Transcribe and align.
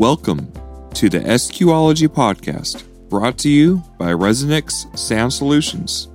Welcome 0.00 0.50
to 0.94 1.10
the 1.10 1.20
SQology 1.20 2.08
podcast, 2.08 2.84
brought 3.10 3.36
to 3.40 3.50
you 3.50 3.82
by 3.98 4.12
Resonix 4.12 4.98
Sound 4.98 5.30
Solutions, 5.30 6.08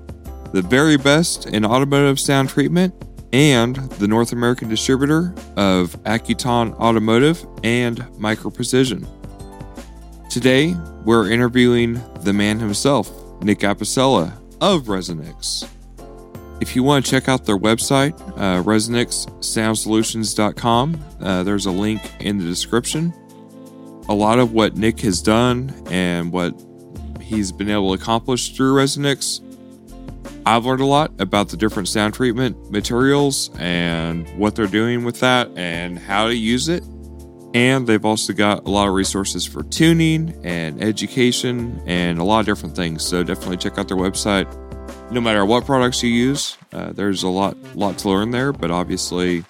the 0.54 0.64
very 0.64 0.98
best 0.98 1.46
in 1.46 1.64
automotive 1.64 2.20
sound 2.20 2.50
treatment 2.50 2.96
and 3.32 3.76
the 3.76 4.08
North 4.08 4.32
American 4.32 4.70
distributor 4.70 5.36
of 5.56 5.92
Accuton 6.02 6.74
Automotive 6.80 7.46
and 7.64 8.04
Micro 8.18 8.50
Precision. 8.50 9.08
Today, 10.32 10.76
we're 11.04 11.30
interviewing 11.30 12.02
the 12.22 12.34
man 12.34 12.58
himself, 12.58 13.12
Nick 13.44 13.60
Apicella 13.60 14.34
of 14.62 14.86
Resonix. 14.86 15.70
If 16.60 16.76
you 16.76 16.82
want 16.82 17.06
to 17.06 17.12
check 17.12 17.30
out 17.30 17.46
their 17.46 17.60
website, 17.60 18.20
uh, 18.32 18.64
resonixsoundsolutions.com, 18.64 21.06
uh, 21.22 21.44
there's 21.44 21.68
a 21.68 21.72
link 21.72 22.02
in 22.20 22.40
the 22.40 22.46
description. 22.46 23.14
A 24.08 24.14
lot 24.14 24.40
of 24.40 24.54
what 24.54 24.78
Nick 24.78 25.00
has 25.02 25.22
done 25.22 25.74
and 25.90 26.32
what 26.32 26.54
he's 27.22 27.52
been 27.52 27.70
able 27.70 27.96
to 27.96 28.02
accomplish 28.02 28.56
through 28.56 28.76
Resonix, 28.76 29.42
I've 30.46 30.66
learned 30.66 30.82
a 30.82 30.86
lot 30.86 31.12
about 31.20 31.50
the 31.50 31.58
different 31.58 31.88
sound 31.88 32.14
treatment 32.14 32.72
materials 32.72 33.50
and 33.58 34.30
what 34.38 34.56
they're 34.56 34.68
doing 34.68 35.04
with 35.04 35.20
that 35.22 35.50
and 35.58 35.98
how 35.98 36.28
to 36.28 36.36
use 36.36 36.70
it. 36.70 36.84
And 37.56 37.88
they've 37.88 38.06
also 38.06 38.32
got 38.34 38.68
a 38.68 38.70
lot 38.70 38.88
of 38.88 38.94
resources 38.94 39.46
for 39.46 39.64
tuning 39.64 40.40
and 40.44 40.84
education 40.84 41.82
and 41.88 42.20
a 42.20 42.24
lot 42.24 42.42
of 42.42 42.46
different 42.46 42.76
things. 42.76 43.04
So 43.04 43.24
definitely 43.24 43.58
check 43.58 43.80
out 43.80 43.88
their 43.88 43.98
website. 43.98 44.46
No 45.10 45.20
matter 45.20 45.46
what 45.46 45.66
products 45.66 46.04
you 46.04 46.10
use, 46.10 46.58
uh, 46.74 46.92
there's 46.92 47.24
a 47.24 47.30
lot, 47.30 47.58
lot 47.76 47.98
to 48.00 48.10
learn 48.10 48.30
there. 48.32 48.52
But 48.52 48.70
obviously, 48.70 49.46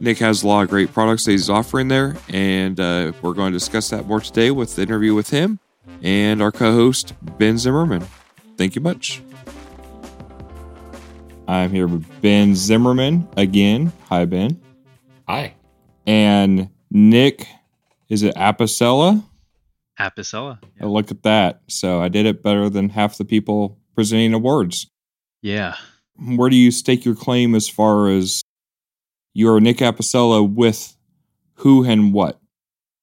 Nick 0.00 0.18
has 0.18 0.42
a 0.42 0.48
lot 0.48 0.62
of 0.62 0.70
great 0.70 0.92
products 0.94 1.26
that 1.26 1.32
he's 1.32 1.50
offering 1.50 1.88
there, 1.88 2.16
and 2.30 2.80
uh, 2.80 3.12
we're 3.20 3.34
going 3.34 3.52
to 3.52 3.58
discuss 3.58 3.90
that 3.90 4.06
more 4.06 4.20
today 4.20 4.50
with 4.50 4.74
the 4.76 4.82
interview 4.82 5.14
with 5.14 5.28
him 5.28 5.58
and 6.02 6.40
our 6.40 6.50
co-host 6.50 7.12
Ben 7.38 7.58
Zimmerman. 7.58 8.06
Thank 8.56 8.74
you 8.74 8.80
much. 8.80 9.22
I'm 11.46 11.70
here 11.70 11.86
with 11.86 12.06
Ben 12.22 12.54
Zimmerman 12.54 13.28
again. 13.36 13.92
Hi, 14.08 14.24
Ben. 14.24 14.58
Hi. 15.28 15.54
And 16.06 16.70
Nick, 16.90 17.46
is 18.08 18.22
it 18.22 18.34
Apicella? 18.36 19.22
Apicella. 19.98 20.62
Yeah. 20.80 20.86
Look 20.86 21.10
at 21.10 21.24
that. 21.24 21.60
So 21.68 22.00
I 22.00 22.08
did 22.08 22.24
it 22.24 22.42
better 22.42 22.70
than 22.70 22.88
half 22.88 23.18
the 23.18 23.24
people 23.26 23.78
presenting 23.94 24.32
awards. 24.32 24.86
Yeah. 25.42 25.74
Where 26.16 26.48
do 26.48 26.56
you 26.56 26.70
stake 26.70 27.04
your 27.04 27.14
claim 27.14 27.54
as 27.54 27.68
far 27.68 28.08
as 28.08 28.42
you're 29.32 29.60
Nick 29.60 29.78
Apicella 29.78 30.48
with 30.48 30.96
who 31.54 31.84
and 31.84 32.12
what? 32.12 32.40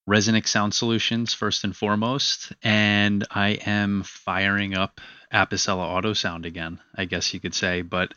Resonix 0.09 0.47
Sound 0.47 0.73
Solutions, 0.73 1.33
first 1.33 1.63
and 1.63 1.75
foremost. 1.75 2.53
And 2.63 3.25
I 3.29 3.59
am 3.65 4.03
firing 4.03 4.75
up 4.75 5.01
Apicella 5.33 5.85
Auto 5.85 6.13
Sound 6.13 6.45
again, 6.45 6.79
I 6.95 7.05
guess 7.05 7.33
you 7.33 7.39
could 7.39 7.53
say, 7.53 7.81
but 7.81 8.13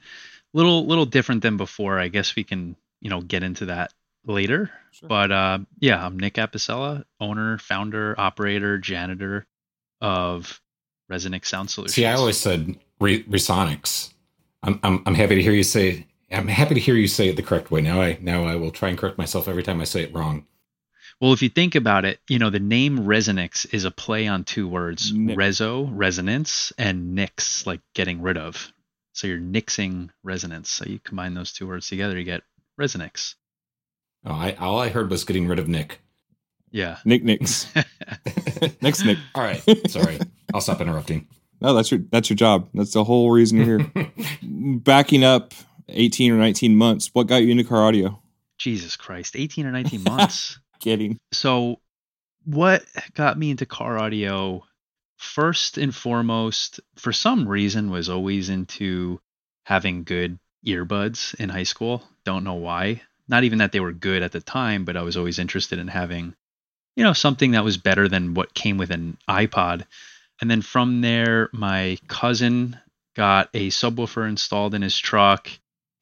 little 0.53 0.87
little 0.87 1.07
different 1.07 1.43
than 1.43 1.57
before. 1.57 1.99
I 1.99 2.09
guess 2.09 2.37
we 2.37 2.45
can, 2.45 2.77
you 3.01 3.11
know, 3.11 3.21
get 3.21 3.43
into 3.43 3.67
that 3.67 3.93
later. 4.25 4.71
Sure. 4.93 5.09
But 5.09 5.33
uh, 5.33 5.59
yeah, 5.81 6.05
I'm 6.05 6.19
Nick 6.19 6.35
Apicella, 6.35 7.05
owner, 7.21 7.59
founder, 7.59 8.15
operator, 8.19 8.79
janitor 8.79 9.47
of 10.01 10.61
Resonix 11.11 11.47
Sound 11.47 11.71
Solutions. 11.71 11.95
See, 11.95 12.07
I 12.07 12.15
always 12.15 12.39
said 12.39 12.77
Re- 13.01 13.25
Resonics. 13.25 14.13
I'm, 14.63 14.79
I'm 14.83 15.03
I'm 15.07 15.15
happy 15.15 15.35
to 15.35 15.43
hear 15.43 15.53
you 15.53 15.65
say 15.65 16.07
I'm 16.31 16.49
happy 16.49 16.75
to 16.75 16.81
hear 16.81 16.95
you 16.95 17.09
say 17.09 17.29
it 17.29 17.37
the 17.37 17.43
correct 17.43 17.71
way. 17.71 17.81
Now 17.81 18.01
I 18.01 18.19
now 18.21 18.45
I 18.45 18.57
will 18.57 18.71
try 18.71 18.89
and 18.89 18.99
correct 18.99 19.19
myself 19.19 19.49
every 19.49 19.63
time 19.63 19.81
I 19.81 19.85
say 19.85 20.03
it 20.03 20.15
wrong. 20.15 20.47
Well, 21.21 21.33
if 21.33 21.43
you 21.43 21.51
think 21.51 21.75
about 21.75 22.05
it, 22.07 22.19
you 22.29 22.39
know, 22.39 22.49
the 22.49 22.61
name 22.61 23.01
Resonix 23.01 23.73
is 23.75 23.85
a 23.85 23.91
play 23.91 24.27
on 24.27 24.45
two 24.45 24.67
words, 24.67 25.13
Nix. 25.13 25.37
reso, 25.37 25.89
resonance, 25.93 26.73
and 26.79 27.15
nix, 27.15 27.67
like 27.67 27.81
getting 27.95 28.23
rid 28.23 28.39
of. 28.39 28.73
So 29.13 29.27
you're 29.27 29.39
nixing 29.39 30.09
resonance. 30.23 30.71
So 30.71 30.87
you 30.87 30.99
combine 30.99 31.35
those 31.35 31.53
two 31.53 31.67
words 31.67 31.89
together, 31.89 32.17
you 32.19 32.25
get 32.25 32.43
Resonix. 32.81 33.35
Oh, 34.25 34.33
I 34.33 34.53
all 34.55 34.79
I 34.79 34.89
heard 34.89 35.11
was 35.11 35.25
getting 35.25 35.47
rid 35.47 35.59
of 35.59 35.69
Nick. 35.69 36.01
Yeah. 36.71 36.99
Nick 37.05 37.25
Nix. 37.25 37.67
Next 38.81 39.05
Nick. 39.05 39.19
All 39.35 39.43
right. 39.43 39.63
Sorry. 39.91 40.19
I'll 40.55 40.61
stop 40.61 40.81
interrupting. 40.81 41.27
No, 41.61 41.75
that's 41.75 41.91
your 41.91 42.01
that's 42.11 42.31
your 42.31 42.37
job. 42.37 42.69
That's 42.73 42.93
the 42.93 43.05
whole 43.05 43.31
reason 43.31 43.59
you're 43.59 43.79
here. 43.79 44.11
Backing 44.43 45.25
up 45.25 45.53
18 45.93 46.33
or 46.33 46.37
19 46.37 46.77
months, 46.77 47.11
what 47.13 47.27
got 47.27 47.43
you 47.43 47.51
into 47.51 47.65
car 47.65 47.85
audio? 47.85 48.21
Jesus 48.59 48.97
Christ, 48.97 49.37
18 49.37 49.67
or 49.67 49.73
19 49.73 50.03
months. 50.05 50.59
Kidding. 50.81 51.19
So, 51.33 51.81
what 52.45 52.85
got 53.15 53.39
me 53.39 53.51
into 53.51 53.67
car 53.67 53.99
audio 53.99 54.63
first 55.17 55.79
and 55.79 55.95
foremost, 55.95 56.81
for 56.97 57.13
some 57.13 57.47
reason, 57.49 57.91
was 57.91 58.09
always 58.09 58.49
into 58.49 59.21
having 59.65 60.05
good 60.05 60.39
earbuds 60.67 61.35
in 61.35 61.49
high 61.49 61.65
school. 61.65 62.03
Don't 62.25 62.45
know 62.45 62.55
why. 62.55 63.03
Not 63.29 63.45
even 63.45 63.59
that 63.59 63.73
they 63.73 63.81
were 63.81 63.93
good 63.93 64.23
at 64.23 64.33
the 64.33 64.41
time, 64.41 64.85
but 64.85 64.97
I 64.97 65.03
was 65.03 65.17
always 65.17 65.39
interested 65.39 65.79
in 65.79 65.89
having, 65.89 66.35
you 66.97 67.05
know, 67.05 67.13
something 67.13 67.53
that 67.53 67.65
was 67.65 67.77
better 67.77 68.09
than 68.09 68.35
what 68.35 68.55
came 68.55 68.79
with 68.79 68.91
an 68.91 69.19
iPod. 69.29 69.85
And 70.41 70.51
then 70.51 70.63
from 70.63 71.03
there, 71.03 71.51
my 71.53 71.99
cousin 72.09 72.79
got 73.15 73.51
a 73.55 73.69
subwoofer 73.69 74.29
installed 74.29 74.75
in 74.75 74.83
his 74.83 74.99
truck 74.99 75.51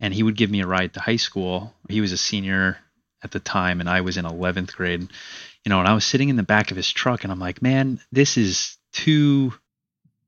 and 0.01 0.15
he 0.15 0.23
would 0.23 0.37
give 0.37 0.51
me 0.51 0.61
a 0.61 0.67
ride 0.67 0.95
to 0.95 1.01
high 1.01 1.17
school. 1.17 1.75
He 1.89 2.01
was 2.01 2.13
a 2.13 2.19
senior 2.19 2.79
at 3.23 3.31
the 3.31 3.41
time 3.41 3.81
and 3.81 3.89
I 3.89 4.03
was 4.03 4.17
in 4.17 4.25
11th 4.25 4.75
grade. 4.75 5.09
You 5.65 5.71
know, 5.71 5.81
and 5.81 5.89
I 5.89 5.95
was 5.95 6.05
sitting 6.05 6.29
in 6.29 6.37
the 6.37 6.43
back 6.43 6.71
of 6.71 6.77
his 6.77 6.91
truck 6.91 7.25
and 7.25 7.33
I'm 7.33 7.41
like, 7.41 7.61
"Man, 7.61 8.01
this 8.13 8.37
is 8.37 8.79
too 8.93 9.53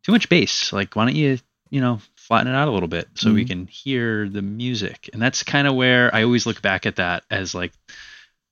too 0.02 0.12
much 0.12 0.28
bass. 0.28 0.72
Like, 0.72 0.94
why 0.96 1.06
don't 1.06 1.14
you, 1.14 1.38
you 1.70 1.80
know, 1.80 2.00
flatten 2.16 2.52
it 2.52 2.56
out 2.56 2.68
a 2.68 2.72
little 2.72 2.88
bit 2.88 3.08
so 3.14 3.28
mm-hmm. 3.28 3.34
we 3.36 3.44
can 3.44 3.66
hear 3.66 4.28
the 4.28 4.42
music?" 4.42 5.08
And 5.12 5.22
that's 5.22 5.42
kind 5.42 5.66
of 5.66 5.74
where 5.74 6.14
I 6.14 6.24
always 6.24 6.46
look 6.46 6.60
back 6.60 6.84
at 6.84 6.96
that 6.96 7.24
as 7.30 7.54
like, 7.54 7.72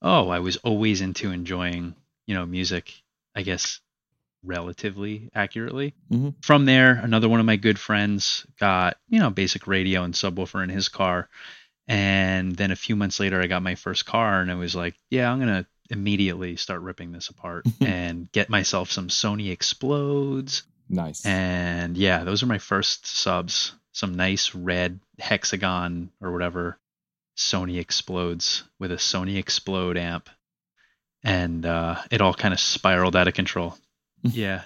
"Oh, 0.01 0.29
I 0.29 0.39
was 0.39 0.57
always 0.59 1.01
into 1.01 1.31
enjoying, 1.31 1.95
you 2.27 2.35
know, 2.35 2.47
music, 2.47 2.95
I 3.35 3.43
guess 3.43 3.81
relatively 4.45 5.31
accurately. 5.35 5.95
Mm-hmm. 6.11 6.31
From 6.43 6.65
there, 6.65 6.93
another 6.93 7.29
one 7.29 7.41
of 7.41 7.47
my 7.47 7.57
good 7.57 7.79
friends 7.79 8.47
got, 8.59 8.97
you 9.09 9.19
know, 9.19 9.31
basic 9.31 9.67
radio 9.67 10.03
and 10.03 10.15
subwoofer 10.15 10.63
in 10.63 10.71
his 10.71 10.89
car. 10.89 11.29
And 11.87 12.55
then 12.55 12.71
a 12.71 12.77
few 12.77 12.97
months 12.97 13.19
later, 13.19 13.41
I 13.41 13.47
got 13.47 13.63
my 13.63 13.75
first 13.75 14.05
car 14.07 14.41
and 14.41 14.51
I 14.51 14.55
was 14.57 14.77
like, 14.77 14.95
yeah, 15.11 15.31
I'm 15.31 15.41
going 15.41 15.65
to 15.65 15.67
immediately 15.91 16.57
start 16.57 16.83
ripping 16.83 17.13
this 17.13 17.29
apart 17.29 17.65
and 17.81 18.31
get 18.33 18.51
myself 18.51 18.91
some 18.91 19.09
Sony 19.09 19.57
Xplods. 19.57 20.63
Nice. 20.89 21.25
And 21.25 21.97
yeah, 21.97 22.25
those 22.25 22.43
are 22.43 22.47
my 22.47 22.59
first 22.59 23.07
subs. 23.07 23.73
Some 23.93 24.15
nice 24.15 24.55
red 24.55 25.01
hexagon 25.19 26.11
or 26.21 26.33
whatever 26.33 26.79
Sony 27.37 27.85
Xplods 27.85 28.63
with 28.79 28.93
a 28.93 28.97
Sony 28.97 29.43
Xplod 29.43 29.97
amp. 29.97 30.29
And 31.25 31.67
uh, 31.67 31.97
it 32.11 32.21
all 32.21 32.35
kind 32.35 32.55
of 32.55 32.61
spiraled 32.61 33.17
out 33.17 33.29
of 33.29 33.35
control. 33.35 33.77
Yeah. 34.23 34.63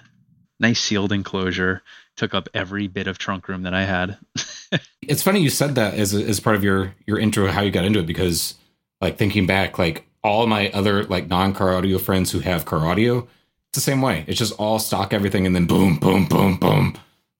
Nice 0.60 0.80
sealed 0.80 1.12
enclosure. 1.12 1.82
Took 2.16 2.34
up 2.34 2.48
every 2.54 2.88
bit 2.88 3.06
of 3.06 3.18
trunk 3.18 3.48
room 3.48 3.62
that 3.62 3.74
I 3.74 3.84
had. 3.84 4.18
it's 5.02 5.22
funny 5.22 5.40
you 5.40 5.50
said 5.50 5.74
that 5.76 5.94
as 5.94 6.14
as 6.14 6.40
part 6.40 6.56
of 6.56 6.64
your 6.64 6.94
your 7.06 7.18
intro 7.18 7.46
how 7.48 7.62
you 7.62 7.70
got 7.70 7.84
into 7.84 8.00
it 8.00 8.06
because 8.06 8.54
like 9.00 9.16
thinking 9.16 9.46
back 9.46 9.78
like 9.78 10.06
all 10.22 10.46
my 10.46 10.70
other 10.70 11.04
like 11.04 11.28
non-car 11.28 11.74
audio 11.74 11.98
friends 11.98 12.30
who 12.30 12.40
have 12.40 12.64
car 12.64 12.86
audio 12.86 13.26
it's 13.68 13.78
the 13.78 13.80
same 13.80 14.02
way. 14.02 14.24
It's 14.28 14.38
just 14.38 14.52
all 14.58 14.78
stock 14.78 15.14
everything 15.14 15.46
and 15.46 15.56
then 15.56 15.64
boom 15.66 15.96
boom 15.96 16.26
boom 16.26 16.58
boom. 16.58 16.94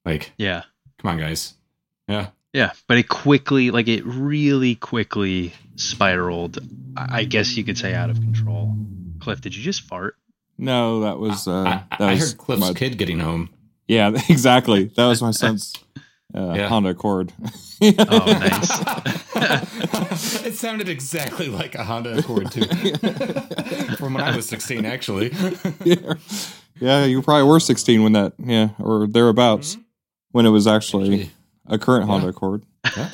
Like 0.07 0.33
yeah. 0.39 0.63
come 0.99 1.11
on 1.11 1.19
guys. 1.19 1.55
Yeah. 2.09 2.29
Yeah 2.53 2.73
but 2.87 2.97
it 2.97 3.09
quickly 3.09 3.71
like 3.71 3.89
it 3.89 4.05
really 4.05 4.75
quickly 4.75 5.53
spiraled 5.77 6.59
i 6.97 7.25
guess 7.25 7.57
you 7.57 7.65
could 7.65 7.79
say 7.79 7.95
out 7.95 8.11
of 8.11 8.17
control. 8.21 8.75
Cliff 9.21 9.41
did 9.41 9.55
you 9.55 9.63
just 9.63 9.83
fart 9.83 10.17
no, 10.63 11.01
that 11.01 11.19
was. 11.19 11.49
Uh, 11.49 11.65
I, 11.91 11.97
that 11.99 12.09
I 12.09 12.13
was 12.13 12.31
heard 12.31 12.39
Cliff's 12.39 12.61
my, 12.61 12.73
kid 12.73 12.97
getting 12.97 13.19
home. 13.19 13.51
Yeah, 13.89 14.13
exactly. 14.29 14.85
That 14.97 15.07
was 15.07 15.21
my 15.21 15.31
son's 15.33 15.75
uh, 16.35 16.55
yeah. 16.55 16.69
Honda 16.69 16.91
Accord. 16.91 17.33
oh, 17.83 18.25
nice. 18.39 18.71
it 20.47 20.55
sounded 20.55 20.89
exactly 20.89 21.49
like 21.49 21.75
a 21.75 21.83
Honda 21.83 22.17
Accord 22.17 22.53
too, 22.53 22.65
from 23.97 24.15
when 24.15 24.23
I 24.23 24.37
was 24.37 24.49
sixteen, 24.49 24.87
actually. 24.87 25.33
yeah. 25.85 26.15
yeah, 26.81 27.05
you 27.07 27.21
probably 27.23 27.49
were 27.49 27.59
sixteen 27.59 28.05
when 28.05 28.13
that, 28.13 28.35
yeah, 28.39 28.69
or 28.79 29.09
thereabouts, 29.09 29.75
mm-hmm. 29.75 29.83
when 30.31 30.47
it 30.47 30.51
was 30.51 30.69
actually, 30.69 31.23
actually 31.23 31.31
a 31.67 31.79
current 31.79 32.05
yeah. 32.05 32.13
Honda 32.13 32.29
Accord. 32.29 32.63
Yeah. 32.97 33.11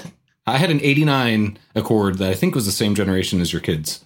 I 0.46 0.58
had 0.58 0.70
an 0.70 0.80
'89 0.82 1.58
Accord 1.74 2.18
that 2.18 2.30
I 2.30 2.34
think 2.34 2.54
was 2.54 2.66
the 2.66 2.72
same 2.72 2.94
generation 2.94 3.40
as 3.40 3.54
your 3.54 3.62
kids. 3.62 4.04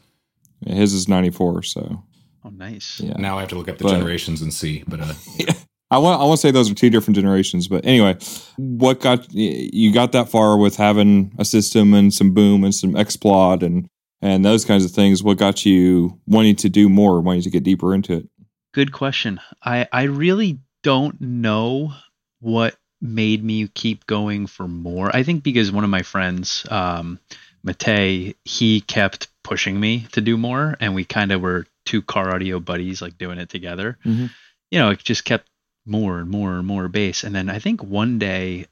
his 0.64 0.94
is 0.94 1.08
'94, 1.08 1.64
so 1.64 2.04
Oh, 2.44 2.50
nice. 2.50 3.00
Yeah. 3.00 3.14
Now 3.18 3.38
I 3.38 3.40
have 3.40 3.50
to 3.50 3.54
look 3.54 3.68
up 3.68 3.78
the 3.78 3.84
but, 3.84 3.92
generations 3.92 4.42
and 4.42 4.52
see. 4.52 4.82
But 4.86 5.00
uh, 5.00 5.14
I 5.90 5.98
want 5.98 6.20
I 6.20 6.24
want 6.24 6.40
to 6.40 6.46
say 6.46 6.50
those 6.50 6.70
are 6.70 6.74
two 6.74 6.90
different 6.90 7.16
generations. 7.16 7.68
But 7.68 7.84
anyway, 7.84 8.16
what 8.56 9.00
got 9.00 9.32
you 9.32 9.92
got 9.92 10.12
that 10.12 10.28
far 10.28 10.56
with 10.56 10.76
having 10.76 11.32
a 11.38 11.44
system 11.44 11.94
and 11.94 12.12
some 12.12 12.32
boom 12.32 12.64
and 12.64 12.74
some 12.74 12.94
XPlod 12.94 13.62
and 13.62 13.88
and 14.20 14.44
those 14.44 14.64
kinds 14.64 14.84
of 14.84 14.90
things? 14.90 15.22
What 15.22 15.38
got 15.38 15.64
you 15.64 16.18
wanting 16.26 16.56
to 16.56 16.68
do 16.68 16.88
more, 16.88 17.20
wanting 17.20 17.42
to 17.42 17.50
get 17.50 17.62
deeper 17.62 17.94
into 17.94 18.14
it? 18.14 18.28
Good 18.72 18.92
question. 18.92 19.40
I 19.62 19.86
I 19.92 20.04
really 20.04 20.58
don't 20.82 21.20
know 21.20 21.92
what 22.40 22.74
made 23.00 23.44
me 23.44 23.68
keep 23.68 24.06
going 24.06 24.46
for 24.46 24.66
more. 24.66 25.14
I 25.14 25.22
think 25.24 25.42
because 25.42 25.70
one 25.70 25.84
of 25.84 25.90
my 25.90 26.02
friends, 26.02 26.64
um, 26.70 27.18
Matei, 27.66 28.34
he 28.44 28.80
kept 28.80 29.28
pushing 29.44 29.78
me 29.78 30.06
to 30.12 30.20
do 30.20 30.36
more, 30.36 30.76
and 30.80 30.94
we 30.94 31.04
kind 31.04 31.32
of 31.32 31.40
were 31.40 31.66
two 31.84 32.02
car 32.02 32.34
audio 32.34 32.60
buddies, 32.60 33.02
like 33.02 33.18
doing 33.18 33.38
it 33.38 33.48
together. 33.48 33.98
Mhm. 34.04 34.30
You 34.70 34.78
know, 34.78 34.90
it 34.90 35.02
just 35.04 35.24
kept 35.24 35.48
more 35.86 36.18
and 36.20 36.30
more 36.30 36.54
and 36.56 36.66
more 36.66 36.88
bass, 36.88 37.24
and 37.24 37.34
then 37.34 37.48
I 37.50 37.58
think 37.58 37.82
one 37.82 38.18
day, 38.18 38.66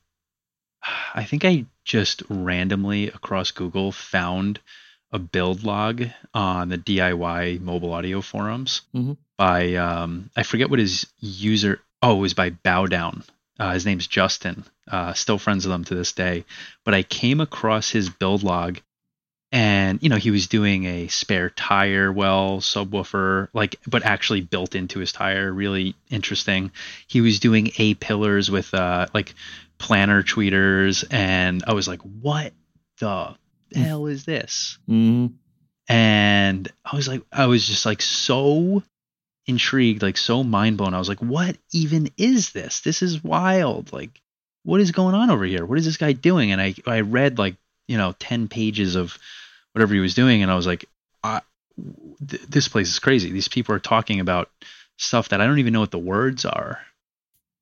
I 1.15 1.25
think 1.25 1.45
I 1.45 1.67
just 1.85 2.23
randomly 2.29 3.09
across 3.09 3.51
Google 3.51 3.93
found 3.93 4.61
a 5.13 5.19
build 5.19 5.65
log 5.65 6.05
on 6.33 6.69
the 6.69 6.79
DIY 6.79 7.59
mobile 7.61 7.93
audio 7.93 8.21
forums 8.21 8.83
Mhm. 8.95 9.17
by 9.37 9.75
um, 9.75 10.31
I 10.37 10.43
forget 10.45 10.71
what 10.71 10.79
his 10.79 11.07
user. 11.19 11.81
Oh, 12.03 12.17
it 12.17 12.21
was 12.21 12.35
by 12.35 12.51
Bow 12.51 12.87
Down. 12.87 13.25
Uh, 13.59 13.73
his 13.75 13.85
name's 13.85 14.07
Justin. 14.07 14.65
Uh, 14.91 15.13
still 15.13 15.39
friends 15.39 15.67
with 15.67 15.75
him 15.75 15.85
to 15.85 15.95
this 15.95 16.13
day. 16.13 16.45
But 16.85 16.95
I 16.95 17.03
came 17.03 17.41
across 17.41 17.91
his 17.91 18.09
build 18.09 18.43
log, 18.43 18.81
and 19.53 20.03
you 20.03 20.09
know 20.09 20.17
he 20.17 20.31
was 20.31 20.47
doing 20.47 20.85
a 20.85 21.09
spare 21.09 21.51
tire 21.51 22.13
well 22.13 22.59
subwoofer, 22.61 23.49
like 23.53 23.77
but 23.87 24.05
actually 24.05 24.41
built 24.41 24.75
into 24.75 24.99
his 24.99 25.13
tire. 25.13 25.53
Really 25.53 25.95
interesting. 26.11 26.71
He 27.07 27.21
was 27.21 27.41
doing 27.41 27.71
A 27.79 27.95
pillars 27.95 28.51
with 28.51 28.73
uh, 28.75 29.07
like 29.13 29.35
planar 29.79 30.25
tweeters, 30.25 31.05
and 31.11 31.65
I 31.67 31.75
was 31.75 31.89
like, 31.89 32.01
what 32.03 32.53
the 32.99 33.35
hell 33.75 34.07
is 34.07 34.25
this? 34.25 34.79
hmm 34.87 35.27
and 35.91 36.71
I 36.85 36.95
was 36.95 37.09
like, 37.09 37.23
I 37.33 37.47
was 37.47 37.67
just 37.67 37.85
like 37.85 38.01
so 38.01 38.85
intrigued, 39.47 40.03
like 40.03 40.17
so 40.17 40.45
mind 40.45 40.77
blown. 40.77 40.95
I 40.95 41.01
was 41.01 41.09
like, 41.09 41.19
what 41.19 41.57
even 41.73 42.11
is 42.17 42.53
this? 42.53 42.81
This 42.81 43.03
is 43.03 43.25
wild. 43.25 43.93
Like, 43.93 44.23
what 44.63 44.81
is 44.81 44.93
going 44.93 45.17
on 45.17 45.31
over 45.31 45.45
here? 45.45 45.67
What 45.67 45.79
is 45.79 45.85
this 45.85 45.97
guy 45.97 46.13
doing? 46.13 46.53
And 46.53 46.61
I, 46.61 46.75
I 46.87 47.01
read 47.01 47.39
like, 47.39 47.57
you 47.89 47.97
know, 47.97 48.15
10 48.21 48.47
pages 48.47 48.95
of 48.95 49.19
whatever 49.73 49.95
he 49.95 50.01
was 50.01 50.15
doing. 50.15 50.43
And 50.43 50.51
I 50.51 50.57
was 50.57 50.67
like, 50.67 50.85
I, 51.23 51.41
th- 52.29 52.43
this 52.43 52.69
place 52.69 52.89
is 52.89 52.99
crazy. 52.99 53.31
These 53.31 53.49
people 53.49 53.75
are 53.75 53.81
talking 53.81 54.21
about 54.21 54.51
stuff 54.97 55.31
that 55.31 55.41
I 55.41 55.47
don't 55.47 55.59
even 55.59 55.73
know 55.73 55.81
what 55.81 55.91
the 55.91 55.99
words 55.99 56.45
are. 56.45 56.81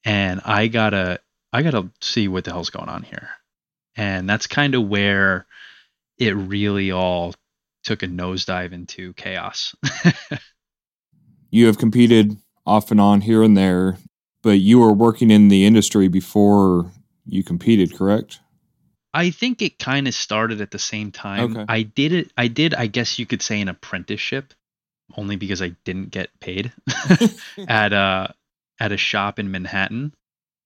And 0.05 0.41
I 0.45 0.69
gotta, 0.69 1.21
I 1.53 1.63
gotta 1.63 1.91
see 2.01 2.29
what 2.29 2.45
the 2.45 2.53
hell's 2.53 2.71
going 2.71 2.89
on 2.89 3.03
here. 3.03 3.29
And 3.97 4.29
that's 4.29 4.47
kind 4.47 4.75
of 4.75 4.89
where 4.89 5.47
it 6.19 6.35
really 6.37 6.91
all 6.93 7.35
took 7.85 8.03
a 8.03 8.07
nosedive 8.07 8.73
into 8.73 9.13
chaos. 9.15 9.75
You 11.51 11.67
have 11.67 11.79
competed 11.79 12.37
off 12.67 12.91
and 12.91 13.01
on 13.01 13.23
here 13.23 13.43
and 13.43 13.57
there, 13.57 13.97
but 14.43 14.61
you 14.61 14.79
were 14.79 14.93
working 14.93 15.31
in 15.31 15.49
the 15.49 15.65
industry 15.65 16.09
before 16.09 16.93
you 17.25 17.43
competed, 17.43 17.97
correct? 17.97 18.41
I 19.15 19.31
think 19.31 19.63
it 19.63 19.79
kind 19.79 20.07
of 20.07 20.15
started 20.15 20.61
at 20.61 20.71
the 20.71 20.79
same 20.79 21.13
time. 21.13 21.57
Okay. 21.57 21.65
I 21.69 21.83
did 21.83 22.13
it. 22.13 22.33
I 22.37 22.49
did. 22.49 22.75
I 22.75 22.87
guess 22.87 23.19
you 23.19 23.27
could 23.27 23.43
say 23.43 23.61
an 23.61 23.69
apprenticeship, 23.69 24.53
only 25.17 25.37
because 25.37 25.63
I 25.63 25.71
didn't 25.85 26.11
get 26.11 26.29
paid 26.41 26.73
at 27.69 27.93
a 27.93 28.35
at 28.79 28.93
a 28.93 28.97
shop 28.97 29.39
in 29.39 29.51
Manhattan 29.51 30.15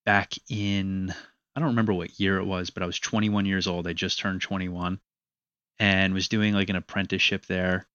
back 0.04 0.34
in 0.48 1.14
I 1.54 1.60
don't 1.60 1.70
remember 1.70 1.94
what 1.94 2.18
year 2.18 2.38
it 2.38 2.44
was, 2.44 2.70
but 2.70 2.82
I 2.82 2.86
was 2.86 2.98
21 2.98 3.46
years 3.46 3.66
old. 3.66 3.86
I 3.86 3.92
just 3.92 4.18
turned 4.18 4.40
21 4.40 4.98
and 5.78 6.14
was 6.14 6.28
doing 6.28 6.54
like 6.54 6.70
an 6.70 6.76
apprenticeship 6.76 7.46
there. 7.46 7.86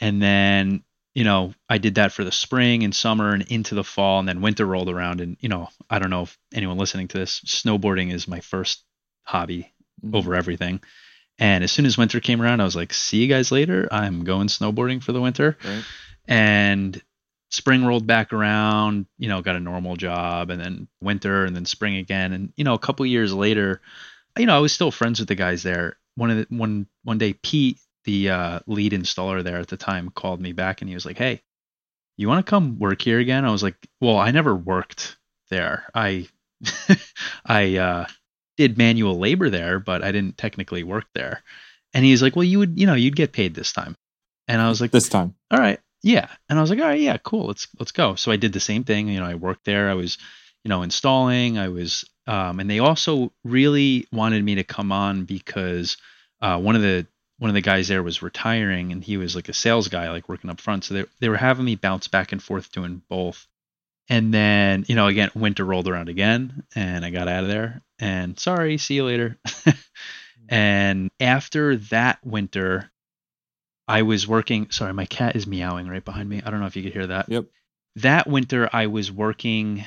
And 0.00 0.20
then, 0.20 0.84
you 1.14 1.24
know, 1.24 1.54
I 1.68 1.78
did 1.78 1.94
that 1.94 2.12
for 2.12 2.24
the 2.24 2.32
spring 2.32 2.84
and 2.84 2.94
summer 2.94 3.32
and 3.32 3.42
into 3.42 3.74
the 3.74 3.84
fall 3.84 4.18
and 4.18 4.28
then 4.28 4.42
winter 4.42 4.66
rolled 4.66 4.90
around 4.90 5.22
and, 5.22 5.38
you 5.40 5.48
know, 5.48 5.68
I 5.88 5.98
don't 5.98 6.10
know 6.10 6.22
if 6.22 6.38
anyone 6.52 6.76
listening 6.76 7.08
to 7.08 7.18
this, 7.18 7.40
snowboarding 7.40 8.12
is 8.12 8.28
my 8.28 8.40
first 8.40 8.84
hobby 9.22 9.72
Over 10.12 10.34
everything. 10.34 10.80
And 11.38 11.62
as 11.62 11.72
soon 11.72 11.86
as 11.86 11.98
winter 11.98 12.20
came 12.20 12.40
around, 12.40 12.60
I 12.60 12.64
was 12.64 12.76
like, 12.76 12.94
see 12.94 13.18
you 13.18 13.28
guys 13.28 13.52
later. 13.52 13.88
I'm 13.90 14.24
going 14.24 14.48
snowboarding 14.48 15.02
for 15.02 15.12
the 15.12 15.20
winter. 15.20 15.56
Right. 15.62 15.84
And 16.26 17.02
spring 17.50 17.84
rolled 17.84 18.06
back 18.06 18.32
around, 18.32 19.06
you 19.18 19.28
know, 19.28 19.42
got 19.42 19.56
a 19.56 19.60
normal 19.60 19.96
job 19.96 20.50
and 20.50 20.60
then 20.60 20.88
winter 21.00 21.44
and 21.44 21.54
then 21.54 21.64
spring 21.66 21.96
again. 21.96 22.32
And, 22.32 22.52
you 22.56 22.64
know, 22.64 22.74
a 22.74 22.78
couple 22.78 23.04
years 23.06 23.32
later, 23.32 23.80
you 24.38 24.46
know, 24.46 24.56
I 24.56 24.60
was 24.60 24.72
still 24.72 24.90
friends 24.90 25.18
with 25.18 25.28
the 25.28 25.34
guys 25.34 25.62
there. 25.62 25.98
One 26.16 26.30
of 26.30 26.36
the 26.38 26.46
one 26.56 26.86
one 27.04 27.18
day 27.18 27.34
Pete, 27.34 27.78
the 28.04 28.30
uh, 28.30 28.60
lead 28.66 28.92
installer 28.92 29.42
there 29.44 29.58
at 29.58 29.68
the 29.68 29.76
time, 29.76 30.10
called 30.10 30.40
me 30.40 30.52
back 30.52 30.80
and 30.80 30.88
he 30.88 30.94
was 30.94 31.04
like, 31.04 31.18
Hey, 31.18 31.42
you 32.16 32.28
want 32.28 32.44
to 32.44 32.50
come 32.50 32.78
work 32.78 33.02
here 33.02 33.18
again? 33.18 33.44
I 33.44 33.50
was 33.50 33.62
like, 33.62 33.76
Well, 34.00 34.16
I 34.16 34.30
never 34.30 34.54
worked 34.54 35.16
there. 35.50 35.84
I 35.94 36.28
I 37.46 37.76
uh 37.76 38.06
did 38.56 38.78
manual 38.78 39.18
labor 39.18 39.50
there, 39.50 39.78
but 39.78 40.02
I 40.02 40.12
didn't 40.12 40.38
technically 40.38 40.82
work 40.82 41.06
there. 41.14 41.42
And 41.94 42.04
he's 42.04 42.22
like, 42.22 42.36
Well, 42.36 42.44
you 42.44 42.58
would 42.58 42.78
you 42.78 42.86
know, 42.86 42.94
you'd 42.94 43.16
get 43.16 43.32
paid 43.32 43.54
this 43.54 43.72
time. 43.72 43.96
And 44.48 44.60
I 44.60 44.68
was 44.68 44.80
like, 44.80 44.90
This 44.90 45.08
time. 45.08 45.34
all 45.50 45.58
right 45.58 45.80
yeah 46.02 46.28
and 46.48 46.58
i 46.58 46.62
was 46.62 46.70
like 46.70 46.78
all 46.78 46.84
right 46.86 47.00
yeah 47.00 47.16
cool 47.16 47.46
let's 47.46 47.66
let's 47.80 47.90
go 47.90 48.14
so 48.14 48.30
i 48.30 48.36
did 48.36 48.52
the 48.52 48.60
same 48.60 48.84
thing 48.84 49.08
you 49.08 49.18
know 49.18 49.26
i 49.26 49.34
worked 49.34 49.64
there 49.64 49.88
i 49.90 49.94
was 49.94 50.18
you 50.62 50.68
know 50.68 50.82
installing 50.82 51.58
i 51.58 51.68
was 51.68 52.04
um, 52.28 52.60
and 52.60 52.68
they 52.68 52.80
also 52.80 53.32
really 53.44 54.06
wanted 54.12 54.44
me 54.44 54.56
to 54.56 54.64
come 54.64 54.92
on 54.92 55.24
because 55.24 55.96
uh, 56.42 56.58
one 56.58 56.76
of 56.76 56.82
the 56.82 57.06
one 57.38 57.48
of 57.48 57.54
the 57.54 57.60
guys 57.60 57.88
there 57.88 58.02
was 58.02 58.22
retiring 58.22 58.92
and 58.92 59.02
he 59.02 59.16
was 59.16 59.34
like 59.34 59.48
a 59.48 59.52
sales 59.52 59.88
guy 59.88 60.10
like 60.10 60.28
working 60.28 60.50
up 60.50 60.60
front 60.60 60.84
so 60.84 60.94
they, 60.94 61.04
they 61.20 61.28
were 61.28 61.36
having 61.36 61.64
me 61.64 61.76
bounce 61.76 62.08
back 62.08 62.30
and 62.32 62.42
forth 62.42 62.70
doing 62.72 63.02
both 63.08 63.46
and 64.08 64.32
then 64.32 64.84
you 64.88 64.94
know 64.94 65.06
again 65.06 65.30
winter 65.34 65.64
rolled 65.64 65.88
around 65.88 66.08
again 66.08 66.64
and 66.74 67.04
i 67.04 67.10
got 67.10 67.28
out 67.28 67.44
of 67.44 67.48
there 67.48 67.82
and 67.98 68.38
sorry 68.38 68.78
see 68.78 68.94
you 68.94 69.04
later 69.04 69.38
and 70.48 71.10
after 71.20 71.76
that 71.76 72.18
winter 72.24 72.90
I 73.88 74.02
was 74.02 74.26
working. 74.26 74.70
Sorry, 74.70 74.92
my 74.92 75.06
cat 75.06 75.36
is 75.36 75.46
meowing 75.46 75.88
right 75.88 76.04
behind 76.04 76.28
me. 76.28 76.42
I 76.44 76.50
don't 76.50 76.60
know 76.60 76.66
if 76.66 76.76
you 76.76 76.82
could 76.82 76.92
hear 76.92 77.06
that. 77.06 77.28
Yep. 77.28 77.46
That 77.96 78.26
winter, 78.26 78.68
I 78.72 78.88
was 78.88 79.12
working 79.12 79.84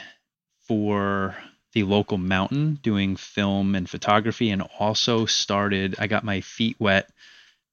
for 0.67 1.35
the 1.73 1.83
local 1.83 2.17
mountain 2.17 2.79
doing 2.81 3.15
film 3.15 3.75
and 3.75 3.89
photography, 3.89 4.49
and 4.49 4.63
also 4.79 5.25
started. 5.25 5.95
I 5.99 6.07
got 6.07 6.23
my 6.23 6.41
feet 6.41 6.77
wet 6.79 7.09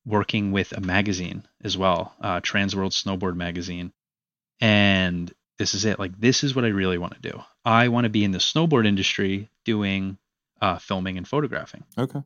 working 0.05 0.53
with 0.53 0.73
a 0.73 0.81
magazine 0.81 1.47
as 1.65 1.77
well, 1.77 2.15
uh, 2.21 2.41
Trans 2.43 2.77
World 2.77 2.93
Snowboard 2.93 3.37
Magazine. 3.37 3.93
And 4.61 5.33
this 5.59 5.75
is 5.75 5.85
it. 5.85 5.99
Like 5.99 6.19
this 6.21 6.45
is 6.45 6.55
what 6.55 6.65
I 6.65 6.69
really 6.69 6.99
want 6.99 7.15
to 7.15 7.31
do. 7.31 7.41
I 7.65 7.89
want 7.89 8.05
to 8.05 8.11
be 8.11 8.25
in 8.25 8.31
the 8.33 8.39
snowboard 8.39 8.87
industry 8.87 9.49
doing 9.65 10.19
uh, 10.61 10.79
filming 10.79 11.17
and 11.19 11.27
photographing 11.29 11.85
Okay. 11.99 12.23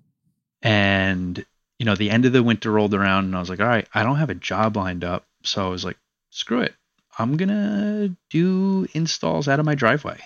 and 0.63 1.45
you 1.79 1.87
know 1.87 1.95
the 1.95 2.11
end 2.11 2.25
of 2.27 2.33
the 2.33 2.43
winter 2.43 2.71
rolled 2.71 2.95
around 2.95 3.25
and 3.25 3.35
i 3.37 3.41
was 3.41 3.49
like 3.51 3.61
all 3.61 3.67
right 3.67 3.89
i 3.95 4.03
don't 4.03 4.17
have 4.17 4.31
a 4.31 4.35
job 4.35 4.77
lined 4.77 5.03
up 5.05 5.25
so 5.43 5.67
i 5.67 5.69
was 5.69 5.85
like 5.85 5.97
screw 6.31 6.61
it 6.61 6.75
i'm 7.19 7.37
gonna 7.37 8.15
do 8.29 8.87
installs 8.95 9.49
out 9.49 9.59
of 9.59 9.67
my 9.67 9.75
driveway 9.75 10.19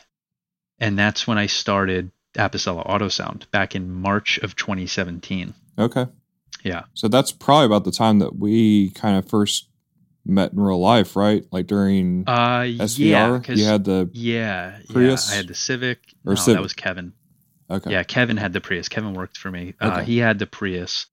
and 0.79 0.99
that's 0.99 1.27
when 1.27 1.39
i 1.39 1.47
started 1.47 2.11
apicella 2.35 2.83
auto 2.85 3.09
sound 3.09 3.47
back 3.53 3.75
in 3.75 3.91
march 3.91 4.39
of 4.39 4.57
2017 4.57 5.55
Okay. 5.79 6.07
yeah 6.63 6.83
So 6.95 7.09
that's 7.09 7.33
probably 7.33 7.67
about 7.67 7.85
the 7.85 7.93
time 7.93 8.19
that 8.19 8.37
we 8.37 8.91
kind 8.91 9.17
of 9.17 9.29
first 9.29 9.69
met 10.27 10.53
in 10.53 10.61
real 10.61 10.81
life, 10.81 11.17
right? 11.17 11.45
Like 11.53 11.67
during 11.67 12.25
uh 12.27 12.61
SVR, 12.63 13.47
yeah 13.49 13.55
you 13.55 13.65
had 13.65 13.85
the 13.85 14.11
yeah 14.13 14.79
Prius? 14.91 15.29
yeah 15.29 15.35
i 15.35 15.37
had 15.37 15.49
the 15.49 15.55
civic 15.55 15.99
Or 16.25 16.33
no, 16.33 16.35
Civic. 16.37 16.57
that 16.59 16.63
was 16.63 16.73
kevin 16.73 17.13
okay. 17.71 17.91
Yeah, 17.91 18.03
Kevin 18.05 18.37
had 18.37 18.53
the 18.53 18.61
Prius. 18.61 18.89
Kevin 18.89 19.15
worked 19.15 19.39
for 19.39 19.51
me. 19.51 19.75
Uh, 19.81 19.87
Okay. 19.93 20.05
he 20.05 20.19
had 20.19 20.39
the 20.39 20.47
Prius. 20.47 21.07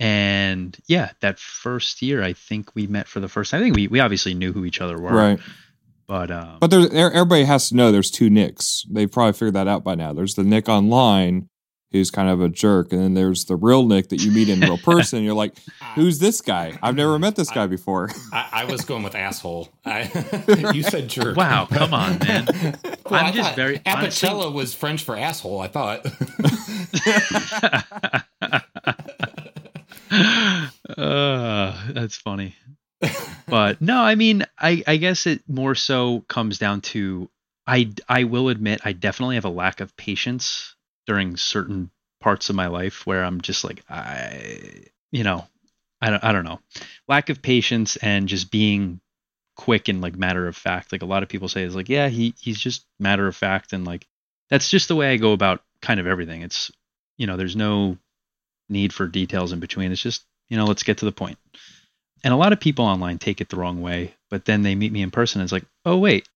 And 0.00 0.76
yeah, 0.86 1.10
that 1.20 1.38
first 1.38 2.02
year, 2.02 2.22
I 2.22 2.32
think 2.32 2.74
we 2.74 2.86
met 2.86 3.08
for 3.08 3.20
the 3.20 3.28
first 3.28 3.50
time. 3.50 3.60
I 3.60 3.64
think 3.64 3.76
we, 3.76 3.88
we 3.88 4.00
obviously 4.00 4.34
knew 4.34 4.52
who 4.52 4.64
each 4.64 4.80
other 4.80 4.96
were. 4.98 5.10
Right. 5.12 5.40
But, 6.06 6.30
um, 6.30 6.58
But 6.60 6.70
there's 6.70 6.88
there- 6.90 7.12
everybody 7.12 7.44
has 7.44 7.68
to 7.70 7.76
know 7.76 7.90
there's 7.92 8.10
two 8.10 8.30
Nicks. 8.30 8.84
They've 8.90 9.10
probably 9.10 9.32
figured 9.34 9.54
that 9.54 9.68
out 9.68 9.84
by 9.84 9.94
now. 9.94 10.12
There's 10.12 10.34
the 10.34 10.44
Nick 10.44 10.68
online 10.68 11.48
who's 11.90 12.10
kind 12.10 12.28
of 12.28 12.40
a 12.40 12.48
jerk, 12.48 12.92
and 12.92 13.02
then 13.02 13.14
there's 13.14 13.46
the 13.46 13.56
real 13.56 13.86
Nick 13.86 14.08
that 14.10 14.22
you 14.22 14.30
meet 14.30 14.48
in 14.48 14.60
real 14.60 14.76
person. 14.84 15.22
You're 15.24 15.34
like, 15.34 15.54
who's 15.94 16.18
this 16.18 16.40
guy? 16.40 16.78
I've 16.82 16.94
never 16.96 17.18
met 17.18 17.34
this 17.36 17.50
guy 17.50 17.66
before. 17.66 18.10
I, 18.32 18.48
I 18.52 18.64
was 18.64 18.84
going 18.84 19.02
with 19.02 19.14
asshole. 19.14 19.70
I, 19.84 20.72
you 20.74 20.82
said 20.82 21.08
jerk. 21.08 21.36
Wow, 21.36 21.66
come 21.66 21.94
on, 21.94 22.18
man. 22.18 22.46
Well, 23.08 23.18
I'm 23.20 23.26
I 23.26 23.32
just 23.32 23.54
very- 23.56 23.80
honestly- 23.86 24.28
Apicella 24.28 24.52
was 24.52 24.74
French 24.74 25.02
for 25.02 25.16
asshole. 25.16 25.60
I 25.60 25.68
thought. 25.68 26.04
uh, 30.96 31.92
that's 31.92 32.16
funny. 32.16 32.54
But 33.48 33.80
no, 33.80 34.00
I 34.00 34.14
mean, 34.14 34.44
I, 34.58 34.82
I 34.86 34.96
guess 34.96 35.26
it 35.26 35.42
more 35.48 35.74
so 35.74 36.24
comes 36.28 36.58
down 36.58 36.80
to 36.82 37.30
I, 37.66 37.90
I 38.08 38.24
will 38.24 38.48
admit 38.48 38.80
I 38.84 38.92
definitely 38.92 39.36
have 39.36 39.44
a 39.44 39.50
lack 39.50 39.80
of 39.80 39.96
patience 39.96 40.74
during 41.08 41.36
certain 41.36 41.90
parts 42.20 42.50
of 42.50 42.54
my 42.54 42.66
life 42.68 43.06
where 43.06 43.24
I'm 43.24 43.40
just 43.40 43.64
like 43.64 43.82
I 43.88 44.84
you 45.10 45.24
know 45.24 45.46
I 46.00 46.10
don't 46.10 46.22
I 46.22 46.32
don't 46.32 46.44
know 46.44 46.60
lack 47.08 47.30
of 47.30 47.42
patience 47.42 47.96
and 47.96 48.28
just 48.28 48.50
being 48.52 49.00
quick 49.56 49.88
and 49.88 50.00
like 50.00 50.16
matter 50.16 50.46
of 50.46 50.56
fact. 50.56 50.92
Like 50.92 51.02
a 51.02 51.06
lot 51.06 51.22
of 51.22 51.28
people 51.28 51.48
say 51.48 51.64
is 51.64 51.74
like, 51.74 51.88
yeah, 51.88 52.08
he 52.08 52.34
he's 52.38 52.58
just 52.60 52.86
matter 53.00 53.26
of 53.26 53.34
fact 53.34 53.72
and 53.72 53.84
like 53.84 54.06
that's 54.50 54.70
just 54.70 54.88
the 54.88 54.96
way 54.96 55.12
I 55.12 55.16
go 55.16 55.32
about 55.32 55.62
kind 55.82 55.98
of 55.98 56.06
everything. 56.06 56.42
It's 56.42 56.70
you 57.16 57.26
know, 57.26 57.36
there's 57.36 57.56
no 57.56 57.98
need 58.68 58.92
for 58.92 59.06
details 59.08 59.52
in 59.52 59.60
between. 59.60 59.90
It's 59.90 60.00
just, 60.00 60.24
you 60.48 60.56
know, 60.56 60.66
let's 60.66 60.84
get 60.84 60.98
to 60.98 61.04
the 61.04 61.12
point. 61.12 61.38
And 62.22 62.32
a 62.32 62.36
lot 62.36 62.52
of 62.52 62.60
people 62.60 62.84
online 62.84 63.18
take 63.18 63.40
it 63.40 63.48
the 63.48 63.56
wrong 63.56 63.80
way, 63.80 64.14
but 64.30 64.44
then 64.44 64.62
they 64.62 64.74
meet 64.74 64.92
me 64.92 65.02
in 65.02 65.10
person 65.10 65.40
and 65.40 65.46
it's 65.46 65.52
like, 65.52 65.66
"Oh 65.84 65.96
wait, 65.96 66.28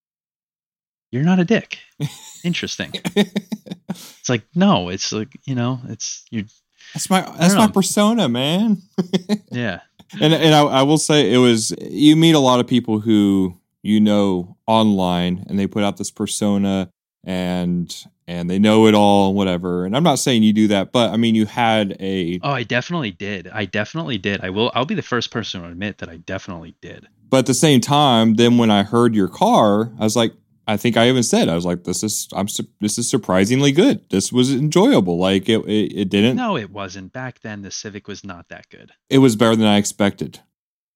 you're 1.13 1.23
not 1.23 1.39
a 1.39 1.45
dick." 1.45 1.79
Interesting. 2.45 2.91
it's 3.15 4.29
like, 4.29 4.43
"No, 4.55 4.89
it's 4.89 5.13
like, 5.13 5.39
you 5.45 5.55
know, 5.55 5.79
it's 5.89 6.25
you 6.31 6.47
That's 6.95 7.09
my 7.09 7.21
that's 7.39 7.55
my 7.55 7.69
persona, 7.69 8.29
man. 8.29 8.83
yeah. 9.53 9.81
and 10.21 10.35
and 10.35 10.55
I, 10.55 10.63
I 10.63 10.83
will 10.83 10.99
say 10.99 11.33
it 11.33 11.39
was 11.39 11.73
you 11.81 12.17
meet 12.17 12.35
a 12.35 12.39
lot 12.41 12.59
of 12.61 12.67
people 12.67 12.99
who 13.01 13.57
you 13.83 14.01
know 14.01 14.57
online 14.67 15.45
and 15.49 15.59
they 15.59 15.67
put 15.67 15.85
out 15.85 15.97
this 15.97 16.11
persona 16.11 16.91
and 17.25 18.05
and 18.29 18.49
they 18.51 18.59
know 18.59 18.87
it 18.87 18.95
all 18.95 19.33
whatever 19.35 19.85
and 19.85 19.97
i'm 19.97 20.03
not 20.05 20.19
saying 20.19 20.43
you 20.43 20.53
do 20.53 20.69
that 20.69 20.93
but 20.93 21.11
i 21.11 21.17
mean 21.17 21.35
you 21.35 21.47
had 21.47 21.97
a 22.01 22.39
Oh, 22.43 22.51
I 22.51 22.63
definitely 22.63 23.11
did. 23.13 23.49
I 23.49 23.65
definitely 23.65 24.19
did. 24.19 24.41
I 24.43 24.51
will 24.51 24.71
I'll 24.75 24.85
be 24.85 24.95
the 24.95 25.03
first 25.03 25.31
person 25.31 25.63
to 25.63 25.69
admit 25.69 25.99
that 25.99 26.09
I 26.09 26.17
definitely 26.19 26.75
did. 26.81 27.07
but 27.31 27.39
at 27.39 27.47
the 27.47 27.55
same 27.55 27.81
time 27.81 28.35
then 28.35 28.59
when 28.59 28.71
i 28.71 28.83
heard 28.83 29.15
your 29.15 29.29
car 29.29 29.91
i 29.99 30.05
was 30.05 30.15
like 30.17 30.33
i 30.67 30.77
think 30.77 30.97
i 30.97 31.09
even 31.09 31.23
said 31.23 31.49
i 31.49 31.55
was 31.55 31.65
like 31.65 31.85
this 31.85 32.03
is 32.03 32.29
i'm 32.33 32.49
su- 32.49 32.67
this 32.81 32.99
is 32.99 33.09
surprisingly 33.11 33.73
good 33.73 34.09
this 34.11 34.33
was 34.33 34.53
enjoyable 34.53 35.19
like 35.19 35.49
it 35.49 35.61
it, 35.67 35.93
it 36.03 36.09
didn't 36.09 36.37
No, 36.37 36.57
it 36.57 36.71
wasn't. 36.71 37.13
Back 37.13 37.41
then 37.41 37.63
the 37.63 37.71
Civic 37.71 38.09
was 38.09 38.25
not 38.25 38.49
that 38.49 38.69
good. 38.71 38.93
it 39.11 39.19
was 39.19 39.37
better 39.37 39.57
than 39.57 39.67
i 39.67 39.77
expected 39.77 40.41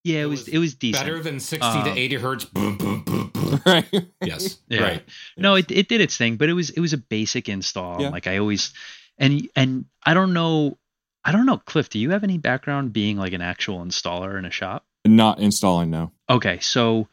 Yeah, 0.03 0.19
it, 0.19 0.23
It 0.23 0.25
was, 0.27 0.39
was 0.45 0.47
it 0.49 0.57
was 0.59 0.73
decent. 0.75 1.05
Better 1.05 1.21
than 1.21 1.39
60 1.39 1.65
Um, 1.67 1.83
to 1.85 1.91
80 1.99 2.15
hertz. 2.15 2.45
Boom, 2.55 2.77
boom, 2.77 3.03
boom, 3.03 3.29
boom. 3.33 3.61
right 3.65 3.87
Yes. 4.21 4.57
Yeah. 4.69 4.81
Right. 4.81 5.03
No, 5.37 5.55
it 5.55 5.69
it 5.71 5.87
did 5.89 6.01
its 6.01 6.15
thing, 6.17 6.37
but 6.37 6.49
it 6.49 6.53
was 6.53 6.69
it 6.69 6.79
was 6.79 6.93
a 6.93 6.97
basic 6.97 7.49
install. 7.49 8.01
Yeah. 8.01 8.09
Like 8.09 8.27
I 8.27 8.37
always 8.37 8.73
and 9.17 9.47
and 9.55 9.85
I 10.05 10.13
don't 10.13 10.33
know 10.33 10.77
I 11.25 11.31
don't 11.33 11.45
know, 11.45 11.57
Cliff, 11.57 11.89
do 11.89 11.99
you 11.99 12.11
have 12.11 12.23
any 12.23 12.37
background 12.37 12.93
being 12.93 13.17
like 13.17 13.33
an 13.33 13.41
actual 13.41 13.83
installer 13.83 14.37
in 14.39 14.45
a 14.45 14.51
shop? 14.51 14.85
not 15.05 15.39
installing 15.39 15.89
no 15.89 16.11
Okay, 16.29 16.59
so 16.59 17.07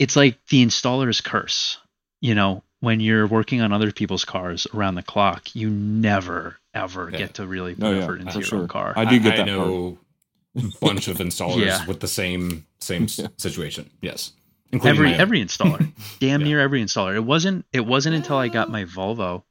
it's 0.00 0.16
like 0.16 0.36
the 0.48 0.64
installer's 0.66 1.20
curse. 1.20 1.78
You 2.20 2.34
know, 2.34 2.64
when 2.80 2.98
you're 3.00 3.26
working 3.28 3.60
on 3.60 3.72
other 3.72 3.92
people's 3.92 4.24
cars 4.24 4.66
around 4.74 4.96
the 4.96 5.02
clock, 5.04 5.54
you 5.54 5.70
never 5.70 6.56
ever 6.74 7.08
Yeah. 7.10 7.18
get 7.18 7.34
to 7.34 7.46
really 7.46 7.74
put 7.76 7.84
Oh, 7.84 7.92
yeah, 7.92 8.02
effort 8.02 8.20
into 8.20 8.32
for 8.32 8.38
your 8.38 8.46
sure. 8.46 8.58
own 8.60 8.68
car. 8.68 8.92
I 8.96 9.04
do 9.04 9.20
get 9.20 9.34
I 9.34 9.36
that 9.38 9.46
know 9.46 9.98
a 10.56 10.62
bunch 10.80 11.06
of 11.08 11.18
installers 11.18 11.64
Yeah. 11.64 11.86
with 11.86 12.00
the 12.00 12.08
same 12.08 12.66
same 12.80 13.06
Yeah. 13.16 13.28
situation. 13.36 13.90
Yes. 14.00 14.32
Including 14.72 14.98
every 14.98 15.14
every 15.14 15.44
installer 15.44 15.92
damn 16.20 16.40
Yeah. 16.40 16.46
near 16.46 16.60
every 16.60 16.82
installer 16.82 17.14
it 17.14 17.24
wasn't 17.24 17.64
it 17.72 17.84
wasn't 17.86 18.14
until 18.16 18.36
i 18.36 18.46
got 18.48 18.70
my 18.70 18.84
volvo 18.84 19.42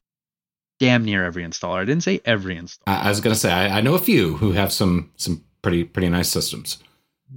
damn 0.79 1.03
near 1.03 1.25
every 1.25 1.43
installer 1.43 1.79
i 1.81 1.83
didn't 1.85 2.03
say 2.03 2.21
every 2.23 2.55
installer 2.55 2.83
I, 2.87 3.01
I 3.01 3.09
was 3.09 3.19
gonna 3.19 3.35
say 3.35 3.51
I, 3.51 3.79
I 3.79 3.81
know 3.81 3.95
a 3.95 3.99
few 3.99 4.37
who 4.37 4.53
have 4.53 4.71
some 4.71 5.11
some 5.17 5.43
pretty 5.61 5.83
pretty 5.83 6.07
nice 6.07 6.29
systems. 6.29 6.77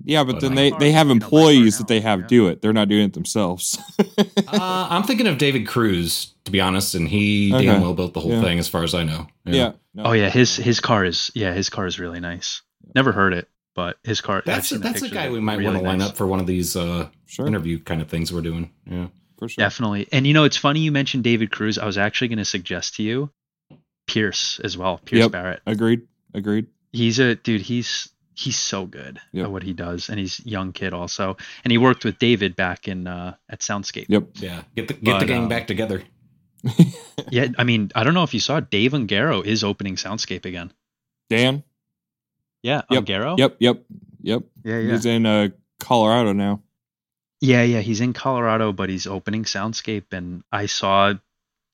Yeah 0.05 0.25
but 0.25 0.33
But 0.35 0.41
then 0.43 0.55
my 0.55 0.71
they 0.71 0.71
they 0.79 0.93
have 0.93 1.09
you 1.09 1.15
know, 1.15 1.15
my 1.17 1.21
car 1.21 1.27
employees 1.39 1.75
now, 1.75 1.79
that 1.79 1.89
they 1.89 2.01
have 2.01 2.21
yeah. 2.23 2.27
do 2.27 2.49
it 2.49 2.63
they're 2.63 2.73
not 2.73 2.89
doing 2.89 3.05
it 3.05 3.13
themselves 3.13 3.79
uh, 4.49 4.87
I'm 4.91 5.03
thinking 5.05 5.27
of 5.27 5.39
David 5.39 5.67
Cruz 5.67 6.35
to 6.45 6.51
be 6.51 6.61
honest, 6.61 6.95
and 6.97 7.09
he 7.09 7.53
Okay. 7.55 7.67
damn 7.67 7.81
well 7.83 7.95
built 7.95 8.15
the 8.15 8.21
whole 8.21 8.33
Yeah. 8.33 8.43
thing 8.43 8.59
as 8.59 8.69
far 8.69 8.83
as 8.83 8.95
I 8.95 9.05
know. 9.05 9.29
yeah, 9.45 9.73
no. 9.95 10.05
oh 10.05 10.13
yeah 10.13 10.29
his 10.31 10.57
his 10.57 10.81
car 10.81 11.05
is 11.05 11.31
yeah 11.35 11.53
his 11.53 11.71
car 11.71 11.87
is 11.87 11.99
really 11.99 12.21
nice 12.21 12.63
never 12.95 13.13
heard 13.13 13.33
it 13.33 13.49
but 13.75 13.97
his 14.03 14.21
car 14.21 14.43
That's 14.45 14.69
seen 14.69 14.81
the 14.81 14.89
that's 14.89 15.03
a 15.03 15.09
guy 15.09 15.31
we 15.31 15.41
might 15.41 15.55
really 15.59 15.67
want 15.75 15.79
to 15.79 15.85
line 15.89 15.99
nice. 15.99 16.09
up 16.11 16.17
for 16.17 16.27
one 16.27 16.41
of 16.41 16.47
these 16.47 16.75
uh, 16.77 17.09
sure 17.27 17.47
interview 17.47 17.79
kind 17.79 18.03
of 18.03 18.09
things 18.09 18.33
we're 18.33 18.41
doing. 18.43 18.71
Yeah. 18.91 19.07
for 19.39 19.49
sure 19.49 19.63
definitely 19.65 20.09
and 20.13 20.27
you 20.27 20.35
know 20.35 20.45
it's 20.45 20.57
funny 20.57 20.81
you 20.81 20.91
mentioned 20.93 21.23
david 21.25 21.51
cruz 21.51 21.79
i 21.79 21.87
was 21.87 21.97
actually 21.99 22.29
going 22.29 22.39
to 22.39 22.45
suggest 22.45 22.97
to 22.97 23.03
you 23.03 23.31
pierce 24.07 24.61
as 24.65 24.77
well 24.77 24.99
pierce 24.99 25.21
Yep. 25.23 25.31
barrett 25.33 25.61
agreed 25.67 26.03
agreed 26.35 26.67
he's 26.93 27.19
a 27.19 27.35
dude 27.37 27.61
he's 27.63 28.09
he's 28.35 28.59
so 28.59 28.87
good 28.87 29.21
Yep. 29.33 29.45
at 29.45 29.51
what 29.53 29.63
he 29.63 29.73
does 29.75 30.09
and 30.09 30.19
he's 30.19 30.41
a 30.41 30.49
young 30.49 30.73
kid 30.73 30.95
also 30.95 31.37
and 31.65 31.71
he 31.71 31.77
worked 31.79 32.05
with 32.05 32.19
david 32.19 32.57
back 32.57 32.89
in 32.89 33.07
uh 33.07 33.35
at 33.49 33.61
soundscape 33.61 34.07
yep 34.09 34.25
Yeah. 34.37 34.63
Get 34.75 34.89
the 34.89 34.95
get 34.95 35.21
the 35.21 35.27
gang 35.27 35.43
um, 35.45 35.49
back 35.49 35.67
together. 35.67 36.03
Yeah, 37.31 37.47
I 37.59 37.65
mean, 37.65 37.91
I 37.95 38.05
don't 38.05 38.15
know 38.15 38.23
if 38.25 38.35
you 38.35 38.41
saw 38.41 38.61
Dave 38.61 38.93
Ungaro 38.93 39.45
is 39.45 39.65
opening 39.65 39.97
Soundscape 39.97 40.45
again. 40.45 40.73
dan 41.31 41.63
Yeah, 42.63 42.83
Yep, 42.91 43.05
Ungaro. 43.05 43.39
yep 43.39 43.57
yep 43.59 43.85
yep 44.23 44.43
Yeah, 44.65 44.79
yeah, 44.79 44.93
he's 44.93 45.07
in 45.07 45.27
uh 45.27 45.49
colorado 45.81 46.33
now 46.33 46.63
yeah, 47.45 47.65
yeah. 47.65 47.81
He's 47.81 48.01
in 48.01 48.13
Colorado, 48.13 48.71
but 48.73 48.89
he's 48.89 49.09
opening 49.09 49.43
Soundscape, 49.43 50.13
and 50.13 50.45
I 50.53 50.67
saw 50.67 51.15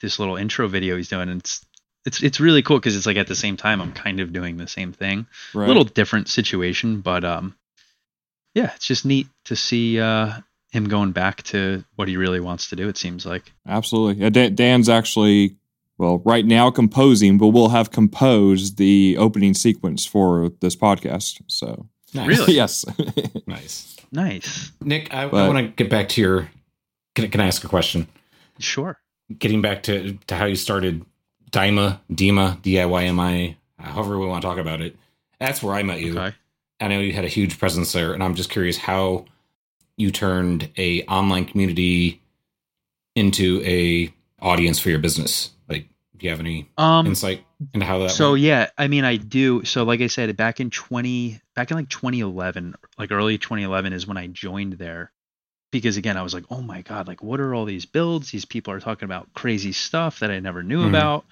this 0.00 0.18
little 0.18 0.36
intro 0.36 0.66
video 0.66 0.96
he's 0.96 1.10
doing, 1.10 1.28
and 1.28 1.40
it's 1.42 1.60
it's 2.08 2.22
it's 2.22 2.40
really 2.40 2.62
cool 2.62 2.78
because 2.78 2.96
it's 2.96 3.06
like 3.06 3.16
at 3.16 3.26
the 3.26 3.34
same 3.34 3.56
time 3.56 3.80
I'm 3.80 3.92
kind 3.92 4.20
of 4.20 4.32
doing 4.32 4.56
the 4.56 4.66
same 4.66 4.92
thing, 4.92 5.26
right 5.54 5.64
a 5.64 5.68
little 5.68 5.84
different 5.84 6.28
situation, 6.28 7.00
but 7.00 7.24
um, 7.24 7.54
yeah, 8.54 8.72
it's 8.74 8.86
just 8.86 9.04
neat 9.04 9.28
to 9.44 9.56
see 9.56 10.00
uh 10.00 10.32
him 10.70 10.88
going 10.88 11.12
back 11.12 11.42
to 11.44 11.84
what 11.96 12.08
he 12.08 12.16
really 12.16 12.40
wants 12.40 12.70
to 12.70 12.76
do. 12.76 12.88
It 12.88 12.96
seems 12.96 13.24
like. 13.24 13.52
absolutely 13.66 14.22
yeah, 14.22 14.30
Dan, 14.30 14.54
dan's 14.54 14.88
actually 14.88 15.56
well 15.96 16.18
right 16.24 16.44
now 16.44 16.70
composing 16.70 17.38
but 17.38 17.48
we'll 17.48 17.70
have 17.70 17.90
composed 17.90 18.76
the 18.76 19.16
opening 19.18 19.54
sequence 19.54 20.06
for 20.06 20.50
this 20.60 20.76
podcast 20.76 21.40
so 21.46 21.88
Nice. 22.14 22.26
Really? 22.26 22.54
yes 22.62 22.84
Nice. 23.46 23.96
Nice. 24.10 24.72
Nick, 24.80 25.12
I, 25.12 25.22
I 25.22 25.48
want 25.48 25.58
to 25.58 25.68
get 25.68 25.90
back 25.90 26.08
to 26.10 26.20
your. 26.20 26.50
Can, 27.14 27.30
can 27.30 27.40
I 27.40 27.46
ask 27.46 27.62
a 27.64 27.68
question? 27.68 28.08
Sure. 28.58 28.98
Getting 29.38 29.60
back 29.60 29.82
to, 29.84 30.18
to 30.26 30.34
how 30.34 30.46
you 30.46 30.56
started 30.56 31.04
Dyma, 31.50 32.00
Dima, 32.12 32.60
DIYMI, 32.62 33.56
however 33.78 34.18
we 34.18 34.26
want 34.26 34.42
to 34.42 34.48
talk 34.48 34.58
about 34.58 34.80
it. 34.80 34.96
That's 35.40 35.62
where 35.62 35.74
I 35.74 35.82
met 35.82 36.00
you. 36.00 36.18
Okay. 36.18 36.34
I 36.80 36.88
know 36.88 37.00
you 37.00 37.12
had 37.12 37.24
a 37.24 37.28
huge 37.28 37.58
presence 37.58 37.92
there, 37.92 38.12
and 38.12 38.22
I'm 38.22 38.34
just 38.34 38.50
curious 38.50 38.76
how 38.76 39.24
you 39.96 40.10
turned 40.10 40.70
a 40.76 41.02
online 41.04 41.44
community 41.44 42.20
into 43.16 43.62
a 43.64 44.12
audience 44.40 44.78
for 44.78 44.90
your 44.90 44.98
business. 45.00 45.50
Like, 45.68 45.88
do 46.16 46.24
you 46.26 46.30
have 46.30 46.40
any 46.40 46.68
Um. 46.78 47.06
insight 47.06 47.44
into 47.74 47.84
how 47.86 47.98
that? 48.00 48.10
So 48.10 48.32
went? 48.32 48.42
yeah, 48.42 48.70
I 48.78 48.86
mean, 48.88 49.04
I 49.04 49.16
do. 49.16 49.64
So 49.64 49.82
like 49.84 50.00
I 50.00 50.06
said, 50.06 50.36
back 50.36 50.60
in 50.60 50.70
twenty, 50.70 51.40
back 51.56 51.70
in 51.72 51.76
like 51.76 51.88
2011, 51.88 52.74
like 52.98 53.10
early 53.10 53.38
2011 53.38 53.92
is 53.92 54.06
when 54.06 54.16
I 54.16 54.28
joined 54.28 54.74
there, 54.74 55.10
because 55.70 55.96
again, 55.96 56.16
I 56.16 56.22
was 56.22 56.34
like, 56.34 56.44
oh 56.50 56.62
my 56.62 56.82
god, 56.82 57.06
like 57.08 57.22
what 57.22 57.40
are 57.40 57.54
all 57.54 57.64
these 57.64 57.86
builds? 57.86 58.30
These 58.30 58.44
people 58.44 58.72
are 58.72 58.80
talking 58.80 59.06
about 59.06 59.32
crazy 59.34 59.72
stuff 59.72 60.20
that 60.20 60.30
I 60.30 60.40
never 60.40 60.62
knew 60.62 60.84
Mhm. 60.84 60.88
about. 60.88 61.26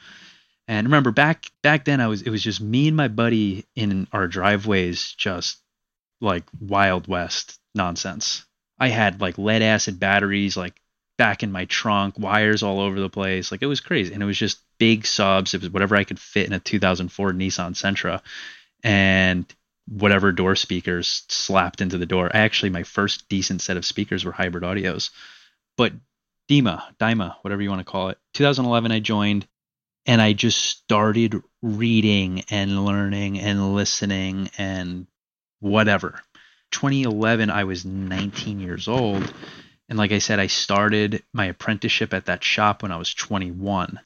And 0.69 0.87
remember 0.87 1.13
back 1.13 1.47
back 1.63 1.85
then, 1.85 2.01
I 2.01 2.09
was 2.09 2.23
it 2.23 2.31
was 2.31 2.43
just 2.43 2.61
me 2.61 2.89
and 2.89 2.97
my 2.97 3.09
buddy 3.09 3.67
in 3.77 4.09
our 4.13 4.27
driveways, 4.29 5.13
just 5.13 5.59
like 6.21 6.45
Wild 6.61 7.09
West 7.09 7.59
nonsense. 7.75 8.45
I 8.79 8.89
had 8.89 9.21
like 9.21 9.39
lead 9.39 9.63
acid 9.63 10.01
batteries, 10.01 10.57
like 10.57 10.75
back 11.19 11.43
in 11.43 11.53
my 11.53 11.65
trunk, 11.67 12.19
wires 12.19 12.63
all 12.63 12.81
over 12.81 13.01
the 13.01 13.09
place. 13.11 13.51
Like 13.53 13.63
it 13.63 13.67
was 13.67 13.81
crazy. 13.81 14.13
And 14.13 14.23
it 14.23 14.27
was 14.27 14.39
just 14.39 14.61
big 14.79 15.07
subs. 15.07 15.55
It 15.55 15.63
was 15.63 15.71
whatever 15.71 15.97
I 15.97 16.05
could 16.05 16.19
fit 16.21 16.47
in 16.47 16.53
a 16.53 16.61
2004 16.61 17.33
Nissan 17.33 17.73
Sentra 17.75 18.21
and 18.85 19.47
whatever 19.89 20.33
door 20.33 20.57
speakers 20.57 21.25
slapped 21.29 21.81
into 21.81 21.99
the 21.99 22.07
door. 22.07 22.31
I 22.33 22.39
Actually, 22.41 22.71
my 22.71 22.83
first 22.83 23.29
decent 23.29 23.63
set 23.63 23.77
of 23.77 23.85
speakers 23.85 24.25
were 24.25 24.33
hybrid 24.33 24.65
audios. 24.65 25.11
But 25.77 25.93
Dima, 26.49 26.83
Dima, 26.99 27.37
whatever 27.43 27.63
you 27.63 27.71
want 27.71 27.81
to 27.81 27.91
call 27.91 28.09
it. 28.09 28.19
2011, 28.35 28.93
I 28.93 29.01
joined 29.01 29.47
and 30.07 30.23
I 30.23 30.33
just 30.33 30.59
started 30.59 31.43
reading 31.63 32.45
and 32.51 32.85
learning 32.85 33.41
and 33.41 33.75
listening 33.75 34.51
and 34.57 35.07
whatever. 35.61 36.21
2011, 36.71 37.51
I 37.51 37.65
was 37.65 37.85
19 37.85 38.61
years 38.61 38.87
old. 38.87 39.33
And 39.89 39.99
like 39.99 40.13
I 40.13 40.19
said, 40.19 40.39
I 40.39 40.47
started 40.47 41.23
my 41.33 41.47
apprenticeship 41.47 42.15
at 42.15 42.27
that 42.27 42.45
shop 42.45 42.83
when 42.83 42.93
I 42.93 42.97
was 42.97 43.15
21. 43.15 44.01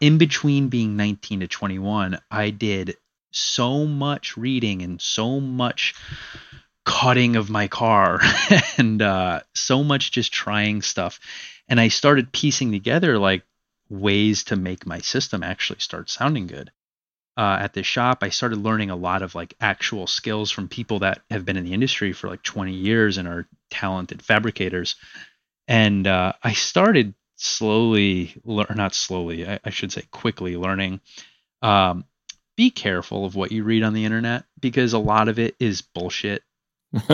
In 0.00 0.18
between 0.18 0.68
being 0.68 0.96
19 0.96 1.40
to 1.40 1.48
21, 1.48 2.18
I 2.30 2.50
did 2.50 2.96
so 3.34 3.86
much 3.86 4.36
reading 4.36 4.82
and 4.82 5.00
so 5.00 5.40
much 5.40 5.94
cutting 6.84 7.36
of 7.36 7.50
my 7.50 7.66
car 7.66 8.20
and 8.78 9.00
uh, 9.02 9.40
so 9.54 9.82
much 9.82 10.12
just 10.12 10.32
trying 10.32 10.82
stuff. 10.82 11.18
And 11.68 11.80
I 11.80 11.88
started 11.88 12.32
piecing 12.32 12.72
together 12.72 13.18
like 13.18 13.42
ways 13.88 14.44
to 14.44 14.56
make 14.56 14.86
my 14.86 14.98
system 14.98 15.42
actually 15.42 15.80
start 15.80 16.10
sounding 16.10 16.46
good. 16.46 16.70
Uh, 17.36 17.58
at 17.60 17.72
the 17.72 17.82
shop, 17.82 18.18
I 18.22 18.28
started 18.28 18.58
learning 18.58 18.90
a 18.90 18.96
lot 18.96 19.22
of 19.22 19.34
like 19.34 19.54
actual 19.60 20.06
skills 20.06 20.52
from 20.52 20.68
people 20.68 21.00
that 21.00 21.22
have 21.30 21.44
been 21.44 21.56
in 21.56 21.64
the 21.64 21.72
industry 21.72 22.12
for 22.12 22.28
like 22.28 22.42
20 22.42 22.72
years 22.72 23.18
and 23.18 23.26
are 23.26 23.48
talented 23.70 24.22
fabricators. 24.22 24.94
And 25.66 26.06
uh, 26.06 26.34
I 26.42 26.52
started 26.52 27.14
slowly, 27.34 28.40
lear- 28.44 28.72
not 28.76 28.94
slowly, 28.94 29.48
I, 29.48 29.58
I 29.64 29.70
should 29.70 29.90
say 29.90 30.02
quickly 30.12 30.56
learning. 30.56 31.00
Um, 31.60 32.04
be 32.56 32.70
careful 32.70 33.24
of 33.24 33.34
what 33.34 33.52
you 33.52 33.64
read 33.64 33.82
on 33.82 33.92
the 33.94 34.04
internet 34.04 34.44
because 34.60 34.92
a 34.92 34.98
lot 34.98 35.28
of 35.28 35.38
it 35.38 35.54
is 35.58 35.82
bullshit. 35.82 36.42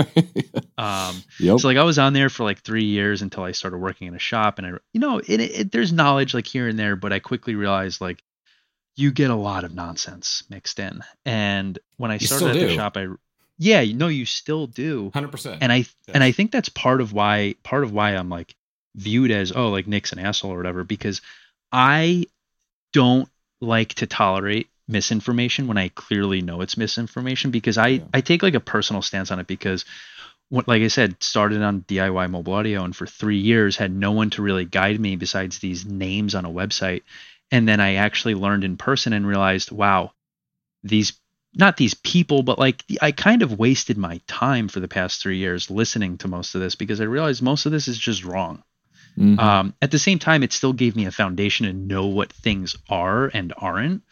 Um, 0.79 1.23
yep. 1.39 1.61
so 1.61 1.69
like 1.69 1.77
I 1.77 1.83
was 1.83 1.99
on 1.99 2.15
there 2.15 2.31
for 2.31 2.43
like 2.45 2.61
three 2.63 2.85
years 2.85 3.21
until 3.21 3.43
I 3.43 3.53
started 3.53 3.77
working 3.77 4.09
in 4.09 4.15
a 4.15 4.19
shop, 4.19 4.57
and 4.57 4.67
I, 4.67 4.71
you 4.95 5.01
know, 5.01 5.19
it, 5.19 5.41
it, 5.41 5.73
there's 5.73 5.93
knowledge 5.93 6.33
like 6.33 6.47
here 6.47 6.69
and 6.69 6.79
there, 6.79 6.97
but 6.97 7.13
I 7.13 7.19
quickly 7.19 7.55
realized 7.55 8.01
like 8.01 8.23
you 8.97 9.11
get 9.13 9.31
a 9.31 9.35
lot 9.35 9.65
of 9.65 9.75
nonsense 9.75 10.43
mixed 10.49 10.79
in. 10.79 11.03
And 11.27 11.79
when 11.99 12.11
I 12.11 12.15
You 12.15 12.27
started 12.27 12.57
at 12.57 12.69
the 12.69 12.75
shop, 12.75 12.97
I 12.97 13.09
yeah, 13.59 13.83
you 13.83 13.93
know, 13.93 14.09
you 14.09 14.25
still 14.25 14.67
do, 14.69 15.11
Hundred 15.13 15.33
percent. 15.33 15.59
and 15.61 15.71
I 15.71 15.85
and 16.09 16.25
I 16.25 16.33
think 16.33 16.51
that's 16.51 16.71
part 16.71 17.03
of 17.03 17.13
why 17.13 17.57
part 17.63 17.85
of 17.85 17.93
why 17.93 18.13
I'm 18.13 18.31
like 18.31 18.55
viewed 18.95 19.31
as 19.31 19.53
oh 19.53 19.69
like 19.69 19.87
Nick's 19.87 20.13
an 20.13 20.19
asshole 20.19 20.53
or 20.53 20.57
whatever 20.57 20.83
because 20.83 21.21
I 21.73 22.25
don't 22.95 23.29
like 23.61 23.93
to 23.97 24.07
tolerate 24.07 24.69
misinformation 24.91 25.67
when 25.67 25.79
I 25.79 25.89
clearly 25.89 26.43
know 26.43 26.61
it's 26.61 26.77
misinformation 26.77 27.51
because 27.51 27.79
I 27.79 27.89
Yeah. 27.89 28.05
I 28.15 28.21
take 28.21 28.43
like 28.43 28.55
a 28.55 28.61
personal 28.61 29.03
stance 29.03 29.31
on 29.31 29.39
it 29.39 29.47
because 29.47 29.85
what 30.49 30.69
like 30.69 30.83
I 30.83 30.89
said 30.89 31.23
started 31.23 31.63
on 31.63 31.83
DIY 31.83 32.29
mobile 32.31 32.55
audio 32.55 32.85
and 32.85 32.95
for 32.95 33.07
3 33.07 33.39
years 33.39 33.77
had 33.77 33.95
no 33.95 34.13
one 34.13 34.31
to 34.31 34.43
really 34.43 34.65
guide 34.65 35.01
me 35.01 35.17
besides 35.17 35.59
these 35.59 35.87
names 35.87 36.35
on 36.35 36.45
a 36.45 36.51
website 36.51 37.03
and 37.51 37.69
then 37.69 37.81
I 37.81 37.95
actually 37.95 38.35
learned 38.35 38.65
in 38.65 38.77
person 38.77 39.13
and 39.13 39.27
realized 39.27 39.71
wow 39.71 40.13
these 40.83 41.13
not 41.55 41.77
these 41.77 41.95
people 41.95 42.43
but 42.43 42.59
like 42.59 42.85
I 43.01 43.13
kind 43.13 43.43
of 43.43 43.59
wasted 43.59 43.99
my 43.99 44.21
time 44.27 44.69
for 44.69 44.81
the 44.81 44.89
past 44.89 45.23
3 45.23 45.37
years 45.39 45.71
listening 45.71 46.19
to 46.19 46.29
most 46.29 46.55
of 46.55 46.61
this 46.61 46.75
because 46.75 47.01
I 47.01 47.05
realized 47.05 47.43
most 47.43 47.67
of 47.67 47.73
this 47.73 47.89
is 47.89 47.99
just 47.99 48.25
wrong 48.25 48.63
Mhm. 49.19 49.39
um, 49.41 49.75
at 49.83 49.91
the 49.91 49.99
same 49.99 50.19
time, 50.19 50.43
it 50.43 50.53
still 50.53 50.73
gave 50.73 50.95
me 50.97 51.07
a 51.07 51.11
foundation 51.11 51.67
to 51.67 51.73
know 51.73 52.07
what 52.07 52.33
things 52.33 52.77
are 52.89 53.27
and 53.27 53.53
aren't. 53.57 54.03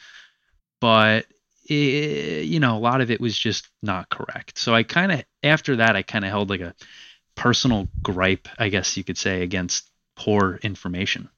But 0.80 1.26
eh, 1.70 2.40
you 2.40 2.60
know, 2.60 2.76
a 2.76 2.80
lot 2.80 3.00
of 3.00 3.10
it 3.10 3.20
was 3.20 3.36
just 3.36 3.68
not 3.82 4.08
correct. 4.08 4.58
So 4.58 4.74
I 4.74 4.82
kind 4.82 5.12
of 5.12 5.24
after 5.42 5.76
that, 5.76 5.96
I 5.96 6.02
kind 6.02 6.24
of 6.24 6.30
held 6.30 6.50
like 6.50 6.60
a 6.60 6.74
personal 7.34 7.88
gripe, 8.02 8.48
I 8.58 8.68
guess 8.68 8.96
you 8.96 9.04
could 9.04 9.18
say, 9.18 9.42
against 9.42 9.88
poor 10.16 10.58
information. 10.62 11.28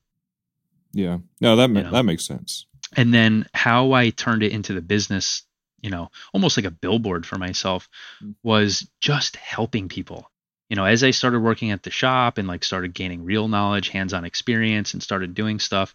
yeah. 0.92 1.18
No, 1.40 1.56
that 1.56 1.68
ma- 1.68 1.80
you 1.80 1.85
know. 1.85 1.92
that 1.92 2.04
makes 2.04 2.26
sense. 2.26 2.66
And 2.97 3.12
then 3.14 3.47
how 3.54 3.92
I 3.92 4.11
turned 4.11 4.42
it 4.42 4.52
into 4.52 4.73
the 4.73 4.80
business, 4.80 5.42
you 5.80 5.90
know, 5.90 6.11
almost 6.32 6.56
like 6.56 6.66
a 6.66 6.70
billboard 6.70 7.25
for 7.26 7.38
myself, 7.38 7.88
Mm. 8.23 8.35
was 8.42 8.88
just 9.00 9.37
helping 9.37 9.88
people. 9.88 10.30
You 10.68 10.76
know, 10.76 10.85
as 10.85 11.02
I 11.04 11.11
started 11.11 11.40
working 11.40 11.70
at 11.73 11.82
the 11.82 11.90
shop 11.90 12.38
and 12.38 12.49
like 12.49 12.64
started 12.64 12.94
gaining 12.94 13.25
real 13.25 13.49
knowledge, 13.49 13.88
hands-on 13.90 14.25
experience 14.25 14.94
and 14.94 15.02
started 15.02 15.35
doing 15.35 15.59
stuff, 15.61 15.94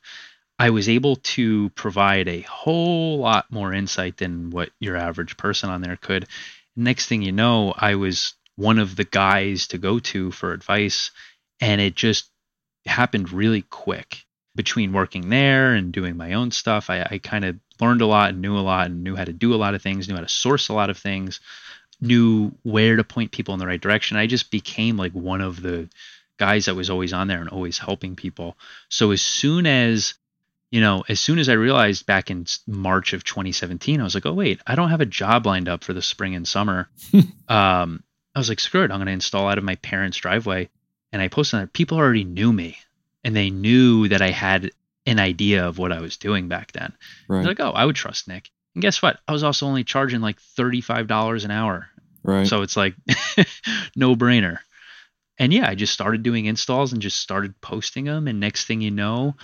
I 0.57 0.69
was 0.69 0.87
able 0.87 1.17
to 1.17 1.69
provide 1.71 2.27
a 2.27 2.41
whole 2.41 3.19
lot 3.19 3.51
more 3.51 3.73
insight 3.73 4.17
than 4.17 4.51
what 4.51 4.69
your 4.79 4.95
average 4.95 5.37
person 5.37 5.69
on 5.69 5.81
there 5.81 5.97
could. 5.97 6.27
Next 6.75 7.07
thing 7.07 7.21
you 7.21 7.31
know, 7.31 7.73
I 7.77 7.95
was 7.95 8.33
one 8.55 8.79
of 8.79 8.95
the 8.95 9.03
guys 9.03 9.67
to 9.67 9.77
go 9.77 9.99
to 9.99 10.31
for 10.31 10.53
advice 10.53 11.11
and 11.59 11.81
it 11.81 11.95
just 11.95 12.29
happened 12.85 13.31
really 13.31 13.63
quick 13.63 14.25
between 14.55 14.93
working 14.93 15.29
there 15.29 15.73
and 15.73 15.91
doing 15.91 16.15
my 16.15 16.33
own 16.33 16.51
stuff, 16.51 16.89
I, 16.89 17.05
I 17.11 17.17
kind 17.17 17.43
of 17.43 17.57
learned 17.81 18.01
a 18.01 18.05
lot 18.05 18.29
and 18.29 18.41
knew 18.41 18.57
a 18.57 18.61
lot 18.61 18.87
and 18.87 19.03
knew 19.03 19.15
how 19.15 19.25
to 19.25 19.33
do 19.33 19.53
a 19.53 19.57
lot 19.57 19.75
of 19.75 19.81
things, 19.81 20.07
knew 20.07 20.15
how 20.15 20.21
to 20.21 20.29
source 20.29 20.69
a 20.69 20.73
lot 20.73 20.89
of 20.89 20.97
things, 20.97 21.41
knew 21.99 22.53
where 22.63 22.95
to 22.95 23.03
point 23.03 23.31
people 23.31 23.53
in 23.53 23.59
the 23.59 23.67
right 23.67 23.81
direction. 23.81 24.15
I 24.15 24.27
just 24.27 24.51
became 24.51 24.95
like 24.95 25.11
one 25.11 25.41
of 25.41 25.61
the 25.61 25.89
guys 26.37 26.65
that 26.65 26.75
was 26.75 26.89
always 26.89 27.11
on 27.11 27.27
there 27.27 27.41
and 27.41 27.49
always 27.49 27.77
helping 27.77 28.15
people. 28.15 28.57
So 28.89 29.11
as 29.11 29.21
soon 29.21 29.65
as 29.65 30.13
you 30.75 30.81
know, 30.81 31.05
as 31.07 31.21
soon 31.21 31.39
as 31.39 31.47
I 31.47 31.53
realized 31.53 32.05
back 32.05 32.29
in 32.29 32.45
March 32.67 33.13
of 33.13 33.23
2017, 33.23 34.01
I 34.01 34.03
was 34.03 34.13
like, 34.13 34.25
oh 34.25 34.33
wait, 34.33 34.59
I 34.67 34.75
don't 34.75 34.89
have 34.89 34.99
a 34.99 35.05
job 35.05 35.45
lined 35.45 35.69
up 35.69 35.85
for 35.85 35.93
the 35.93 36.01
spring 36.01 36.35
and 36.35 36.45
summer. 36.45 36.89
um, 37.47 38.03
I 38.35 38.39
was 38.39 38.49
like, 38.49 38.59
screw 38.59 38.83
it, 38.83 38.91
I'm 38.91 38.97
going 38.97 39.05
to 39.05 39.13
install 39.13 39.47
out 39.47 39.57
of 39.57 39.63
my 39.63 39.75
parents' 39.75 40.17
driveway. 40.17 40.67
And 41.13 41.21
I 41.21 41.29
posted 41.29 41.61
that 41.61 41.71
people 41.71 41.97
already 41.97 42.25
knew 42.25 42.51
me 42.51 42.77
and 43.23 43.33
they 43.33 43.51
knew 43.51 44.09
that 44.09 44.21
I 44.21 44.31
had 44.31 44.71
an 45.05 45.17
idea 45.17 45.65
of 45.65 45.77
what 45.77 45.93
I 45.93 46.01
was 46.01 46.17
doing 46.17 46.49
back 46.49 46.73
then. 46.73 46.91
Right. 47.29 47.37
They're 47.37 47.51
like, 47.51 47.61
oh, 47.61 47.71
I 47.71 47.85
would 47.85 47.95
trust 47.95 48.27
Nick. 48.27 48.51
And 48.73 48.81
guess 48.81 49.01
what? 49.01 49.17
I 49.29 49.31
was 49.31 49.43
also 49.43 49.67
only 49.67 49.85
charging 49.85 50.19
like 50.19 50.41
$35 50.59 51.45
an 51.45 51.51
hour. 51.51 51.87
right. 52.21 52.45
So 52.45 52.63
it's 52.63 52.75
like 52.75 52.95
no 53.95 54.17
brainer. 54.17 54.57
And 55.39 55.53
yeah, 55.53 55.69
I 55.69 55.75
just 55.75 55.93
started 55.93 56.21
doing 56.21 56.47
installs 56.47 56.91
and 56.91 57.01
just 57.01 57.21
started 57.21 57.61
posting 57.61 58.03
them. 58.03 58.27
And 58.27 58.41
next 58.41 58.65
thing 58.65 58.81
you 58.81 58.91
know, 58.91 59.35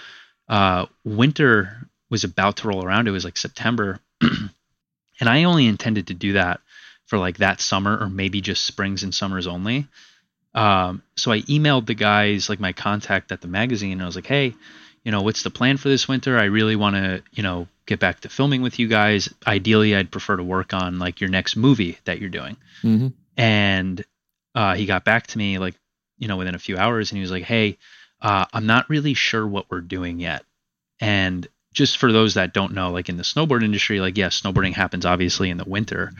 uh, 0.51 0.85
winter 1.05 1.87
was 2.09 2.25
about 2.25 2.57
to 2.57 2.67
roll 2.67 2.85
around. 2.85 3.07
It 3.07 3.11
was 3.11 3.23
like 3.23 3.37
September. 3.37 3.99
and 4.21 5.29
I 5.29 5.45
only 5.45 5.65
intended 5.65 6.07
to 6.07 6.13
do 6.13 6.33
that 6.33 6.59
for 7.07 7.17
like 7.17 7.37
that 7.37 7.61
summer 7.61 7.97
or 7.97 8.09
maybe 8.09 8.41
just 8.41 8.65
springs 8.65 9.03
and 9.03 9.15
summers 9.15 9.47
only. 9.47 9.87
Um, 10.53 11.03
so 11.15 11.31
I 11.31 11.39
emailed 11.43 11.85
the 11.85 11.93
guys, 11.93 12.49
like 12.49 12.59
my 12.59 12.73
contact 12.73 13.31
at 13.31 13.39
the 13.39 13.47
magazine, 13.47 13.93
and 13.93 14.01
I 14.03 14.05
was 14.05 14.17
like, 14.17 14.27
hey, 14.27 14.53
you 15.05 15.11
know, 15.11 15.21
what's 15.21 15.43
the 15.43 15.49
plan 15.49 15.77
for 15.77 15.87
this 15.87 16.07
winter? 16.09 16.37
I 16.37 16.43
really 16.43 16.75
want 16.75 16.97
to, 16.97 17.23
you 17.31 17.43
know, 17.43 17.69
get 17.85 18.01
back 18.01 18.19
to 18.19 18.29
filming 18.29 18.61
with 18.61 18.77
you 18.77 18.89
guys. 18.89 19.33
Ideally, 19.47 19.95
I'd 19.95 20.11
prefer 20.11 20.35
to 20.35 20.43
work 20.43 20.73
on 20.73 20.99
like 20.99 21.21
your 21.21 21.29
next 21.29 21.55
movie 21.55 21.97
that 22.03 22.19
you're 22.19 22.29
doing. 22.29 22.57
hmm 22.81 23.07
And 23.37 24.03
uh, 24.53 24.75
he 24.75 24.85
got 24.85 25.05
back 25.05 25.27
to 25.27 25.37
me 25.37 25.59
like, 25.59 25.75
you 26.19 26.27
know, 26.27 26.35
within 26.35 26.55
a 26.55 26.59
few 26.59 26.77
hours, 26.77 27.11
and 27.11 27.17
he 27.17 27.21
was 27.21 27.31
like, 27.31 27.43
hey, 27.43 27.77
uh, 28.21 28.45
I'm 28.53 28.65
not 28.65 28.89
really 28.89 29.13
sure 29.13 29.45
what 29.45 29.65
we're 29.69 29.81
doing 29.81 30.19
yet. 30.19 30.43
And 30.99 31.47
just 31.73 31.97
for 31.97 32.11
those 32.11 32.35
that 32.35 32.53
don't 32.53 32.73
know, 32.73 32.91
like 32.91 33.09
in 33.09 33.17
the 33.17 33.23
snowboard 33.23 33.63
industry, 33.63 33.99
like 33.99 34.17
yes, 34.17 34.41
snowboarding 34.41 34.73
happens 34.73 35.05
obviously 35.05 35.49
in 35.49 35.57
the 35.57 35.67
winter, 35.67 36.11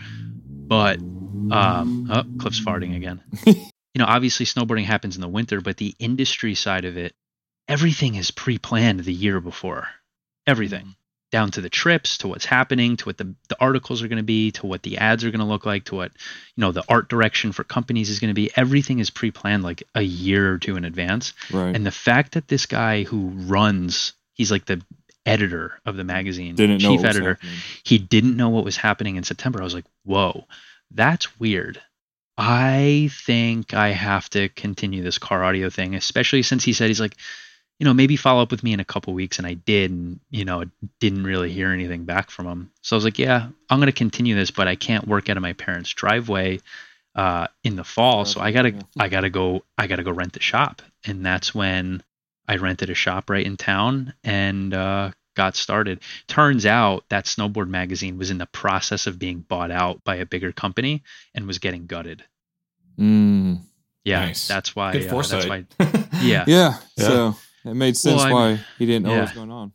but 0.45 0.97
um, 0.99 2.07
oh, 2.09 2.23
Cliff's 2.39 2.63
farting 2.63 2.95
again. 2.95 3.21
you 3.45 3.55
know, 3.97 4.05
obviously 4.05 4.45
snowboarding 4.45 4.85
happens 4.85 5.15
in 5.15 5.21
the 5.21 5.27
winter, 5.27 5.61
but 5.61 5.77
the 5.77 5.95
industry 5.99 6.55
side 6.55 6.85
of 6.85 6.97
it, 6.97 7.13
everything 7.67 8.15
is 8.15 8.31
pre-planned 8.31 9.01
the 9.01 9.13
year 9.13 9.39
before. 9.39 9.87
Everything 10.47 10.95
down 11.31 11.49
to 11.51 11.61
the 11.61 11.69
trips, 11.69 12.17
to 12.19 12.27
what's 12.27 12.45
happening, 12.45 12.97
to 12.97 13.05
what 13.05 13.17
the, 13.17 13.33
the 13.47 13.57
articles 13.59 14.03
are 14.03 14.07
going 14.07 14.17
to 14.17 14.23
be, 14.23 14.51
to 14.51 14.67
what 14.67 14.83
the 14.83 14.97
ads 14.97 15.23
are 15.23 15.31
going 15.31 15.39
to 15.39 15.45
look 15.45 15.65
like, 15.65 15.85
to 15.85 15.95
what 15.95 16.11
you 16.55 16.61
know 16.61 16.71
the 16.71 16.83
art 16.89 17.09
direction 17.09 17.51
for 17.51 17.63
companies 17.63 18.09
is 18.09 18.19
going 18.19 18.29
to 18.29 18.35
be. 18.35 18.51
Everything 18.55 18.99
is 18.99 19.09
pre-planned 19.09 19.63
like 19.63 19.83
a 19.95 20.01
year 20.01 20.53
or 20.53 20.57
two 20.57 20.75
in 20.75 20.85
advance. 20.85 21.33
Right. 21.51 21.75
And 21.75 21.85
the 21.85 21.91
fact 21.91 22.33
that 22.33 22.47
this 22.47 22.65
guy 22.65 23.03
who 23.03 23.29
runs, 23.29 24.13
he's 24.33 24.51
like 24.51 24.65
the 24.65 24.81
editor 25.25 25.79
of 25.85 25.95
the 25.95 26.03
magazine, 26.03 26.55
Didn't 26.55 26.79
chief 26.79 27.03
editor, 27.03 27.35
happening. 27.35 27.53
he 27.83 27.97
didn't 27.97 28.37
know 28.37 28.49
what 28.49 28.65
was 28.65 28.77
happening 28.77 29.15
in 29.15 29.23
September. 29.23 29.61
I 29.61 29.63
was 29.63 29.73
like, 29.73 29.85
whoa, 30.03 30.45
that's 30.91 31.39
weird. 31.39 31.81
I 32.37 33.09
think 33.25 33.73
I 33.73 33.89
have 33.89 34.29
to 34.31 34.49
continue 34.49 35.03
this 35.03 35.17
car 35.17 35.43
audio 35.43 35.69
thing, 35.69 35.95
especially 35.95 36.41
since 36.41 36.63
he 36.63 36.73
said 36.73 36.87
he's 36.87 36.99
like, 36.99 37.15
you 37.81 37.85
know, 37.85 37.95
maybe 37.95 38.15
follow 38.15 38.43
up 38.43 38.51
with 38.51 38.61
me 38.61 38.73
in 38.73 38.79
a 38.79 38.85
couple 38.85 39.11
weeks. 39.11 39.39
And 39.39 39.47
I 39.47 39.55
did, 39.55 39.89
and, 39.89 40.19
you 40.29 40.45
know, 40.45 40.65
didn't 40.99 41.23
really 41.23 41.51
hear 41.51 41.71
anything 41.71 42.05
back 42.05 42.29
from 42.29 42.45
him. 42.45 42.71
So 42.83 42.95
I 42.95 42.97
was 42.97 43.03
like, 43.03 43.17
yeah, 43.17 43.47
I'm 43.71 43.79
going 43.79 43.87
to 43.87 43.91
continue 43.91 44.35
this, 44.35 44.51
but 44.51 44.67
I 44.67 44.75
can't 44.75 45.07
work 45.07 45.31
out 45.31 45.37
of 45.37 45.41
my 45.41 45.53
parents' 45.53 45.89
driveway 45.89 46.59
uh, 47.15 47.47
in 47.63 47.77
the 47.77 47.83
fall. 47.83 48.25
So 48.25 48.39
I 48.39 48.51
gotta, 48.51 48.75
I 48.99 49.09
gotta 49.09 49.31
go, 49.31 49.63
I 49.79 49.87
gotta 49.87 50.03
go 50.03 50.11
rent 50.11 50.33
the 50.33 50.39
shop. 50.39 50.83
And 51.07 51.25
that's 51.25 51.55
when 51.55 52.03
I 52.47 52.57
rented 52.57 52.91
a 52.91 52.93
shop 52.93 53.31
right 53.31 53.43
in 53.43 53.57
town 53.57 54.13
and 54.23 54.75
uh, 54.75 55.09
got 55.35 55.55
started. 55.55 56.01
Turns 56.27 56.67
out 56.67 57.05
that 57.09 57.25
snowboard 57.25 57.67
magazine 57.67 58.19
was 58.19 58.29
in 58.29 58.37
the 58.37 58.45
process 58.45 59.07
of 59.07 59.17
being 59.17 59.39
bought 59.39 59.71
out 59.71 60.03
by 60.03 60.17
a 60.17 60.25
bigger 60.27 60.51
company 60.51 61.01
and 61.33 61.47
was 61.47 61.57
getting 61.57 61.87
gutted. 61.87 62.23
Mm. 62.99 63.61
Yeah, 64.03 64.25
Nice. 64.27 64.47
that's 64.47 64.75
why. 64.75 64.91
Good 64.91 65.07
uh, 65.11 65.15
that's 65.17 65.29
foresight. 65.31 65.65
why. 65.77 65.87
Yeah, 66.21 66.45
Yeah. 66.45 66.77
Yeah. 66.95 67.07
So 67.07 67.35
it 67.65 67.73
made 67.75 67.95
sense 67.97 68.23
Well, 68.23 68.33
why 68.33 68.59
he 68.77 68.85
didn't 68.85 69.03
know 69.03 69.11
yeah. 69.11 69.15
what 69.19 69.21
was 69.29 69.31
going 69.33 69.51
on. 69.51 69.71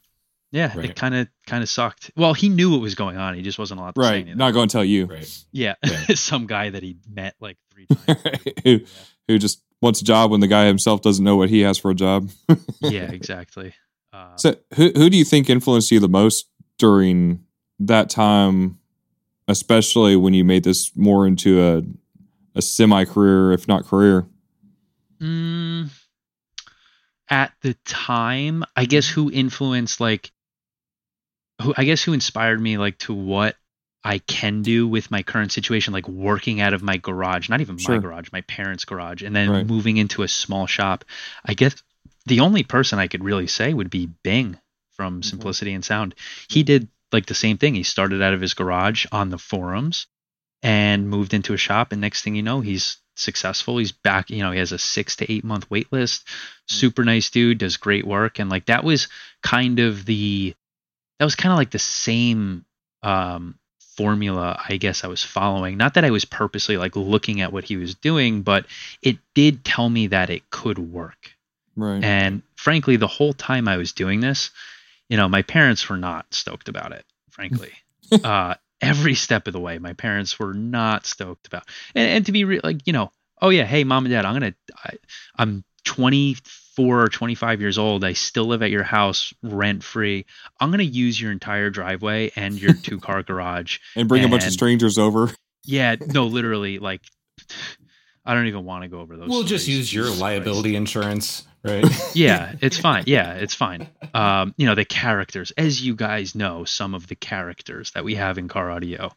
yeah. 0.52 0.76
Right. 0.76 0.90
It 0.90 0.96
kind 0.96 1.14
of 1.14 1.28
kind 1.46 1.62
of 1.62 1.68
sucked. 1.68 2.10
Well, 2.16 2.34
he 2.34 2.48
knew 2.48 2.70
what 2.70 2.80
was 2.80 2.94
going 2.94 3.16
on. 3.16 3.34
He 3.34 3.42
just 3.42 3.58
wasn't 3.58 3.80
allowed 3.80 3.94
to 3.96 4.02
say 4.02 4.08
Right. 4.08 4.14
anything. 4.22 4.36
Not 4.38 4.52
going 4.52 4.68
to 4.68 4.72
tell 4.72 4.84
you. 4.84 5.06
right. 5.06 5.44
yeah, 5.52 5.74
Yeah. 5.84 5.98
some 6.14 6.46
guy 6.46 6.70
that 6.70 6.82
he 6.82 6.96
met 7.10 7.34
like 7.40 7.58
three 7.72 7.86
times. 8.06 8.20
who, 8.64 8.80
who 9.28 9.38
just 9.38 9.62
wants 9.82 10.00
a 10.00 10.04
job 10.04 10.30
when 10.30 10.40
the 10.40 10.46
guy 10.46 10.66
himself 10.66 11.02
doesn't 11.02 11.24
know 11.24 11.36
what 11.36 11.50
he 11.50 11.60
has 11.60 11.78
for 11.78 11.90
a 11.90 11.94
job. 11.94 12.30
yeah, 12.80 13.10
exactly. 13.12 13.74
Uh, 14.12 14.36
So 14.36 14.56
who 14.74 14.90
who 14.96 15.10
do 15.10 15.16
you 15.16 15.24
think 15.24 15.50
influenced 15.50 15.90
you 15.90 16.00
the 16.00 16.08
most 16.08 16.48
during 16.78 17.44
that 17.80 18.08
time, 18.08 18.78
especially 19.48 20.16
when 20.16 20.32
you 20.34 20.44
made 20.44 20.64
this 20.64 20.96
more 20.96 21.26
into 21.26 21.62
a 21.62 21.82
a 22.58 22.62
semi 22.62 23.04
career, 23.04 23.52
if 23.52 23.68
not 23.68 23.84
career? 23.84 24.26
Mm, 25.20 25.90
at 27.28 27.52
the 27.62 27.74
time, 27.84 28.64
I 28.74 28.84
guess 28.84 29.06
mm-hmm. 29.10 29.20
who 29.22 29.30
influenced 29.32 30.00
like 30.00 30.32
who 31.62 31.74
I 31.76 31.84
guess 31.84 32.02
who 32.02 32.12
inspired 32.12 32.60
me 32.60 32.78
like 32.78 32.98
to 32.98 33.14
what 33.14 33.56
I 34.04 34.18
can 34.18 34.62
do 34.62 34.86
with 34.86 35.10
my 35.10 35.22
current 35.22 35.50
situation, 35.50 35.92
like 35.92 36.06
working 36.06 36.60
out 36.60 36.74
of 36.74 36.82
my 36.82 36.96
garage, 36.96 37.48
not 37.48 37.60
even 37.60 37.78
Sure. 37.78 37.96
my 37.96 38.00
garage, 38.00 38.28
my 38.32 38.42
parents' 38.42 38.84
garage, 38.84 39.22
and 39.22 39.34
then 39.34 39.50
Right. 39.50 39.66
moving 39.66 39.96
into 39.96 40.22
a 40.22 40.28
small 40.28 40.66
shop. 40.66 41.04
I 41.44 41.54
guess 41.54 41.74
the 42.26 42.40
only 42.40 42.62
person 42.62 42.98
I 42.98 43.08
could 43.08 43.24
really 43.24 43.48
say 43.48 43.74
would 43.74 43.90
be 43.90 44.06
Bing 44.22 44.58
from 44.92 45.14
mm-hmm. 45.14 45.28
Simplicity 45.28 45.72
in 45.72 45.82
Sound. 45.82 46.14
He 46.48 46.62
did 46.62 46.88
like 47.12 47.26
the 47.26 47.34
same 47.34 47.58
thing. 47.58 47.74
He 47.74 47.82
started 47.82 48.22
out 48.22 48.34
of 48.34 48.40
his 48.40 48.54
garage 48.54 49.06
on 49.10 49.30
the 49.30 49.38
forums 49.38 50.06
and 50.62 51.08
moved 51.08 51.34
into 51.34 51.54
a 51.54 51.58
shop. 51.58 51.92
And 51.92 52.00
next 52.00 52.22
thing 52.22 52.34
you 52.34 52.42
know, 52.42 52.60
he's 52.60 52.98
successful. 53.18 53.78
He's 53.78 53.92
back, 53.92 54.30
you 54.30 54.42
know, 54.42 54.52
he 54.52 54.58
has 54.58 54.72
a 54.72 54.78
six 54.78 55.16
to 55.16 55.32
eight 55.32 55.44
month 55.44 55.70
wait 55.70 55.92
list. 55.92 56.26
Super 56.66 57.04
nice 57.04 57.30
dude, 57.30 57.58
does 57.58 57.76
great 57.76 58.06
work. 58.06 58.38
And 58.38 58.50
like 58.50 58.66
that 58.66 58.84
was 58.84 59.08
kind 59.42 59.78
of 59.78 60.04
the, 60.04 60.54
that 61.18 61.24
was 61.24 61.34
kind 61.34 61.52
of 61.52 61.58
like 61.58 61.70
the 61.70 61.78
same 61.78 62.64
um, 63.02 63.58
formula 63.96 64.60
I 64.68 64.76
guess 64.76 65.04
I 65.04 65.08
was 65.08 65.24
following. 65.24 65.76
Not 65.76 65.94
that 65.94 66.04
I 66.04 66.10
was 66.10 66.24
purposely 66.24 66.76
like 66.76 66.96
looking 66.96 67.40
at 67.40 67.52
what 67.52 67.64
he 67.64 67.76
was 67.76 67.94
doing, 67.94 68.42
but 68.42 68.66
it 69.02 69.18
did 69.34 69.64
tell 69.64 69.88
me 69.88 70.08
that 70.08 70.30
it 70.30 70.48
could 70.50 70.78
work. 70.78 71.32
Right. 71.76 72.02
And 72.02 72.42
frankly, 72.56 72.96
the 72.96 73.06
whole 73.06 73.32
time 73.32 73.68
I 73.68 73.76
was 73.76 73.92
doing 73.92 74.20
this, 74.20 74.50
you 75.08 75.16
know, 75.16 75.28
my 75.28 75.42
parents 75.42 75.88
were 75.88 75.96
not 75.96 76.26
stoked 76.32 76.68
about 76.68 76.92
it, 76.92 77.04
frankly. 77.30 77.72
uh, 78.24 78.54
every 78.80 79.14
step 79.14 79.46
of 79.46 79.52
the 79.52 79.60
way, 79.60 79.78
my 79.78 79.92
parents 79.92 80.38
were 80.38 80.54
not 80.54 81.06
stoked 81.06 81.46
about. 81.46 81.64
And, 81.94 82.08
and 82.08 82.26
to 82.26 82.32
be 82.32 82.44
real, 82.44 82.60
like, 82.62 82.86
you 82.86 82.92
know, 82.92 83.10
oh 83.40 83.50
yeah, 83.50 83.64
hey, 83.64 83.84
mom 83.84 84.04
and 84.04 84.12
dad, 84.12 84.24
I'm 84.24 84.38
going 84.38 84.52
to, 84.52 84.98
I'm 85.36 85.64
24 85.84 87.02
or 87.02 87.08
25 87.08 87.60
years 87.60 87.78
old. 87.78 88.04
I 88.04 88.12
still 88.12 88.44
live 88.44 88.62
at 88.62 88.70
your 88.70 88.82
house 88.82 89.32
rent 89.42 89.82
free. 89.82 90.26
I'm 90.60 90.70
going 90.70 90.78
to 90.78 90.84
use 90.84 91.20
your 91.20 91.32
entire 91.32 91.70
driveway 91.70 92.32
and 92.36 92.60
your 92.60 92.74
two 92.74 93.00
car 93.00 93.22
garage 93.24 93.78
and 93.94 94.08
bring 94.08 94.24
a 94.24 94.28
bunch 94.28 94.46
of 94.46 94.52
strangers 94.52 94.98
over. 94.98 95.30
Yeah, 95.64 95.96
no, 96.00 96.26
literally, 96.26 96.78
like, 96.78 97.02
I 98.26 98.34
don't 98.34 98.46
even 98.46 98.64
want 98.64 98.82
to 98.82 98.88
go 98.88 99.00
over 99.00 99.16
those. 99.16 99.28
We'll 99.28 99.44
just 99.44 99.68
use 99.68 99.92
your 99.92 100.04
Jesus 100.04 100.20
liability 100.20 100.70
Christ. 100.70 100.76
insurance, 100.76 101.46
right? 101.62 101.84
Yeah, 102.14 102.54
it's 102.60 102.78
fine. 102.78 103.04
Yeah, 103.06 103.34
it's 103.34 103.54
fine. 103.54 103.88
Um, 104.14 104.54
you 104.56 104.66
know, 104.66 104.74
the 104.74 104.84
characters, 104.84 105.52
as 105.56 105.84
you 105.84 105.94
guys 105.94 106.34
know, 106.34 106.64
some 106.64 106.94
of 106.94 107.06
the 107.06 107.14
characters 107.14 107.92
that 107.92 108.04
we 108.04 108.16
have 108.16 108.38
in 108.38 108.48
car 108.48 108.70
audio, 108.70 109.12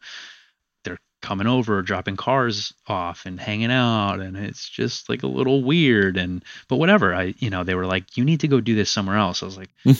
they're 0.83 0.99
coming 1.21 1.47
over, 1.47 1.81
dropping 1.81 2.15
cars 2.17 2.73
off 2.87 3.25
and 3.25 3.39
hanging 3.39 3.71
out, 3.71 4.19
and 4.19 4.37
it's 4.37 4.67
just 4.69 5.09
like 5.09 5.23
a 5.23 5.27
little 5.27 5.63
weird. 5.63 6.17
And 6.17 6.43
but 6.67 6.77
whatever, 6.77 7.13
I 7.15 7.33
you 7.39 7.49
know, 7.49 7.63
they 7.63 7.75
were 7.75 7.85
like, 7.87 8.17
you 8.17 8.23
need 8.23 8.41
to 8.41 8.47
go 8.47 8.61
do 8.61 8.75
this 8.75 8.91
somewhere 8.91 9.17
else. 9.17 9.41
I 9.41 9.45
was 9.45 9.57
like, 9.57 9.69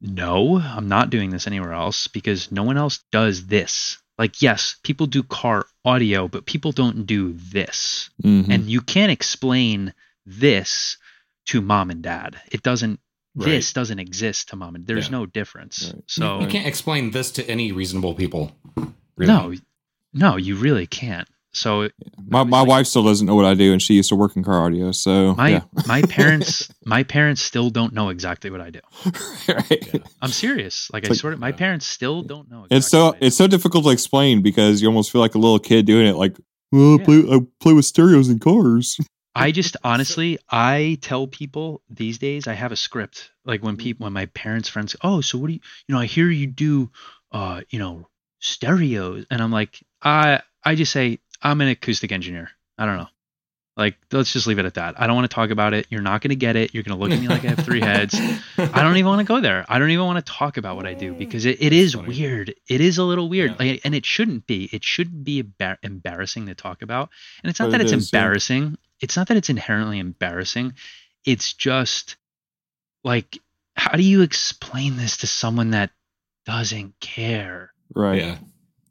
no, 0.00 0.58
I'm 0.58 0.88
not 0.88 1.10
doing 1.10 1.30
this 1.30 1.46
anywhere 1.46 1.72
else 1.72 2.06
because 2.06 2.52
no 2.52 2.62
one 2.62 2.76
else 2.76 3.00
does 3.10 3.46
this. 3.46 3.98
Like, 4.18 4.42
yes, 4.42 4.76
people 4.82 5.06
do 5.06 5.22
car 5.22 5.66
audio, 5.84 6.26
but 6.28 6.44
people 6.44 6.72
don't 6.72 7.06
do 7.06 7.32
this 7.34 8.10
Mhm. 8.22 8.48
and 8.48 8.68
you 8.70 8.80
can't 8.80 9.12
explain 9.12 9.94
this 10.26 10.96
to 11.46 11.60
mom 11.60 11.90
and 11.90 12.02
dad. 12.02 12.40
It 12.50 12.62
doesn't. 12.62 13.00
This 13.34 13.72
doesn't 13.72 14.00
exist 14.00 14.48
to 14.48 14.56
mom 14.56 14.74
and 14.74 14.84
dad. 14.84 14.94
there's 14.96 15.06
Yeah. 15.06 15.18
no 15.18 15.26
difference. 15.26 15.92
Right. 15.94 16.02
So 16.06 16.40
you 16.40 16.48
can't 16.48 16.66
explain 16.66 17.12
this 17.12 17.30
to 17.32 17.48
any 17.48 17.70
reasonable 17.70 18.14
people. 18.14 18.56
Really. 19.16 19.32
no, 19.32 19.54
no, 20.12 20.36
you 20.36 20.56
really 20.56 20.86
can't. 20.88 21.28
So 21.58 21.88
my 22.26 22.44
my 22.44 22.62
wife 22.62 22.86
still 22.86 23.02
doesn't 23.02 23.26
know 23.26 23.34
what 23.34 23.44
I 23.44 23.54
do, 23.54 23.72
and 23.72 23.82
she 23.82 23.94
used 23.94 24.08
to 24.10 24.16
work 24.16 24.36
in 24.36 24.44
car 24.44 24.64
audio. 24.64 24.92
So 24.92 25.34
my 25.34 25.48
yeah. 25.48 25.62
my 25.86 26.02
parents 26.02 26.72
my 26.84 27.02
parents 27.02 27.42
still 27.42 27.70
don't 27.70 27.92
know 27.92 28.08
exactly 28.10 28.50
what 28.50 28.60
I 28.60 28.70
do. 28.70 28.80
right. 29.48 29.94
Yeah. 29.94 30.00
I'm 30.22 30.30
serious. 30.30 30.90
Like 30.92 31.04
I 31.06 31.08
like- 31.08 31.18
sort 31.18 31.32
of 31.34 31.40
my 31.40 31.52
parents 31.52 31.86
still 31.86 32.22
don't 32.22 32.50
know. 32.50 32.66
It's 32.70 32.88
so 32.88 33.06
what 33.06 33.16
I 33.16 33.18
do. 33.18 33.26
it's 33.26 33.36
so 33.36 33.46
difficult 33.46 33.84
to 33.84 33.90
explain 33.90 34.42
because 34.42 34.80
you 34.80 34.88
almost 34.88 35.10
feel 35.10 35.20
like 35.20 35.34
a 35.34 35.38
little 35.38 35.58
kid 35.58 35.86
doing 35.86 36.06
it. 36.06 36.16
Like, 36.16 36.36
well, 36.70 36.98
I 37.00 37.04
play 37.04 37.24
I 37.30 37.40
play 37.60 37.72
with 37.72 37.84
stereos 37.84 38.28
and 38.28 38.40
cars. 38.40 38.98
I 39.34 39.52
just 39.52 39.76
honestly, 39.84 40.38
I 40.50 40.98
tell 41.00 41.26
people 41.26 41.82
these 41.88 42.18
days 42.18 42.46
I 42.46 42.54
have 42.54 42.72
a 42.72 42.76
script. 42.76 43.30
Like 43.44 43.62
when 43.62 43.76
people, 43.76 44.04
when 44.04 44.12
my 44.12 44.26
parents' 44.26 44.68
friends, 44.68 44.96
oh, 45.02 45.20
so 45.20 45.38
what 45.38 45.48
do 45.48 45.54
you, 45.54 45.60
you 45.86 45.94
know, 45.94 46.00
I 46.00 46.06
hear 46.06 46.28
you 46.28 46.46
do, 46.46 46.90
uh, 47.32 47.62
you 47.70 47.78
know, 47.78 48.08
stereos, 48.40 49.26
and 49.30 49.40
I'm 49.40 49.52
like, 49.52 49.82
I, 50.02 50.42
I 50.64 50.74
just 50.74 50.92
say 50.92 51.20
I'm 51.42 51.60
an 51.60 51.68
acoustic 51.68 52.12
engineer. 52.12 52.50
I 52.76 52.86
don't 52.86 52.96
know. 52.96 53.08
Like, 53.76 53.96
let's 54.10 54.32
just 54.32 54.48
leave 54.48 54.58
it 54.58 54.64
at 54.64 54.74
that. 54.74 55.00
I 55.00 55.06
don't 55.06 55.14
want 55.14 55.30
to 55.30 55.34
talk 55.34 55.50
about 55.50 55.72
it. 55.72 55.86
You're 55.88 56.02
not 56.02 56.20
going 56.20 56.30
to 56.30 56.36
get 56.36 56.56
it. 56.56 56.74
You're 56.74 56.82
going 56.82 56.98
to 56.98 57.00
look 57.00 57.12
at 57.12 57.20
me 57.20 57.28
like 57.28 57.44
I 57.44 57.50
have 57.50 57.64
three 57.64 57.80
heads. 57.80 58.12
I 58.58 58.82
don't 58.82 58.96
even 58.96 59.06
want 59.06 59.20
to 59.20 59.24
go 59.24 59.40
there. 59.40 59.64
I 59.68 59.78
don't 59.78 59.90
even 59.90 60.04
want 60.04 60.24
to 60.24 60.32
talk 60.32 60.56
about 60.56 60.74
what 60.74 60.84
I 60.84 60.94
do 60.94 61.12
because 61.18 61.46
it, 61.46 61.62
it 61.62 61.72
is 61.72 61.94
funny. 61.94 62.08
weird. 62.08 62.54
It 62.68 62.80
is 62.80 62.98
a 62.98 63.04
little 63.04 63.28
weird. 63.28 63.52
Yeah. 63.52 63.56
Like, 63.72 63.80
and 63.84 63.94
it 63.94 64.04
shouldn't 64.04 64.48
be. 64.48 64.68
It 64.72 64.82
shouldn't 64.82 65.22
be 65.22 65.44
embar- 65.44 65.78
embarrassing 65.84 66.46
to 66.46 66.56
talk 66.56 66.82
about. 66.82 67.10
And 67.44 67.50
it's 67.50 67.60
not 67.60 67.66
But 67.66 67.70
that 67.72 67.80
it 67.82 67.84
it's 67.84 67.92
is, 67.92 68.12
yeah. 68.12 68.18
embarrassing. 68.18 68.78
It's 69.00 69.16
not 69.16 69.28
that 69.28 69.36
it's 69.36 69.48
inherently 69.48 70.00
embarrassing. 70.00 70.72
It's 71.24 71.52
just 71.52 72.16
like, 73.04 73.38
how 73.76 73.92
do 73.92 74.02
you 74.02 74.22
explain 74.22 74.96
this 74.96 75.18
to 75.18 75.28
someone 75.28 75.70
that 75.70 75.90
doesn't 76.46 76.98
care? 76.98 77.72
Right. 77.94 78.22
Yeah. 78.22 78.38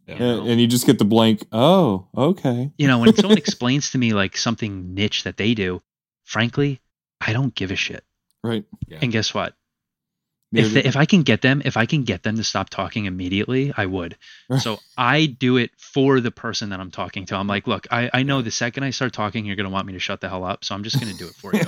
Yeah. 0.07 0.15
And, 0.15 0.47
and 0.49 0.61
you 0.61 0.67
just 0.67 0.85
get 0.85 0.99
the 0.99 1.05
blank. 1.05 1.45
Oh, 1.51 2.07
okay. 2.17 2.71
You 2.77 2.87
know, 2.87 2.99
when 2.99 3.13
someone 3.15 3.37
explains 3.45 3.91
to 3.91 3.97
me 3.97 4.13
like 4.13 4.37
something 4.37 4.93
niche 4.93 5.23
that 5.25 5.37
they 5.37 5.53
do, 5.53 5.81
frankly, 6.23 6.79
I 7.21 7.33
don't 7.33 7.53
give 7.53 7.71
a 7.71 7.75
shit. 7.75 8.03
Right. 8.43 8.63
Yeah. 8.87 8.99
And 9.01 9.11
guess 9.11 9.33
what? 9.33 9.53
Neither 10.53 10.67
if 10.67 10.73
do- 10.75 10.81
the, 10.83 10.87
if 10.87 10.95
I 10.95 11.05
can 11.05 11.23
get 11.23 11.41
them, 11.41 11.61
if 11.65 11.75
I 11.75 11.85
can 11.85 12.03
get 12.03 12.23
them 12.23 12.37
to 12.37 12.43
stop 12.43 12.69
talking 12.69 13.03
immediately, 13.05 13.73
I 13.75 13.85
would. 13.85 14.15
So 14.61 14.79
I 14.97 15.25
do 15.25 15.57
it 15.57 15.71
for 15.77 16.21
the 16.21 16.31
person 16.31 16.69
that 16.69 16.79
I'm 16.79 16.89
talking 16.91 17.25
to. 17.25 17.35
I'm 17.35 17.47
like, 17.47 17.67
look, 17.67 17.85
I, 17.91 18.09
I 18.13 18.23
know 18.23 18.41
the 18.41 18.51
second 18.51 18.83
I 18.83 18.91
start 18.91 19.11
talking, 19.11 19.45
you're 19.45 19.57
gonna 19.57 19.69
want 19.69 19.87
me 19.87 19.93
to 19.93 19.99
shut 19.99 20.21
the 20.21 20.29
hell 20.29 20.45
up. 20.45 20.63
So 20.63 20.73
I'm 20.73 20.83
just 20.83 21.01
gonna 21.01 21.13
do 21.15 21.25
it 21.27 21.33
for 21.33 21.53
you. 21.53 21.61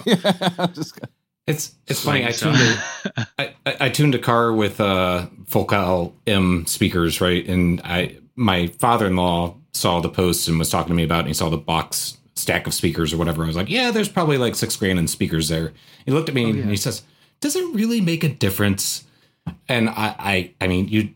I'm 0.57 0.73
just 0.73 0.95
gonna- 0.97 1.11
It's 1.45 1.75
it's 1.87 2.01
funny. 2.05 2.25
I 2.25 2.31
tuned 2.31 2.55
a, 2.55 3.27
I, 3.37 3.55
I 3.65 3.75
I 3.81 3.89
tuned 3.89 4.15
a 4.15 4.19
car 4.19 4.53
with 4.53 4.79
uh 4.79 5.27
Focal 5.47 6.15
M 6.25 6.65
speakers, 6.65 7.19
right? 7.19 7.45
And 7.49 7.81
I 7.83 8.17
my 8.39 8.67
father 8.67 9.07
in 9.07 9.15
law 9.15 9.55
saw 9.73 9.99
the 9.99 10.09
post 10.09 10.47
and 10.47 10.57
was 10.57 10.69
talking 10.69 10.89
to 10.89 10.93
me 10.95 11.03
about 11.03 11.17
it. 11.17 11.19
And 11.21 11.27
he 11.29 11.33
saw 11.33 11.49
the 11.49 11.57
box 11.57 12.17
stack 12.35 12.65
of 12.67 12.73
speakers 12.73 13.11
or 13.13 13.17
whatever. 13.17 13.43
I 13.43 13.47
was 13.47 13.55
like, 13.57 13.69
yeah, 13.69 13.91
there's 13.91 14.07
probably 14.09 14.37
like 14.37 14.55
six 14.55 14.75
grand 14.77 14.97
in 14.97 15.07
speakers 15.07 15.49
there. 15.49 15.73
He 16.05 16.11
looked 16.11 16.29
at 16.29 16.35
me 16.35 16.45
Oh, 16.45 16.47
yeah. 16.47 16.61
and 16.61 16.69
he 16.71 16.77
says, 16.77 17.03
"Does 17.41 17.55
it 17.55 17.75
really 17.75 17.99
make 18.01 18.23
a 18.23 18.29
difference?" 18.29 19.03
And 19.67 19.89
I 19.89 20.15
I 20.17 20.53
I 20.61 20.67
mean, 20.67 20.87
you 20.87 21.09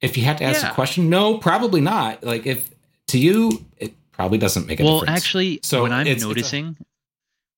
if 0.00 0.16
you 0.16 0.24
had 0.24 0.38
to 0.38 0.44
ask 0.44 0.62
Yeah. 0.62 0.70
a 0.70 0.74
question, 0.74 1.10
no, 1.10 1.38
probably 1.38 1.80
not. 1.82 2.24
Like 2.24 2.46
if 2.46 2.70
to 3.08 3.18
you, 3.18 3.64
it 3.76 3.94
probably 4.12 4.38
doesn't 4.38 4.66
make 4.66 4.80
a 4.80 4.84
well, 4.84 5.00
difference. 5.00 5.08
Well, 5.10 5.16
actually, 5.16 5.60
So 5.62 5.82
what 5.82 5.92
I'm 5.92 6.06
it's- 6.06 6.16
it's 6.16 6.24
a- 6.24 6.28
noticing, 6.28 6.76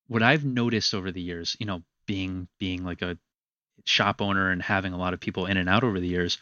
what 0.08 0.22
I've 0.22 0.44
noticed 0.44 0.92
over 0.94 1.12
the 1.12 1.22
years, 1.22 1.56
you 1.61 1.66
know, 1.66 1.82
being 2.06 2.48
being 2.58 2.84
like 2.84 3.02
a 3.02 3.16
shop 3.84 4.20
owner 4.20 4.50
and 4.50 4.61
having 4.61 4.92
a 4.92 4.98
lot 4.98 5.14
of 5.14 5.20
people 5.20 5.46
in 5.46 5.56
and 5.56 5.68
out 5.68 5.84
over 5.84 6.00
the 6.00 6.08
years, 6.08 6.38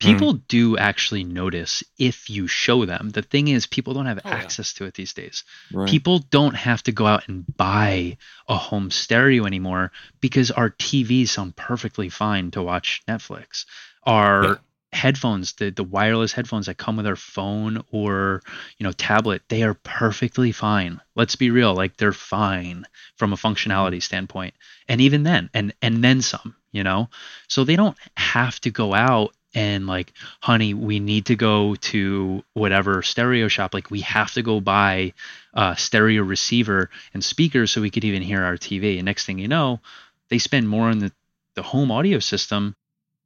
Mm-hmm. 0.00 0.12
people 0.12 0.32
do 0.48 0.76
actually 0.76 1.22
notice 1.24 1.84
if 1.98 2.28
you 2.28 2.46
show 2.48 2.84
them. 2.84 3.10
The 3.10 3.22
thing 3.22 3.48
is, 3.48 3.66
people 3.66 3.94
don't 3.94 4.06
have 4.06 4.18
Oh, 4.24 4.28
yeah. 4.28 4.34
access 4.34 4.72
to 4.74 4.84
it 4.86 4.94
these 4.94 5.12
days. 5.14 5.44
right. 5.72 5.88
People 5.88 6.18
don't 6.18 6.56
have 6.56 6.82
to 6.82 6.92
go 6.92 7.06
out 7.06 7.28
and 7.28 7.44
buy 7.56 8.16
a 8.48 8.56
home 8.56 8.90
stereo 8.90 9.46
anymore 9.46 9.92
because 10.20 10.50
our 10.50 10.70
TVs 10.70 11.28
sound 11.28 11.54
perfectly 11.56 12.08
fine 12.08 12.50
to 12.52 12.62
watch 12.62 13.02
Netflix. 13.08 13.66
Our 14.04 14.44
Yeah. 14.44 14.54
headphones, 14.92 15.52
the, 15.54 15.70
the 15.70 15.84
wireless 15.84 16.32
headphones 16.32 16.66
that 16.66 16.76
come 16.76 16.96
with 16.96 17.06
our 17.06 17.16
phone 17.16 17.82
or 17.92 18.42
you 18.78 18.84
know 18.84 18.92
tablet, 18.92 19.42
they 19.48 19.62
are 19.62 19.74
perfectly 19.74 20.50
fine. 20.52 21.00
Let's 21.14 21.36
be 21.36 21.50
real, 21.50 21.72
like 21.74 21.96
they're 21.96 22.12
fine 22.12 22.84
from 23.16 23.32
a 23.32 23.36
functionality 23.36 24.02
standpoint. 24.02 24.54
And 24.88 25.00
even 25.00 25.22
then, 25.22 25.50
and 25.54 25.72
and 25.80 26.02
then 26.02 26.20
some, 26.20 26.56
you 26.72 26.82
know. 26.82 27.08
So 27.48 27.62
they 27.64 27.76
don't 27.76 27.96
have 28.16 28.60
to 28.62 28.70
go 28.70 28.92
out 28.92 29.34
and 29.54 29.86
like, 29.86 30.12
honey, 30.40 30.74
we 30.74 30.98
need 30.98 31.26
to 31.26 31.36
go 31.36 31.76
to 31.76 32.42
whatever 32.54 33.02
stereo 33.02 33.48
shop. 33.48 33.72
Like 33.72 33.90
we 33.90 34.00
have 34.00 34.32
to 34.32 34.42
go 34.42 34.60
buy 34.60 35.12
a 35.54 35.76
stereo 35.76 36.22
receiver 36.22 36.90
and 37.12 37.24
speakers 37.24 37.70
so 37.70 37.80
we 37.80 37.90
could 37.90 38.04
even 38.04 38.22
hear 38.22 38.42
our 38.42 38.56
TV. 38.56 38.96
And 38.96 39.04
next 39.04 39.26
thing 39.26 39.38
you 39.38 39.48
know, 39.48 39.80
they 40.28 40.38
spend 40.38 40.68
more 40.68 40.88
on 40.88 40.98
the, 40.98 41.12
the 41.54 41.62
home 41.62 41.92
audio 41.92 42.18
system 42.18 42.74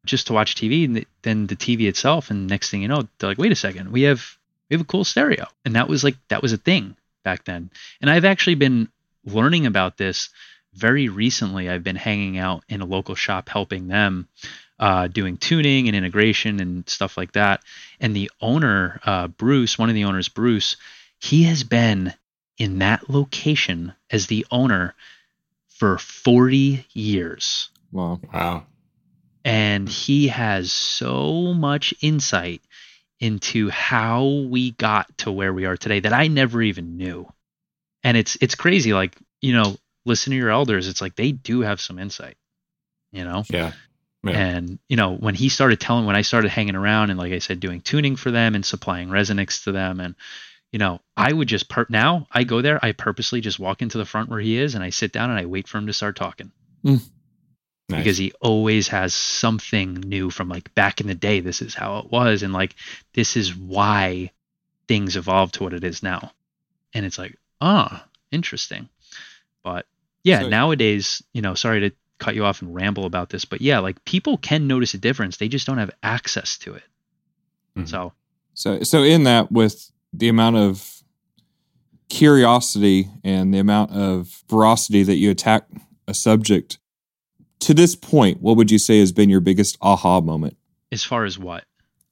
just 0.05 0.27
to 0.27 0.33
watch 0.33 0.55
TV 0.55 1.07
than 1.23 1.47
the, 1.47 1.57
TV 1.57 1.89
itself. 1.89 2.31
And 2.31 2.47
next 2.47 2.71
thing 2.71 2.83
you 2.83 2.89
know, 2.89 3.09
they're 3.19 3.31
like, 3.31 3.39
wait 3.39 3.53
a 3.53 3.57
second, 3.57 3.91
we 3.91 4.03
have 4.03 4.37
we 4.69 4.75
have 4.75 4.83
a 4.83 4.87
cool 4.87 5.05
stereo. 5.05 5.47
And 5.65 5.77
that 5.77 5.89
was 5.89 6.05
like 6.05 6.17
that 6.29 6.43
was 6.43 6.53
a 6.53 6.59
thing 6.59 6.97
back 7.25 7.45
then. 7.45 7.71
And 8.01 8.11
I've 8.11 8.27
actually 8.27 8.57
been 8.57 8.89
learning 9.25 9.67
about 9.67 9.97
this 9.97 10.29
very 10.75 11.09
recently. 11.09 11.69
I've 11.69 11.83
been 11.83 11.97
hanging 11.97 12.39
out 12.39 12.65
in 12.69 12.81
a 12.81 12.87
local 12.87 13.15
shop 13.15 13.49
helping 13.49 13.89
them 13.89 14.29
uh, 14.79 15.09
doing 15.09 15.37
tuning 15.37 15.89
and 15.89 15.97
integration 15.97 16.61
and 16.61 16.89
stuff 16.89 17.17
like 17.17 17.33
that. 17.33 17.63
And 18.01 18.15
the 18.15 18.31
owner, 18.41 19.01
uh, 19.05 19.29
Bruce, 19.29 19.79
one 19.79 19.89
of 19.89 19.95
the 19.95 20.05
owners, 20.05 20.29
Bruce, 20.29 20.77
he 21.21 21.45
has 21.45 21.65
been 21.65 22.15
in 22.59 22.79
that 22.79 23.09
location 23.09 23.95
as 24.11 24.27
the 24.27 24.47
owner 24.51 24.95
for 25.69 25.99
40 25.99 26.85
years. 26.93 27.71
wow. 27.93 28.21
wow. 28.33 28.67
And 29.45 29.89
he 29.89 30.29
has 30.29 30.73
so 30.73 31.55
much 31.55 31.95
insight 32.03 32.61
into 33.21 33.71
how 33.71 34.25
we 34.49 34.73
got 34.73 35.17
to 35.19 35.33
where 35.33 35.53
we 35.53 35.65
are 35.65 35.77
today 35.77 36.01
that 36.01 36.13
I 36.13 36.29
never 36.29 36.61
even 36.61 36.97
knew. 36.97 37.27
And 38.05 38.17
it's 38.17 38.37
it's 38.41 38.55
crazy. 38.55 38.93
Like, 38.93 39.17
you 39.41 39.55
know, 39.55 39.77
listen 40.05 40.33
to 40.33 40.37
your 40.37 40.51
elders. 40.51 40.87
It's 40.87 41.01
like 41.01 41.17
they 41.17 41.33
do 41.33 41.61
have 41.61 41.81
some 41.81 41.99
insight. 41.99 42.37
You 43.11 43.25
know? 43.25 43.45
Yeah. 43.49 43.73
Yeah. 44.25 44.33
And 44.39 44.79
you 44.89 44.97
know, 44.97 45.15
when 45.17 45.35
he 45.35 45.49
started 45.49 45.81
telling, 45.81 46.05
when 46.07 46.17
I 46.17 46.23
started 46.23 46.51
hanging 46.51 46.75
around 46.75 47.11
and 47.11 47.19
like 47.19 47.33
I 47.33 47.39
said, 47.39 47.61
doing 47.61 47.81
tuning 47.81 48.17
for 48.17 48.31
them 48.31 48.55
and 48.55 48.65
supplying 48.67 49.09
Resonix 49.09 49.65
to 49.65 49.73
them, 49.73 50.01
and 50.01 50.15
you 50.73 50.79
know, 50.79 51.01
I 51.17 51.33
would 51.33 51.49
just 51.49 51.69
per 51.69 51.87
now 51.89 52.27
I 52.33 52.45
go 52.45 52.61
there, 52.61 52.85
I 52.85 52.93
purposely 52.93 53.41
just 53.41 53.59
walk 53.59 53.81
into 53.81 53.97
the 53.99 54.05
front 54.05 54.29
where 54.29 54.41
he 54.41 54.59
is, 54.59 54.75
and 54.75 54.83
I 54.85 54.91
sit 54.91 55.13
down 55.13 55.31
and 55.31 55.39
I 55.39 55.47
wait 55.47 55.69
for 55.69 55.79
him 55.79 55.87
to 55.87 55.93
start 55.93 56.17
talking 56.17 56.51
Nice. 56.85 57.03
because 57.91 58.19
he 58.19 58.33
always 58.41 58.89
has 58.89 59.15
something 59.15 59.95
new 59.95 60.31
from 60.31 60.49
like 60.49 60.75
back 60.75 61.01
in 61.01 61.07
the 61.07 61.15
day. 61.15 61.41
This 61.41 61.63
is 61.63 61.75
how 61.75 61.99
it 61.99 62.11
was, 62.11 62.43
and 62.43 62.53
like 62.53 62.75
this 63.15 63.37
is 63.37 63.55
why 63.55 64.33
things 64.89 65.17
evolved 65.17 65.55
to 65.55 65.63
what 65.63 65.75
it 65.75 65.85
is 65.85 66.03
now. 66.03 66.33
And 66.93 67.07
it's 67.07 67.19
like, 67.19 67.37
ah, 67.61 68.05
interesting. 68.33 68.89
But 69.63 69.87
yeah, 70.25 70.41
So- 70.41 70.49
nowadays, 70.49 71.23
you 71.33 71.41
know, 71.41 71.55
sorry 71.55 71.81
to 71.81 71.93
cut 72.19 72.35
you 72.35 72.45
off 72.45 72.63
and 72.63 72.75
ramble 72.75 73.05
about 73.07 73.31
this, 73.31 73.45
but 73.45 73.61
yeah, 73.61 73.79
like 73.79 74.05
people 74.05 74.37
can 74.39 74.67
notice 74.67 74.95
a 74.95 74.99
difference. 74.99 75.37
They 75.37 75.49
just 75.49 75.67
don't 75.67 75.79
have 75.79 75.91
access 76.03 76.59
to 76.59 76.75
it. 76.75 76.83
Mhm. 77.77 77.89
So 77.89 78.13
So, 78.55 78.83
so 78.83 79.03
in 79.03 79.23
that, 79.25 79.53
with 79.53 79.91
the 80.13 80.29
amount 80.29 80.57
of 80.57 81.03
curiosity 82.09 83.09
and 83.25 83.53
the 83.53 83.59
amount 83.59 83.93
of 83.93 84.43
ferocity 84.49 85.03
that 85.03 85.17
you 85.17 85.31
attack 85.31 85.67
a 86.07 86.15
subject, 86.15 86.79
to 87.61 87.75
this 87.75 87.95
point, 87.95 88.41
what 88.41 88.57
would 88.57 88.71
you 88.71 88.79
say 88.79 88.99
has 89.01 89.13
been 89.13 89.29
your 89.29 89.41
biggest 89.41 89.77
aha 89.83 90.21
moment? 90.21 90.57
as 90.91 91.05
far 91.05 91.25
as 91.27 91.39
what? 91.39 91.65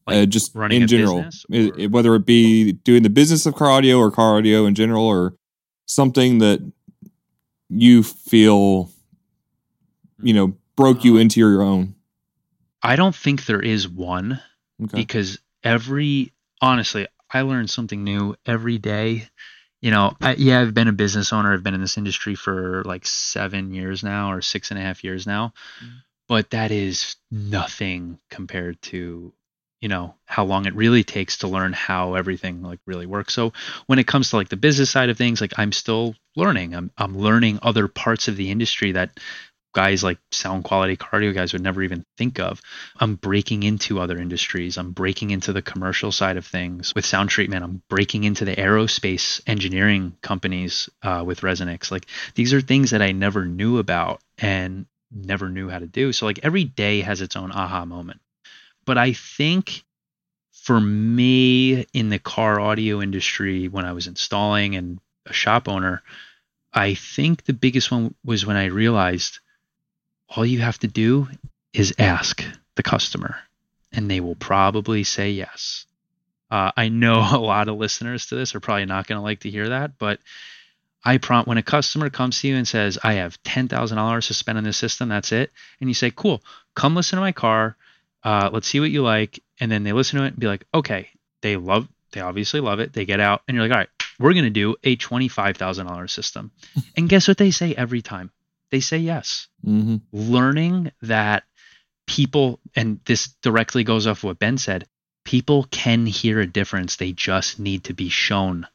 Like 0.07 0.16
uh, 0.19 0.27
just 0.27 0.55
running 0.55 0.77
in 0.79 0.83
a 0.83 0.87
general, 0.87 1.23
business, 1.23 1.47
I- 1.79 1.85
or- 1.85 1.88
whether 1.88 2.14
it 2.14 2.27
be 2.27 2.73
doing 2.73 3.03
the 3.03 3.09
business 3.11 3.47
of 3.47 3.55
car 3.55 3.71
audio 3.71 3.97
or 3.99 4.11
car 4.11 4.37
audio 4.37 4.66
in 4.66 4.75
general, 4.75 5.05
or 5.05 5.35
something 5.87 6.38
that 6.38 6.61
you 7.71 8.03
feel, 8.03 8.90
you 10.22 10.35
know, 10.35 10.57
broke 10.76 11.05
you 11.05 11.16
Uh, 11.16 11.20
into 11.20 11.40
your 11.40 11.62
own. 11.62 11.94
I 12.83 12.96
don't 12.96 13.14
think 13.14 13.46
there 13.46 13.61
is 13.62 13.88
one. 13.88 14.40
Okay. 14.83 15.00
because 15.00 15.38
every 15.64 16.33
honestly 16.61 17.07
i 17.31 17.40
learn 17.40 17.66
something 17.66 18.05
new 18.05 18.37
every 18.44 18.76
day 18.76 19.26
you 19.81 19.90
know 19.90 20.14
I, 20.20 20.35
yeah 20.35 20.61
i've 20.61 20.74
been 20.74 20.87
a 20.87 20.92
business 20.92 21.33
owner 21.33 21.55
i've 21.55 21.62
been 21.62 21.72
in 21.72 21.81
this 21.81 21.96
industry 21.96 22.35
for 22.35 22.85
like 22.85 23.07
seven 23.07 23.72
years 23.72 24.05
now 24.05 24.33
or 24.33 24.42
six 24.42 24.70
and 24.70 24.79
a 24.79 24.83
half 24.83 25.02
years 25.02 25.26
now 25.26 25.55
Mhm. 25.83 26.02
but 26.29 26.50
that 26.50 26.70
is 26.70 27.16
nothing 27.31 28.18
compared 28.29 28.81
to 28.83 29.33
you 29.81 29.88
know 29.88 30.14
how 30.26 30.44
long 30.44 30.66
it 30.66 30.74
really 30.74 31.05
takes 31.05 31.38
to 31.38 31.48
learn 31.48 31.72
how 31.72 32.14
everything 32.14 32.62
like 32.62 32.81
really 32.87 33.07
works 33.07 33.33
so 33.33 33.55
when 33.87 33.98
it 33.98 34.07
comes 34.07 34.29
to 34.31 34.37
like 34.37 34.50
the 34.50 34.57
business 34.59 34.90
side 34.90 35.09
of 35.09 35.16
things 35.16 35.40
like 35.40 35.55
i'm 35.59 35.72
still 35.72 36.14
learning 36.37 36.74
i'm, 36.74 36.90
I'm 36.98 37.16
learning 37.18 37.61
other 37.62 37.88
parts 37.88 38.29
of 38.29 38.37
the 38.37 38.50
industry 38.50 38.92
that 38.92 39.18
guys 39.77 40.03
like 40.03 40.19
sound 40.33 40.65
quality 40.65 40.97
car 40.97 41.19
audio 41.19 41.33
guys 41.33 41.53
would 41.53 41.62
never 41.62 41.83
even 41.83 42.03
think 42.17 42.41
of 42.41 42.62
I'm 42.99 43.15
breaking 43.17 43.62
into 43.62 44.01
other 44.01 44.17
industries. 44.17 44.79
I'm 44.79 44.93
breaking 44.93 45.33
into 45.33 45.53
the 45.53 45.61
commercial 45.61 46.11
side 46.11 46.39
of 46.39 46.47
things 46.47 46.95
with 46.95 47.05
sound 47.05 47.29
treatment. 47.29 47.62
I'm 47.62 47.83
breaking 47.91 48.25
into 48.25 48.47
the 48.47 48.57
aerospace 48.57 49.43
engineering 49.47 50.17
companies 50.23 50.89
uh, 51.03 51.23
with 51.27 51.43
Resonix. 51.43 51.91
Like 51.91 52.07
these 52.35 52.55
are 52.55 52.62
things 52.62 52.93
that 52.93 53.03
I 53.03 53.12
never 53.12 53.45
knew 53.45 53.77
about 53.77 54.23
and 54.39 54.87
never 55.12 55.51
knew 55.51 55.69
how 55.69 55.79
to 55.79 55.87
do. 55.87 56.11
So 56.15 56.25
like 56.25 56.41
every 56.43 56.65
day 56.65 57.03
has 57.03 57.21
its 57.21 57.37
own 57.37 57.53
aha 57.53 57.85
moment. 57.85 58.21
But 58.87 58.97
I 58.97 59.12
think 59.12 59.85
for 60.53 60.81
me 60.81 61.85
in 61.93 62.09
the 62.09 62.19
car 62.19 62.59
audio 62.59 63.03
industry, 63.03 63.69
when 63.69 63.85
I 63.85 63.93
was 63.93 64.07
installing 64.07 64.75
and 64.75 65.01
a 65.27 65.35
shop 65.35 65.69
owner, 65.69 66.03
I 66.73 66.95
think 66.95 67.45
the 67.45 67.53
biggest 67.53 67.91
one 67.91 68.15
was 68.25 68.47
when 68.47 68.57
I 68.57 68.67
realized 68.67 69.41
all 70.29 70.45
you 70.45 70.61
have 70.61 70.79
to 70.81 70.89
do 70.89 71.29
is 71.73 71.95
ask 71.99 72.43
the 72.75 72.83
customer, 72.83 73.37
and 73.93 74.11
they 74.11 74.21
will 74.21 74.35
probably 74.35 75.05
say 75.05 75.31
yes. 75.31 75.87
Uh, 76.51 76.73
I 76.77 76.89
know 76.89 77.19
a 77.33 77.39
lot 77.39 77.69
of 77.69 77.77
listeners 77.77 78.27
to 78.27 78.37
this 78.37 78.55
are 78.55 78.61
probably 78.61 78.87
not 78.87 79.07
going 79.07 79.19
to 79.19 79.23
like 79.23 79.41
to 79.41 79.51
hear 79.51 79.71
that, 79.71 79.99
but 79.99 80.21
I 81.05 81.19
prompt 81.19 81.47
when 81.47 81.59
a 81.59 81.62
customer 81.62 82.11
comes 82.11 82.41
to 82.41 82.49
you 82.49 82.57
and 82.57 82.67
says, 82.67 82.99
"I 83.03 83.15
have 83.15 83.41
ten 83.45 83.69
thousand 83.69 83.97
dollars 83.97 84.27
to 84.27 84.35
spend 84.35 84.59
on 84.59 84.65
this 84.65 84.77
system. 84.77 85.09
That's 85.09 85.33
it," 85.33 85.53
and 85.81 85.89
you 85.89 85.95
say, 85.95 86.11
"Cool, 86.11 86.43
come 86.75 86.97
listen 86.97 87.17
to 87.17 87.21
my 87.21 87.33
car. 87.33 87.77
Uh, 88.25 88.51
let's 88.53 88.67
see 88.67 88.81
what 88.81 88.91
you 88.91 89.03
like," 89.03 89.41
and 89.61 89.71
then 89.71 89.85
they 89.85 89.93
listen 89.93 90.19
to 90.19 90.25
it 90.25 90.29
and 90.29 90.39
be 90.39 90.49
like, 90.49 90.65
"Okay." 90.75 91.11
They 91.43 91.57
love. 91.57 91.87
They 92.12 92.21
obviously 92.23 92.61
love 92.61 92.81
it. 92.81 92.93
They 92.93 93.05
get 93.05 93.21
out, 93.21 93.43
and 93.47 93.55
you're 93.55 93.65
like, 93.65 93.73
"All 93.73 93.79
right, 93.79 93.89
we're 94.19 94.33
going 94.33 94.47
to 94.47 94.51
do 94.51 94.75
a 94.83 94.97
twenty-five 94.97 95.57
thousand 95.57 95.87
dollars 95.87 96.12
system," 96.12 96.51
and 96.97 97.09
guess 97.09 97.29
what 97.29 97.37
they 97.37 97.53
say 97.53 97.75
every 97.75 98.03
time? 98.03 98.33
They 98.70 98.81
say 98.81 98.98
yes. 98.98 99.48
Hmm 99.64 99.96
learning 100.12 100.92
that 101.02 101.44
people 102.07 102.61
and 102.74 103.00
this 103.05 103.29
directly 103.42 103.85
goes 103.85 104.07
off 104.07 104.24
what 104.24 104.38
Ben 104.38 104.59
said 104.59 104.87
people 105.24 105.64
can 105.72 106.07
hear 106.07 106.40
a 106.40 106.46
difference. 106.46 106.96
They 106.96 107.12
just 107.12 107.59
need 107.59 107.85
to 107.85 107.94
be 107.94 108.09
shown. 108.09 108.66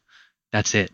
That's 0.52 0.76
it. 0.76 0.92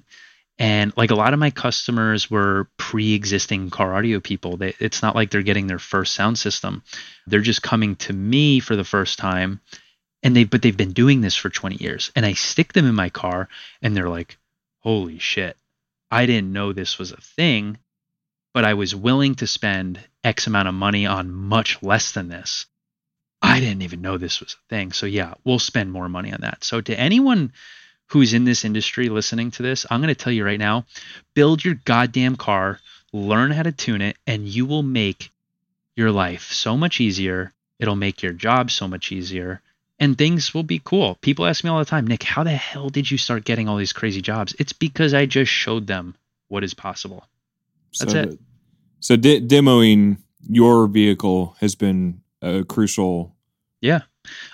And 0.59 0.95
like 0.95 1.11
a 1.11 1.15
lot 1.15 1.33
of 1.33 1.39
my 1.39 1.49
customers 1.49 2.29
were 2.29 2.69
pre-existing 2.77 3.71
car 3.71 3.95
audio 3.95 4.19
people. 4.19 4.57
They, 4.57 4.75
it's 4.79 5.01
not 5.01 5.15
like 5.15 5.31
they're 5.31 5.41
getting 5.41 5.67
their 5.67 5.79
first 5.79 6.13
sound 6.13 6.37
system. 6.37 6.83
They're 7.25 7.41
just 7.41 7.63
coming 7.63 7.95
to 7.97 8.13
me 8.13 8.59
for 8.59 8.75
the 8.75 8.83
first 8.83 9.17
time 9.19 9.59
and 10.23 10.35
they 10.35 10.43
but 10.45 10.61
they've 10.61 10.77
been 10.77 10.93
doing 10.93 11.21
this 11.21 11.35
for 11.35 11.49
20 11.49 11.75
years 11.75 12.11
and 12.15 12.25
i 12.25 12.33
stick 12.33 12.73
them 12.73 12.87
in 12.87 12.95
my 12.95 13.09
car 13.09 13.47
and 13.83 13.95
they're 13.95 14.09
like 14.09 14.37
holy 14.79 15.19
shit. 15.19 15.57
I 16.09 16.25
didn't 16.25 16.53
know 16.53 16.71
this 16.71 16.97
was 16.97 17.11
a 17.11 17.21
thing 17.21 17.77
but 18.57 18.65
I 18.65 18.73
was 18.73 18.95
willing 18.95 19.35
to 19.35 19.45
spend 19.45 19.99
X 20.23 20.47
amount 20.47 20.67
of 20.67 20.73
money 20.73 21.05
on 21.05 21.31
much 21.31 21.83
less 21.83 22.13
than 22.13 22.27
this. 22.27 22.65
I 23.39 23.59
didn't 23.59 23.83
even 23.83 24.01
know 24.01 24.17
this 24.17 24.39
was 24.39 24.53
a 24.55 24.67
thing. 24.67 24.93
So, 24.93 25.05
yeah, 25.05 25.35
we'll 25.43 25.59
spend 25.59 25.91
more 25.91 26.09
money 26.09 26.33
on 26.33 26.41
that. 26.41 26.63
So, 26.63 26.81
to 26.81 26.99
anyone 26.99 27.53
who's 28.07 28.33
in 28.33 28.45
this 28.45 28.65
industry 28.65 29.09
listening 29.09 29.51
to 29.51 29.61
this, 29.61 29.85
I'm 29.91 30.01
going 30.01 30.07
to 30.07 30.15
tell 30.15 30.33
you 30.33 30.43
right 30.43 30.57
now 30.57 30.85
build 31.35 31.63
your 31.63 31.75
goddamn 31.75 32.35
car, 32.35 32.79
learn 33.13 33.51
how 33.51 33.61
to 33.61 33.71
tune 33.71 34.01
it, 34.01 34.17
and 34.25 34.47
you 34.47 34.65
will 34.65 34.81
make 34.81 35.29
your 35.95 36.11
life 36.11 36.51
so 36.51 36.75
much 36.75 36.99
easier. 36.99 37.53
It'll 37.77 37.95
make 37.95 38.23
your 38.23 38.33
job 38.33 38.71
so 38.71 38.87
much 38.87 39.11
easier. 39.11 39.61
And 39.99 40.17
things 40.17 40.55
will 40.55 40.63
be 40.63 40.81
cool. 40.83 41.13
People 41.21 41.45
ask 41.45 41.63
me 41.63 41.69
all 41.69 41.77
the 41.77 41.85
time, 41.85 42.07
Nick, 42.07 42.23
how 42.23 42.43
the 42.43 42.49
hell 42.49 42.89
did 42.89 43.11
you 43.11 43.19
start 43.19 43.45
getting 43.45 43.69
all 43.69 43.77
these 43.77 43.93
crazy 43.93 44.23
jobs? 44.23 44.55
It's 44.57 44.73
because 44.73 45.13
I 45.13 45.27
just 45.27 45.51
showed 45.51 45.85
them 45.85 46.15
what 46.47 46.63
is 46.63 46.73
possible. 46.73 47.23
That's 47.99 48.13
so 48.13 48.19
it. 48.21 48.39
So 48.99 49.15
de- 49.15 49.41
demoing 49.41 50.17
your 50.49 50.87
vehicle 50.87 51.55
has 51.59 51.75
been 51.75 52.21
a 52.41 52.63
crucial. 52.63 53.35
Yeah. 53.81 54.01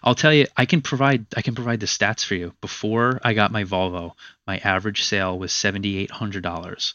I'll 0.04 0.16
tell 0.16 0.34
you, 0.34 0.46
I 0.56 0.66
can 0.66 0.82
provide 0.82 1.26
I 1.36 1.42
can 1.42 1.56
provide 1.56 1.80
the 1.80 1.88
stats 1.88 2.24
for 2.24 2.36
you. 2.36 2.54
Before 2.62 3.20
I 3.24 3.34
got 3.34 3.52
my 3.52 3.64
Volvo, 3.64 4.12
my 4.46 4.60
average 4.60 5.04
sale 5.04 5.38
was 5.38 5.52
seventy 5.52 5.98
eight 5.98 6.12
hundred 6.12 6.44
dollars. 6.44 6.94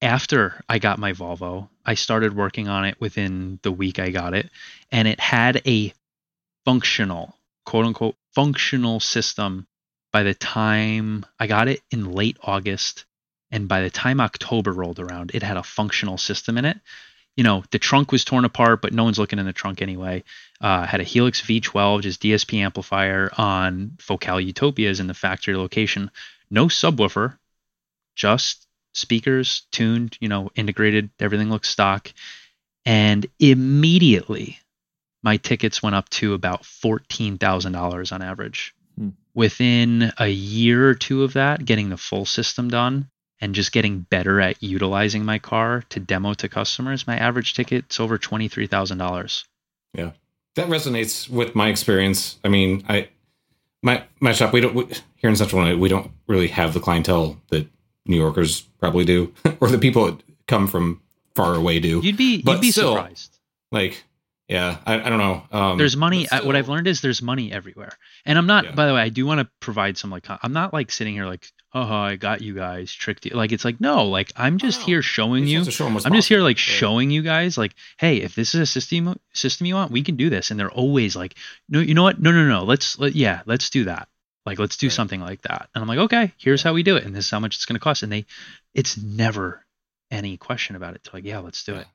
After 0.00 0.62
I 0.68 0.78
got 0.78 0.98
my 0.98 1.12
Volvo, 1.12 1.68
I 1.84 1.94
started 1.94 2.36
working 2.36 2.68
on 2.68 2.84
it 2.84 3.00
within 3.00 3.58
the 3.62 3.72
week 3.72 3.98
I 3.98 4.10
got 4.10 4.32
it, 4.32 4.48
and 4.90 5.08
it 5.08 5.20
had 5.20 5.60
a 5.66 5.92
functional, 6.64 7.36
quote 7.66 7.84
unquote, 7.84 8.16
functional 8.34 9.00
system 9.00 9.66
by 10.12 10.22
the 10.22 10.34
time 10.34 11.26
I 11.38 11.46
got 11.46 11.68
it 11.68 11.82
in 11.90 12.12
late 12.12 12.38
August. 12.42 13.04
And 13.50 13.68
by 13.68 13.80
the 13.80 13.90
time 13.90 14.20
October 14.20 14.72
rolled 14.72 15.00
around, 15.00 15.32
it 15.34 15.42
had 15.42 15.56
a 15.56 15.62
functional 15.62 16.18
system 16.18 16.58
in 16.58 16.64
it. 16.64 16.78
You 17.36 17.44
know, 17.44 17.62
the 17.70 17.78
trunk 17.78 18.12
was 18.12 18.24
torn 18.24 18.44
apart, 18.44 18.82
but 18.82 18.92
no 18.92 19.04
one's 19.04 19.18
looking 19.18 19.38
in 19.38 19.46
the 19.46 19.52
trunk 19.52 19.80
anyway 19.80 20.24
uh, 20.60 20.86
had 20.86 21.00
a 21.00 21.04
Helix 21.04 21.40
V12, 21.40 22.02
just 22.02 22.22
DSP 22.22 22.58
amplifier 22.58 23.30
on 23.36 23.96
Focal 24.00 24.40
Utopias 24.40 25.00
in 25.00 25.06
the 25.06 25.14
factory 25.14 25.56
location. 25.56 26.10
No 26.50 26.66
subwoofer, 26.66 27.38
just 28.16 28.66
speakers 28.92 29.62
tuned, 29.70 30.16
you 30.20 30.28
know, 30.28 30.50
integrated. 30.56 31.10
Everything 31.20 31.50
looks 31.50 31.68
stock. 31.68 32.12
And 32.84 33.26
immediately, 33.38 34.58
my 35.22 35.36
tickets 35.36 35.82
went 35.82 35.94
up 35.94 36.08
to 36.10 36.34
about 36.34 36.62
$14,000 36.62 38.12
on 38.12 38.22
average. 38.22 38.74
Hmm. 38.96 39.10
Within 39.34 40.12
a 40.18 40.28
year 40.28 40.88
or 40.88 40.94
two 40.94 41.22
of 41.22 41.34
that, 41.34 41.64
getting 41.64 41.90
the 41.90 41.96
full 41.96 42.24
system 42.24 42.68
done 42.68 43.08
and 43.40 43.54
just 43.54 43.72
getting 43.72 44.00
better 44.00 44.40
at 44.40 44.62
utilizing 44.62 45.24
my 45.24 45.38
car 45.38 45.84
to 45.90 46.00
demo 46.00 46.34
to 46.34 46.48
customers, 46.48 47.06
my 47.06 47.16
average 47.16 47.54
ticket's 47.54 48.00
over 48.00 48.18
$23,000. 48.18 49.44
Yeah. 49.94 50.10
That 50.56 50.68
resonates 50.68 51.28
with 51.28 51.54
my 51.54 51.68
experience. 51.68 52.38
I 52.44 52.48
mean, 52.48 52.84
I 52.88 53.08
my 53.82 54.02
my 54.18 54.32
shop 54.32 54.52
we 54.52 54.60
don't 54.60 54.74
we, 54.74 54.86
here 55.14 55.30
in 55.30 55.36
Central 55.36 55.62
Illinois, 55.62 55.78
we 55.80 55.88
don't 55.88 56.10
really 56.26 56.48
have 56.48 56.74
the 56.74 56.80
clientele 56.80 57.40
that 57.50 57.68
New 58.06 58.16
Yorkers 58.16 58.62
probably 58.80 59.04
do, 59.04 59.32
or 59.60 59.68
the 59.68 59.78
people 59.78 60.06
that 60.06 60.22
come 60.48 60.66
from 60.66 61.00
far 61.36 61.54
away 61.54 61.78
do. 61.78 62.00
You'd 62.02 62.16
be 62.16 62.42
But 62.42 62.52
you'd 62.54 62.60
be 62.62 62.70
still- 62.72 62.96
surprised. 62.96 63.38
Like 63.70 64.02
Yeah, 64.48 64.78
I, 64.86 64.94
I 65.00 65.08
don't 65.10 65.18
know. 65.18 65.42
Um, 65.52 65.78
there's 65.78 65.96
money. 65.96 66.26
but 66.28 66.42
uh, 66.42 66.46
what 66.46 66.56
I've 66.56 66.68
learned 66.70 66.88
is 66.88 67.02
there's 67.02 67.20
money 67.22 67.52
everywhere. 67.52 67.92
And 68.24 68.36
I'm 68.38 68.46
not. 68.46 68.64
Yeah. 68.64 68.72
By 68.74 68.86
the 68.86 68.94
way, 68.94 69.02
I 69.02 69.10
do 69.10 69.26
want 69.26 69.40
to 69.40 69.48
provide 69.60 69.96
some 69.98 70.10
like. 70.10 70.24
I'm 70.42 70.52
not 70.54 70.72
like 70.72 70.90
sitting 70.90 71.14
here 71.14 71.26
like, 71.26 71.46
haha, 71.84 72.02
I 72.04 72.16
got 72.16 72.40
you 72.42 72.54
guys, 72.54 72.92
tricked 72.92 73.26
you. 73.26 73.32
Like 73.34 73.52
it's 73.52 73.64
like 73.64 73.80
no, 73.80 74.04
like 74.06 74.32
I'm 74.36 74.58
just 74.58 74.80
No. 74.80 74.86
here 74.86 75.02
showing 75.02 75.44
You're 75.44 75.50
you. 75.50 75.58
supposed 75.60 75.70
to 75.70 75.76
show 75.76 75.86
'em 75.86 75.94
what's 75.94 76.06
I'm 76.06 76.14
just 76.14 76.28
here 76.28 76.40
like 76.40 76.56
right? 76.56 76.58
showing 76.58 77.10
you 77.10 77.22
guys 77.22 77.56
like, 77.58 77.74
hey, 77.98 78.18
if 78.18 78.34
this 78.34 78.54
is 78.54 78.60
a 78.60 78.66
system 78.66 79.18
system 79.32 79.66
you 79.66 79.74
want, 79.74 79.90
we 79.92 80.02
can 80.02 80.16
do 80.16 80.30
this. 80.30 80.50
And 80.50 80.58
they're 80.58 80.70
always 80.70 81.16
like, 81.16 81.34
no, 81.68 81.80
you 81.80 81.94
know 81.94 82.02
what? 82.02 82.20
No, 82.20 82.30
no, 82.32 82.46
no. 82.46 82.64
Let's 82.64 82.98
let, 82.98 83.14
yeah, 83.14 83.42
let's 83.46 83.70
do 83.70 83.84
that. 83.84 84.08
Like 84.46 84.58
let's 84.58 84.76
do 84.76 84.86
Right. 84.86 84.92
something 84.92 85.20
like 85.20 85.42
that. 85.42 85.68
And 85.74 85.82
I'm 85.82 85.88
like, 85.88 85.98
okay, 85.98 86.32
here's 86.38 86.62
how 86.62 86.72
we 86.72 86.82
do 86.82 86.96
it, 86.96 87.04
and 87.04 87.14
this 87.14 87.26
is 87.26 87.30
how 87.30 87.40
much 87.40 87.56
it's 87.56 87.64
going 87.66 87.74
to 87.78 87.80
cost. 87.84 88.02
And 88.02 88.10
they, 88.12 88.24
it's 88.74 88.96
never 88.96 89.64
any 90.10 90.36
question 90.38 90.74
about 90.76 90.94
it. 90.94 91.02
It's 91.04 91.12
like, 91.14 91.24
yeah, 91.24 91.38
let's 91.40 91.62
do 91.64 91.72
Yeah. 91.72 91.80
it. 91.80 91.86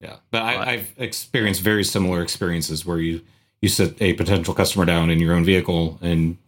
Yeah, 0.00 0.16
but 0.30 0.42
I, 0.42 0.56
But- 0.56 0.68
I've 0.68 0.94
experienced 0.96 1.60
very 1.60 1.84
similar 1.84 2.22
experiences 2.22 2.86
where 2.86 2.98
you 2.98 3.20
you 3.60 3.68
sit 3.68 4.00
a 4.00 4.14
potential 4.14 4.54
customer 4.54 4.86
down 4.86 5.10
in 5.10 5.18
your 5.20 5.34
own 5.34 5.44
vehicle 5.44 5.98
and 6.00 6.38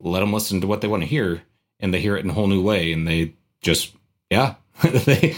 let 0.00 0.20
them 0.20 0.32
listen 0.32 0.62
to 0.62 0.66
what 0.66 0.80
they 0.80 0.88
want 0.88 1.02
to 1.02 1.06
hear, 1.06 1.42
and 1.84 1.92
they 1.94 2.00
hear 2.00 2.16
it 2.16 2.24
in 2.24 2.30
a 2.30 2.32
whole 2.32 2.46
new 2.48 2.62
way, 2.62 2.90
and 2.92 3.06
they 3.06 3.34
just 3.60 3.92
yeah 4.30 4.54
they 4.82 5.36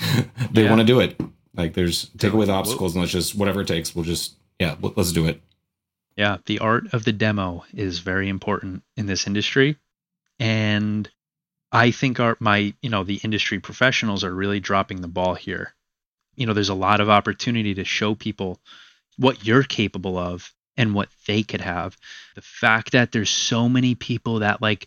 they 0.52 0.62
Yeah. 0.62 0.70
want 0.70 0.80
to 0.80 0.86
do 0.86 1.00
it. 1.00 1.20
Like 1.54 1.74
there's 1.74 2.08
take 2.18 2.32
away 2.32 2.46
the 2.46 2.52
obstacles 2.52 2.94
and 2.94 3.02
let's 3.02 3.12
just 3.12 3.34
whatever 3.34 3.60
it 3.62 3.66
takes. 3.68 3.94
We'll 3.94 4.04
just 4.04 4.36
yeah 4.58 4.76
let- 4.80 4.96
let's 4.96 5.12
do 5.12 5.26
it. 5.26 5.42
Yeah, 6.16 6.38
the 6.46 6.60
art 6.60 6.94
of 6.94 7.04
the 7.04 7.12
demo 7.12 7.64
is 7.74 7.98
very 7.98 8.28
important 8.30 8.82
in 8.96 9.04
this 9.06 9.26
industry. 9.26 9.76
And 10.38 11.10
I 11.72 11.90
think 11.90 12.20
our 12.20 12.36
my, 12.40 12.72
you 12.80 12.90
know, 12.90 13.04
the 13.04 13.20
industry 13.22 13.58
professionals 13.60 14.24
are 14.24 14.34
really 14.34 14.60
dropping 14.60 15.00
the 15.00 15.08
ball 15.08 15.34
here. 15.34 15.74
You 16.36 16.46
know, 16.46 16.52
there's 16.52 16.68
a 16.68 16.74
lot 16.74 17.00
of 17.00 17.10
opportunity 17.10 17.74
to 17.74 17.84
show 17.84 18.14
people 18.14 18.60
what 19.18 19.44
you're 19.44 19.62
capable 19.62 20.16
of 20.18 20.52
and 20.76 20.94
what 20.94 21.08
they 21.26 21.42
could 21.42 21.62
have. 21.62 21.96
The 22.34 22.42
fact 22.42 22.92
that 22.92 23.12
there's 23.12 23.30
so 23.30 23.68
many 23.68 23.94
people 23.94 24.38
that 24.40 24.60
like 24.62 24.86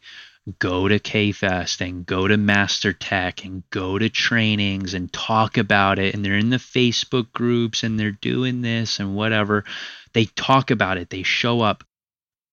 go 0.58 0.88
to 0.88 1.00
K-Fest 1.00 1.82
and 1.82 2.06
go 2.06 2.28
to 2.28 2.38
Master 2.38 2.94
Tech 2.94 3.46
and 3.46 3.64
go 3.70 4.00
to 4.00 4.10
trainings 4.10 4.94
and 4.94 5.12
talk 5.12 5.58
about 5.58 6.00
it 6.00 6.14
and 6.14 6.24
they're 6.24 6.38
in 6.38 6.50
the 6.50 6.58
Facebook 6.58 7.32
groups 7.32 7.84
and 7.84 8.00
they're 8.00 8.12
doing 8.12 8.62
this 8.62 9.00
and 9.00 9.16
whatever 9.16 9.66
they 10.14 10.26
talk 10.26 10.72
about 10.72 10.98
it, 10.98 11.10
they 11.10 11.24
show 11.24 11.62
up, 11.62 11.84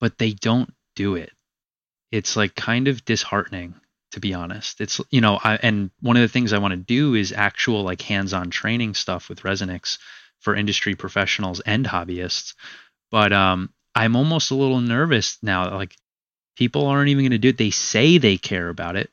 but 0.00 0.18
they 0.18 0.32
don't 0.32 0.72
do 0.94 1.14
it. 1.14 1.30
It's 2.12 2.36
like 2.36 2.54
kind 2.54 2.88
of 2.88 3.04
disheartening 3.04 3.74
to 4.12 4.20
be 4.20 4.34
honest. 4.34 4.80
It's 4.80 5.00
you 5.10 5.20
know, 5.20 5.38
I 5.42 5.56
and 5.56 5.90
one 6.00 6.16
of 6.16 6.22
the 6.22 6.28
things 6.28 6.52
I 6.52 6.58
want 6.58 6.72
to 6.72 6.76
do 6.76 7.14
is 7.14 7.32
actual 7.32 7.82
like 7.82 8.00
hands-on 8.00 8.50
training 8.50 8.94
stuff 8.94 9.28
with 9.28 9.42
Resonix 9.42 9.98
for 10.40 10.54
industry 10.54 10.94
professionals 10.94 11.60
and 11.60 11.84
hobbyists. 11.84 12.54
But 13.10 13.32
um 13.32 13.70
I'm 13.94 14.16
almost 14.16 14.50
a 14.50 14.54
little 14.54 14.80
nervous 14.80 15.38
now 15.42 15.74
like 15.74 15.94
people 16.56 16.86
aren't 16.86 17.08
even 17.10 17.24
going 17.24 17.30
to 17.32 17.38
do 17.38 17.48
it. 17.50 17.58
They 17.58 17.70
say 17.70 18.18
they 18.18 18.36
care 18.36 18.68
about 18.68 18.96
it. 18.96 19.10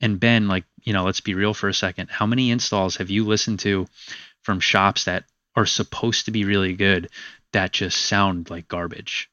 And 0.00 0.18
Ben, 0.20 0.48
like, 0.48 0.64
you 0.82 0.92
know, 0.92 1.04
let's 1.04 1.20
be 1.20 1.34
real 1.34 1.54
for 1.54 1.68
a 1.68 1.74
second. 1.74 2.08
How 2.10 2.26
many 2.26 2.50
installs 2.50 2.96
have 2.96 3.10
you 3.10 3.24
listened 3.24 3.60
to 3.60 3.86
from 4.42 4.60
shops 4.60 5.04
that 5.04 5.24
are 5.56 5.66
supposed 5.66 6.24
to 6.26 6.30
be 6.30 6.44
really 6.44 6.74
good 6.74 7.08
that 7.52 7.72
just 7.72 7.96
sound 7.98 8.50
like 8.50 8.68
garbage? 8.68 9.28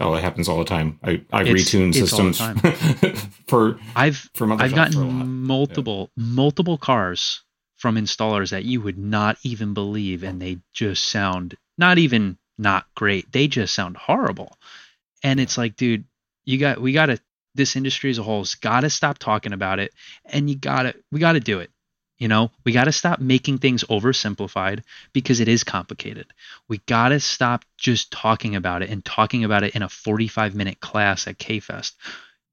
Oh, 0.00 0.14
it 0.14 0.22
happens 0.22 0.48
all 0.48 0.58
the 0.58 0.64
time. 0.64 0.98
I 1.02 1.22
I 1.32 1.42
It's- 1.42 1.54
retune 1.54 1.88
it's 1.88 1.98
systems 1.98 2.40
for 3.48 3.78
I've 3.96 4.30
from 4.34 4.52
other 4.52 4.64
I've 4.64 4.70
shops 4.70 4.94
for 4.94 5.02
a 5.02 5.04
gotten 5.04 5.42
multiple 5.42 6.10
multiple 6.16 6.78
cars 6.78 7.42
from 7.76 7.96
installers 7.96 8.50
that 8.50 8.64
you 8.64 8.80
would 8.80 8.98
not 8.98 9.38
even 9.42 9.74
believe 9.74 10.22
and 10.24 10.40
they 10.40 10.58
just 10.72 11.04
sound 11.04 11.56
not 11.76 11.98
even 11.98 12.38
not 12.56 12.86
great. 12.94 13.30
They 13.32 13.46
just 13.48 13.74
sound 13.74 13.96
horrible. 13.96 14.56
And 15.22 15.38
it's 15.40 15.58
like, 15.58 15.76
dude, 15.76 16.04
you 16.48 16.56
got 16.56 16.80
we 16.80 16.92
got 16.92 17.06
to 17.06 17.20
this 17.54 17.76
industry 17.76 18.08
as 18.08 18.16
a 18.16 18.22
whole 18.22 18.40
has 18.40 18.54
got 18.54 18.80
to 18.80 18.88
stop 18.88 19.18
talking 19.18 19.52
about 19.52 19.80
it 19.80 19.92
and 20.24 20.48
you 20.48 20.56
got 20.56 20.84
to 20.84 20.94
we 21.12 21.20
got 21.20 21.32
to 21.32 21.40
do 21.40 21.60
it. 21.60 21.70
You 22.16 22.26
know, 22.26 22.50
we 22.64 22.72
got 22.72 22.84
to 22.84 22.92
stop 22.92 23.20
making 23.20 23.58
things 23.58 23.84
oversimplified 23.84 24.82
because 25.12 25.40
it 25.40 25.46
is 25.46 25.62
complicated. 25.62 26.26
We 26.66 26.78
got 26.78 27.10
to 27.10 27.20
stop 27.20 27.64
just 27.76 28.10
talking 28.10 28.56
about 28.56 28.82
it 28.82 28.88
and 28.88 29.04
talking 29.04 29.44
about 29.44 29.62
it 29.62 29.76
in 29.76 29.82
a 29.82 29.90
45 29.90 30.54
minute 30.54 30.80
class 30.80 31.28
at 31.28 31.38
K-Fest. 31.38 31.96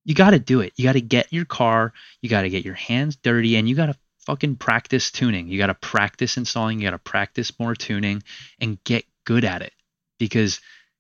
You 0.04 0.14
got 0.14 0.32
to 0.32 0.40
do 0.40 0.60
it. 0.60 0.74
You 0.76 0.84
got 0.84 0.94
to 0.94 1.02
get 1.02 1.32
your 1.32 1.46
car, 1.46 1.94
you 2.22 2.30
got 2.30 2.42
to 2.42 2.50
get 2.50 2.66
your 2.66 2.76
hands 2.76 3.16
dirty, 3.16 3.56
and 3.56 3.68
you 3.68 3.76
got 3.76 3.88
to 3.88 3.96
fucking 4.26 4.58
practice 4.58 5.10
tuning. 5.10 5.48
You 5.48 5.58
got 5.58 5.68
to 5.68 5.74
practice 5.74 6.36
installing, 6.36 6.80
you 6.80 6.86
got 6.86 6.92
to 6.92 7.00
practice 7.00 7.58
more 7.58 7.74
tuning 7.74 8.24
and 8.60 8.84
get 8.84 9.06
good 9.24 9.46
at 9.46 9.62
it 9.62 9.74
because 10.20 10.60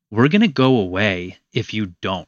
we're 0.10 0.29
going 0.29 0.41
to 0.41 0.47
go 0.47 0.77
away 0.77 1.38
if 1.53 1.73
you 1.73 1.93
don't. 2.01 2.27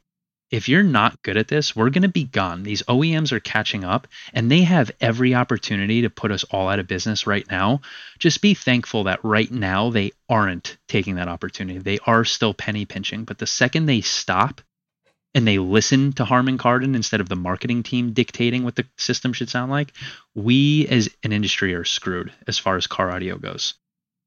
If 0.50 0.70
you're 0.70 0.84
not 0.84 1.22
good 1.24 1.36
at 1.36 1.50
this, 1.50 1.76
we're 1.76 1.90
going 1.90 2.04
to 2.04 2.08
be 2.08 2.24
gone. 2.24 2.64
These 2.64 2.84
OEMs 2.84 3.34
are 3.34 3.40
catching 3.40 3.84
up 3.84 4.08
and 4.34 4.50
they 4.50 4.62
have 4.62 4.92
every 5.02 5.36
opportunity 5.36 6.04
to 6.04 6.10
put 6.10 6.32
us 6.32 6.46
all 6.46 6.70
out 6.70 6.80
of 6.80 6.88
business 6.88 7.28
right 7.28 7.46
now. 7.52 7.82
Just 8.18 8.42
be 8.42 8.54
thankful 8.54 9.06
that 9.06 9.24
right 9.24 9.52
now 9.52 9.90
they 9.90 10.14
aren't 10.30 10.78
taking 10.88 11.16
that 11.16 11.28
opportunity. 11.28 11.80
They 11.80 12.00
are 12.06 12.24
still 12.24 12.54
penny 12.54 12.86
pinching, 12.86 13.26
but 13.26 13.40
the 13.40 13.48
second 13.48 13.88
they 13.88 14.02
stop 14.02 14.62
and 15.36 15.46
they 15.46 15.60
listen 15.60 16.14
to 16.14 16.26
Harman 16.26 16.58
Kardon 16.58 16.96
instead 16.96 17.20
of 17.20 17.30
the 17.30 17.36
marketing 17.36 17.84
team 17.84 18.14
dictating 18.14 18.64
what 18.64 18.76
the 18.76 18.86
system 18.98 19.34
should 19.34 19.50
sound 19.50 19.70
like, 19.70 19.92
we 20.34 20.88
as 20.88 21.10
an 21.24 21.34
industry 21.34 21.76
are 21.76 21.84
screwed 21.84 22.32
as 22.48 22.58
far 22.58 22.78
as 22.78 22.88
car 22.88 23.12
audio 23.12 23.38
goes. 23.38 23.74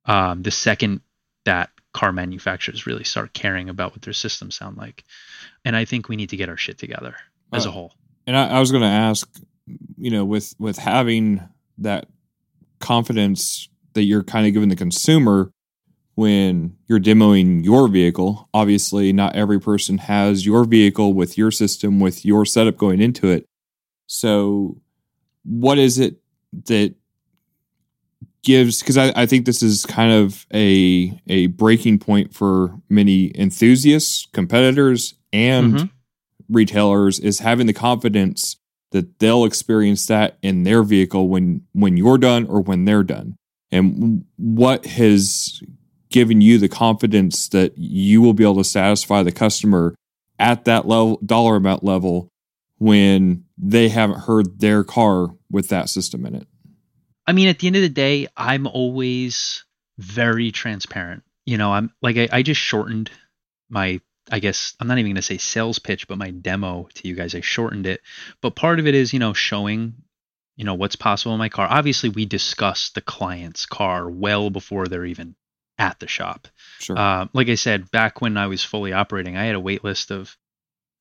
Um, 0.05 0.43
the 0.43 0.51
second 0.51 1.01
that 1.47 1.71
car 1.93 2.13
manufacturers 2.13 2.87
really 2.87 3.05
start 3.05 3.33
caring 3.33 3.69
about 3.69 3.93
what 3.93 4.03
their 4.03 4.13
systems 4.13 4.57
sound 4.57 4.77
like. 4.77 5.05
And 5.65 5.75
I 5.77 5.85
think 5.85 6.09
we 6.09 6.17
need 6.17 6.31
to 6.31 6.37
get 6.37 6.49
our 6.49 6.57
shit 6.57 6.79
together 6.79 7.17
as 7.53 7.67
a 7.67 7.69
Uh, 7.69 7.73
whole. 7.73 7.95
And 8.27 8.37
I, 8.37 8.49
I 8.49 8.61
was 8.61 8.71
going 8.71 8.83
to 8.83 8.89
ask, 8.89 9.29
you 9.99 10.11
know, 10.11 10.25
with 10.25 10.55
with 10.59 10.79
having 10.79 11.43
that 11.79 12.07
confidence 12.79 13.69
that 13.95 14.03
you're 14.03 14.23
kind 14.23 14.47
of 14.47 14.53
giving 14.53 14.69
the 14.69 14.77
consumer 14.77 15.53
when 16.15 16.77
you're 16.87 17.01
demoing 17.01 17.65
your 17.65 17.89
vehicle. 17.89 18.49
Obviously, 18.55 19.13
not 19.13 19.35
every 19.35 19.61
person 19.61 19.99
has 19.99 20.47
your 20.47 20.65
vehicle 20.65 21.15
with 21.15 21.37
your 21.37 21.51
system 21.51 21.99
with 21.99 22.25
your 22.25 22.45
setup 22.45 22.77
going 22.77 23.01
into 23.01 23.29
it. 23.29 23.47
So, 24.07 24.81
what 25.45 25.79
is 25.79 25.99
it 25.99 26.17
that 26.67 26.95
gives? 28.43 28.81
Because 28.81 28.97
I, 28.97 29.13
I 29.15 29.27
think 29.27 29.47
this 29.47 29.63
is 29.63 29.85
kind 29.87 30.13
of 30.13 30.47
a 30.53 31.19
a 31.27 31.47
breaking 31.49 31.99
point 31.99 32.35
for 32.35 32.75
many 32.89 33.33
enthusiasts, 33.39 34.27
competitors, 34.33 35.15
and 35.33 35.75
Mhm. 35.75 35.91
retailers 36.49 37.19
is 37.21 37.39
having 37.41 37.67
the 37.67 37.73
confidence 37.73 38.57
that 38.93 39.19
they'll 39.21 39.45
experience 39.45 40.07
that 40.07 40.39
in 40.43 40.65
their 40.65 40.83
vehicle 40.83 41.29
when 41.29 41.63
when 41.73 41.97
you're 41.97 42.19
done 42.19 42.47
or 42.47 42.61
when 42.61 42.85
they're 42.85 43.05
done 43.05 43.37
and 43.71 44.25
what 44.37 44.85
has 44.87 45.63
given 46.11 46.41
you 46.41 46.59
the 46.59 46.69
confidence 46.69 47.49
that 47.51 47.73
you 47.79 48.21
will 48.21 48.35
be 48.35 48.43
able 48.43 48.57
to 48.57 48.65
satisfy 48.65 49.23
the 49.23 49.31
customer 49.31 49.95
at 50.41 50.65
that 50.65 50.89
level 50.89 51.21
dollar 51.25 51.55
amount 51.57 51.85
level 51.85 52.29
when 52.79 53.45
they 53.57 53.89
haven't 53.91 54.21
heard 54.23 54.59
their 54.59 54.83
car 54.83 55.29
with 55.51 55.69
that 55.69 55.89
system 55.89 56.27
in 56.27 56.35
it 56.35 56.49
I 57.27 57.33
mean, 57.33 57.49
at 57.49 57.59
the 57.59 57.67
end 57.67 57.77
of 57.77 57.83
the 57.83 57.89
day, 57.89 58.27
I'm 58.37 58.67
always 58.67 59.65
very 59.99 60.51
transparent. 60.51 61.23
You 61.47 61.59
know, 61.59 61.73
I'm 61.73 61.93
like, 62.03 62.17
I, 62.17 62.29
I 62.33 62.43
just 62.43 62.61
shortened 62.61 63.11
my, 63.69 64.01
I 64.31 64.39
guess, 64.39 64.75
I'm 64.81 64.89
not 64.89 64.99
even 64.99 65.11
going 65.11 65.17
to 65.17 65.23
say 65.23 65.39
sales 65.39 65.79
pitch, 65.79 66.09
but 66.09 66.19
my 66.19 66.31
demo 66.31 66.89
to 66.95 67.09
you 67.09 67.15
guys. 67.15 67.35
I 67.35 67.41
shortened 67.41 67.87
it. 67.87 68.01
But 68.41 68.57
part 68.57 68.79
of 68.79 68.87
it 68.87 68.95
is, 68.95 69.13
you 69.13 69.19
know, 69.19 69.33
showing, 69.33 69.95
you 70.57 70.65
know, 70.65 70.75
what's 70.75 70.97
possible 70.97 71.33
in 71.33 71.39
my 71.39 71.49
car. 71.49 71.67
Obviously, 71.69 72.09
we 72.09 72.27
discuss 72.27 72.91
the 72.91 73.01
client's 73.01 73.67
car 73.67 74.09
well 74.09 74.51
before 74.51 74.87
they're 74.87 75.05
even 75.05 75.35
at 75.79 75.99
the 75.99 76.07
shop. 76.07 76.49
sure 76.79 76.99
Uh, 76.99 77.27
like 77.33 77.49
I 77.49 77.55
said, 77.55 77.91
back 77.91 78.21
when 78.21 78.37
I 78.37 78.47
was 78.49 78.63
fully 78.63 78.93
operating, 78.93 79.37
I 79.37 79.45
had 79.45 79.55
a 79.55 79.61
wait 79.61 79.83
list 79.83 80.11
of, 80.11 80.37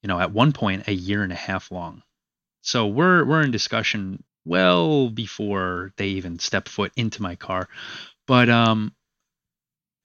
you 0.01 0.07
know, 0.07 0.19
at 0.19 0.31
one 0.31 0.53
point 0.53 0.87
a 0.87 0.93
year 0.93 1.21
and 1.23 1.33
a 1.33 1.35
half 1.35 1.71
long. 1.71 2.01
So 2.61 2.87
we're 2.87 3.25
we're 3.25 3.41
in 3.41 3.51
discussion 3.51 4.23
well 4.45 5.09
before 5.09 5.91
they 5.97 6.07
even 6.07 6.39
step 6.39 6.67
foot 6.67 6.91
into 6.95 7.21
my 7.21 7.35
car. 7.35 7.67
But 8.27 8.49
um, 8.49 8.93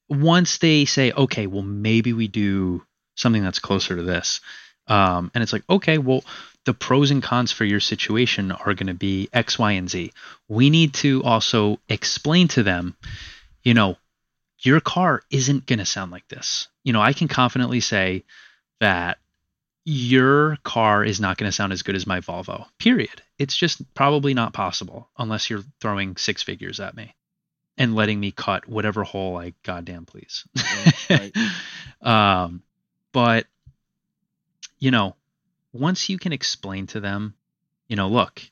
once 0.09 0.59
they 0.59 0.85
say, 0.85 1.13
okay, 1.13 1.47
well 1.47 1.63
maybe 1.63 2.13
we 2.13 2.29
do 2.29 2.83
something 3.17 3.43
that's 3.43 3.59
closer 3.59 3.97
to 3.97 4.03
this, 4.03 4.41
um, 4.87 5.31
and 5.35 5.43
it's 5.43 5.53
like, 5.53 5.65
okay, 5.69 5.99
well 5.99 6.25
the 6.65 6.75
pros 6.75 7.11
and 7.11 7.23
cons 7.23 7.53
for 7.53 7.65
your 7.65 7.81
situation 7.81 8.51
are 8.51 8.75
going 8.75 8.87
to 8.87 8.95
be 8.95 9.29
X, 9.33 9.59
Y, 9.59 9.73
and 9.73 9.89
Z. 9.89 10.13
We 10.49 10.71
need 10.71 10.95
to 10.95 11.23
also 11.23 11.79
explain 11.89 12.49
to 12.49 12.63
them, 12.63 12.97
you 13.63 13.75
know, 13.75 13.97
your 14.61 14.81
car 14.81 15.23
isn't 15.31 15.67
going 15.67 15.79
to 15.79 15.85
sound 15.85 16.11
like 16.11 16.27
this. 16.29 16.69
You 16.85 16.93
know, 16.95 17.03
I 17.03 17.13
can 17.13 17.29
confidently 17.29 17.81
say 17.81 18.25
that 18.81 19.19
your 19.85 20.57
car 20.65 21.05
is 21.05 21.21
not 21.21 21.37
going 21.37 21.49
to 21.49 21.53
sound 21.53 21.73
as 21.73 21.83
good 21.83 21.95
as 21.95 22.07
my 22.07 22.21
Volvo. 22.21 22.67
Period. 22.79 23.23
It's 23.39 23.57
just 23.57 23.83
probably 23.95 24.35
not 24.35 24.53
possible 24.53 25.09
unless 25.19 25.51
you're 25.51 25.65
throwing 25.81 26.17
six 26.17 26.43
figures 26.43 26.81
at 26.81 26.97
me. 26.97 27.15
and 27.77 27.95
letting 27.95 28.21
me 28.21 28.31
cut 28.31 28.69
whatever 28.69 29.03
hole 29.03 29.37
I 29.37 29.53
goddamn 29.63 30.07
please. 30.07 30.45
Yeah, 31.11 31.29
um, 32.03 32.63
but 33.13 33.47
you 34.79 34.91
know, 34.91 35.17
once 35.73 36.09
you 36.09 36.19
can 36.19 36.33
explain 36.33 36.87
to 36.89 37.01
them, 37.01 37.35
you 37.89 37.97
know, 37.97 38.09
look, 38.09 38.43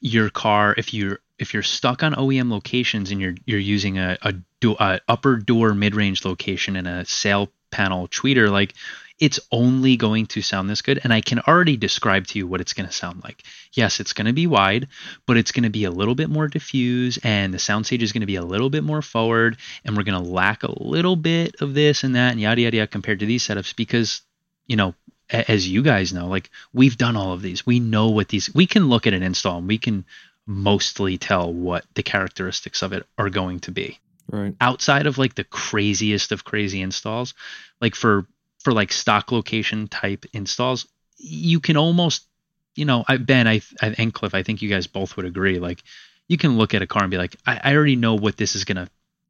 your 0.00 0.30
car 0.30 0.74
if 0.76 0.94
you're 0.94 1.20
if 1.38 1.52
you're 1.52 1.62
stuck 1.62 2.02
on 2.02 2.14
OEM 2.14 2.50
locations 2.50 3.10
and 3.10 3.20
you're 3.20 3.34
you're 3.44 3.58
using 3.60 3.98
a 3.98 4.16
a, 4.22 4.34
do, 4.60 4.74
a 4.78 5.00
upper 5.08 5.36
door 5.36 5.74
mid 5.74 5.94
range 5.94 6.24
location 6.24 6.76
and 6.76 6.86
a 6.86 7.04
sail 7.04 7.50
panel 7.70 8.08
tweeter, 8.08 8.50
like 8.50 8.72
it's 9.18 9.40
only 9.50 9.96
going 9.96 10.26
to 10.26 10.42
sound 10.42 10.68
this 10.68 10.82
good. 10.82 11.00
And 11.02 11.12
I 11.12 11.20
can 11.22 11.40
already 11.40 11.76
describe 11.76 12.26
to 12.28 12.38
you 12.38 12.46
what 12.46 12.60
it's 12.60 12.74
going 12.74 12.86
to 12.86 12.92
sound 12.92 13.24
like. 13.24 13.42
Yes, 13.72 13.98
it's 13.98 14.12
going 14.12 14.26
to 14.26 14.32
be 14.32 14.46
wide, 14.46 14.88
but 15.26 15.36
it's 15.36 15.52
going 15.52 15.62
to 15.62 15.70
be 15.70 15.84
a 15.84 15.90
little 15.90 16.14
bit 16.14 16.28
more 16.28 16.48
diffuse, 16.48 17.18
and 17.22 17.52
the 17.52 17.58
sound 17.58 17.86
stage 17.86 18.02
is 18.02 18.12
going 18.12 18.20
to 18.20 18.26
be 18.26 18.36
a 18.36 18.44
little 18.44 18.70
bit 18.70 18.84
more 18.84 19.02
forward, 19.02 19.56
and 19.84 19.96
we're 19.96 20.02
going 20.02 20.22
to 20.22 20.30
lack 20.30 20.62
a 20.62 20.82
little 20.82 21.16
bit 21.16 21.56
of 21.60 21.74
this 21.74 22.04
and 22.04 22.14
that 22.14 22.32
and 22.32 22.40
yada 22.40 22.60
yada 22.60 22.76
yada 22.76 22.86
compared 22.86 23.20
to 23.20 23.26
these 23.26 23.46
setups 23.46 23.74
because 23.74 24.22
you 24.66 24.76
know 24.76 24.94
as 25.30 25.68
you 25.68 25.82
guys 25.82 26.12
know, 26.12 26.28
like 26.28 26.50
we've 26.72 26.96
done 26.96 27.16
all 27.16 27.32
of 27.32 27.42
these. 27.42 27.66
We 27.66 27.80
know 27.80 28.10
what 28.10 28.28
these 28.28 28.54
we 28.54 28.66
can 28.66 28.88
look 28.88 29.06
at 29.06 29.14
an 29.14 29.22
install 29.22 29.58
and 29.58 29.66
we 29.68 29.78
can 29.78 30.04
mostly 30.46 31.18
tell 31.18 31.52
what 31.52 31.84
the 31.94 32.02
characteristics 32.02 32.82
of 32.82 32.92
it 32.92 33.06
are 33.18 33.30
going 33.30 33.60
to 33.60 33.72
be. 33.72 33.98
Right. 34.30 34.54
Outside 34.60 35.06
of 35.06 35.18
like 35.18 35.34
the 35.34 35.44
craziest 35.44 36.32
of 36.32 36.44
crazy 36.44 36.80
installs, 36.80 37.34
like 37.80 37.94
for 37.94 38.26
for 38.66 38.72
like 38.72 38.90
stock 38.90 39.30
location 39.30 39.86
type 39.86 40.26
installs, 40.32 40.88
you 41.18 41.60
can 41.60 41.76
almost, 41.76 42.26
you 42.74 42.84
know, 42.84 43.04
I 43.06 43.16
Ben, 43.16 43.46
I, 43.46 43.60
I 43.80 43.94
and 43.96 44.12
Cliff, 44.12 44.34
I 44.34 44.42
think 44.42 44.60
you 44.60 44.68
guys 44.68 44.88
both 44.88 45.16
would 45.16 45.24
agree. 45.24 45.60
Like, 45.60 45.84
you 46.26 46.36
can 46.36 46.58
look 46.58 46.74
at 46.74 46.82
a 46.82 46.86
car 46.86 47.02
and 47.02 47.10
be 47.12 47.16
like, 47.16 47.36
I, 47.46 47.60
I 47.62 47.76
already 47.76 47.94
know 47.94 48.16
what 48.16 48.36
this 48.36 48.56
is 48.56 48.64
gonna 48.64 48.88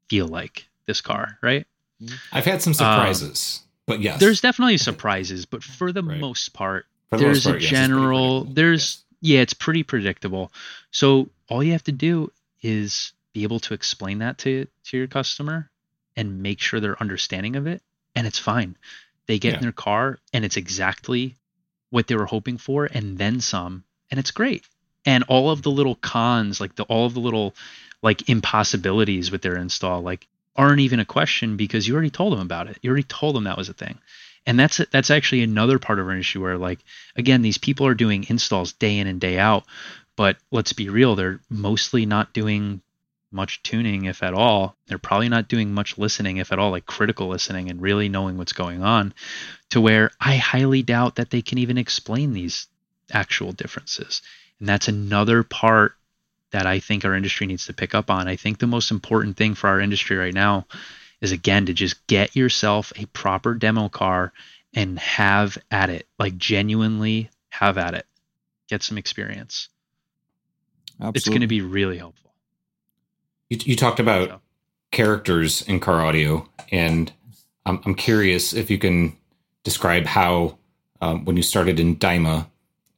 feel 0.09 0.27
like. 0.27 0.67
This 0.87 1.03
car, 1.03 1.37
right? 1.43 1.67
Mm-hmm. 2.03 2.15
I've 2.33 2.47
had 2.47 2.63
some 2.63 2.71
um, 2.71 2.77
surprises, 2.77 3.61
but 3.87 4.01
yes, 4.01 4.21
There's 4.21 4.41
definitely 4.41 4.79
surprises, 4.79 5.45
but 5.45 5.63
for 5.63 5.93
the 5.93 6.03
Right. 6.03 6.19
most 6.21 6.55
part, 6.55 6.87
the 7.11 7.19
there's 7.19 7.45
most 7.45 7.45
part, 7.45 7.57
a 7.57 7.61
yes, 7.61 7.71
general 7.71 8.45
there's 8.45 9.05
yeah 9.21 9.41
it's 9.41 9.55
pretty 9.55 9.83
predictable 9.83 10.51
so 10.91 11.29
all 11.49 11.63
you 11.63 11.73
have 11.73 11.85
to 11.85 11.93
do 11.93 12.31
is 12.63 13.13
be 13.33 13.43
able 13.45 13.61
to 13.61 13.75
explain 13.75 14.19
that 14.19 14.39
to 14.39 14.67
to 14.85 14.97
your 14.97 15.07
customer 15.07 15.71
and 16.17 16.43
make 16.43 16.61
sure 16.61 16.81
they're 16.81 17.01
understanding 17.01 17.57
of 17.57 17.67
it 17.67 17.83
and 18.17 18.27
it's 18.27 18.39
fine 18.39 18.77
they 19.27 19.39
get 19.39 19.51
Yeah. 19.53 19.57
in 19.59 19.63
their 19.63 19.73
car 19.73 20.19
and 20.33 20.45
it's 20.45 20.57
exactly 20.57 21.37
what 21.91 22.07
they 22.07 22.17
were 22.17 22.27
hoping 22.27 22.59
for 22.59 22.87
and 22.87 23.19
then 23.19 23.41
some 23.41 23.85
and 24.11 24.21
it's 24.21 24.31
great. 24.31 24.65
And 25.05 25.25
all 25.29 25.51
of 25.51 25.63
the 25.63 25.71
little 25.71 25.95
cons 25.97 26.61
like 26.61 26.75
the 26.77 26.85
all 26.85 27.07
of 27.07 27.15
the 27.15 27.21
little 27.21 27.55
like 28.03 28.29
impossibilities 28.29 29.31
with 29.31 29.43
their 29.43 29.57
install 29.57 30.01
like 30.03 30.27
aren't 30.57 30.81
even 30.81 31.01
a 31.01 31.05
question 31.05 31.57
because 31.57 31.87
you 31.87 31.95
already 31.95 32.11
told 32.11 32.33
them 32.33 32.41
about 32.41 32.67
it. 32.69 32.79
You 32.83 32.91
already 32.91 33.03
told 33.05 33.37
them 33.37 33.45
that 33.45 33.59
was 33.59 33.69
a 33.69 33.75
thing. 33.75 33.99
And 34.47 34.59
that's 34.59 34.81
that's 34.93 35.11
actually 35.11 35.43
another 35.43 35.79
part 35.79 35.99
of 35.99 36.07
our 36.07 36.17
issue 36.17 36.41
where 36.43 36.57
like 36.59 36.79
again 37.17 37.43
these 37.43 37.59
people 37.59 37.87
are 37.87 37.95
doing 37.95 38.27
installs 38.29 38.73
day 38.73 38.99
in 38.99 39.07
and 39.07 39.21
day 39.21 39.39
out 39.39 39.65
but 40.17 40.37
let's 40.51 40.73
be 40.73 40.89
real 40.89 41.15
they're 41.15 41.41
mostly 41.51 42.07
not 42.07 42.33
doing 42.33 42.81
much 43.31 43.63
tuning 43.63 44.05
if 44.05 44.23
at 44.23 44.35
all. 44.35 44.77
They're 44.87 44.99
probably 44.99 45.29
not 45.29 45.49
doing 45.49 45.73
much 45.73 45.99
listening 45.99 46.37
if 46.39 46.53
at 46.53 46.59
all 46.59 46.71
like 46.71 46.87
critical 46.87 47.29
listening 47.29 47.71
and 47.71 47.81
really 47.81 48.09
knowing 48.09 48.39
what's 48.39 48.53
going 48.53 48.83
on 48.83 49.15
to 49.71 49.81
where 49.81 50.11
i 50.21 50.37
highly 50.37 50.83
doubt 50.83 51.17
that 51.17 51.31
they 51.31 51.43
can 51.43 51.59
even 51.59 51.79
explain 51.79 52.33
these 52.33 52.69
actual 53.13 53.53
differences. 53.53 54.23
And 54.59 54.69
that's 54.69 54.89
another 54.89 55.43
part 55.43 55.95
that 56.53 56.67
i 56.67 56.79
think 56.79 57.05
our 57.05 57.15
industry 57.15 57.47
needs 57.47 57.67
to 57.67 57.75
pick 57.75 57.95
up 57.95 58.11
on. 58.11 58.29
I 58.29 58.37
think 58.37 58.59
the 58.59 58.67
most 58.67 58.91
important 58.91 59.37
thing 59.37 59.55
for 59.55 59.69
our 59.69 59.81
industry 59.81 60.17
right 60.17 60.35
now 60.35 60.67
is 61.21 61.33
again 61.33 61.67
to 61.67 61.73
just 61.73 62.07
get 62.07 62.37
yourself 62.37 62.93
a 62.97 63.07
proper 63.07 63.55
demo 63.55 63.89
car 63.89 64.33
and 64.75 64.99
have 64.99 65.59
at 65.71 65.91
it 65.91 66.07
like 66.19 66.37
genuinely 66.37 67.31
have 67.49 67.79
at 67.79 67.95
it. 67.95 68.07
Get 68.69 68.83
some 68.83 68.99
experience. 68.99 69.69
Absolutely. 70.99 71.19
it's 71.19 71.29
going 71.29 71.41
to 71.43 71.47
be 71.47 71.61
really 71.61 71.99
helpful 71.99 72.26
you, 73.51 73.59
you 73.65 73.77
talked 73.77 74.01
about 74.01 74.29
So- 74.29 74.41
characters 74.93 75.63
in 75.63 75.81
car 75.81 76.05
audio, 76.05 76.49
and 76.71 77.13
I'm, 77.65 77.81
I'm 77.85 77.95
curious 77.95 78.53
if 78.53 78.71
you 78.71 78.79
can 78.79 79.17
describe 79.65 80.07
how 80.07 80.59
um, 81.01 81.25
when 81.25 81.37
you 81.37 81.43
started 81.43 81.79
in 81.81 81.97
DIYMA, 81.97 82.47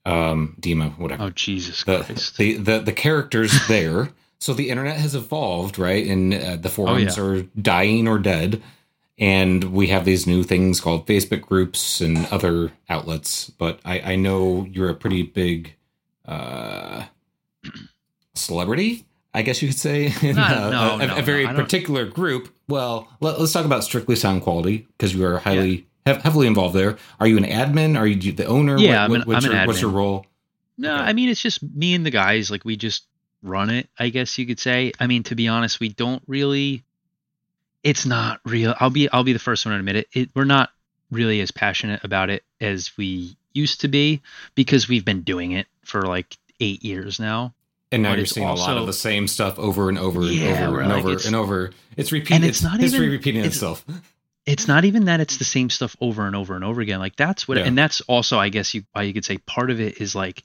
um, 0.05 0.57
DIYMA, 0.61 0.99
whatever, 0.99 1.24
oh 1.24 1.30
jesus 1.30 1.82
the, 1.84 2.03
christ 2.05 2.36
the 2.36 2.55
the 2.57 2.78
the 2.80 2.92
characters 2.92 3.53
there. 3.68 4.11
So 4.40 4.53
the 4.55 4.70
internet 4.70 4.96
has 4.99 5.16
evolved, 5.16 5.80
right? 5.80 6.07
And 6.07 6.32
uh, 6.32 6.57
the 6.57 6.68
forums 6.68 7.18
Oh, 7.18 7.34
yeah. 7.34 7.40
are 7.40 7.42
dying 7.61 8.07
or 8.07 8.20
dead, 8.20 8.62
and 9.18 9.64
we 9.64 9.88
have 9.88 10.05
these 10.05 10.28
new 10.28 10.44
things 10.44 10.80
called 10.80 11.09
Facebook 11.09 11.40
groups 11.40 12.01
and 12.01 12.24
other 12.30 12.70
outlets. 12.88 13.51
But 13.51 13.80
I, 13.84 14.12
I 14.12 14.16
know 14.16 14.64
you're 14.70 14.90
a 14.90 14.94
pretty 14.94 15.24
big 15.24 15.74
uh, 16.24 17.07
celebrity, 18.34 19.07
I 19.39 19.43
guess 19.43 19.62
you 19.62 19.68
could 19.68 19.78
say, 19.78 20.07
in 20.22 20.36
No, 20.36 20.43
uh, 20.43 20.70
no, 20.70 20.95
a, 21.01 21.07
no, 21.07 21.16
a 21.18 21.22
very 21.22 21.47
particular 21.47 22.05
group. 22.07 22.53
Well, 22.68 23.09
let, 23.20 23.36
us 23.36 23.53
talk 23.53 23.64
about 23.64 23.84
strictly 23.84 24.16
sound 24.16 24.43
quality 24.43 24.86
because 24.97 25.14
you 25.14 25.24
are 25.24 25.39
highly 25.39 25.86
hev- 26.05 26.22
heavily 26.22 26.47
involved 26.47 26.74
there. 26.74 26.99
Are 27.20 27.26
you 27.26 27.36
an 27.36 27.45
admin? 27.45 27.97
Are 27.99 28.07
you 28.07 28.32
the 28.32 28.47
owner? 28.47 28.76
Yeah, 28.78 28.89
What- 28.89 28.95
I'm 29.05 29.12
an- 29.12 29.18
what- 29.20 29.26
what's 29.28 29.45
I'm 29.47 29.53
an 29.53 29.57
your, 29.59 29.66
What's 29.66 29.80
your 29.80 29.91
role? 29.91 30.26
no 30.80 30.95
Okay. 30.95 31.03
i 31.05 31.12
mean 31.12 31.28
it's 31.28 31.43
just 31.43 31.61
me 31.61 31.95
and 31.95 32.07
the 32.07 32.11
guys 32.11 32.53
like 32.53 32.64
we 32.64 32.76
just 32.76 33.05
run 33.43 33.68
it 33.68 33.89
i 33.99 34.11
guess 34.11 34.39
you 34.39 34.47
could 34.47 34.61
say 34.61 34.93
i 35.01 35.09
mean 35.09 35.24
to 35.24 35.34
be 35.34 35.49
honest 35.49 35.80
we 35.80 35.89
don't 35.89 36.22
really 36.28 36.84
it's 37.82 38.07
not 38.07 38.41
real 38.45 38.74
i'll 38.78 38.89
be 38.91 39.09
i'll 39.11 39.24
be 39.24 39.32
the 39.32 39.41
first 39.41 39.66
one 39.66 39.72
to 39.72 39.78
admit 39.80 39.97
it, 39.97 40.09
it 40.12 40.30
we're 40.36 40.45
not 40.45 40.70
really 41.11 41.41
as 41.41 41.51
passionate 41.51 42.05
about 42.05 42.30
it 42.30 42.45
as 42.61 42.97
we 42.97 43.36
used 43.55 43.80
to 43.80 43.89
be 43.89 44.22
because 44.55 44.89
we've 44.89 45.05
been 45.05 45.22
doing 45.22 45.51
it 45.51 45.66
for 45.82 46.03
like 46.03 46.36
eight 46.61 46.84
years 46.84 47.18
now 47.18 47.53
And 47.91 48.03
now 48.03 48.11
you're 48.12 48.20
it's 48.20 48.32
seeing 48.32 48.47
a 48.47 48.55
lot 48.55 48.76
of 48.76 48.86
the 48.86 48.93
same 48.93 49.26
stuff 49.28 49.59
over 49.59 49.89
and 49.89 49.99
over 49.99 50.20
and 50.20 50.30
Yeah, 50.32 50.64
over 50.66 50.72
we're 50.72 50.80
and 50.80 50.89
like, 50.93 51.05
over 51.05 51.16
and 51.26 51.34
over. 51.34 51.70
It's 51.97 52.12
repeating. 52.12 52.36
And 52.36 52.45
it's, 52.45 52.59
it's 52.59 52.64
not 52.64 52.80
it's 52.82 52.93
even- 52.95 53.11
repeating 53.11 53.41
it's- 53.41 53.55
itself. 53.55 53.84
it's 54.47 54.66
not 54.68 54.84
even 54.84 55.07
that 55.07 55.20
it's 55.20 55.36
the 55.39 55.45
same 55.45 55.68
stuff 55.70 55.97
over 56.01 56.26
and 56.26 56.34
over 56.36 56.55
and 56.55 56.64
over 56.64 56.80
again. 56.80 56.99
Like 57.01 57.16
that's 57.16 57.47
what, 57.49 57.59
Yeah. 57.59 57.64
and 57.64 57.76
that's 57.76 58.01
also, 58.03 58.39
I 58.39 58.49
guess 58.51 58.72
you, 58.74 58.82
why 58.93 59.03
you 59.03 59.12
could 59.14 59.24
say 59.24 59.39
part 59.39 59.70
of 59.70 59.80
it 59.80 60.01
is 60.01 60.14
like, 60.14 60.43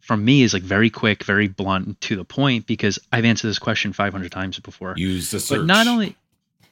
from 0.00 0.24
me 0.24 0.42
is 0.42 0.52
like 0.54 0.62
very 0.64 0.90
quick, 0.90 1.22
very 1.24 1.46
blunt 1.46 1.86
and 1.86 2.00
to 2.02 2.16
the 2.16 2.24
point 2.24 2.66
because 2.66 2.98
I've 3.12 3.24
answered 3.24 3.48
this 3.48 3.58
question 3.60 3.92
500 3.92 4.32
times 4.32 4.58
before. 4.58 4.94
Use 4.96 5.30
the 5.30 5.38
search. 5.38 5.58
but 5.58 5.66
not 5.66 5.86
only, 5.86 6.16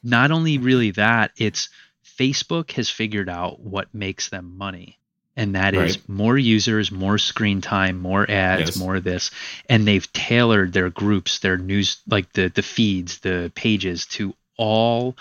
not 0.03 0.31
only 0.31 0.57
really 0.57 0.91
that, 0.91 1.31
it's 1.37 1.69
Facebook 2.17 2.71
has 2.73 2.89
figured 2.89 3.29
out 3.29 3.59
what 3.61 3.93
makes 3.93 4.29
them 4.29 4.57
money. 4.57 4.97
And 5.39 5.55
that 5.55 5.73
is 5.73 5.79
Right. 5.97 6.09
more 6.09 6.37
users, 6.37 6.91
more 6.91 7.17
screen 7.17 7.61
time, 7.61 7.97
more 7.99 8.29
ads, 8.29 8.59
Yes. 8.59 8.75
more 8.75 8.97
of 8.97 9.05
this. 9.05 9.31
And 9.69 9.87
they've 9.87 10.11
tailored 10.11 10.73
their 10.73 10.89
groups, 10.89 11.39
their 11.39 11.57
news, 11.57 11.97
like 12.07 12.33
the, 12.33 12.49
the 12.49 12.61
feeds, 12.61 13.19
the 13.19 13.49
pages 13.55 14.05
to 14.07 14.35
all 14.57 15.15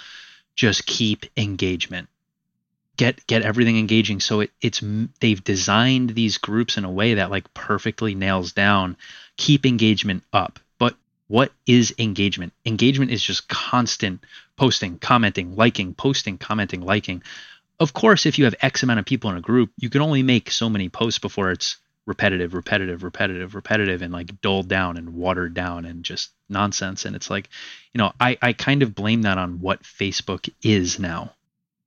just 0.57 0.87
keep 0.87 1.27
engagement 1.37 2.09
get 2.97 3.25
get 3.29 3.43
everything 3.43 3.79
engaging 3.79 4.19
so 4.21 4.41
it 4.41 4.51
it's 4.61 4.83
they've 5.21 5.45
designed 5.45 6.11
these 6.11 6.37
groups 6.39 6.77
in 6.77 6.85
a 6.85 6.91
way 6.91 7.14
that 7.14 7.31
like 7.31 7.55
perfectly 7.55 8.14
nails 8.14 8.53
down 8.53 8.97
keep 9.37 9.64
engagement 9.64 10.25
up 10.33 10.59
but 10.79 10.97
what 11.29 11.53
is 11.64 11.95
engagement 11.99 12.53
engagement 12.66 13.12
is 13.12 13.23
just 13.23 13.49
constant 13.49 14.25
posting 14.57 14.99
commenting 14.99 15.55
liking 15.55 15.95
posting 15.95 16.37
commenting 16.37 16.81
liking 16.81 17.23
of 17.81 17.93
course 17.93 18.26
if 18.26 18.39
you 18.39 18.45
have 18.45 18.55
x 18.61 18.83
amount 18.83 19.01
of 19.01 19.07
people 19.07 19.31
in 19.31 19.37
a 19.37 19.41
group 19.41 19.70
you 19.76 19.91
can 19.91 20.01
only 20.01 20.22
make 20.22 20.51
so 20.51 20.68
many 20.68 20.89
posts 20.89 21.18
before 21.18 21.51
it's 21.51 21.76
repetitive 22.09 22.55
repetitive 22.55 23.03
repetitive 23.03 23.55
repetitive 23.55 24.01
and 24.01 24.14
like 24.14 24.41
dulled 24.41 24.66
down 24.66 24.97
and 24.97 25.14
watered 25.14 25.53
down 25.53 25.85
and 25.85 26.05
just 26.05 26.31
nonsense. 26.49 27.05
And 27.05 27.14
it's 27.14 27.29
like 27.29 27.51
you 27.93 27.99
know 27.99 28.12
i 28.18 28.37
i 28.41 28.55
kind 28.55 28.83
of 28.83 28.95
blame 28.95 29.22
that 29.22 29.37
on 29.37 29.61
what 29.61 29.83
facebook 29.83 30.49
is 30.62 30.99
now. 30.99 31.35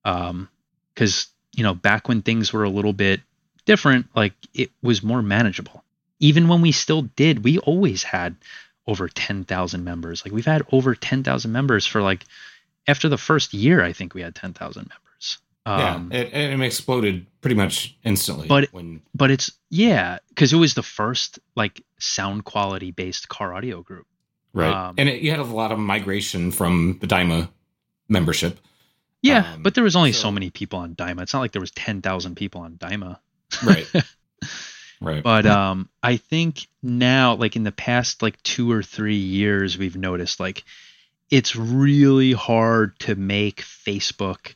Um 0.05 0.47
because 0.93 1.27
you 1.53 1.63
know 1.63 1.73
back 1.73 2.07
when 2.07 2.21
things 2.21 2.53
were 2.53 2.63
a 2.63 2.69
little 2.69 2.93
bit 2.93 3.21
different 3.65 4.05
like 4.15 4.33
it 4.53 4.69
was 4.83 5.01
more 5.01 5.23
manageable. 5.23 5.83
Even 6.19 6.47
when 6.47 6.61
we 6.61 6.71
still 6.71 7.01
did 7.01 7.43
we 7.43 7.57
always 7.57 8.03
had 8.03 8.35
over 8.85 9.07
10,000 9.07 9.83
members. 9.83 10.23
Like 10.23 10.33
we've 10.33 10.45
had 10.45 10.67
over 10.71 10.93
10,000 10.93 11.51
members 11.51 11.87
for 11.87 12.03
like 12.03 12.25
after 12.87 13.09
the 13.09 13.17
first 13.17 13.53
year 13.53 13.83
i 13.83 13.93
think 13.93 14.13
we 14.13 14.21
had 14.21 14.35
10,000 14.35 14.81
members 14.81 15.10
yeah, 15.65 15.95
um, 15.95 16.11
it, 16.11 16.33
it 16.33 16.59
exploded 16.61 17.27
pretty 17.41 17.55
much 17.55 17.95
instantly. 18.03 18.47
But- 18.47 18.69
when 18.71 19.01
but 19.13 19.29
it's 19.31 19.51
yeah 19.69 20.19
because 20.29 20.53
it 20.53 20.57
was 20.57 20.73
the 20.73 20.83
first 20.83 21.39
like 21.55 21.81
sound 21.99 22.45
quality 22.45 22.91
based 22.91 23.29
car 23.29 23.53
audio 23.53 23.81
group 23.83 24.07
right, 24.53 24.73
um, 24.73 24.95
and 24.97 25.07
it, 25.09 25.21
you 25.21 25.29
had 25.31 25.39
a 25.39 25.43
lot 25.43 25.71
of 25.71 25.79
migration 25.79 26.51
from 26.51 26.97
the 27.01 27.07
DIYMA 27.07 27.49
membership. 28.09 28.59
yeah 29.21 29.53
Um, 29.53 29.63
but 29.63 29.75
there 29.75 29.83
was 29.83 29.95
only 29.95 30.11
so, 30.13 30.23
so- 30.23 30.31
many 30.31 30.49
people 30.49 30.79
on 30.79 30.95
DIYMA 30.95 31.21
it's 31.21 31.33
not 31.33 31.41
like 31.41 31.51
there 31.51 31.61
was 31.61 31.71
10,000 31.71 32.35
people 32.35 32.61
on 32.61 32.77
DIYMA 32.77 33.19
Right, 33.63 33.87
right. 35.01 35.21
but 35.23 35.45
um 35.45 35.89
i 36.01 36.17
think 36.17 36.67
now 36.81 37.35
like 37.35 37.55
in 37.55 37.63
the 37.63 37.71
past 37.71 38.21
like 38.21 38.41
two 38.43 38.71
or 38.71 38.81
three 38.83 39.15
years 39.17 39.77
we've 39.77 39.95
noticed 39.97 40.39
like 40.39 40.63
it's 41.29 41.55
really 41.55 42.33
hard 42.33 42.97
to 42.99 43.15
make 43.15 43.61
Facebook 43.61 44.55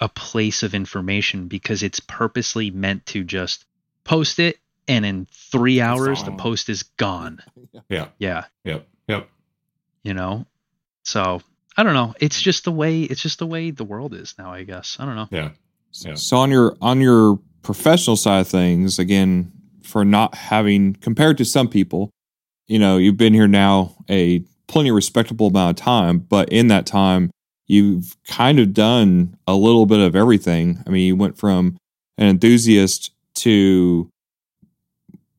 a 0.00 0.08
place 0.08 0.62
of 0.62 0.74
information 0.74 1.48
because 1.48 1.82
it's 1.82 2.00
purposely 2.00 2.70
meant 2.70 3.06
to 3.06 3.24
just 3.24 3.64
post 4.04 4.38
it 4.38 4.58
and 4.88 5.04
in 5.04 5.26
three 5.32 5.80
hours 5.80 6.22
the 6.22 6.32
post 6.32 6.68
is 6.68 6.82
gone. 6.82 7.42
Yeah. 7.88 8.08
Yeah. 8.18 8.46
Yep. 8.64 8.88
Yep. 9.06 9.28
You 10.02 10.14
know? 10.14 10.46
So 11.04 11.40
I 11.76 11.82
don't 11.82 11.94
know. 11.94 12.14
It's 12.18 12.40
just 12.40 12.64
the 12.64 12.72
way 12.72 13.02
it's 13.02 13.20
just 13.20 13.38
the 13.38 13.46
way 13.46 13.70
the 13.70 13.84
world 13.84 14.14
is 14.14 14.34
now, 14.38 14.52
I 14.52 14.64
guess. 14.64 14.96
I 14.98 15.04
don't 15.04 15.14
know. 15.14 15.28
Yeah. 15.30 15.50
Yeah. 15.92 16.14
So 16.14 16.38
on 16.38 16.50
your 16.50 16.76
on 16.80 17.00
your 17.00 17.38
professional 17.62 18.16
side 18.16 18.40
of 18.40 18.48
things, 18.48 18.98
again, 18.98 19.52
for 19.82 20.04
not 20.04 20.34
having 20.34 20.94
compared 20.94 21.38
to 21.38 21.44
some 21.44 21.68
people, 21.68 22.10
you 22.66 22.78
know, 22.78 22.96
you've 22.96 23.16
been 23.16 23.34
here 23.34 23.48
now 23.48 23.94
a 24.08 24.40
plenty 24.66 24.90
respectable 24.90 25.48
amount 25.48 25.78
of 25.78 25.84
time, 25.84 26.18
but 26.18 26.48
in 26.48 26.68
that 26.68 26.86
time, 26.86 27.30
you've 27.66 28.16
kind 28.26 28.58
of 28.58 28.72
done 28.72 29.36
a 29.46 29.54
little 29.54 29.86
bit 29.86 30.00
of 30.00 30.14
everything. 30.16 30.82
I 30.86 30.90
mean, 30.90 31.06
you 31.06 31.16
went 31.16 31.36
from 31.38 31.76
an 32.18 32.28
enthusiast 32.28 33.12
to, 33.36 34.08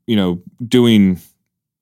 you 0.06 0.16
know, 0.16 0.42
doing 0.66 1.16
Shop 1.18 1.24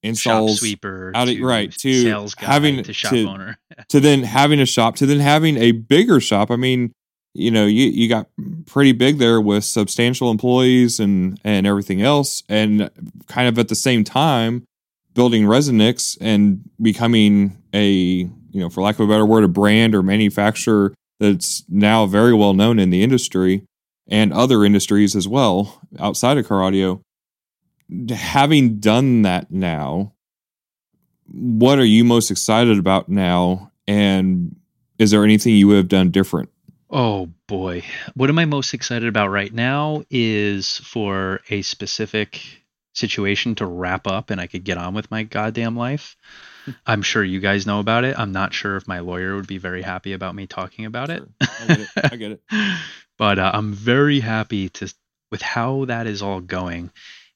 installs 0.03 0.59
sweeper 0.59 1.11
out 1.15 1.27
of- 1.27 1.35
to 1.35 1.43
right, 1.45 1.71
to 1.71 2.01
sales 2.03 2.35
guy 2.35 2.45
having 2.45 2.83
to 2.83 2.93
shop 2.93 3.11
to- 3.11 3.27
owner. 3.27 3.57
to 3.89 3.99
then 3.99 4.23
having 4.23 4.59
a 4.59 4.65
shop 4.65 4.95
to 4.97 5.05
then 5.05 5.19
having 5.19 5.57
a 5.57 5.71
bigger 5.71 6.19
shop. 6.19 6.51
I 6.51 6.55
mean, 6.57 6.91
you 7.33 7.49
know, 7.51 7.65
you, 7.65 7.87
you 7.87 8.07
got 8.07 8.27
pretty 8.67 8.91
big 8.93 9.17
there 9.17 9.41
with 9.41 9.65
substantial 9.65 10.29
employees 10.31 10.99
and 10.99 11.39
and 11.43 11.65
everything 11.65 12.01
else, 12.01 12.43
and 12.47 12.89
kind 13.27 13.47
of 13.47 13.57
at 13.57 13.67
the 13.67 13.75
same 13.75 14.03
time 14.03 14.63
building 15.15 15.43
Resonix 15.43 16.17
and 16.21 16.61
becoming 16.81 17.57
a 17.73 18.29
you 18.55 18.61
know, 18.61 18.69
for 18.69 18.81
lack 18.81 18.95
of 18.95 19.01
a 19.01 19.11
better 19.11 19.25
word, 19.25 19.43
a 19.43 19.49
brand 19.49 19.93
or 19.93 20.01
manufacturer 20.01 20.93
that's 21.19 21.65
now 21.67 22.05
very 22.05 22.33
well 22.33 22.53
known 22.53 22.79
in 22.79 22.89
the 22.89 23.03
industry 23.03 23.65
and 24.07 24.31
other 24.31 24.63
industries 24.63 25.13
as 25.13 25.27
well 25.27 25.81
outside 25.99 26.37
of 26.37 26.47
car 26.47 26.63
audio. 26.63 27.01
Having 28.09 28.79
done 28.79 29.23
that 29.23 29.51
now, 29.51 30.13
what 31.27 31.79
are 31.79 31.85
you 31.85 32.05
most 32.05 32.31
excited 32.31 32.79
about 32.79 33.09
now? 33.09 33.73
And 33.89 34.55
is 34.99 35.11
there 35.11 35.25
anything 35.25 35.55
you 35.55 35.67
would 35.67 35.77
have 35.77 35.87
done 35.89 36.09
different? 36.09 36.49
Oh 36.89 37.29
boy. 37.47 37.83
What 38.13 38.29
am 38.29 38.39
I 38.39 38.45
most 38.45 38.73
excited 38.73 39.09
about 39.09 39.31
right 39.31 39.53
now 39.53 40.03
is 40.09 40.77
for 40.77 41.41
a 41.49 41.61
specific 41.61 42.41
situation 42.93 43.55
to 43.55 43.65
wrap 43.65 44.07
up 44.07 44.29
and 44.29 44.39
I 44.39 44.47
could 44.47 44.63
get 44.63 44.77
on 44.77 44.93
with 44.93 45.11
my 45.11 45.23
goddamn 45.23 45.75
life. 45.75 46.15
I'm 46.85 47.01
sure 47.01 47.23
you 47.23 47.39
guys 47.39 47.65
know 47.65 47.79
about 47.79 48.03
it. 48.03 48.17
I'm 48.17 48.31
not 48.31 48.53
sure 48.53 48.75
if 48.75 48.87
my 48.87 48.99
lawyer 48.99 49.35
would 49.35 49.47
be 49.47 49.57
very 49.57 49.81
happy 49.81 50.13
about 50.13 50.35
me 50.35 50.47
talking 50.47 50.85
about 50.85 51.09
it. 51.09 51.23
I 51.41 51.67
get 51.67 51.79
it. 51.79 51.87
I 52.11 52.15
get 52.15 52.31
it. 52.31 52.41
but 53.17 53.39
uh, 53.39 53.51
I'm 53.53 53.73
very 53.73 54.19
happy 54.19 54.69
to 54.69 54.93
with 55.31 55.41
how 55.41 55.85
that 55.85 56.07
is 56.07 56.21
all 56.21 56.39
going 56.39 56.91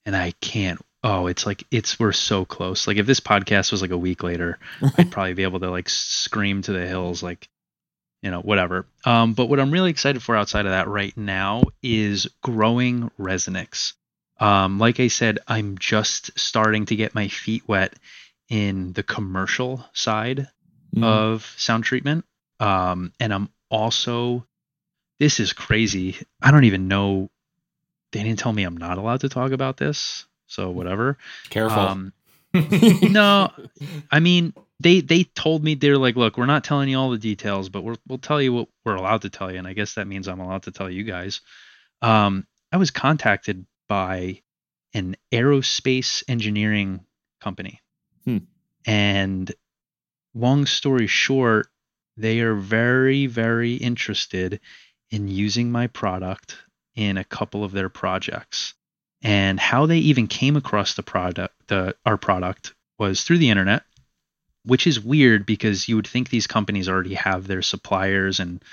and 0.05 0.15
I 0.15 0.31
can't 0.41 0.79
oh 1.03 1.27
it's 1.27 1.45
like 1.45 1.63
it's 1.71 1.99
we're 1.99 2.11
so 2.11 2.45
close. 2.45 2.87
Like 2.87 2.97
if 2.97 3.05
this 3.05 3.19
podcast 3.19 3.71
was 3.71 3.81
like 3.81 3.91
a 3.91 3.97
week 3.97 4.23
later, 4.23 4.59
I'd 4.97 5.11
probably 5.11 5.33
be 5.33 5.43
able 5.43 5.59
to 5.61 5.69
like 5.69 5.89
scream 5.89 6.61
to 6.63 6.71
the 6.71 6.87
hills 6.87 7.23
like 7.23 7.47
you 8.21 8.31
know 8.31 8.41
whatever 8.41 8.85
um, 9.05 9.33
but 9.33 9.47
what 9.47 9.59
i'm 9.59 9.71
really 9.71 9.89
excited 9.89 10.21
for 10.21 10.35
outside 10.35 10.65
of 10.65 10.71
that 10.71 10.87
right 10.87 11.15
now 11.15 11.63
is 11.81 12.27
growing 12.41 13.09
resonix 13.19 13.93
um, 14.39 14.79
like 14.79 14.99
i 14.99 15.07
said 15.07 15.39
i'm 15.47 15.77
just 15.77 16.37
starting 16.37 16.85
to 16.85 16.95
get 16.95 17.15
my 17.15 17.27
feet 17.27 17.63
wet 17.67 17.93
in 18.49 18.93
the 18.93 19.03
commercial 19.03 19.85
side 19.93 20.47
Mm. 20.95 21.03
of 21.03 21.53
sound 21.55 21.83
treatment 21.83 22.25
um, 22.59 23.13
and 23.19 23.31
i'm 23.31 23.49
also 23.69 24.43
this 25.19 25.39
is 25.39 25.53
crazy 25.53 26.17
i 26.41 26.49
don't 26.49 26.63
even 26.63 26.87
know 26.87 27.29
they 28.11 28.23
didn't 28.23 28.39
tell 28.39 28.51
me 28.51 28.63
i'm 28.63 28.75
not 28.75 28.97
allowed 28.97 29.19
to 29.19 29.29
talk 29.29 29.51
about 29.51 29.77
this 29.77 30.25
so 30.47 30.71
whatever 30.71 31.15
Careful. 31.51 31.77
um, 31.79 32.13
no, 32.53 33.51
I 34.11 34.19
mean, 34.19 34.53
they 34.79 35.01
they 35.01 35.23
told 35.25 35.63
me 35.63 35.75
they're 35.75 35.99
like, 35.99 36.15
look, 36.15 36.35
we're 36.35 36.47
not 36.47 36.63
telling 36.63 36.89
you 36.89 36.97
all 36.97 37.11
the 37.11 37.19
details, 37.19 37.69
but 37.69 37.83
we're, 37.83 37.97
we'll 38.07 38.17
tell 38.17 38.41
you 38.41 38.51
what 38.51 38.67
we're 38.83 38.95
allowed 38.95 39.21
to 39.21 39.29
tell 39.29 39.51
you, 39.51 39.59
and 39.59 39.67
I 39.67 39.73
guess 39.73 39.93
that 39.93 40.07
means 40.07 40.27
I'm 40.27 40.39
allowed 40.39 40.63
to 40.63 40.71
tell 40.71 40.89
you 40.89 41.03
guys. 41.03 41.41
Um, 42.01 42.47
I 42.71 42.77
was 42.77 42.89
contacted 42.89 43.67
by 43.87 44.41
an 44.95 45.15
aerospace 45.31 46.23
engineering 46.27 47.01
company. 47.39 47.81
And 48.85 49.51
long 50.33 50.65
story 50.65 51.07
short, 51.07 51.67
they 52.17 52.41
are 52.41 52.55
very 52.55 53.25
very 53.27 53.75
interested 53.75 54.59
in 55.09 55.27
using 55.27 55.71
my 55.71 55.87
product 55.87 56.57
in 56.95 57.17
a 57.17 57.23
couple 57.23 57.63
of 57.63 57.71
their 57.71 57.89
projects. 57.89 58.73
And 59.21 59.59
how 59.59 59.85
they 59.85 59.97
even 59.97 60.27
came 60.27 60.55
across 60.55 60.93
the 60.93 61.03
product 61.03 61.55
the 61.67 61.95
our 62.05 62.17
product 62.17 62.73
was 62.97 63.23
through 63.23 63.37
the 63.39 63.49
internet 63.49 63.83
which 64.65 64.87
is 64.87 64.99
weird 64.99 65.45
because 65.45 65.87
you 65.87 65.95
would 65.95 66.07
think 66.07 66.29
these 66.29 66.47
companies 66.47 66.89
already 66.89 67.15
have 67.15 67.47
their 67.47 67.61
suppliers 67.61 68.39
and 68.39 68.63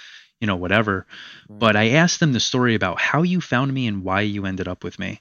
you 0.40 0.46
know 0.46 0.56
whatever. 0.56 1.06
But 1.48 1.76
i 1.76 1.90
asked 1.90 2.20
them 2.20 2.32
the 2.32 2.40
story 2.40 2.74
about 2.74 3.00
how 3.00 3.22
you 3.22 3.40
found 3.40 3.72
me 3.72 3.86
and 3.86 4.04
why 4.04 4.22
you 4.22 4.46
ended 4.46 4.68
up 4.68 4.84
with 4.84 4.98
me. 4.98 5.20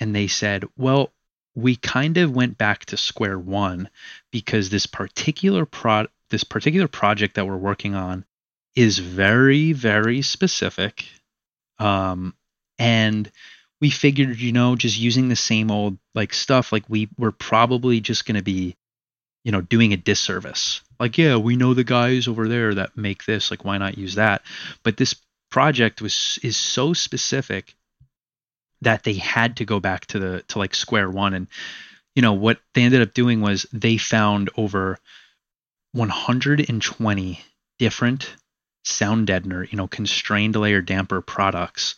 And 0.00 0.14
they 0.14 0.26
said 0.26 0.64
well 0.76 1.12
we 1.54 1.76
kind 1.76 2.16
of 2.16 2.34
went 2.34 2.58
back 2.58 2.84
to 2.86 2.96
square 2.96 3.38
one 3.38 3.88
because 4.32 4.70
this 4.70 4.86
particular 4.86 5.66
pro 5.66 6.06
this 6.30 6.44
particular 6.44 6.88
project 6.88 7.34
that 7.34 7.46
we're 7.46 7.56
working 7.56 7.94
on 7.94 8.24
is 8.74 8.98
very 8.98 9.72
very 9.72 10.22
specific 10.22 11.06
um 11.78 12.34
and 12.78 13.30
we 13.84 13.90
figured, 13.90 14.40
you 14.40 14.52
know, 14.52 14.76
just 14.76 14.98
using 14.98 15.28
the 15.28 15.36
same 15.36 15.70
old 15.70 15.98
like 16.14 16.32
stuff, 16.32 16.72
like 16.72 16.84
we 16.88 17.08
were 17.18 17.32
probably 17.32 18.00
just 18.00 18.24
going 18.24 18.36
to 18.36 18.42
be, 18.42 18.76
you 19.44 19.52
know, 19.52 19.60
doing 19.60 19.92
a 19.92 19.96
disservice. 19.98 20.80
Like, 20.98 21.18
yeah, 21.18 21.36
we 21.36 21.56
know 21.56 21.74
the 21.74 21.84
guys 21.84 22.28
over 22.28 22.48
there 22.48 22.74
that 22.74 22.96
make 22.96 23.26
this. 23.26 23.50
Like, 23.50 23.64
why 23.64 23.78
not 23.78 23.98
use 23.98 24.14
that? 24.14 24.42
But 24.84 24.96
this 24.96 25.14
project 25.50 26.00
was 26.00 26.38
is 26.42 26.56
so 26.56 26.94
specific 26.94 27.74
that 28.84 29.02
they 29.02 29.14
had 29.14 29.56
to 29.56 29.64
go 29.64 29.80
back 29.80 30.06
to 30.06 30.18
the 30.18 30.44
to 30.48 30.58
like 30.58 30.74
square 30.74 31.10
one. 31.10 31.34
And 31.34 31.46
you 32.14 32.22
know 32.22 32.32
what 32.32 32.60
they 32.74 32.82
ended 32.82 33.02
up 33.02 33.14
doing 33.14 33.40
was 33.40 33.66
they 33.72 33.96
found 33.98 34.50
over 34.56 34.98
120 35.92 37.40
different 37.78 38.34
sound 38.84 39.28
deadener, 39.28 39.70
you 39.70 39.76
know, 39.76 39.88
constrained 39.88 40.56
layer 40.56 40.80
damper 40.80 41.20
products 41.20 41.96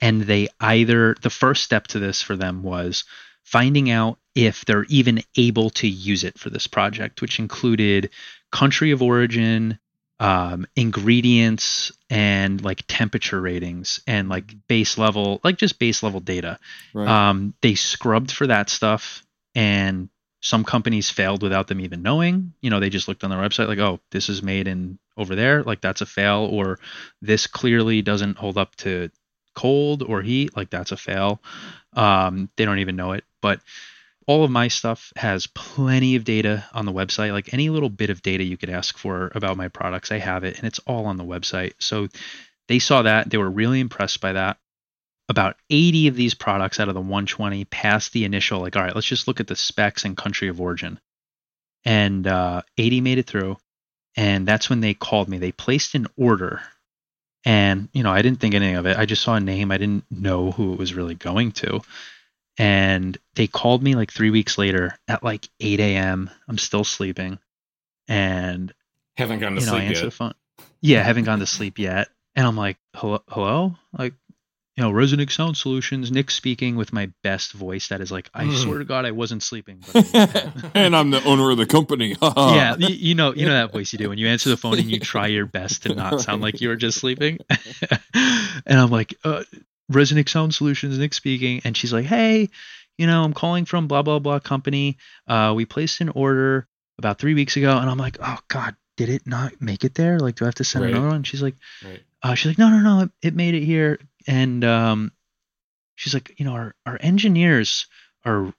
and 0.00 0.22
they 0.22 0.48
either 0.60 1.16
the 1.22 1.30
first 1.30 1.62
step 1.62 1.86
to 1.88 1.98
this 1.98 2.20
for 2.20 2.36
them 2.36 2.62
was 2.62 3.04
finding 3.44 3.90
out 3.90 4.18
if 4.34 4.64
they're 4.64 4.84
even 4.84 5.22
able 5.36 5.70
to 5.70 5.88
use 5.88 6.24
it 6.24 6.38
for 6.38 6.50
this 6.50 6.66
project 6.66 7.20
which 7.20 7.38
included 7.38 8.10
country 8.50 8.90
of 8.90 9.02
origin 9.02 9.78
um, 10.20 10.66
ingredients 10.76 11.92
and 12.08 12.62
like 12.62 12.84
temperature 12.86 13.40
ratings 13.40 14.00
and 14.06 14.28
like 14.28 14.54
base 14.68 14.96
level 14.96 15.40
like 15.42 15.58
just 15.58 15.78
base 15.78 16.02
level 16.02 16.20
data. 16.20 16.58
Right. 16.92 17.08
um, 17.08 17.54
they 17.62 17.74
scrubbed 17.74 18.30
for 18.30 18.46
that 18.46 18.70
stuff 18.70 19.24
and 19.54 20.08
some 20.40 20.62
companies 20.62 21.10
failed 21.10 21.42
without 21.42 21.68
them 21.68 21.80
even 21.80 22.02
knowing. 22.02 22.52
You 22.60 22.70
know 22.70 22.80
they 22.80 22.90
just 22.90 23.08
looked 23.08 23.24
on 23.24 23.30
their 23.30 23.40
website 23.40 23.68
like 23.68 23.78
oh 23.78 24.00
this 24.10 24.28
is 24.28 24.42
made 24.42 24.68
in 24.68 24.98
over 25.16 25.34
there. 25.34 25.62
Like 25.62 25.80
that's 25.80 26.00
a 26.00 26.06
fail 26.06 26.48
or 26.50 26.78
this 27.20 27.46
clearly 27.46 28.02
doesn't 28.02 28.38
hold 28.38 28.58
up 28.58 28.76
to 28.76 29.10
cold 29.54 30.02
or 30.02 30.22
heat. 30.22 30.56
Like 30.56 30.70
that's 30.70 30.92
a 30.92 30.96
fail. 30.96 31.42
Um, 31.94 32.50
they 32.56 32.64
don't 32.64 32.80
even 32.80 32.96
know 32.96 33.12
it. 33.12 33.24
But 33.40 33.60
all 34.26 34.44
of 34.44 34.50
my 34.50 34.68
stuff 34.68 35.12
has 35.16 35.46
plenty 35.46 36.16
of 36.16 36.24
data 36.24 36.64
on 36.72 36.86
the 36.86 36.92
website 36.92 37.32
like 37.32 37.52
any 37.52 37.68
little 37.68 37.90
bit 37.90 38.10
of 38.10 38.22
data 38.22 38.42
you 38.44 38.56
could 38.56 38.70
ask 38.70 38.96
for 38.96 39.30
about 39.34 39.56
my 39.56 39.68
products 39.68 40.10
i 40.10 40.18
have 40.18 40.44
it 40.44 40.58
and 40.58 40.66
it's 40.66 40.80
all 40.80 41.06
on 41.06 41.16
the 41.16 41.24
website. 41.24 41.74
So 41.78 42.08
they 42.68 42.78
saw 42.78 43.02
that 43.02 43.30
they 43.30 43.38
were 43.38 43.50
really 43.50 43.80
impressed 43.80 44.20
by 44.20 44.32
that. 44.32 44.58
About 45.28 45.56
80 45.70 46.08
of 46.08 46.16
these 46.16 46.34
products 46.34 46.80
out 46.80 46.88
of 46.88 46.94
the 46.94 47.00
120 47.00 47.64
passed 47.66 48.12
the 48.12 48.24
initial 48.24 48.60
like 48.60 48.76
all 48.76 48.82
right 48.82 48.94
let's 48.94 49.06
just 49.06 49.26
look 49.28 49.40
at 49.40 49.46
the 49.46 49.56
specs 49.56 50.04
and 50.04 50.16
country 50.16 50.48
of 50.48 50.60
origin. 50.60 51.00
And 51.86 52.26
uh, 52.26 52.62
80 52.78 53.00
made 53.02 53.18
it 53.18 53.26
through 53.26 53.58
and 54.16 54.46
that's 54.46 54.70
when 54.70 54.80
they 54.80 54.94
called 54.94 55.28
me. 55.28 55.38
They 55.38 55.52
placed 55.52 55.94
an 55.94 56.06
order 56.16 56.62
and 57.46 57.90
you 57.92 58.02
know 58.02 58.10
i 58.10 58.22
didn't 58.22 58.40
think 58.40 58.54
anything 58.54 58.76
of 58.76 58.86
it. 58.86 58.96
I 58.96 59.06
just 59.06 59.22
saw 59.22 59.34
a 59.34 59.40
name. 59.40 59.70
I 59.70 59.78
didn't 59.78 60.04
know 60.10 60.50
who 60.50 60.72
it 60.72 60.78
was 60.78 60.94
really 60.94 61.14
going 61.14 61.52
to 61.52 61.82
and 62.58 63.18
they 63.34 63.46
called 63.46 63.82
me 63.82 63.94
like 63.94 64.12
three 64.12 64.30
weeks 64.30 64.58
later 64.58 64.96
at 65.08 65.22
like 65.22 65.48
8 65.60 65.80
a.m 65.80 66.30
i'm 66.48 66.58
still 66.58 66.84
sleeping 66.84 67.38
and 68.08 68.72
Haven't 69.16 69.40
gone 69.40 69.54
to 69.54 69.60
you 69.60 69.66
know 69.66 69.72
sleep 69.72 69.84
answer 69.84 70.00
the 70.00 70.06
yet. 70.06 70.12
phone 70.12 70.34
yeah 70.80 71.02
haven't 71.02 71.24
gone 71.24 71.40
to 71.40 71.46
sleep 71.46 71.78
yet 71.78 72.08
and 72.36 72.46
i'm 72.46 72.56
like 72.56 72.76
hello 72.94 73.22
hello 73.28 73.74
like 73.96 74.14
you 74.76 74.82
know, 74.82 74.90
Resonix 74.90 75.30
Sound 75.30 75.56
Solutions, 75.56 76.10
Nick 76.10 76.32
speaking 76.32 76.74
with 76.74 76.92
my 76.92 77.12
best 77.22 77.52
voice. 77.52 77.86
That 77.90 78.00
is 78.00 78.10
like, 78.10 78.28
I 78.34 78.46
Mm. 78.46 78.60
swear 78.64 78.78
to 78.78 78.84
God, 78.84 79.04
I 79.04 79.12
wasn't 79.12 79.44
sleeping. 79.44 79.86
And 80.74 80.96
I'm 80.96 81.10
the 81.10 81.22
owner 81.22 81.48
of 81.52 81.58
the 81.58 81.64
company. 81.66 82.16
yeah, 82.36 82.74
you, 82.76 82.88
you 82.88 83.14
know, 83.14 83.32
you 83.32 83.46
know 83.46 83.52
that 83.52 83.70
voice 83.70 83.92
you 83.92 84.00
do 84.00 84.08
when 84.08 84.18
you 84.18 84.26
answer 84.26 84.48
the 84.50 84.56
phone 84.56 84.80
and 84.80 84.90
you 84.90 84.98
try 84.98 85.28
your 85.28 85.46
best 85.46 85.84
to 85.84 85.94
not 85.94 86.20
sound 86.20 86.42
like 86.42 86.60
you 86.60 86.68
were 86.70 86.74
just 86.76 86.98
sleeping. 86.98 87.38
and 88.12 88.78
I'm 88.80 88.90
like, 88.90 89.14
uh, 89.22 89.44
Resonix 89.92 90.30
Sound 90.30 90.54
Solutions, 90.54 90.98
Nick 90.98 91.14
speaking, 91.14 91.60
and 91.64 91.76
she's 91.76 91.92
like, 91.92 92.06
hey, 92.06 92.48
you 92.98 93.06
know, 93.06 93.22
I'm 93.24 93.34
calling 93.34 93.64
from 93.64 93.86
blah 93.88 94.02
blah 94.02 94.18
blah 94.18 94.38
company. 94.38 94.96
Uh, 95.26 95.52
we 95.56 95.64
placed 95.64 96.00
an 96.00 96.08
order 96.10 96.66
about 96.98 97.18
three 97.18 97.34
weeks 97.34 97.56
ago, 97.56 97.76
and 97.76 97.90
I'm 97.90 97.98
like, 97.98 98.16
oh 98.22 98.38
God, 98.48 98.76
did 98.96 99.08
it 99.08 99.26
not 99.26 99.52
make 99.60 99.84
it 99.84 99.94
there? 99.94 100.18
Like, 100.18 100.36
do 100.36 100.44
I 100.44 100.48
have 100.48 100.54
to 100.56 100.64
send 100.64 100.84
Right. 100.84 100.92
another 100.94 101.08
one? 101.08 101.22
She's 101.24 101.42
like, 101.42 101.56
Right. 101.84 102.02
uh, 102.22 102.34
she's 102.34 102.46
like, 102.50 102.58
no, 102.58 102.70
no, 102.70 102.78
no, 102.80 103.00
it, 103.02 103.10
it 103.22 103.34
made 103.34 103.54
it 103.54 103.64
here, 103.64 103.98
and 104.26 104.64
um, 104.64 105.12
she's 105.96 106.14
like, 106.14 106.38
you 106.38 106.44
know, 106.44 106.52
our 106.52 106.74
our 106.86 106.96
engineers 107.00 107.86
are 108.24 108.52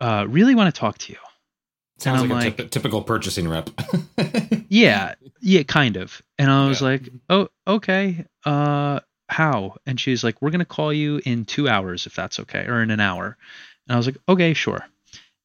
uh 0.00 0.24
really 0.28 0.54
want 0.54 0.72
to 0.74 0.78
talk 0.78 0.96
to 0.98 1.12
you. 1.12 1.18
Sounds 1.98 2.20
like 2.22 2.30
a 2.30 2.34
like- 2.34 2.56
typ- 2.56 2.70
typical 2.70 3.02
purchasing 3.02 3.48
rep. 3.48 3.70
Yeah, 4.70 5.14
yeah, 5.40 5.62
kind 5.62 5.96
of. 5.96 6.20
And 6.38 6.50
I 6.50 6.68
was 6.68 6.82
Yeah. 6.82 6.88
like, 6.88 7.08
oh, 7.30 7.48
okay. 7.66 8.26
Uh, 8.44 9.00
how? 9.28 9.76
And 9.86 9.98
she's 10.00 10.24
like, 10.24 10.40
we're 10.40 10.50
gonna 10.50 10.64
call 10.64 10.92
you 10.92 11.20
in 11.24 11.44
two 11.44 11.68
hours 11.68 12.06
if 12.06 12.14
that's 12.14 12.40
okay, 12.40 12.66
or 12.66 12.82
in 12.82 12.90
an 12.90 13.00
hour. 13.00 13.36
And 13.86 13.94
I 13.94 13.96
was 13.96 14.06
like, 14.06 14.18
okay, 14.28 14.54
sure. 14.54 14.86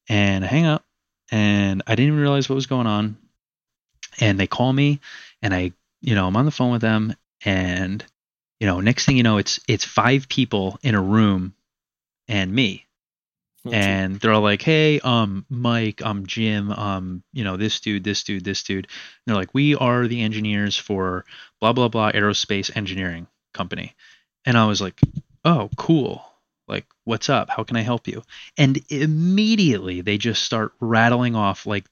And 0.08 0.44
I 0.44 0.48
hang 0.48 0.66
up, 0.66 0.84
and 1.30 1.82
I 1.86 1.94
didn't 1.94 2.08
even 2.08 2.20
realize 2.20 2.48
what 2.48 2.56
was 2.56 2.66
going 2.66 2.86
on. 2.86 3.16
And 4.20 4.38
they 4.38 4.46
call 4.46 4.72
me, 4.72 5.00
and 5.42 5.54
I, 5.54 5.72
you 6.00 6.14
know, 6.14 6.26
I'm 6.26 6.36
on 6.36 6.44
the 6.44 6.50
phone 6.50 6.72
with 6.72 6.82
them, 6.82 7.14
and 7.44 8.04
you 8.60 8.66
know, 8.66 8.80
next 8.80 9.04
thing 9.06 9.16
you 9.16 9.22
know, 9.22 9.38
it's 9.38 9.60
it's 9.68 9.84
five 9.84 10.28
people 10.28 10.78
in 10.82 10.94
a 10.94 11.02
room, 11.02 11.54
and 12.28 12.52
me 12.52 12.86
and 13.72 14.20
they're 14.20 14.32
all 14.32 14.42
like, 14.42 14.62
"Hey, 14.62 15.00
um, 15.00 15.46
Mike, 15.48 16.04
um, 16.04 16.26
Jim, 16.26 16.70
um, 16.70 17.22
you 17.32 17.44
know, 17.44 17.56
this 17.56 17.80
dude, 17.80 18.04
this 18.04 18.22
dude, 18.22 18.44
this 18.44 18.62
dude." 18.62 18.86
And 18.86 18.92
they're 19.26 19.36
like, 19.36 19.54
"We 19.54 19.74
are 19.74 20.06
the 20.06 20.22
engineers 20.22 20.76
for 20.76 21.24
blah 21.60 21.72
blah 21.72 21.88
blah 21.88 22.12
aerospace 22.12 22.76
engineering 22.76 23.26
company," 23.54 23.94
and 24.44 24.58
I 24.58 24.66
was 24.66 24.80
like, 24.80 25.00
"Oh, 25.44 25.70
cool." 25.76 26.24
Like, 26.66 26.86
what's 27.04 27.28
up? 27.28 27.50
How 27.50 27.62
can 27.62 27.76
I 27.76 27.82
help 27.82 28.08
you? 28.08 28.22
And 28.56 28.80
immediately 28.88 30.00
they 30.00 30.16
just 30.16 30.42
start 30.42 30.72
rattling 30.80 31.36
off 31.36 31.66
like 31.66 31.84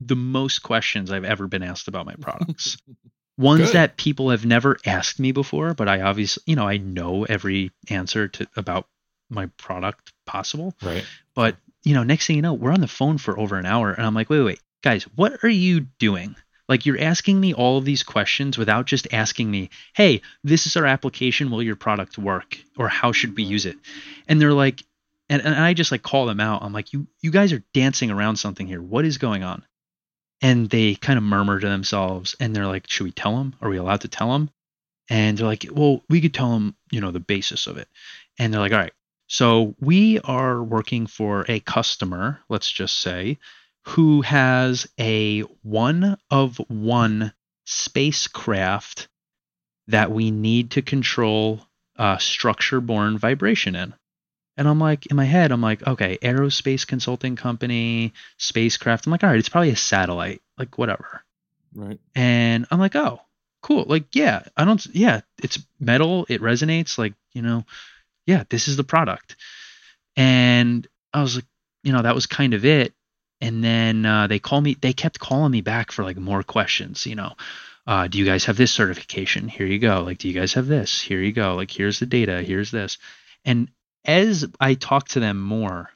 the 0.00 0.16
most 0.16 0.62
questions 0.62 1.10
I've 1.10 1.24
ever 1.24 1.46
been 1.46 1.62
asked 1.62 1.88
about 1.88 2.06
my 2.06 2.14
products. 2.14 2.76
Ones 3.38 3.66
Good. 3.66 3.74
that 3.74 3.96
people 3.96 4.30
have 4.30 4.44
never 4.44 4.78
asked 4.84 5.20
me 5.20 5.30
before, 5.30 5.72
but 5.72 5.88
I 5.88 6.00
obviously, 6.00 6.42
you 6.46 6.56
know, 6.56 6.66
I 6.66 6.76
know 6.76 7.24
every 7.24 7.70
answer 7.88 8.26
to 8.28 8.48
about 8.56 8.86
my 9.30 9.46
product 9.56 10.12
possible. 10.26 10.74
right. 10.82 11.04
But 11.34 11.56
you 11.84 11.94
know, 11.94 12.02
next 12.02 12.26
thing 12.26 12.36
you 12.36 12.42
know, 12.42 12.54
we're 12.54 12.72
on 12.72 12.80
the 12.80 12.88
phone 12.88 13.16
for 13.16 13.38
over 13.38 13.56
an 13.56 13.64
hour, 13.64 13.92
and 13.92 14.04
I'm 14.04 14.14
like, 14.14 14.28
wait, 14.28 14.38
wait, 14.38 14.44
wait, 14.44 14.60
guys, 14.82 15.04
what 15.14 15.44
are 15.44 15.48
you 15.48 15.80
doing? 15.98 16.34
Like, 16.68 16.84
you're 16.84 17.00
asking 17.00 17.40
me 17.40 17.54
all 17.54 17.78
of 17.78 17.84
these 17.84 18.02
questions 18.02 18.58
without 18.58 18.86
just 18.86 19.08
asking 19.12 19.50
me, 19.50 19.70
hey, 19.94 20.20
this 20.44 20.66
is 20.66 20.76
our 20.76 20.84
application. 20.84 21.50
Will 21.50 21.62
your 21.62 21.76
product 21.76 22.18
work, 22.18 22.58
or 22.76 22.88
how 22.88 23.12
should 23.12 23.36
we 23.36 23.42
use 23.42 23.64
it? 23.66 23.76
And 24.28 24.40
they're 24.40 24.52
like, 24.52 24.84
and, 25.30 25.42
and 25.42 25.54
I 25.54 25.74
just 25.74 25.92
like 25.92 26.02
call 26.02 26.26
them 26.26 26.40
out. 26.40 26.62
I'm 26.62 26.72
like, 26.72 26.92
you, 26.92 27.06
you 27.20 27.30
guys 27.30 27.52
are 27.52 27.64
dancing 27.74 28.10
around 28.10 28.36
something 28.36 28.66
here. 28.66 28.82
What 28.82 29.04
is 29.04 29.18
going 29.18 29.42
on? 29.42 29.64
And 30.40 30.70
they 30.70 30.94
kind 30.94 31.16
of 31.16 31.22
murmur 31.22 31.58
to 31.58 31.68
themselves, 31.68 32.36
and 32.38 32.54
they're 32.54 32.66
like, 32.66 32.88
should 32.88 33.04
we 33.04 33.12
tell 33.12 33.36
them? 33.36 33.54
Are 33.60 33.68
we 33.68 33.78
allowed 33.78 34.02
to 34.02 34.08
tell 34.08 34.32
them? 34.32 34.50
And 35.10 35.36
they're 35.36 35.46
like, 35.46 35.66
well, 35.72 36.02
we 36.08 36.20
could 36.20 36.34
tell 36.34 36.52
them, 36.52 36.76
you 36.90 37.00
know, 37.00 37.10
the 37.10 37.20
basis 37.20 37.66
of 37.66 37.78
it. 37.78 37.88
And 38.38 38.52
they're 38.52 38.60
like, 38.60 38.72
all 38.72 38.78
right. 38.78 38.92
So 39.26 39.74
we 39.80 40.20
are 40.20 40.62
working 40.62 41.06
for 41.06 41.44
a 41.48 41.60
customer, 41.60 42.40
let's 42.48 42.70
just 42.70 43.00
say, 43.00 43.38
who 43.88 44.20
has 44.20 44.86
a 45.00 45.40
one 45.62 46.18
of 46.30 46.58
one 46.68 47.32
spacecraft 47.64 49.08
that 49.86 50.12
we 50.12 50.30
need 50.30 50.72
to 50.72 50.82
control 50.82 51.62
uh, 51.96 52.18
structure 52.18 52.82
borne 52.82 53.16
vibration 53.16 53.74
in. 53.74 53.94
And 54.58 54.68
I'm 54.68 54.78
like, 54.78 55.06
in 55.06 55.16
my 55.16 55.24
head, 55.24 55.52
I'm 55.52 55.62
like, 55.62 55.86
okay, 55.86 56.18
aerospace 56.20 56.86
consulting 56.86 57.34
company, 57.34 58.12
spacecraft. 58.36 59.06
I'm 59.06 59.12
like, 59.12 59.24
all 59.24 59.30
right, 59.30 59.38
it's 59.38 59.48
probably 59.48 59.70
a 59.70 59.76
satellite, 59.76 60.42
like 60.58 60.76
whatever. 60.76 61.22
right. 61.74 61.98
And 62.14 62.66
I'm 62.70 62.80
like, 62.80 62.94
oh, 62.94 63.20
cool. 63.62 63.84
Like, 63.88 64.14
yeah, 64.14 64.42
I 64.54 64.66
don't, 64.66 64.84
yeah, 64.92 65.22
it's 65.42 65.58
metal. 65.80 66.26
It 66.28 66.42
resonates. 66.42 66.98
Like, 66.98 67.14
you 67.32 67.40
know, 67.40 67.64
yeah, 68.26 68.44
this 68.50 68.68
is 68.68 68.76
the 68.76 68.84
product. 68.84 69.36
And 70.14 70.86
I 71.14 71.22
was 71.22 71.36
like, 71.36 71.46
you 71.84 71.92
know, 71.92 72.02
that 72.02 72.14
was 72.14 72.26
kind 72.26 72.52
of 72.52 72.66
it. 72.66 72.92
And 73.40 73.62
then 73.62 74.04
uh, 74.04 74.26
they 74.26 74.38
call 74.38 74.60
me, 74.60 74.76
they 74.80 74.92
kept 74.92 75.20
calling 75.20 75.52
me 75.52 75.60
back 75.60 75.92
for 75.92 76.02
like 76.02 76.16
more 76.16 76.42
questions, 76.42 77.06
you 77.06 77.14
know. 77.14 77.34
Uh, 77.86 78.06
do 78.06 78.18
you 78.18 78.24
guys 78.26 78.44
have 78.44 78.56
this 78.56 78.70
certification? 78.72 79.48
Here 79.48 79.66
you 79.66 79.78
go. 79.78 80.02
Like, 80.02 80.18
do 80.18 80.28
you 80.28 80.34
guys 80.34 80.52
have 80.54 80.66
this? 80.66 81.00
Here 81.00 81.22
you 81.22 81.32
go. 81.32 81.54
Like, 81.54 81.70
here's 81.70 81.98
the 81.98 82.06
data. 82.06 82.42
Here's 82.42 82.70
this. 82.70 82.98
And 83.46 83.70
as 84.04 84.44
I 84.60 84.74
talk 84.74 85.08
to 85.08 85.20
them 85.20 85.40
more, 85.40 85.90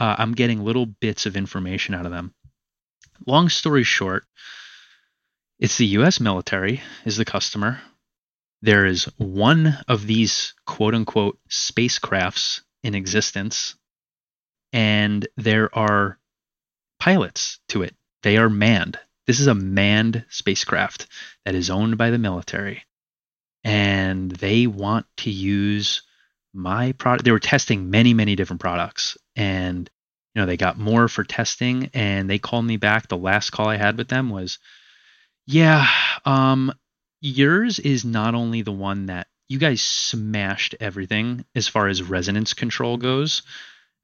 uh, 0.00 0.16
I'm 0.18 0.32
getting 0.32 0.64
little 0.64 0.86
bits 0.86 1.26
of 1.26 1.36
information 1.36 1.94
out 1.94 2.06
of 2.06 2.12
them. 2.12 2.34
Long 3.26 3.48
story 3.48 3.84
short, 3.84 4.24
it's 5.60 5.78
the 5.78 5.86
US 5.98 6.18
military 6.18 6.82
is 7.04 7.16
the 7.16 7.24
customer. 7.24 7.80
There 8.62 8.84
is 8.84 9.04
one 9.16 9.78
of 9.86 10.06
these 10.06 10.54
quote 10.66 10.94
unquote 10.94 11.38
spacecrafts 11.48 12.62
in 12.82 12.94
existence, 12.96 13.76
and 14.72 15.26
there 15.36 15.72
are 15.76 16.18
pilots 17.02 17.58
to 17.66 17.82
it. 17.82 17.96
They 18.22 18.36
are 18.36 18.48
manned. 18.48 18.96
This 19.26 19.40
is 19.40 19.48
a 19.48 19.56
manned 19.56 20.24
spacecraft 20.28 21.08
that 21.44 21.56
is 21.56 21.68
owned 21.68 21.98
by 21.98 22.10
the 22.10 22.18
military. 22.18 22.84
And 23.64 24.30
they 24.30 24.68
want 24.68 25.06
to 25.16 25.30
use 25.30 26.02
my 26.54 26.92
product. 26.92 27.24
They 27.24 27.32
were 27.32 27.40
testing 27.40 27.90
many, 27.90 28.14
many 28.14 28.36
different 28.36 28.60
products. 28.60 29.18
And, 29.34 29.90
you 30.32 30.40
know, 30.40 30.46
they 30.46 30.56
got 30.56 30.78
more 30.78 31.08
for 31.08 31.24
testing. 31.24 31.90
And 31.92 32.30
they 32.30 32.38
called 32.38 32.66
me 32.66 32.76
back. 32.76 33.08
The 33.08 33.16
last 33.16 33.50
call 33.50 33.66
I 33.66 33.78
had 33.78 33.98
with 33.98 34.06
them 34.06 34.30
was, 34.30 34.60
yeah, 35.44 35.88
um, 36.24 36.72
yours 37.20 37.80
is 37.80 38.04
not 38.04 38.36
only 38.36 38.62
the 38.62 38.70
one 38.70 39.06
that 39.06 39.26
you 39.48 39.58
guys 39.58 39.82
smashed 39.82 40.76
everything 40.78 41.46
as 41.56 41.66
far 41.66 41.88
as 41.88 42.00
resonance 42.00 42.54
control 42.54 42.96
goes. 42.96 43.42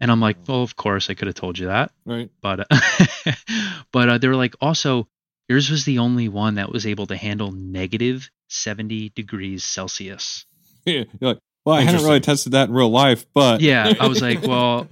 And 0.00 0.10
I'm 0.12 0.20
like, 0.20 0.36
well, 0.46 0.62
of 0.62 0.76
course 0.76 1.10
I 1.10 1.14
could 1.14 1.26
have 1.26 1.34
told 1.34 1.58
you 1.58 1.66
that 1.66 1.90
Right. 2.04 2.30
but 2.40 2.66
but 3.92 4.08
uh, 4.08 4.18
they 4.18 4.28
were 4.28 4.36
like 4.36 4.54
also 4.60 5.08
yours 5.48 5.70
was 5.70 5.84
the 5.84 5.98
only 5.98 6.28
one 6.28 6.56
that 6.56 6.70
was 6.70 6.86
able 6.86 7.06
to 7.08 7.16
handle 7.16 7.52
negative 7.52 8.30
70 8.48 9.10
degrees 9.10 9.64
celsius 9.64 10.46
Yeah. 10.84 11.04
You're 11.20 11.30
like, 11.34 11.38
well, 11.64 11.76
I 11.76 11.82
hadn't 11.82 12.04
really 12.04 12.20
tested 12.20 12.52
that 12.52 12.68
in 12.68 12.74
real 12.74 12.88
life, 12.90 13.26
but 13.34 13.60
Yeah, 13.60 13.92
I 14.00 14.06
was 14.08 14.22
like, 14.22 14.42
well, 14.46 14.86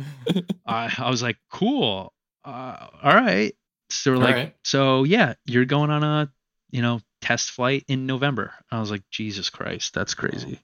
I, 0.67 0.93
I 0.99 1.09
was 1.11 1.23
like 1.23 1.37
cool 1.51 2.13
uh, 2.45 2.87
all 3.03 3.15
right 3.15 3.55
so 3.91 4.13
we're 4.13 4.17
like 4.19 4.35
right. 4.35 4.55
so 4.65 5.05
yeah 5.05 5.35
you're 5.47 5.65
going 5.65 5.91
on 5.91 6.03
a 6.05 6.31
you 6.71 6.81
know 6.83 7.01
test 7.21 7.51
flight 7.53 7.85
in 7.89 8.07
november 8.07 8.53
i 8.71 8.79
was 8.81 8.91
like 8.91 9.03
jesus 9.11 9.49
christ 9.51 9.95
that's 9.95 10.15
crazy 10.15 10.61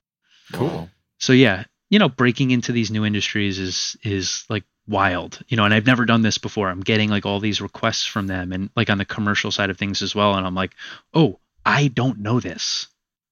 Cool. 0.53 0.88
so 1.18 1.32
yeah 1.32 1.64
you 1.93 1.99
know 1.99 2.09
breaking 2.09 2.51
into 2.51 2.72
these 2.72 2.90
new 2.90 3.05
industries 3.05 3.59
is 3.59 3.97
is 4.03 4.45
like 4.49 4.64
wild 4.88 5.38
you 5.47 5.57
know 5.59 5.64
and 5.64 5.74
i've 5.74 5.86
never 5.86 6.07
done 6.07 6.22
this 6.22 6.38
before. 6.38 6.68
I'm 6.68 6.80
getting 6.80 7.11
like 7.11 7.26
all 7.26 7.38
these 7.38 7.61
requests 7.61 8.07
from 8.07 8.26
them 8.26 8.51
and 8.51 8.70
like 8.74 8.90
on 8.90 8.99
the 8.99 9.05
commercial 9.05 9.53
side 9.53 9.70
of 9.70 9.78
things 9.78 10.03
as 10.03 10.14
well 10.14 10.34
and 10.34 10.45
i'm 10.45 10.57
like 10.57 10.74
oh 11.14 11.38
i 11.64 11.86
don't 11.88 12.18
know 12.18 12.40
this. 12.40 12.88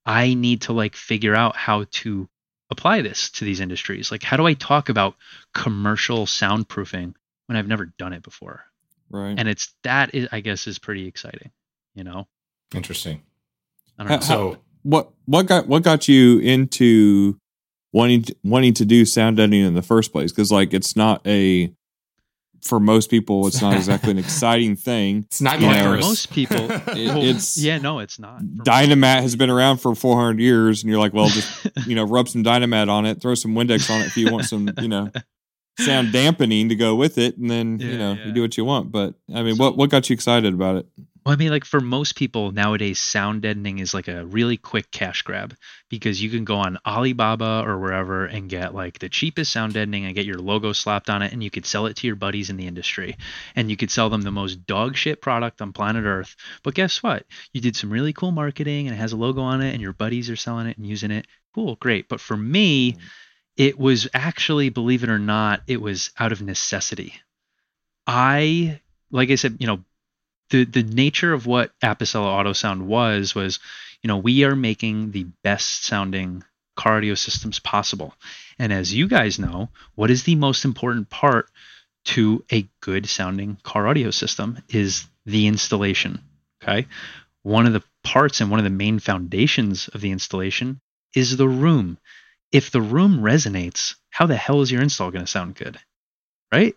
I 0.07 0.35
need 0.35 0.63
to 0.63 0.73
like 0.73 0.95
figure 0.95 1.35
out 1.35 1.57
how 1.57 1.87
to 1.91 2.29
apply 2.71 3.03
this 3.03 3.31
to 3.33 3.45
these 3.45 3.61
industries. 3.61 4.11
Like 4.11 4.23
how 4.23 4.37
do 4.37 4.47
i 4.47 4.55
talk 4.55 4.91
about 4.91 5.17
commercial 5.55 6.27
soundproofing 6.27 7.15
when 7.47 7.57
i've 7.57 7.67
never 7.67 7.87
done 7.87 8.13
it 8.13 8.23
before? 8.23 8.65
Right. 9.09 9.35
and 9.37 9.49
it's 9.49 9.75
that 9.83 10.15
is 10.15 10.29
i 10.31 10.39
guess 10.41 10.67
is 10.69 10.79
pretty 10.79 11.09
exciting 11.09 11.51
you 11.95 12.05
know? 12.05 12.29
Interesting. 12.75 13.23
i 13.99 14.05
don't 14.05 14.21
know. 14.21 14.21
So 14.21 14.59
what 14.83 15.11
what 15.25 15.47
got 15.47 15.67
what 15.67 15.83
got 15.83 16.09
you 16.09 16.39
into 16.41 17.41
wanting 17.93 18.23
to, 18.23 18.37
wanting 18.45 18.75
to 18.75 18.85
do 18.85 19.05
sound 19.05 19.37
deadening 19.39 19.65
in 19.65 19.75
the 19.75 19.83
first 19.83 20.13
place? 20.13 20.33
Because 20.33 20.51
like 20.53 20.73
it's 20.75 20.97
not 20.97 21.27
a 21.27 21.73
for 22.63 22.79
most 22.79 23.09
people, 23.09 23.47
it's 23.47 23.63
not 23.63 23.75
exactly 23.75 24.11
an 24.11 24.19
exciting 24.27 24.77
thing. 24.77 25.25
it's 25.31 25.41
not 25.41 25.61
You 25.61 25.73
for 25.73 25.97
most 25.97 26.31
people 26.31 26.59
It- 26.71 26.85
it's 26.97 27.57
yeah 27.57 27.79
no 27.79 28.01
it's 28.01 28.19
not 28.19 28.41
For 28.41 28.45
most 28.45 28.67
Dynamat 28.67 29.23
has 29.23 29.35
been 29.35 29.49
around 29.49 29.79
for 29.79 29.95
400 29.95 30.39
years, 30.41 30.83
and 30.83 30.91
you're 30.91 31.01
like, 31.01 31.15
well, 31.15 31.29
just 31.29 31.67
you 31.87 31.95
know, 31.95 32.05
rub 32.05 32.29
some 32.29 32.45
Dynamat 32.45 32.89
on 32.91 33.07
it, 33.07 33.21
throw 33.23 33.35
some 33.35 33.55
Windex 33.55 33.91
on 33.91 34.03
it 34.03 34.09
if 34.09 34.17
you 34.19 34.31
want 34.31 34.45
some, 34.45 34.69
you 34.81 34.89
know, 34.89 35.11
sound 35.79 36.13
dampening 36.13 36.69
to 36.69 36.75
go 36.77 36.95
with 36.95 37.17
it, 37.17 37.39
and 37.39 37.51
then 37.51 37.79
Yeah, 37.79 37.87
you 37.87 37.99
know 37.99 38.13
yeah. 38.13 38.27
you 38.27 38.33
do 38.33 38.43
what 38.43 38.57
you 38.59 38.65
want. 38.67 38.93
But 38.93 39.15
I 39.35 39.43
mean, 39.43 39.57
So- 39.57 39.63
what 39.65 39.77
what 39.79 39.89
got 39.89 40.11
you 40.11 40.15
excited 40.15 40.53
about 40.53 40.77
it? 40.77 40.87
Well, 41.25 41.35
I 41.35 41.37
mean, 41.37 41.51
like 41.51 41.67
for 41.67 41.81
most 41.81 42.17
people 42.17 42.51
nowadays, 42.51 42.99
sound 42.99 43.43
deadening 43.43 43.79
is 43.79 43.93
like 43.93 44.09
a 44.09 44.25
really 44.25 44.57
quick 44.57 44.91
cash 44.91 45.21
grab 45.21 45.55
because 45.91 46.23
you 46.23 46.31
can 46.31 46.45
go 46.45 46.57
on 46.57 46.79
Alibaba 46.87 47.63
or 47.67 47.79
wherever 47.79 48.25
and 48.25 48.49
get 48.49 48.75
like 48.75 48.99
the 48.99 49.11
cheapest 49.11 49.53
sound 49.53 49.75
deadening 49.75 50.07
and 50.07 50.15
get 50.15 50.25
your 50.25 50.39
logo 50.39 50.73
slapped 50.73 51.11
on 51.11 51.21
it, 51.21 51.33
and 51.33 51.45
you 51.45 51.51
could 51.51 51.67
sell 51.67 51.85
it 51.87 51.97
to 51.97 52.07
your 52.07 52.17
buddies 52.17 52.49
in 52.49 52.57
the 52.57 52.67
industry, 52.67 53.17
and 53.55 53.71
you 53.71 53.77
could 53.77 53.91
sell 53.91 54.09
them 54.09 54.23
the 54.23 54.31
most 54.31 54.67
dog 54.67 54.97
shit 54.97 55.21
product 55.21 55.61
on 55.61 55.75
planet 55.75 56.05
Earth. 56.05 56.37
But 56.63 56.75
guess 56.75 57.03
what? 57.03 57.27
You 57.53 57.61
did 57.61 57.77
some 57.77 57.93
really 57.93 58.15
cool 58.15 58.33
marketing 58.33 58.87
and 58.87 58.97
it 58.97 59.01
has 59.01 59.13
a 59.13 59.17
logo 59.17 59.43
on 59.43 59.61
it, 59.61 59.73
and 59.73 59.83
your 59.83 59.93
buddies 59.93 60.31
are 60.31 60.37
selling 60.37 60.69
it 60.69 60.79
and 60.79 60.87
using 60.87 61.11
it. 61.11 61.27
Cool, 61.55 61.77
great. 61.77 62.09
But 62.09 62.21
for 62.21 62.37
me, 62.37 62.93
mm-hmm. 62.93 63.07
it 63.59 63.79
was 63.79 64.09
actually, 64.15 64.71
believe 64.71 65.05
it 65.05 65.11
or 65.11 65.19
not, 65.19 65.61
it 65.67 65.83
was 65.83 66.13
out 66.19 66.33
of 66.33 66.41
necessity. 66.41 67.15
I, 68.07 68.81
like 69.11 69.31
I 69.31 69.35
said, 69.35 69.59
you 69.61 69.67
know, 69.67 69.85
the 70.51 70.65
the 70.65 70.83
nature 70.83 71.33
of 71.33 71.47
what 71.47 71.73
Apicella 71.81 72.27
Auto 72.27 72.53
Sound 72.53 72.87
was 72.87 73.35
was, 73.35 73.59
you 74.03 74.09
know, 74.09 74.19
we 74.19 74.45
are 74.45 74.57
making 74.57 75.13
the 75.13 75.27
best 75.43 75.85
sounding 75.85 76.45
car 76.77 76.97
audio 76.99 77.15
systems 77.15 77.59
possible. 77.59 78.15
And 78.59 78.73
as 78.73 78.95
you 78.95 79.09
guys 79.09 79.39
know, 79.39 79.69
what 79.95 80.11
is 80.11 80.25
the 80.25 80.35
most 80.35 80.65
important 80.65 81.11
part 81.11 81.51
to 82.07 82.45
a 82.51 82.67
good 82.81 83.09
sounding 83.09 83.59
car 83.63 83.87
audio 83.87 84.11
system 84.11 84.59
is 84.69 85.07
the 85.27 85.47
installation. 85.47 86.23
Okay. 86.63 86.87
One 87.43 87.67
of 87.67 87.73
the 87.73 87.83
parts 88.03 88.41
and 88.41 88.51
one 88.51 88.61
of 88.61 88.65
the 88.65 88.71
main 88.71 88.99
foundations 88.99 89.89
of 89.89 90.01
the 90.01 90.11
installation 90.11 90.81
is 91.15 91.37
the 91.37 91.49
room. 91.49 91.99
If 92.53 92.71
the 92.71 92.81
room 92.81 93.21
resonates, 93.21 93.97
how 94.11 94.27
the 94.27 94.37
hell 94.37 94.61
is 94.61 94.71
your 94.71 94.83
install 94.83 95.11
going 95.11 95.25
to 95.25 95.31
sound 95.31 95.55
good? 95.55 95.79
Right? 96.53 96.75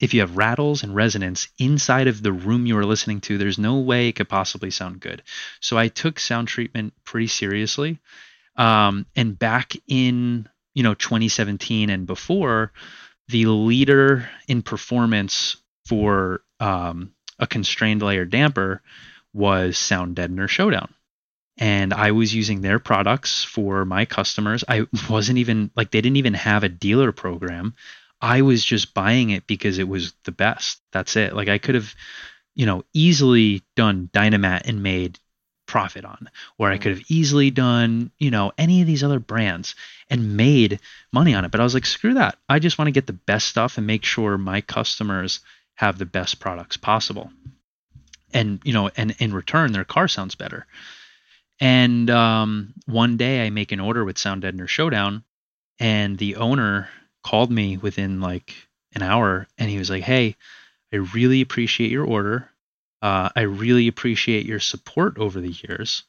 If 0.00 0.12
you 0.12 0.20
have 0.20 0.36
rattles 0.36 0.82
and 0.82 0.94
resonance 0.94 1.48
inside 1.58 2.08
of 2.08 2.22
the 2.22 2.32
room 2.32 2.66
you 2.66 2.76
are 2.76 2.84
listening 2.84 3.20
to, 3.22 3.38
there's 3.38 3.58
no 3.58 3.78
way 3.78 4.08
it 4.08 4.16
could 4.16 4.28
possibly 4.28 4.70
sound 4.70 5.00
good. 5.00 5.22
So 5.60 5.78
I 5.78 5.88
took 5.88 6.18
sound 6.18 6.48
treatment 6.48 6.94
pretty 7.04 7.28
seriously. 7.28 8.00
Um, 8.56 9.06
and 9.16 9.38
back 9.38 9.74
in 9.88 10.48
you 10.74 10.82
know 10.82 10.94
2017 10.94 11.90
and 11.90 12.06
before, 12.06 12.72
the 13.28 13.46
leader 13.46 14.28
in 14.48 14.62
performance 14.62 15.56
for 15.86 16.42
um, 16.60 17.12
a 17.38 17.46
constrained 17.46 18.02
layer 18.02 18.24
damper 18.24 18.82
was 19.32 19.78
Sound 19.78 20.16
Deadener 20.16 20.48
Showdown. 20.48 20.92
And 21.56 21.92
I 21.92 22.10
was 22.10 22.34
using 22.34 22.60
their 22.60 22.78
products 22.78 23.44
for 23.44 23.84
my 23.84 24.06
customers. 24.06 24.64
I 24.68 24.86
wasn't 25.08 25.38
even 25.38 25.70
like 25.76 25.90
they 25.90 26.00
didn't 26.00 26.16
even 26.16 26.34
have 26.34 26.64
a 26.64 26.68
dealer 26.68 27.12
program. 27.12 27.74
I 28.24 28.40
was 28.40 28.64
just 28.64 28.94
buying 28.94 29.28
it 29.28 29.46
because 29.46 29.76
it 29.76 29.86
was 29.86 30.14
the 30.24 30.32
best. 30.32 30.80
That's 30.92 31.14
it. 31.14 31.34
Like 31.34 31.48
I 31.48 31.58
could 31.58 31.74
have, 31.74 31.94
you 32.54 32.64
know, 32.64 32.82
easily 32.94 33.62
done 33.76 34.08
Dynamat 34.14 34.62
and 34.66 34.82
made 34.82 35.18
profit 35.66 36.06
on, 36.06 36.30
or 36.56 36.70
I 36.70 36.78
could 36.78 36.92
have 36.92 37.10
easily 37.10 37.50
done, 37.50 38.10
you 38.18 38.30
know, 38.30 38.50
any 38.56 38.80
of 38.80 38.86
these 38.86 39.04
other 39.04 39.18
brands 39.18 39.74
and 40.08 40.38
made 40.38 40.80
money 41.12 41.34
on 41.34 41.44
it. 41.44 41.50
But 41.50 41.60
I 41.60 41.64
was 41.64 41.74
like, 41.74 41.84
screw 41.84 42.14
that. 42.14 42.38
I 42.48 42.60
just 42.60 42.78
want 42.78 42.86
to 42.86 42.92
get 42.92 43.06
the 43.06 43.12
best 43.12 43.46
stuff 43.46 43.76
and 43.76 43.86
make 43.86 44.06
sure 44.06 44.38
my 44.38 44.62
customers 44.62 45.40
have 45.74 45.98
the 45.98 46.06
best 46.06 46.40
products 46.40 46.78
possible. 46.78 47.30
And, 48.32 48.58
you 48.64 48.72
know, 48.72 48.90
and 48.96 49.14
in 49.18 49.34
return, 49.34 49.72
their 49.72 49.84
car 49.84 50.08
sounds 50.08 50.34
better. 50.34 50.66
And 51.60 52.08
um, 52.08 52.72
one 52.86 53.18
day 53.18 53.44
I 53.44 53.50
make 53.50 53.70
an 53.70 53.80
order 53.80 54.02
with 54.02 54.16
Sound 54.16 54.44
Deadener 54.44 54.66
Showdown, 54.66 55.24
and 55.78 56.16
the 56.16 56.36
owner 56.36 56.88
called 57.24 57.50
me 57.50 57.76
within 57.76 58.20
like 58.20 58.54
an 58.94 59.02
hour 59.02 59.48
and 59.58 59.68
he 59.68 59.78
was 59.78 59.90
like, 59.90 60.04
Hey, 60.04 60.36
I 60.92 60.96
really 60.96 61.40
appreciate 61.40 61.90
your 61.90 62.04
order. 62.04 62.48
Uh, 63.02 63.30
I 63.34 63.42
really 63.42 63.88
appreciate 63.88 64.46
your 64.46 64.60
support 64.60 65.18
over 65.18 65.40
the 65.40 65.50
years, 65.50 66.04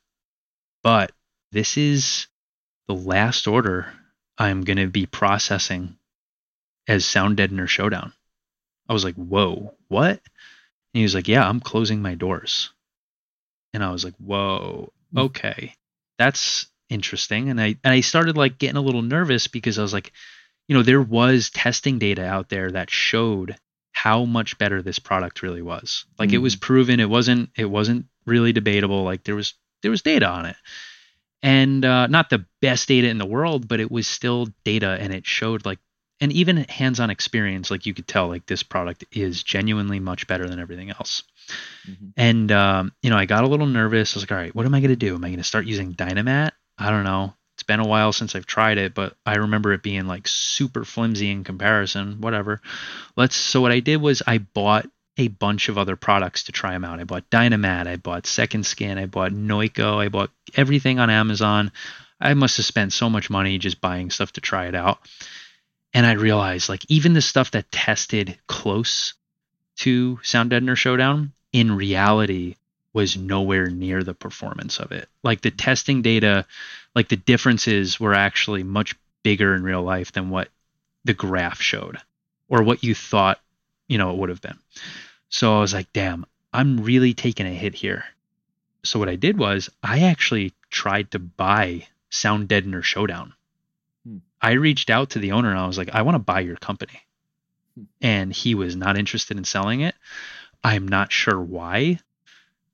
but 0.83 1.11
this 1.51 1.77
is 1.77 2.27
the 2.87 2.93
last 2.93 3.47
order 3.47 3.91
I'm 4.37 4.63
going 4.63 4.77
to 4.77 4.87
be 4.87 5.05
processing 5.05 5.97
as 6.87 7.05
Sound 7.05 7.37
Deadener 7.37 7.67
Showdown. 7.67 8.13
I 8.87 8.93
was 8.93 9.03
like, 9.03 9.15
Whoa, 9.15 9.73
what? 9.87 10.09
And 10.09 10.19
he 10.93 11.03
was 11.03 11.15
like, 11.15 11.27
Yeah, 11.27 11.47
I'm 11.47 11.59
closing 11.59 12.01
my 12.01 12.15
doors. 12.15 12.71
And 13.73 13.83
I 13.83 13.91
was 13.91 14.03
like, 14.03 14.15
Whoa, 14.17 14.91
hmm. 15.11 15.19
okay, 15.19 15.73
that's 16.19 16.67
interesting. 16.89 17.49
And 17.49 17.59
I 17.59 17.77
and 17.83 17.93
I 17.93 18.01
started 18.01 18.37
like 18.37 18.59
getting 18.59 18.77
a 18.77 18.81
little 18.81 19.01
nervous 19.01 19.47
because 19.47 19.79
I 19.79 19.81
was 19.81 19.93
like, 19.93 20.11
you 20.67 20.75
know, 20.75 20.83
there 20.83 21.01
was 21.01 21.49
testing 21.49 21.99
data 21.99 22.25
out 22.25 22.49
there 22.49 22.71
that 22.71 22.89
showed 22.89 23.57
how 23.91 24.25
much 24.25 24.57
better 24.57 24.81
this 24.81 24.99
product 24.99 25.41
really 25.41 25.61
was. 25.61 26.05
Like 26.19 26.29
mm 26.29 26.33
it 26.33 26.39
was 26.39 26.55
mm. 26.55 26.61
proven. 26.61 26.99
It 26.99 27.09
wasn't. 27.09 27.49
It 27.55 27.65
wasn't 27.65 28.07
really 28.25 28.53
debatable. 28.53 29.03
Like 29.03 29.23
there 29.23 29.35
was 29.35 29.53
there 29.81 29.91
was 29.91 30.01
data 30.01 30.27
on 30.27 30.45
it, 30.45 30.57
and 31.41 31.85
uh, 31.85 32.07
not 32.07 32.29
the 32.29 32.45
best 32.61 32.87
data 32.87 33.07
in 33.07 33.17
the 33.17 33.25
world, 33.25 33.67
but 33.67 33.79
it 33.79 33.91
was 33.91 34.07
still 34.07 34.47
data, 34.63 34.97
and 34.99 35.13
it 35.13 35.25
showed 35.25 35.65
like, 35.65 35.79
and 36.19 36.31
even 36.33 36.57
hands-on 36.57 37.09
experience, 37.09 37.71
like 37.71 37.85
you 37.85 37.93
could 37.93 38.07
tell, 38.07 38.27
like 38.27 38.45
this 38.45 38.63
product 38.63 39.05
is 39.11 39.43
genuinely 39.43 39.99
much 39.99 40.27
better 40.27 40.47
than 40.47 40.59
everything 40.59 40.89
else. 40.89 41.23
Mm-hmm. 41.87 42.07
And 42.17 42.51
um, 42.51 42.91
you 43.01 43.09
know, 43.09 43.17
I 43.17 43.25
got 43.25 43.43
a 43.43 43.47
little 43.47 43.67
nervous. 43.67 44.13
I 44.13 44.17
was 44.17 44.23
like, 44.23 44.31
all 44.31 44.37
right, 44.37 44.55
what 44.55 44.65
am 44.65 44.73
I 44.73 44.79
going 44.79 44.89
to 44.89 44.95
do? 44.95 45.15
Am 45.15 45.23
I 45.23 45.29
going 45.29 45.37
to 45.37 45.43
start 45.43 45.67
using 45.67 45.93
Dynamat? 45.93 46.51
I 46.77 46.89
don't 46.89 47.03
know 47.05 47.33
been 47.65 47.79
a 47.79 47.87
while 47.87 48.13
since 48.13 48.35
I've 48.35 48.45
tried 48.45 48.77
it, 48.77 48.93
but 48.93 49.15
I 49.25 49.35
remember 49.35 49.73
it 49.73 49.83
being 49.83 50.07
like 50.07 50.27
super 50.27 50.85
flimsy 50.85 51.31
in 51.31 51.43
comparison. 51.43 52.21
Whatever. 52.21 52.61
Let's. 53.15 53.35
So 53.35 53.61
what 53.61 53.71
I 53.71 53.79
did 53.79 53.97
was 54.01 54.21
I 54.25 54.39
bought 54.39 54.87
a 55.17 55.27
bunch 55.27 55.69
of 55.69 55.77
other 55.77 55.95
products 55.95 56.43
to 56.43 56.51
try 56.51 56.71
them 56.71 56.83
out. 56.83 56.99
I 56.99 57.05
bought 57.05 57.29
Dynamat, 57.29 57.87
I 57.87 57.95
bought 57.95 58.27
Second 58.27 58.65
Skin, 58.65 58.97
I 58.97 59.05
bought 59.05 59.31
Noico, 59.31 59.97
I 59.97 60.09
bought 60.09 60.31
everything 60.55 60.99
on 60.99 61.09
Amazon. 61.09 61.71
I 62.19 62.33
must 62.33 62.57
have 62.57 62.65
spent 62.65 62.93
so 62.93 63.09
much 63.09 63.29
money 63.29 63.57
just 63.57 63.81
buying 63.81 64.09
stuff 64.09 64.33
to 64.33 64.41
try 64.41 64.67
it 64.67 64.75
out. 64.75 64.99
And 65.93 66.05
I 66.05 66.13
realized 66.13 66.69
like 66.69 66.83
even 66.89 67.13
the 67.13 67.21
stuff 67.21 67.51
that 67.51 67.71
tested 67.71 68.37
close 68.47 69.13
to 69.77 70.19
Sound 70.23 70.51
Deadener 70.51 70.75
Showdown 70.75 71.33
in 71.53 71.71
reality 71.71 72.55
was 72.95 73.17
nowhere 73.17 73.69
near 73.69 74.03
the 74.03 74.13
performance 74.13 74.79
of 74.79 74.91
it. 74.93 75.09
Like 75.21 75.41
the 75.41 75.51
testing 75.51 76.01
data 76.01 76.45
like 76.95 77.09
the 77.09 77.17
differences 77.17 77.99
were 77.99 78.13
actually 78.13 78.63
much 78.63 78.95
bigger 79.21 79.53
in 79.53 79.63
real 79.63 79.83
life 79.83 80.13
than 80.13 80.29
what 80.29 80.47
the 81.03 81.13
graph 81.13 81.61
showed 81.61 81.97
or 82.47 82.63
what 82.63 82.83
you 82.83 82.95
thought, 82.95 83.39
you 83.87 83.97
know, 83.97 84.11
it 84.11 84.17
would 84.17 84.29
have 84.29 84.41
been. 84.41 84.57
So 85.29 85.57
I 85.57 85.59
was 85.59 85.73
like, 85.73 85.91
damn, 85.91 86.25
I'm 86.53 86.83
really 86.83 87.13
taking 87.13 87.45
a 87.45 87.51
hit 87.51 87.75
here. 87.75 88.05
So 88.83 88.97
what 88.97 89.09
I 89.09 89.15
did 89.15 89.37
was 89.37 89.69
I 89.83 90.03
actually 90.03 90.53
tried 90.69 91.11
to 91.11 91.19
buy 91.19 91.87
Sound 92.09 92.47
Deadener 92.47 92.83
Showdown. 92.83 93.33
Hmm. 94.07 94.17
I 94.41 94.51
reached 94.51 94.89
out 94.89 95.11
to 95.11 95.19
the 95.19 95.33
owner 95.33 95.49
and 95.49 95.59
I 95.59 95.67
was 95.67 95.77
like, 95.77 95.89
I 95.93 96.03
want 96.03 96.15
to 96.15 96.19
buy 96.19 96.39
your 96.39 96.55
company. 96.55 97.01
Hmm. 97.75 97.83
And 98.01 98.33
he 98.33 98.55
was 98.55 98.75
not 98.75 98.97
interested 98.97 99.37
in 99.37 99.43
selling 99.43 99.81
it. 99.81 99.95
I'm 100.63 100.87
not 100.87 101.11
sure 101.11 101.39
why, 101.39 101.99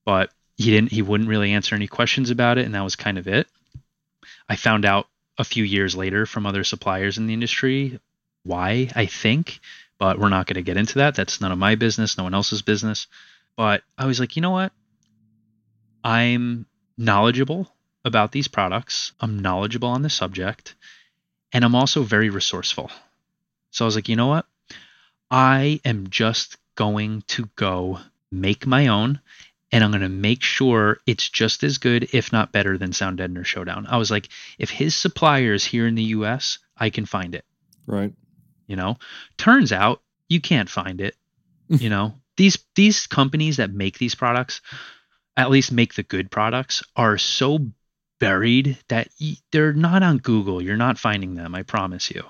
but 0.05 0.31
he 0.57 0.71
didn't 0.71 0.91
he 0.91 1.01
wouldn't 1.01 1.29
really 1.29 1.51
answer 1.51 1.75
any 1.75 1.87
questions 1.87 2.29
about 2.29 2.57
it 2.57 2.65
and 2.65 2.75
that 2.75 2.83
was 2.83 2.95
kind 2.95 3.17
of 3.17 3.27
it. 3.27 3.47
I 4.47 4.55
found 4.55 4.85
out 4.85 5.07
a 5.37 5.43
few 5.43 5.63
years 5.63 5.95
later 5.95 6.25
from 6.25 6.45
other 6.45 6.63
suppliers 6.63 7.17
in 7.17 7.27
the 7.27 7.33
industry 7.33 7.99
why, 8.43 8.89
I 8.95 9.05
think, 9.05 9.59
but 9.97 10.19
we're 10.19 10.29
not 10.29 10.47
going 10.47 10.55
to 10.55 10.61
get 10.61 10.77
into 10.77 10.95
that. 10.99 11.15
That's 11.15 11.41
none 11.41 11.51
of 11.51 11.57
my 11.57 11.75
business, 11.75 12.17
no 12.17 12.23
one 12.23 12.33
else's 12.33 12.61
business. 12.61 13.07
But 13.55 13.83
I 13.97 14.05
was 14.05 14.19
like, 14.19 14.35
you 14.35 14.41
know 14.41 14.51
what? 14.51 14.71
I'm 16.03 16.65
knowledgeable 16.97 17.71
about 18.03 18.31
these 18.31 18.47
products, 18.47 19.11
I'm 19.19 19.39
knowledgeable 19.39 19.89
on 19.89 20.01
the 20.01 20.09
subject, 20.09 20.73
and 21.53 21.63
I'm 21.63 21.75
also 21.75 22.01
very 22.01 22.29
resourceful. 22.29 22.89
So 23.69 23.85
I 23.85 23.87
was 23.87 23.95
like, 23.95 24.09
you 24.09 24.15
know 24.15 24.27
what? 24.27 24.45
I 25.29 25.79
am 25.85 26.09
just 26.09 26.57
going 26.75 27.23
to 27.27 27.47
go 27.55 27.99
make 28.31 28.65
my 28.65 28.87
own 28.87 29.19
and 29.71 29.83
I'm 29.83 29.91
going 29.91 30.01
to 30.01 30.09
make 30.09 30.43
sure 30.43 30.99
it's 31.05 31.29
just 31.29 31.63
as 31.63 31.77
good, 31.77 32.09
if 32.13 32.31
not 32.31 32.51
better, 32.51 32.77
than 32.77 32.93
Sound 32.93 33.19
Deadener 33.19 33.45
Showdown. 33.45 33.87
I 33.87 33.97
was 33.97 34.11
like, 34.11 34.29
if 34.59 34.69
his 34.69 34.95
supplier 34.95 35.53
is 35.53 35.63
here 35.63 35.87
in 35.87 35.95
the 35.95 36.03
US, 36.03 36.59
I 36.77 36.89
can 36.89 37.05
find 37.05 37.35
it. 37.35 37.45
Right. 37.85 38.13
You 38.67 38.75
know, 38.75 38.97
turns 39.37 39.71
out 39.71 40.01
you 40.27 40.41
can't 40.41 40.69
find 40.69 40.99
it. 41.01 41.15
you 41.69 41.89
know, 41.89 42.15
these 42.37 42.57
these 42.75 43.07
companies 43.07 43.57
that 43.57 43.71
make 43.71 43.97
these 43.97 44.15
products, 44.15 44.61
at 45.37 45.49
least 45.49 45.71
make 45.71 45.93
the 45.93 46.03
good 46.03 46.29
products, 46.31 46.83
are 46.95 47.17
so 47.17 47.59
buried 48.19 48.77
that 48.89 49.09
they're 49.51 49.73
not 49.73 50.03
on 50.03 50.17
Google. 50.17 50.61
You're 50.61 50.77
not 50.77 50.97
finding 50.97 51.35
them. 51.35 51.55
I 51.55 51.63
promise 51.63 52.11
you 52.11 52.23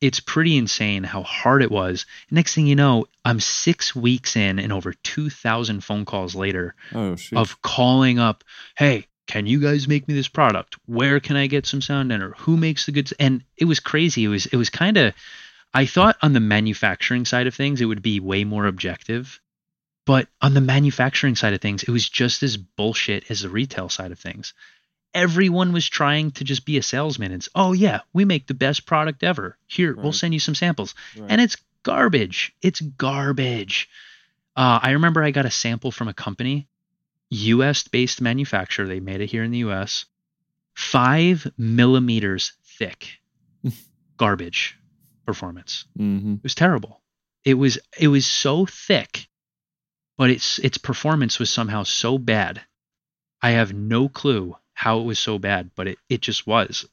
it's 0.00 0.20
pretty 0.20 0.56
insane 0.56 1.02
how 1.02 1.22
hard 1.22 1.62
it 1.62 1.70
was. 1.70 2.06
Next 2.30 2.54
thing 2.54 2.66
you 2.66 2.76
know, 2.76 3.06
I'm 3.24 3.40
six 3.40 3.94
weeks 3.96 4.36
in 4.36 4.58
and 4.58 4.72
over 4.72 4.92
2,000 4.92 5.82
phone 5.82 6.04
calls 6.04 6.34
later 6.34 6.74
oh, 6.94 7.16
of 7.34 7.60
calling 7.62 8.18
up, 8.18 8.44
hey, 8.76 9.06
can 9.26 9.46
you 9.46 9.60
guys 9.60 9.88
make 9.88 10.08
me 10.08 10.14
this 10.14 10.28
product? 10.28 10.76
Where 10.86 11.20
can 11.20 11.36
I 11.36 11.48
get 11.48 11.66
some 11.66 11.82
sound 11.82 12.10
deadener? 12.10 12.36
Who 12.38 12.56
makes 12.56 12.86
the 12.86 12.92
goods? 12.92 13.12
And 13.18 13.44
it 13.56 13.66
was 13.66 13.80
crazy. 13.80 14.24
It 14.24 14.28
was 14.28 14.46
it 14.46 14.56
was 14.56 14.70
kind 14.70 14.96
of 14.96 15.14
I 15.74 15.84
thought 15.84 16.16
on 16.22 16.32
the 16.32 16.40
manufacturing 16.40 17.24
side 17.26 17.46
of 17.46 17.54
things 17.54 17.80
it 17.80 17.84
would 17.86 18.00
be 18.02 18.20
way 18.20 18.44
more 18.44 18.66
objective, 18.66 19.40
But 20.06 20.28
on 20.40 20.54
the 20.54 20.62
manufacturing 20.62 21.34
side 21.36 21.52
of 21.52 21.60
things, 21.60 21.82
it 21.82 21.90
was 21.90 22.08
just 22.08 22.42
as 22.42 22.56
bullshit 22.56 23.30
as 23.30 23.42
the 23.42 23.50
retail 23.50 23.90
side 23.90 24.10
of 24.10 24.18
things. 24.18 24.54
Everyone 25.14 25.72
was 25.72 25.88
trying 25.88 26.32
to 26.32 26.44
just 26.44 26.66
be 26.66 26.76
a 26.76 26.82
salesman. 26.82 27.32
It's, 27.32 27.48
oh, 27.54 27.72
yeah, 27.72 28.00
we 28.12 28.24
make 28.24 28.46
the 28.46 28.54
best 28.54 28.86
product 28.86 29.22
ever. 29.22 29.56
Here, 29.66 29.94
we'll 29.96 30.12
send 30.12 30.34
you 30.34 30.40
some 30.40 30.54
samples. 30.54 30.94
Right. 31.16 31.30
And 31.30 31.40
it's 31.40 31.56
garbage. 31.82 32.54
It's 32.62 32.80
garbage. 32.80 33.88
Uh, 34.54 34.80
I 34.82 34.90
remember 34.90 35.22
I 35.22 35.30
got 35.30 35.46
a 35.46 35.50
sample 35.50 35.90
from 35.90 36.08
a 36.08 36.14
company, 36.14 36.68
US 37.30 37.86
based 37.88 38.20
manufacturer. 38.20 38.86
They 38.86 39.00
made 39.00 39.20
it 39.20 39.30
here 39.30 39.44
in 39.44 39.50
the 39.50 39.58
US, 39.58 40.04
five 40.74 41.46
millimeters 41.56 42.52
thick. 42.64 43.18
garbage 44.18 44.76
performance. 45.24 45.86
mm-hmm. 45.98 46.34
It 46.34 46.42
was 46.42 46.54
terrible. 46.54 47.00
It 47.44 47.54
was 47.54 47.78
it 47.98 48.08
was 48.08 48.26
so 48.26 48.66
thick, 48.66 49.28
but 50.18 50.30
its 50.30 50.58
its 50.58 50.76
performance 50.76 51.38
was 51.38 51.50
somehow 51.50 51.84
so 51.84 52.18
bad. 52.18 52.60
I 53.40 53.50
have 53.50 53.72
no 53.72 54.08
clue 54.08 54.56
how 54.78 55.00
it 55.00 55.04
was 55.04 55.18
so 55.18 55.40
bad, 55.40 55.72
but 55.74 55.88
it, 55.88 55.98
it 56.08 56.20
just 56.20 56.46
was. 56.46 56.86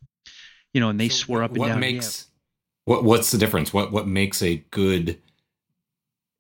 You 0.73 0.81
know, 0.81 0.89
and 0.89 0.99
they 0.99 1.07
So 1.09 1.17
swore 1.25 1.43
up 1.43 1.51
and 1.51 1.59
what 1.59 1.67
down. 1.67 1.79
makes 1.79 2.25
what 2.86 3.03
what's 3.03 3.29
the 3.29 3.38
difference? 3.38 3.71
What 3.71 3.91
what 3.91 4.07
makes 4.07 4.41
a 4.41 4.57
good. 4.71 5.21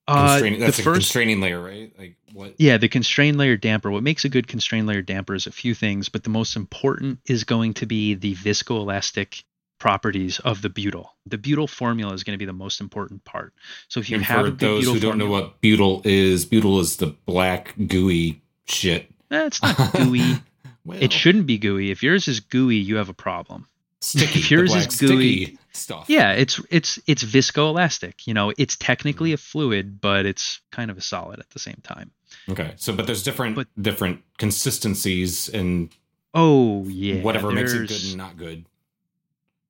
Uh, 0.07 0.27
constraining? 0.29 0.59
the 0.59 0.65
that's 0.65 0.79
a 0.79 0.83
first 0.83 0.95
constraining 0.97 1.41
layer, 1.41 1.61
right? 1.61 1.93
Like 1.97 2.15
what? 2.33 2.55
Yeah, 2.57 2.77
the 2.77 2.87
constrained 2.89 3.37
layer 3.37 3.57
damper. 3.57 3.91
What 3.91 4.01
makes 4.03 4.25
a 4.25 4.29
good 4.29 4.47
constrained 4.47 4.87
layer 4.87 5.03
damper 5.03 5.35
is 5.35 5.45
a 5.45 5.51
few 5.51 5.75
things, 5.75 6.09
but 6.09 6.23
the 6.23 6.29
most 6.31 6.55
important 6.55 7.19
is 7.27 7.43
going 7.43 7.75
to 7.75 7.85
be 7.85 8.15
the 8.15 8.33
viscoelastic 8.35 9.43
properties 9.79 10.39
of 10.39 10.61
the 10.63 10.69
butyl. 10.69 11.15
The 11.27 11.37
butyl 11.37 11.67
formula 11.67 12.13
is 12.13 12.23
going 12.23 12.33
to 12.33 12.39
be 12.39 12.45
the 12.45 12.53
most 12.53 12.81
important 12.81 13.23
part. 13.23 13.53
So 13.87 13.99
if 13.99 14.09
you 14.09 14.15
and 14.17 14.25
have 14.25 14.45
for 14.45 14.51
those 14.51 14.85
who 14.85 14.99
don't 14.99 15.17
know 15.19 15.29
what 15.29 15.61
butyl 15.61 16.01
is, 16.05 16.45
butyl 16.45 16.79
is 16.79 16.97
the 16.97 17.07
black 17.25 17.75
gooey 17.87 18.41
shit. 18.67 19.07
eh, 19.31 19.45
it's 19.45 19.61
not 19.61 19.93
gooey. 19.93 20.35
well, 20.85 20.97
it 21.01 21.11
shouldn't 21.11 21.45
be 21.47 21.57
gooey. 21.57 21.91
If 21.91 22.03
yours 22.03 22.27
is 22.27 22.39
gooey, 22.39 22.77
you 22.77 22.95
have 22.97 23.09
a 23.09 23.13
problem. 23.13 23.67
sticky. 24.01 24.39
if 24.39 24.51
yours 24.51 24.73
is 24.75 24.87
gooey- 24.99 25.45
sticky 25.45 25.59
stuff. 25.71 26.05
Yeah, 26.07 26.31
it's 26.33 26.61
it's 26.69 26.99
it's 27.07 27.23
viscoelastic. 27.23 28.27
You 28.27 28.33
know, 28.33 28.53
it's 28.57 28.75
technically 28.77 29.29
Mm-hmm. 29.29 29.33
a 29.35 29.37
fluid, 29.37 29.99
but 30.01 30.25
it's 30.25 30.59
kind 30.71 30.91
of 30.91 30.97
a 30.97 31.01
solid 31.01 31.39
at 31.39 31.49
the 31.49 31.59
same 31.59 31.79
time. 31.83 32.11
Okay. 32.47 32.73
So, 32.77 32.93
but 32.95 33.07
there's 33.07 33.23
different 33.23 33.55
But- 33.55 33.67
different 33.81 34.21
consistencies 34.37 35.49
and 35.49 35.89
Oh 36.33 36.83
yeah, 36.87 37.21
whatever 37.21 37.51
makes 37.51 37.73
it 37.73 37.87
good 37.87 38.03
and 38.03 38.17
not 38.17 38.37
good. 38.37 38.65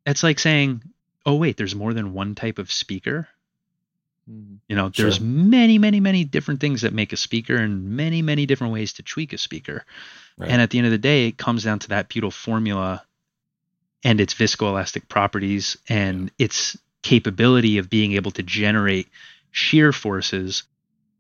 It's 0.06 0.24
like 0.24 0.40
saying, 0.40 0.82
"Oh 1.26 1.36
wait, 1.36 1.58
there's 1.58 1.76
more 1.76 1.94
than 1.94 2.14
one 2.14 2.36
type 2.36 2.58
of 2.60 2.72
speaker." 2.72 3.28
Mm-hmm. 4.30 4.56
You 4.68 4.76
know, 4.76 4.90
there's 4.90 5.18
Sure. 5.18 5.26
many, 5.26 5.78
many, 5.78 6.00
many 6.00 6.24
different 6.24 6.60
things 6.60 6.82
that 6.82 6.94
make 6.94 7.14
a 7.14 7.18
speaker 7.18 7.56
and 7.56 7.92
many, 7.92 8.22
many 8.24 8.46
different 8.48 8.74
ways 8.74 8.94
to 8.94 9.04
tweak 9.04 9.34
a 9.34 9.38
speaker. 9.38 9.86
Right. 10.38 10.50
And 10.50 10.62
at 10.62 10.70
the 10.70 10.78
end 10.78 10.88
of 10.88 10.92
the 10.92 10.98
day, 10.98 11.28
it 11.28 11.38
comes 11.38 11.64
down 11.64 11.80
to 11.80 11.90
that 11.90 12.10
butyl 12.10 12.32
formula 12.32 13.06
and 14.04 14.20
its 14.20 14.34
viscoelastic 14.34 15.08
properties 15.08 15.78
and 15.88 16.32
its 16.38 16.78
capability 17.04 17.78
of 17.78 17.90
being 17.90 18.14
able 18.14 18.32
to 18.32 18.44
generate 18.44 19.08
shear 19.52 19.94
forces 19.94 20.64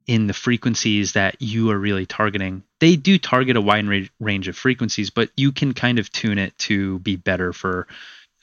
in 0.07 0.27
the 0.27 0.33
frequencies 0.33 1.13
that 1.13 1.41
you 1.41 1.71
are 1.71 1.79
really 1.79 2.05
targeting. 2.05 2.63
They 2.79 2.95
do 2.95 3.17
target 3.17 3.57
a 3.57 3.61
wide 3.61 4.09
range 4.19 4.47
of 4.47 4.57
frequencies, 4.57 5.09
but 5.09 5.29
you 5.35 5.51
can 5.51 5.73
kind 5.73 5.97
of 5.97 6.11
tune 6.11 6.37
it 6.37 6.57
to 6.59 6.99
be 6.99 7.15
better 7.15 7.53
for 7.53 7.87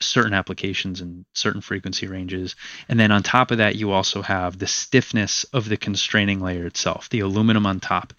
certain 0.03 0.33
applications 0.33 1.01
and 1.01 1.25
certain 1.33 1.61
frequency 1.61 2.07
ranges. 2.07 2.55
And 2.89 2.99
then 2.99 3.11
on 3.11 3.23
top 3.23 3.51
of 3.51 3.57
that, 3.57 3.75
you 3.75 3.91
also 3.91 4.21
have 4.21 4.59
the 4.59 4.67
stiffness 4.67 5.43
of 5.45 5.69
the 5.69 5.77
constraining 5.77 6.39
layer 6.39 6.65
itself, 6.65 7.09
the 7.09 7.21
aluminum 7.21 7.65
on 7.65 7.79
top. 7.79 8.13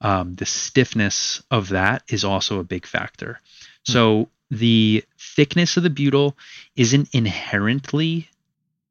Um, 0.00 0.34
the 0.34 0.46
stiffness 0.46 1.42
of 1.50 1.70
that 1.70 2.02
is 2.08 2.24
also 2.24 2.58
a 2.58 2.64
big 2.64 2.86
factor. 2.86 3.40
So 3.84 4.28
the 4.50 5.04
thickness 5.18 5.76
of 5.76 5.82
the 5.82 5.90
butyl 5.90 6.36
isn't 6.76 7.08
inherently 7.12 8.28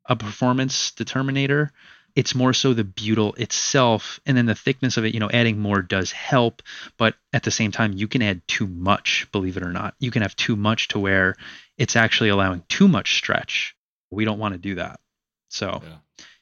a 0.05 0.15
performance 0.15 0.91
determinator. 0.91 1.69
It's 2.15 2.33
more 2.33 2.53
so 2.53 2.73
the 2.73 2.83
butyl 2.83 3.33
itself, 3.35 4.19
and 4.25 4.35
then 4.35 4.47
the 4.47 4.55
thickness 4.55 4.97
of 4.97 5.05
it. 5.05 5.13
You 5.13 5.19
know, 5.19 5.29
adding 5.29 5.59
more 5.59 5.81
does 5.81 6.11
help, 6.11 6.63
but 6.97 7.15
at 7.31 7.43
the 7.43 7.51
same 7.51 7.71
time, 7.71 7.93
you 7.93 8.07
can 8.07 8.21
add 8.21 8.41
too 8.47 8.67
much. 8.67 9.27
Believe 9.31 9.57
it 9.57 9.63
or 9.63 9.71
not, 9.71 9.93
you 9.99 10.11
can 10.11 10.23
have 10.23 10.35
too 10.35 10.55
much 10.55 10.89
to 10.89 10.99
where 10.99 11.35
it's 11.79 11.95
actually 11.95 12.29
allowing 12.29 12.61
too 12.69 12.87
much 12.87 13.15
stretch. 13.15 13.75
We 14.11 14.25
don't 14.25 14.37
want 14.39 14.53
to 14.53 14.59
do 14.59 14.75
that. 14.75 14.99
So 15.49 15.81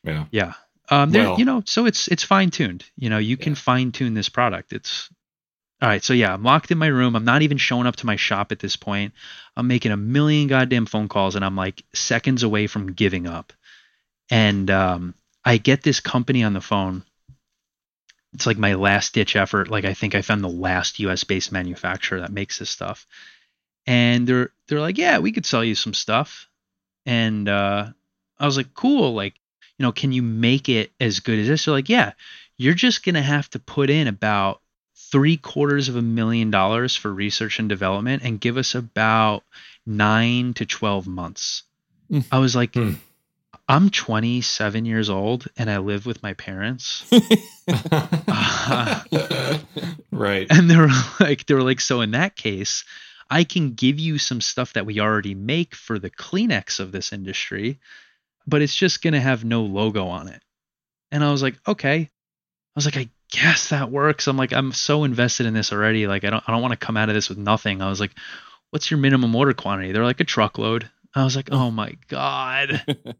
yeah. 0.03 0.25
yeah, 0.31 0.53
um, 0.89 1.11
there, 1.11 1.23
Well- 1.23 1.39
you 1.39 1.45
know, 1.45 1.63
so 1.65 1.85
it's 1.85 2.07
it's 2.09 2.23
fine 2.23 2.49
tuned. 2.51 2.83
You 2.97 3.09
know, 3.09 3.17
you 3.19 3.37
can 3.37 3.53
Yeah. 3.53 3.59
fine 3.59 3.91
tune 3.93 4.13
this 4.13 4.29
product. 4.29 4.73
It's 4.73 5.09
all 5.81 5.87
right. 5.87 6.03
So 6.03 6.13
yeah, 6.13 6.33
I'm 6.33 6.43
locked 6.43 6.71
in 6.71 6.77
my 6.77 6.87
room. 6.87 7.15
I'm 7.15 7.23
not 7.25 7.43
even 7.43 7.57
showing 7.57 7.87
up 7.87 7.97
to 7.97 8.05
my 8.05 8.15
shop 8.15 8.51
at 8.51 8.59
this 8.59 8.75
point. 8.75 9.13
I'm 9.55 9.67
making 9.67 9.91
a 9.91 9.97
million 9.97 10.47
goddamn 10.47 10.87
phone 10.87 11.07
calls, 11.07 11.35
and 11.35 11.45
I'm 11.45 11.55
like 11.55 11.83
seconds 11.93 12.43
away 12.43 12.67
from 12.67 12.93
giving 12.93 13.27
up. 13.27 13.53
And 14.29 14.69
um, 14.71 15.13
I 15.45 15.57
get 15.57 15.83
this 15.83 15.99
company 15.99 16.43
on 16.43 16.53
the 16.53 16.61
phone. 16.61 17.03
It's 18.33 18.45
like 18.45 18.57
my 18.57 18.73
last 18.73 19.13
ditch 19.13 19.35
effort. 19.35 19.69
Like 19.69 19.85
I 19.85 19.93
think 19.93 20.15
I 20.15 20.21
found 20.21 20.43
the 20.43 20.49
last 20.49 20.99
U.S. 20.99 21.23
based 21.23 21.51
manufacturer 21.51 22.19
that 22.21 22.31
makes 22.31 22.59
this 22.59 22.69
stuff, 22.69 23.07
and 23.87 24.27
they're 24.27 24.51
they're 24.67 24.81
like, 24.81 24.97
yeah, 24.97 25.19
we 25.19 25.31
could 25.31 25.45
sell 25.45 25.63
you 25.63 25.73
some 25.73 25.93
stuff. 25.93 26.49
And 27.05 27.47
uh, 27.47 27.87
I 28.37 28.45
was 28.45 28.57
like, 28.57 28.73
cool. 28.73 29.13
Like 29.13 29.35
you 29.77 29.83
know, 29.83 29.91
can 29.91 30.11
you 30.11 30.21
make 30.21 30.69
it 30.69 30.91
as 30.99 31.21
good 31.21 31.39
as 31.39 31.47
this? 31.47 31.65
They're 31.65 31.73
like, 31.73 31.89
yeah, 31.89 32.11
you're 32.57 32.73
just 32.73 33.05
going 33.05 33.15
to 33.15 33.21
have 33.21 33.49
to 33.51 33.59
put 33.59 33.89
in 33.89 34.07
about 34.07 34.61
three 35.11 35.37
quarters 35.37 35.87
of 35.87 35.95
a 35.95 36.01
million 36.01 36.51
dollars 36.51 36.93
for 36.95 37.13
research 37.13 37.59
and 37.59 37.69
development 37.69 38.23
and 38.23 38.41
give 38.41 38.57
us 38.57 38.75
about 38.75 39.43
nine 39.85 40.53
to 40.55 40.65
12 40.65 41.07
months. 41.07 41.63
Hmm. 42.09 42.19
I 42.31 42.39
was 42.39 42.55
like, 42.55 42.73
Hmm. 42.73 42.93
I'm 43.69 43.89
27 43.89 44.85
years 44.85 45.09
old 45.09 45.47
and 45.57 45.69
I 45.69 45.79
live 45.79 46.05
with 46.05 46.23
my 46.23 46.33
parents. 46.33 47.03
right. 50.11 50.47
And 50.49 50.69
they 50.69 50.77
were 50.77 50.89
like, 51.19 51.45
they 51.45 51.53
were 51.53 51.63
like, 51.63 51.81
so 51.81 51.99
in 52.01 52.11
that 52.11 52.37
case, 52.37 52.85
I 53.29 53.43
can 53.43 53.73
give 53.73 53.99
you 53.99 54.17
some 54.17 54.41
stuff 54.41 54.73
that 54.73 54.85
we 54.85 54.99
already 54.99 55.35
make 55.35 55.75
for 55.75 55.99
the 55.99 56.09
Kleenex 56.09 56.79
of 56.79 56.91
this 56.91 57.13
industry, 57.13 57.79
but 58.45 58.61
it's 58.61 58.75
just 58.75 59.01
going 59.01 59.13
to 59.13 59.19
have 59.19 59.43
no 59.43 59.63
logo 59.63 60.07
on 60.07 60.27
it. 60.27 60.41
And 61.11 61.23
I 61.23 61.31
was 61.31 61.41
like, 61.41 61.55
okay. 61.67 61.99
I 61.99 62.09
was 62.75 62.85
like, 62.85 62.97
I 62.97 63.09
guess 63.31 63.69
that 63.69 63.91
works. 63.91 64.27
I'm 64.27 64.37
like, 64.37 64.53
I'm 64.53 64.71
so 64.71 65.03
invested 65.03 65.45
in 65.45 65.53
this 65.53 65.73
already. 65.73 66.07
Like, 66.07 66.23
I 66.23 66.29
don't, 66.29 66.43
I 66.47 66.51
don't 66.51 66.61
want 66.61 66.73
to 66.73 66.85
come 66.85 66.97
out 66.97 67.09
of 67.09 67.15
this 67.15 67.29
with 67.29 67.37
nothing. 67.37 67.81
I 67.81 67.89
was 67.89 67.99
like, 67.99 68.11
what's 68.69 68.91
your 68.91 68.99
minimum 68.99 69.35
order 69.35 69.53
quantity? 69.53 69.91
They're 69.91 70.03
like 70.03 70.19
a 70.19 70.25
truckload. 70.25 70.89
I 71.15 71.23
was 71.23 71.35
like, 71.35 71.49
oh 71.51 71.71
my 71.71 71.97
God. 72.07 72.83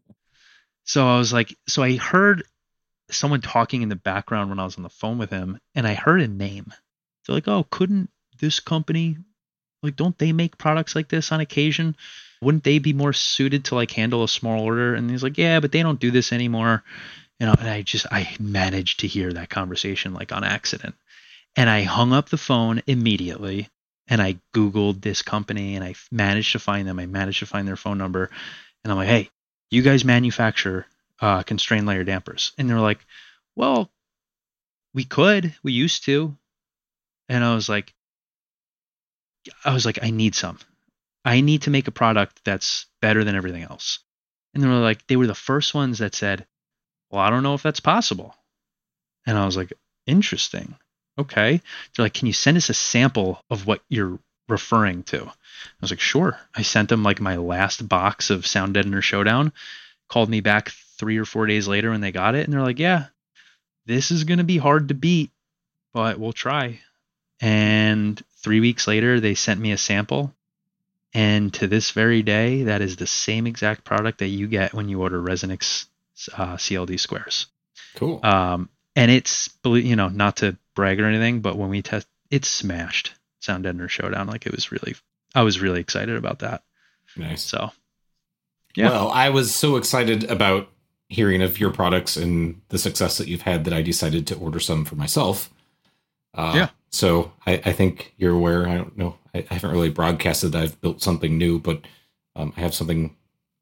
So 0.88 1.06
I 1.06 1.18
was 1.18 1.34
like, 1.34 1.54
so 1.66 1.82
I 1.82 1.96
heard 1.96 2.44
someone 3.10 3.42
talking 3.42 3.82
in 3.82 3.90
the 3.90 3.94
background 3.94 4.48
when 4.48 4.58
I 4.58 4.64
was 4.64 4.78
on 4.78 4.82
the 4.82 4.88
phone 4.88 5.18
with 5.18 5.28
him, 5.28 5.60
and 5.74 5.86
I 5.86 5.92
heard 5.92 6.22
a 6.22 6.28
name. 6.28 6.72
They're 7.26 7.34
like, 7.34 7.46
oh, 7.46 7.66
couldn't 7.70 8.08
this 8.40 8.58
company, 8.58 9.18
like, 9.82 9.96
don't 9.96 10.16
they 10.18 10.32
make 10.32 10.58
products 10.58 10.94
like 10.94 11.08
this 11.08 11.32
on 11.32 11.40
occasion? 11.40 11.96
Wouldn't 12.40 12.64
they 12.64 12.78
be 12.78 12.92
more 12.92 13.12
suited 13.12 13.66
to 13.66 13.74
like 13.74 13.90
handle 13.90 14.22
a 14.22 14.28
small 14.28 14.62
order? 14.62 14.94
And 14.94 15.10
he's 15.10 15.22
like, 15.22 15.38
yeah, 15.38 15.60
but 15.60 15.72
they 15.72 15.82
don't 15.82 16.00
do 16.00 16.10
this 16.10 16.32
anymore. 16.32 16.84
You 17.40 17.46
know, 17.46 17.54
and 17.58 17.68
I 17.68 17.82
just, 17.82 18.06
I 18.10 18.34
managed 18.40 19.00
to 19.00 19.06
hear 19.06 19.32
that 19.32 19.50
conversation 19.50 20.14
like 20.14 20.32
on 20.32 20.44
accident. 20.44 20.94
And 21.56 21.68
I 21.68 21.82
hung 21.82 22.12
up 22.12 22.28
the 22.28 22.36
phone 22.36 22.82
immediately 22.86 23.68
and 24.08 24.22
I 24.22 24.38
Googled 24.54 25.02
this 25.02 25.22
company 25.22 25.76
and 25.76 25.84
I 25.84 25.94
managed 26.10 26.52
to 26.52 26.58
find 26.58 26.86
them. 26.86 26.98
I 26.98 27.06
managed 27.06 27.40
to 27.40 27.46
find 27.46 27.66
their 27.66 27.76
phone 27.76 27.98
number. 27.98 28.30
And 28.82 28.92
I'm 28.92 28.98
like, 28.98 29.08
hey, 29.08 29.30
you 29.70 29.82
guys 29.82 30.04
manufacture 30.04 30.86
uh, 31.20 31.42
constrained 31.42 31.86
layer 31.86 32.04
dampers. 32.04 32.52
And 32.58 32.68
they're 32.68 32.80
like, 32.80 33.04
well, 33.56 33.90
we 34.94 35.04
could, 35.04 35.54
we 35.62 35.72
used 35.72 36.04
to. 36.04 36.36
And 37.28 37.44
I 37.44 37.54
was 37.54 37.68
like, 37.68 37.92
I 39.64 39.72
was 39.72 39.86
like, 39.86 39.98
I 40.02 40.10
need 40.10 40.34
some. 40.34 40.58
I 41.24 41.40
need 41.40 41.62
to 41.62 41.70
make 41.70 41.88
a 41.88 41.92
product 41.92 42.40
that's 42.44 42.86
better 43.02 43.24
than 43.24 43.36
everything 43.36 43.62
else. 43.62 44.00
And 44.54 44.62
they 44.62 44.68
were 44.68 44.74
like, 44.74 45.06
they 45.06 45.16
were 45.16 45.26
the 45.26 45.34
first 45.34 45.74
ones 45.74 45.98
that 45.98 46.14
said, 46.14 46.46
well, 47.10 47.20
I 47.20 47.30
don't 47.30 47.42
know 47.42 47.54
if 47.54 47.62
that's 47.62 47.80
possible. 47.80 48.34
And 49.26 49.36
I 49.36 49.44
was 49.44 49.56
like, 49.56 49.72
interesting. 50.06 50.74
Okay. 51.18 51.60
They're 51.96 52.04
like, 52.04 52.14
can 52.14 52.26
you 52.26 52.32
send 52.32 52.56
us 52.56 52.70
a 52.70 52.74
sample 52.74 53.42
of 53.50 53.66
what 53.66 53.82
you're 53.88 54.18
referring 54.48 55.02
to? 55.04 55.24
I 55.24 55.80
was 55.80 55.90
like, 55.90 56.00
sure. 56.00 56.38
I 56.54 56.62
sent 56.62 56.88
them 56.88 57.02
like 57.02 57.20
my 57.20 57.36
last 57.36 57.86
box 57.88 58.30
of 58.30 58.46
Sound 58.46 58.74
Deadener 58.74 59.02
Showdown. 59.02 59.52
Called 60.08 60.30
me 60.30 60.40
back 60.40 60.70
three 60.98 61.18
or 61.18 61.24
four 61.24 61.46
days 61.46 61.68
later 61.68 61.90
when 61.90 62.00
they 62.00 62.12
got 62.12 62.34
it, 62.34 62.44
and 62.44 62.52
they're 62.52 62.62
like, 62.62 62.78
yeah, 62.78 63.06
this 63.84 64.10
is 64.10 64.24
going 64.24 64.38
to 64.38 64.44
be 64.44 64.56
hard 64.56 64.88
to 64.88 64.94
beat, 64.94 65.30
but 65.92 66.18
we'll 66.18 66.32
try. 66.32 66.80
And 67.40 68.22
three 68.42 68.60
weeks 68.60 68.86
later, 68.86 69.20
they 69.20 69.34
sent 69.34 69.60
me 69.60 69.72
a 69.72 69.78
sample. 69.78 70.34
And 71.14 71.52
to 71.54 71.66
this 71.66 71.92
very 71.92 72.22
day, 72.22 72.64
that 72.64 72.82
is 72.82 72.96
the 72.96 73.06
same 73.06 73.46
exact 73.46 73.84
product 73.84 74.18
that 74.18 74.28
you 74.28 74.46
get 74.46 74.74
when 74.74 74.88
you 74.88 75.00
order 75.00 75.20
Resonix 75.20 75.86
uh, 76.34 76.56
CLD 76.56 77.00
squares. 77.00 77.46
Cool. 77.94 78.20
Um, 78.22 78.68
and 78.94 79.10
it's 79.10 79.48
you 79.64 79.96
know 79.96 80.08
not 80.08 80.38
to 80.38 80.56
brag 80.74 81.00
or 81.00 81.06
anything, 81.06 81.40
but 81.40 81.56
when 81.56 81.70
we 81.70 81.82
test, 81.82 82.06
it 82.30 82.44
smashed 82.44 83.14
Sound 83.40 83.64
Deadener 83.64 83.88
Showdown. 83.88 84.26
Like 84.26 84.46
it 84.46 84.52
was 84.52 84.70
really, 84.70 84.96
I 85.34 85.42
was 85.42 85.60
really 85.60 85.80
excited 85.80 86.16
about 86.16 86.40
that. 86.40 86.62
Nice. 87.16 87.42
So 87.42 87.70
Yeah. 88.74 88.90
Well, 88.90 89.08
I 89.08 89.30
was 89.30 89.54
so 89.54 89.76
excited 89.76 90.24
about 90.24 90.68
hearing 91.08 91.42
of 91.42 91.58
your 91.58 91.70
products 91.70 92.16
and 92.16 92.60
the 92.68 92.78
success 92.78 93.18
that 93.18 93.28
you've 93.28 93.42
had 93.42 93.64
that 93.64 93.72
I 93.72 93.82
decided 93.82 94.26
to 94.26 94.36
order 94.36 94.60
some 94.60 94.84
for 94.84 94.94
myself. 94.96 95.50
Uh, 96.34 96.52
Yeah. 96.54 96.68
So 96.90 97.32
I, 97.46 97.60
I 97.64 97.72
think 97.72 98.14
you're 98.16 98.34
aware. 98.34 98.68
I 98.68 98.76
don't 98.76 98.96
know. 98.96 99.16
I, 99.34 99.44
I 99.50 99.54
haven't 99.54 99.70
really 99.72 99.90
broadcasted 99.90 100.52
that 100.52 100.62
I've 100.62 100.80
built 100.80 101.02
something 101.02 101.36
new, 101.36 101.58
but 101.58 101.82
um, 102.34 102.52
I 102.56 102.60
have 102.60 102.74
something 102.74 103.14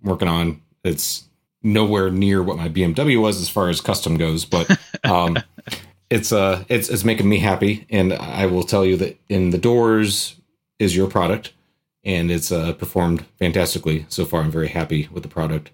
working 0.02 0.28
on. 0.28 0.62
It's 0.84 1.24
nowhere 1.62 2.10
near 2.10 2.42
what 2.42 2.56
my 2.56 2.68
BMW 2.68 3.20
was 3.20 3.40
as 3.40 3.48
far 3.48 3.68
as 3.68 3.80
custom 3.80 4.16
goes, 4.16 4.44
but 4.44 4.70
um, 5.04 5.38
it's 6.08 6.30
uh 6.30 6.64
it's 6.68 6.88
it's 6.88 7.04
making 7.04 7.28
me 7.28 7.38
happy. 7.38 7.86
And 7.90 8.12
I 8.12 8.46
will 8.46 8.62
tell 8.62 8.84
you 8.84 8.96
that 8.98 9.18
in 9.28 9.50
the 9.50 9.58
doors 9.58 10.36
is 10.78 10.94
your 10.94 11.08
product, 11.08 11.52
and 12.04 12.30
it's 12.30 12.52
uh, 12.52 12.74
performed 12.74 13.24
fantastically 13.38 14.06
so 14.08 14.24
far. 14.24 14.42
I'm 14.42 14.50
very 14.50 14.68
happy 14.68 15.08
with 15.10 15.22
the 15.22 15.28
product. 15.28 15.70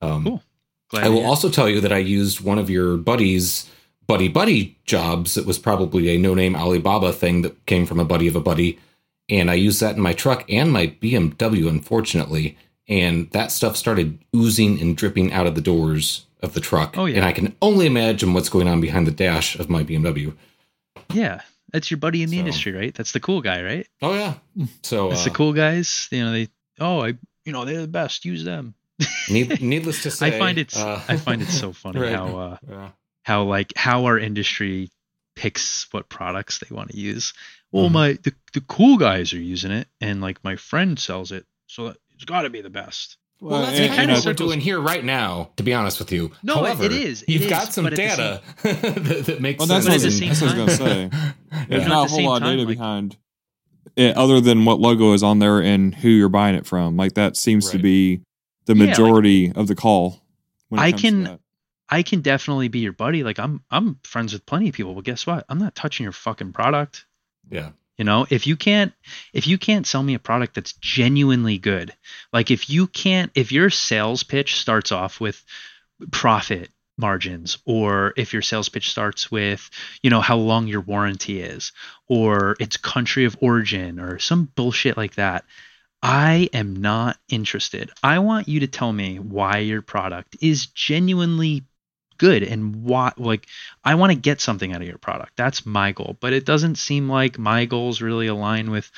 Um, 0.00 0.24
Cool. 0.24 0.42
Glad 0.90 1.04
I 1.06 1.08
will 1.08 1.24
also 1.24 1.48
tell 1.48 1.70
you 1.70 1.80
that 1.80 1.92
I 1.92 1.98
used 1.98 2.42
one 2.42 2.58
of 2.58 2.68
your 2.68 2.98
buddies' 2.98 3.70
buddy 4.06 4.28
buddy 4.28 4.78
jobs. 4.84 5.36
It 5.36 5.46
was 5.46 5.58
probably 5.58 6.08
a 6.14 6.18
no 6.18 6.34
name 6.34 6.54
Alibaba 6.56 7.12
thing 7.12 7.42
that 7.42 7.64
came 7.66 7.86
from 7.86 8.00
a 8.00 8.04
buddy 8.04 8.28
of 8.28 8.36
a 8.36 8.40
buddy. 8.40 8.78
And 9.28 9.50
I 9.50 9.54
used 9.54 9.80
that 9.80 9.96
in 9.96 10.02
my 10.02 10.12
truck 10.12 10.44
and 10.50 10.72
my 10.72 10.88
BMW, 10.88 11.68
unfortunately. 11.68 12.56
And 12.88 13.30
that 13.30 13.52
stuff 13.52 13.76
started 13.76 14.18
oozing 14.34 14.80
and 14.80 14.96
dripping 14.96 15.32
out 15.32 15.46
of 15.46 15.54
the 15.54 15.60
doors 15.60 16.26
of 16.42 16.54
the 16.54 16.60
truck. 16.60 16.98
Oh, 16.98 17.06
yeah. 17.06 17.16
And 17.18 17.24
I 17.24 17.32
can 17.32 17.54
only 17.62 17.86
imagine 17.86 18.34
what's 18.34 18.48
going 18.48 18.66
on 18.68 18.80
behind 18.80 19.06
the 19.06 19.12
dash 19.12 19.56
of 19.58 19.70
my 19.70 19.84
BMW. 19.84 20.36
yeah, 21.12 21.40
that's 21.72 21.90
your 21.90 21.98
buddy 21.98 22.22
in 22.22 22.30
the 22.30 22.36
So- 22.36 22.40
industry, 22.40 22.72
right? 22.72 22.92
That's 22.94 23.12
the 23.12 23.20
cool 23.20 23.40
guy, 23.40 23.62
right? 23.62 23.86
Oh, 24.02 24.12
yeah. 24.14 24.34
So, 24.82 25.08
That's 25.10 25.20
uh, 25.22 25.24
the 25.24 25.30
cool 25.30 25.52
guys. 25.52 26.08
You 26.10 26.24
know, 26.24 26.32
they 26.32 26.48
oh, 26.80 27.00
I 27.04 27.14
you 27.44 27.52
know 27.52 27.64
they're 27.64 27.80
the 27.82 27.88
best. 27.88 28.24
Use 28.24 28.44
them. 28.44 28.74
need, 29.30 29.62
needless 29.62 30.02
to 30.02 30.10
say, 30.18 30.26
I 30.36 30.38
find 30.38 30.58
it's 30.58 30.76
uh, 30.76 31.00
I 31.08 31.16
find 31.16 31.40
it 31.40 31.48
so 31.48 31.72
funny 31.72 32.00
right. 32.04 32.12
how 32.14 32.36
uh, 32.36 32.56
yeah. 32.68 32.88
How 33.22 33.44
like 33.44 33.72
how 33.76 34.04
our 34.06 34.18
industry 34.18 34.90
picks 35.34 35.86
what 35.92 36.08
products 36.08 36.58
they 36.58 36.74
want 36.74 36.90
to 36.90 36.96
use. 36.96 37.32
Well, 37.70 37.88
Mhm. 37.88 37.92
my 37.92 38.12
the, 38.22 38.34
the 38.52 38.60
cool 38.62 38.98
guys 38.98 39.32
are 39.32 39.40
using 39.40 39.70
it, 39.70 39.88
and 40.00 40.20
like 40.20 40.42
my 40.44 40.56
friend 40.56 40.98
sells 40.98 41.32
it, 41.32 41.46
so 41.66 41.94
it's 42.14 42.24
got 42.24 42.42
to 42.42 42.50
be 42.50 42.60
the 42.60 42.70
best. 42.70 43.16
Well, 43.40 43.62
that's 43.62 43.78
and- 43.78 43.92
kind 43.94 44.10
of 44.10 44.18
what 44.18 44.26
we're 44.26 44.32
doing 44.34 44.60
here 44.60 44.78
right 44.80 45.02
now, 45.04 45.50
to 45.56 45.62
be 45.64 45.72
honest 45.74 45.98
with 45.98 46.12
you. 46.12 46.30
No, 46.44 46.56
However, 46.56 46.84
it 46.84 46.92
is, 46.92 47.22
it 47.22 47.28
You've 47.30 47.42
is, 47.42 47.50
got 47.50 47.72
some 47.72 47.84
but 47.84 47.94
at 47.94 47.96
the 47.96 48.02
data 48.02 48.42
that, 48.62 49.24
that 49.26 49.40
makes 49.40 49.58
Well, 49.58 49.66
that's 49.66 49.86
But 49.86 49.92
what, 49.92 50.00
sense. 50.00 50.20
that's 50.20 50.40
what 50.42 50.50
I 50.52 50.64
was 50.64 50.78
going 50.78 51.08
to 51.10 51.10
say. 51.10 51.18
Yeah. 51.50 51.64
There's 51.68 51.82
at 51.82 51.88
not 51.88 52.06
a 52.06 52.10
whole 52.10 52.24
lot 52.24 52.42
of 52.42 52.48
data 52.48 52.58
like- 52.62 52.68
behind 52.68 53.16
it, 53.96 54.16
other 54.16 54.40
than 54.40 54.64
what 54.64 54.78
logo 54.80 55.12
is 55.12 55.22
on 55.24 55.38
there 55.40 55.60
and 55.60 55.92
who 55.94 56.08
you're 56.08 56.28
buying 56.28 56.54
it 56.54 56.66
from. 56.66 56.96
Like 56.96 57.14
that 57.14 57.36
seems 57.36 57.70
to 57.70 57.78
be 57.78 58.20
the 58.66 58.74
Yeah, 58.76 58.80
like- 58.80 58.88
majority 58.90 59.50
of 59.52 59.66
the 59.66 59.74
call. 59.74 60.22
when 60.68 60.78
it 60.80 60.84
I 60.84 60.90
comes 60.92 61.02
to 61.02 61.08
can- 61.08 61.24
that. 61.24 61.40
I 61.92 62.02
can 62.02 62.22
definitely 62.22 62.68
be 62.68 62.78
your 62.78 62.94
buddy. 62.94 63.22
Like 63.22 63.38
I'm 63.38 63.62
I'm 63.70 63.98
friends 64.02 64.32
with 64.32 64.46
plenty 64.46 64.70
of 64.70 64.74
people, 64.74 64.94
but 64.94 65.04
guess 65.04 65.26
what? 65.26 65.44
I'm 65.50 65.58
not 65.58 65.74
touching 65.74 66.04
your 66.04 66.12
fucking 66.12 66.54
product. 66.54 67.04
Yeah. 67.50 67.72
You 67.98 68.06
know, 68.06 68.26
if 68.30 68.46
you 68.46 68.56
can't 68.56 68.94
if 69.34 69.46
you 69.46 69.58
can't 69.58 69.86
sell 69.86 70.02
me 70.02 70.14
a 70.14 70.18
product 70.18 70.54
that's 70.54 70.72
genuinely 70.72 71.58
good, 71.58 71.92
like 72.32 72.50
if 72.50 72.70
you 72.70 72.86
can't 72.86 73.30
if 73.34 73.52
your 73.52 73.68
sales 73.68 74.22
pitch 74.22 74.56
starts 74.58 74.90
off 74.90 75.20
with 75.20 75.44
profit 76.10 76.70
margins 76.96 77.58
or 77.66 78.14
if 78.16 78.32
your 78.32 78.40
sales 78.40 78.70
pitch 78.70 78.90
starts 78.90 79.30
with, 79.30 79.68
you 80.02 80.08
know, 80.08 80.22
how 80.22 80.38
long 80.38 80.68
your 80.68 80.80
warranty 80.80 81.42
is 81.42 81.72
or 82.08 82.56
its 82.58 82.78
country 82.78 83.26
of 83.26 83.36
origin 83.42 84.00
or 84.00 84.18
some 84.18 84.50
bullshit 84.54 84.96
like 84.96 85.16
that, 85.16 85.44
I 86.02 86.48
am 86.54 86.74
not 86.76 87.18
interested. 87.28 87.90
I 88.02 88.20
want 88.20 88.48
you 88.48 88.60
to 88.60 88.66
tell 88.66 88.94
me 88.94 89.18
why 89.18 89.58
your 89.58 89.82
product 89.82 90.38
is 90.40 90.64
genuinely 90.66 91.64
good 92.22 92.44
and 92.44 92.84
why 92.84 93.12
like 93.16 93.48
I 93.84 93.96
want 93.96 94.12
to 94.12 94.18
get 94.18 94.40
something 94.40 94.72
out 94.72 94.80
of 94.80 94.86
your 94.86 94.96
product. 94.96 95.32
That's 95.36 95.66
my 95.66 95.90
goal. 95.90 96.16
But 96.20 96.32
it 96.32 96.46
doesn't 96.46 96.76
seem 96.76 97.08
like 97.08 97.36
my 97.36 97.64
goals 97.64 98.00
really 98.00 98.28
align 98.28 98.70
with 98.70 98.88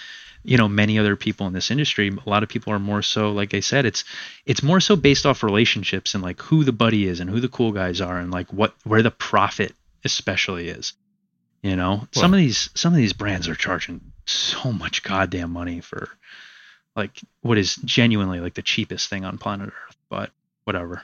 you 0.42 0.58
know 0.58 0.68
many 0.68 0.98
other 0.98 1.16
people 1.16 1.46
in 1.46 1.54
this 1.54 1.70
industry. 1.70 2.10
A 2.10 2.28
lot 2.28 2.42
of 2.42 2.50
people 2.50 2.74
are 2.74 2.78
more 2.78 3.00
so 3.00 3.32
like 3.32 3.54
I 3.54 3.60
said 3.60 3.86
it's 3.86 4.04
it's 4.44 4.62
more 4.62 4.78
so 4.78 4.94
based 4.94 5.24
off 5.24 5.42
relationships 5.42 6.12
and 6.12 6.22
like 6.22 6.42
who 6.42 6.64
the 6.64 6.72
buddy 6.72 7.06
is 7.06 7.20
and 7.20 7.30
who 7.30 7.40
the 7.40 7.48
cool 7.48 7.72
guys 7.72 8.02
are 8.02 8.18
and 8.18 8.30
like 8.30 8.52
what 8.52 8.74
where 8.84 9.02
the 9.02 9.10
profit 9.10 9.74
especially 10.04 10.68
is. 10.68 10.92
You 11.62 11.76
know, 11.76 12.06
some 12.12 12.34
of 12.34 12.38
these 12.38 12.68
some 12.74 12.92
of 12.92 12.98
these 12.98 13.14
brands 13.14 13.48
are 13.48 13.54
charging 13.54 14.12
so 14.26 14.70
much 14.70 15.02
goddamn 15.02 15.50
money 15.50 15.80
for 15.80 16.10
like 16.94 17.18
what 17.40 17.56
is 17.56 17.76
genuinely 17.76 18.40
like 18.40 18.52
the 18.52 18.60
cheapest 18.60 19.08
thing 19.08 19.24
on 19.24 19.38
planet 19.38 19.68
Earth, 19.70 19.96
but 20.10 20.30
whatever. 20.64 21.02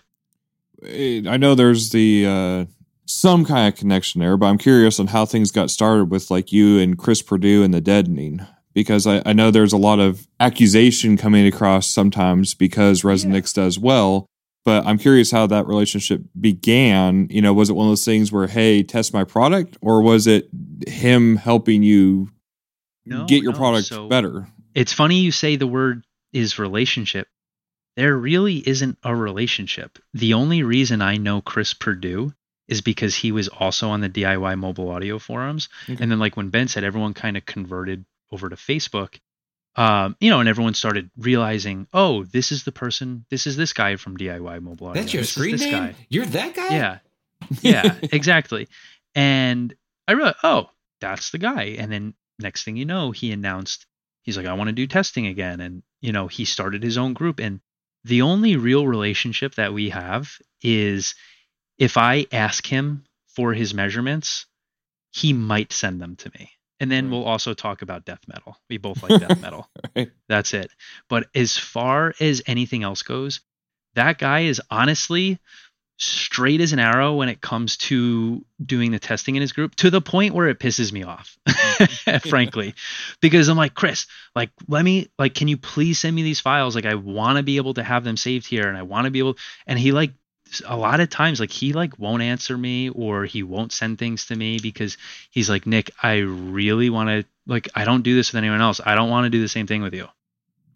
It- 0.83 1.27
I 1.27 1.37
know 1.37 1.55
there's 1.55 1.91
the 1.91 2.27
uh, 2.27 2.65
some 3.07 3.45
kind 3.45 3.73
of 3.73 3.79
connection 3.79 4.21
there, 4.21 4.37
but 4.37 4.47
I'm 4.47 4.59
curious 4.59 5.01
on 5.01 5.09
how 5.09 5.27
things 5.27 5.51
got 5.51 5.71
started 5.71 6.11
with 6.11 6.31
like 6.31 6.53
you 6.53 6.79
and 6.79 6.97
Chris 6.99 7.23
Purdue 7.23 7.63
and 7.63 7.73
the 7.75 7.81
deadening. 7.81 8.47
Because 8.73 9.05
I, 9.05 9.21
I 9.27 9.33
know 9.33 9.51
there's 9.51 9.73
a 9.73 9.77
lot 9.77 9.99
of 9.99 10.29
accusation 10.39 11.17
coming 11.17 11.45
across 11.45 11.89
sometimes 11.89 12.55
because 12.55 13.03
Resonix 13.03 13.53
does 13.53 13.81
well, 13.81 14.27
but 14.65 14.87
I'm 14.87 14.97
curious 14.97 15.33
how 15.33 15.49
that 15.49 15.67
relationship 15.67 16.23
began. 16.41 17.27
You 17.31 17.43
know, 17.43 17.53
was 17.53 17.69
it 17.69 17.73
one 17.73 17.87
of 17.89 17.91
those 17.91 18.05
things 18.05 18.31
where, 18.31 18.47
hey, 18.47 18.85
test 18.85 19.13
my 19.13 19.25
product, 19.25 19.77
or 19.81 20.03
was 20.03 20.29
it 20.29 20.49
him 20.87 21.35
helping 21.35 21.83
you 21.83 22.31
No, 23.05 23.25
get 23.27 23.43
your 23.43 23.53
no, 23.53 23.59
product 23.59 23.89
so- 23.89 24.09
better? 24.09 24.47
It's 24.73 24.93
funny 24.93 25.19
you 25.19 25.33
say 25.33 25.57
the 25.57 25.67
word 25.67 26.05
is 26.33 26.57
relationship. 26.61 27.27
There 27.97 28.17
really 28.17 28.57
isn't 28.67 28.99
a 29.03 29.15
relationship. 29.15 29.99
The 30.15 30.35
only 30.35 30.63
reason 30.63 31.03
I 31.03 31.17
know 31.17 31.41
Chris 31.41 31.75
Purdue 31.75 32.33
is 32.69 32.81
because 32.81 33.15
he 33.17 33.33
was 33.33 33.49
also 33.49 33.91
on 33.91 34.01
the 34.01 34.09
DIY 34.09 34.57
mobile 34.59 34.91
audio 34.91 35.19
forums. 35.19 35.69
Okay. 35.89 35.97
And 36.01 36.11
then 36.11 36.19
like 36.21 36.37
when 36.37 36.51
Ben 36.51 36.69
said 36.69 36.85
everyone 36.85 37.15
kind 37.15 37.37
of 37.37 37.45
converted 37.45 38.05
over 38.31 38.49
to 38.49 38.55
Facebook, 38.57 39.19
um, 39.77 40.17
you 40.21 40.31
know, 40.31 40.41
and 40.41 40.49
everyone 40.49 40.75
started 40.75 41.11
realizing, 41.17 41.89
oh, 41.93 42.25
this 42.25 42.53
is 42.53 42.65
the 42.65 42.73
person, 42.73 43.25
this 43.31 43.47
is 43.47 43.57
this 43.57 43.73
guy 43.73 43.97
from 43.97 44.17
DIY 44.17 44.63
mobile 44.63 44.89
audio. 44.89 45.01
That's 45.03 45.13
your 45.13 45.23
This 45.23 45.31
screen 45.33 45.57
name? 45.57 45.73
guy. 45.73 45.95
You're 46.09 46.27
that 46.27 46.55
guy? 46.55 46.69
Yeah. 46.75 46.99
Yeah, 47.63 47.95
exactly. 48.03 48.69
And 49.15 49.75
I 50.07 50.13
realized, 50.13 50.37
oh, 50.45 50.69
that's 51.01 51.31
the 51.31 51.39
guy. 51.39 51.77
And 51.79 51.91
then 51.91 52.15
next 52.39 52.65
thing 52.65 52.77
you 52.77 52.85
know, 52.85 53.11
he 53.13 53.33
announced 53.33 53.87
he's 54.23 54.37
like, 54.37 54.47
I 54.47 54.53
want 54.53 54.69
to 54.69 54.73
do 54.73 54.87
testing 54.87 55.27
again. 55.27 55.61
And, 55.61 55.83
you 56.03 56.13
know, 56.13 56.27
he 56.29 56.45
started 56.45 56.83
his 56.83 56.99
own 56.99 57.15
group. 57.15 57.41
And 57.41 57.61
the 58.05 58.23
only 58.23 58.57
real 58.57 58.87
relationship 58.87 59.55
that 59.57 59.73
we 59.73 59.91
have 59.91 60.33
is 60.63 61.15
if 61.79 61.97
I 61.97 62.27
ask 62.33 62.67
him 62.67 63.05
for 63.35 63.53
his 63.55 63.75
measurements, 63.75 64.47
he 65.13 65.33
might 65.33 65.73
send 65.73 66.01
them 66.01 66.17
to 66.17 66.31
me. 66.39 66.51
And 66.81 66.91
then 66.91 67.07
Right. 67.07 67.13
we'll 67.13 67.25
also 67.25 67.55
talk 67.55 67.83
about 67.83 68.05
death 68.05 68.21
metal. 68.29 68.57
We 68.69 68.79
both 68.79 69.03
like 69.03 69.21
death 69.21 69.39
metal. 69.43 69.69
Right. 69.95 70.11
That's 70.29 70.55
it. 70.55 70.71
But 71.09 71.29
as 71.35 71.57
far 71.59 72.15
as 72.21 72.43
anything 72.47 72.83
else 72.83 73.03
goes, 73.03 73.41
that 73.95 74.19
guy 74.19 74.41
is 74.41 74.61
honestly 74.71 75.39
straight 76.01 76.63
as 76.63 76.73
an 76.73 76.79
arrow 76.79 77.15
when 77.15 77.29
it 77.29 77.43
comes 77.43 77.77
to 77.77 78.43
doing 78.65 78.91
the 78.91 78.99
testing 78.99 79.37
in 79.37 79.43
his 79.43 79.53
group 79.53 79.75
to 79.75 79.91
the 79.91 80.01
point 80.01 80.35
where 80.35 80.49
it 80.49 80.59
pisses 80.59 80.91
me 80.93 81.03
off 81.03 81.37
frankly. 82.29 82.75
Because 83.21 83.49
i'm 83.49 83.59
like 83.59 83.75
chris 83.75 84.07
like 84.35 84.51
let 84.67 84.83
me 84.83 85.09
like 85.19 85.35
can 85.35 85.47
you 85.47 85.59
please 85.59 85.99
send 85.99 86.17
me 86.17 86.23
these 86.23 86.41
files? 86.41 86.75
Like 86.75 86.87
i 86.87 86.95
want 86.95 87.37
to 87.37 87.43
be 87.43 87.59
able 87.59 87.75
to 87.75 87.83
have 87.83 88.03
them 88.03 88.17
saved 88.17 88.47
here 88.47 88.67
and 88.67 88.79
i 88.79 88.83
want 88.83 89.05
to 89.05 89.11
be 89.11 89.19
able 89.19 89.37
and 89.67 89.79
he 89.79 89.93
like 89.93 90.13
a 90.67 90.77
lot 90.77 91.01
of 91.01 91.11
times 91.11 91.39
like 91.39 91.51
he 91.51 91.75
like 91.75 91.99
won't 91.99 92.23
answer 92.23 92.57
me 92.57 92.89
or 92.89 93.25
he 93.25 93.43
won't 93.43 93.71
send 93.71 93.99
things 93.99 94.27
to 94.27 94.35
me 94.35 94.59
because 94.59 94.97
he's 95.31 95.51
like 95.51 95.67
nick 95.67 95.91
i 96.03 96.17
really 96.17 96.89
want 96.91 97.09
to 97.09 97.25
like 97.47 97.69
i 97.75 97.85
don't 97.85 98.03
do 98.03 98.15
this 98.15 98.33
with 98.33 98.39
anyone 98.39 98.63
else. 98.63 98.81
I 98.85 98.95
don't 98.95 99.11
want 99.11 99.27
to 99.27 99.31
do 99.31 99.41
the 99.41 99.49
same 99.49 99.67
thing 99.67 99.83
with 99.83 99.95
you. 99.95 100.09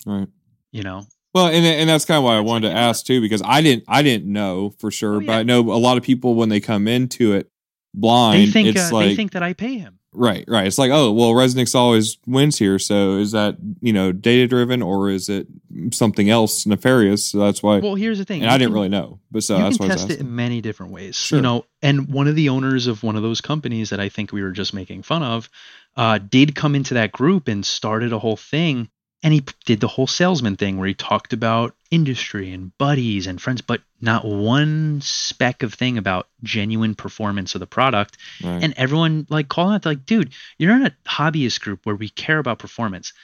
Right. 0.05 0.29
you 0.71 0.83
know 0.83 1.07
Well, 1.35 1.47
and 1.49 1.67
and 1.67 1.89
that's 1.91 2.05
kind 2.05 2.19
of 2.19 2.25
why 2.25 2.37
I 2.37 2.41
wanted 2.41 2.69
to 2.71 2.75
ask 2.77 3.05
too, 3.05 3.21
because 3.21 3.43
I 3.45 3.61
didn't 3.61 3.85
I 3.89 4.03
didn't 4.03 4.33
know 4.33 4.71
for 4.79 4.91
sure, 4.91 5.17
Oh, 5.17 5.21
but. 5.21 5.33
I 5.33 5.43
know 5.43 5.61
a 5.73 5.79
lot 5.79 5.97
of 5.97 6.03
people 6.05 6.35
when 6.37 6.49
they 6.49 6.61
come 6.61 6.87
into 6.89 7.33
it 7.33 7.51
they 7.95 8.01
blind, 8.01 8.53
think 8.53 8.69
it's 8.69 8.91
uh, 8.93 8.95
like 8.95 9.07
they 9.09 9.17
think 9.17 9.33
that 9.33 9.43
i 9.43 9.53
pay 9.53 9.79
him 9.79 9.99
right, 10.17 10.45
right. 10.49 10.67
It's 10.67 10.79
like 10.79 10.93
oh 10.93 11.11
well, 11.13 11.31
Resonix 11.33 11.75
always 11.75 12.19
wins 12.27 12.57
here, 12.59 12.79
so 12.79 13.17
is 13.17 13.33
that 13.33 13.57
you 13.81 13.93
know 13.93 14.13
data 14.13 14.47
driven 14.47 14.81
or 14.81 15.11
is 15.11 15.29
it 15.29 15.49
something 15.93 16.31
else 16.31 16.67
nefarious? 16.67 17.27
So 17.27 17.39
that's 17.39 17.63
why, 17.65 17.79
well 17.79 17.97
here's 17.97 18.19
the 18.19 18.25
thing 18.25 18.43
and 18.43 18.51
I 18.51 18.57
didn't 18.59 18.69
can- 18.71 18.75
really 18.75 18.89
know, 18.89 19.19
but 19.33 19.43
so 19.43 19.57
you 19.57 19.63
that's 19.65 19.77
can 19.77 19.89
test 19.89 20.11
it 20.11 20.21
in 20.21 20.35
many 20.37 20.61
different 20.61 20.93
ways 20.93 21.17
Sure. 21.17 21.39
you 21.39 21.43
know 21.43 21.65
and 21.83 22.09
one 22.13 22.29
of 22.29 22.37
the 22.37 22.49
owners 22.49 22.87
of 22.87 23.03
one 23.03 23.17
of 23.17 23.23
those 23.23 23.41
companies 23.41 23.91
that 23.91 23.99
i 23.99 24.09
think 24.09 24.33
we 24.33 24.43
were 24.43 24.53
just 24.53 24.73
making 24.73 25.03
fun 25.03 25.23
of 25.25 25.51
uh, 25.97 26.19
did 26.19 26.55
come 26.57 26.75
into 26.75 26.95
that 26.95 27.13
group 27.13 27.47
and 27.49 27.65
started 27.67 28.13
a 28.13 28.19
whole 28.19 28.37
thing 28.37 28.89
And 29.25 29.33
he 29.33 29.43
did 29.65 29.81
the 29.81 29.89
whole 29.89 30.07
salesman 30.07 30.57
thing 30.57 30.77
where 30.77 30.87
he 30.87 30.93
talked 30.93 31.33
about 31.33 31.75
industry 31.91 32.53
and 32.53 32.77
buddies 32.77 33.27
and 33.27 33.41
friends, 33.41 33.63
but 33.63 33.81
not 33.99 34.23
one 34.23 35.01
speck 35.01 35.63
of 35.63 35.73
thing 35.73 35.97
about 35.97 36.29
genuine 36.43 36.95
performance 36.95 37.55
of 37.55 37.61
the 37.61 37.67
product. 37.67 38.19
Right. 38.43 38.63
And 38.63 38.75
everyone 38.77 39.27
like 39.31 39.49
calling 39.49 39.77
out 39.77 39.87
like, 39.87 40.05
dude, 40.05 40.35
you're 40.59 40.77
in 40.77 40.85
a 40.85 40.95
hobbyist 41.07 41.63
group 41.63 41.87
where 41.87 41.97
we 41.97 42.11
care 42.11 42.39
about 42.39 42.59
performance. 42.59 43.15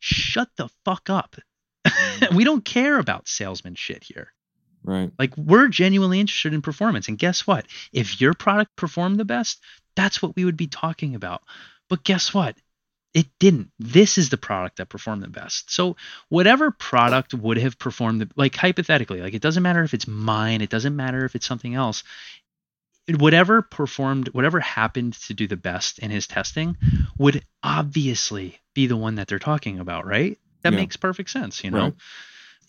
Shut 0.00 0.48
the 0.56 0.68
fuck 0.84 1.08
up. 1.08 1.36
we 2.34 2.42
don't 2.42 2.64
care 2.64 2.98
about 2.98 3.28
salesman 3.28 3.76
shit 3.76 4.02
here. 4.02 4.32
right. 4.82 5.12
Like 5.16 5.36
we're 5.36 5.68
genuinely 5.68 6.18
interested 6.18 6.54
in 6.54 6.60
performance. 6.60 7.06
And 7.06 7.18
guess 7.18 7.46
what? 7.46 7.66
If 7.92 8.20
your 8.20 8.34
product 8.34 8.74
performed 8.74 9.20
the 9.20 9.24
best, 9.24 9.60
that's 9.94 10.20
what 10.20 10.34
we 10.34 10.44
would 10.44 10.56
be 10.56 10.66
talking 10.66 11.14
about. 11.14 11.42
But 11.88 12.02
guess 12.02 12.34
what? 12.34 12.56
It 13.16 13.28
didn't. 13.38 13.70
This 13.78 14.18
is 14.18 14.28
the 14.28 14.36
product 14.36 14.76
that 14.76 14.90
performed 14.90 15.22
the 15.22 15.28
best. 15.28 15.72
So 15.72 15.96
whatever 16.28 16.70
product 16.70 17.32
would 17.32 17.56
have 17.56 17.78
performed 17.78 18.20
the, 18.20 18.28
like 18.36 18.54
hypothetically, 18.54 19.22
like 19.22 19.32
it 19.32 19.40
doesn't 19.40 19.62
matter 19.62 19.82
if 19.82 19.94
it's 19.94 20.06
mine, 20.06 20.60
it 20.60 20.68
doesn't 20.68 20.94
matter 20.94 21.24
if 21.24 21.34
it's 21.34 21.46
something 21.46 21.74
else. 21.74 22.04
Whatever 23.08 23.62
performed, 23.62 24.28
whatever 24.34 24.60
happened 24.60 25.14
to 25.28 25.32
do 25.32 25.46
the 25.46 25.56
best 25.56 25.98
in 25.98 26.10
his 26.10 26.26
testing 26.26 26.76
would 27.16 27.42
obviously 27.62 28.60
be 28.74 28.86
the 28.86 28.98
one 28.98 29.14
that 29.14 29.28
they're 29.28 29.38
talking 29.38 29.78
about, 29.78 30.04
right? 30.04 30.38
That 30.60 30.74
Yeah. 30.74 30.80
makes 30.80 30.98
perfect 30.98 31.30
sense, 31.30 31.64
you 31.64 31.70
know? 31.70 31.84
Right. 31.84 31.94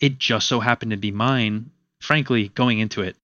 It 0.00 0.18
just 0.18 0.48
so 0.48 0.60
happened 0.60 0.92
to 0.92 0.96
be 0.96 1.10
mine. 1.10 1.72
Frankly, 2.00 2.48
going 2.48 2.78
into 2.78 3.02
it, 3.02 3.16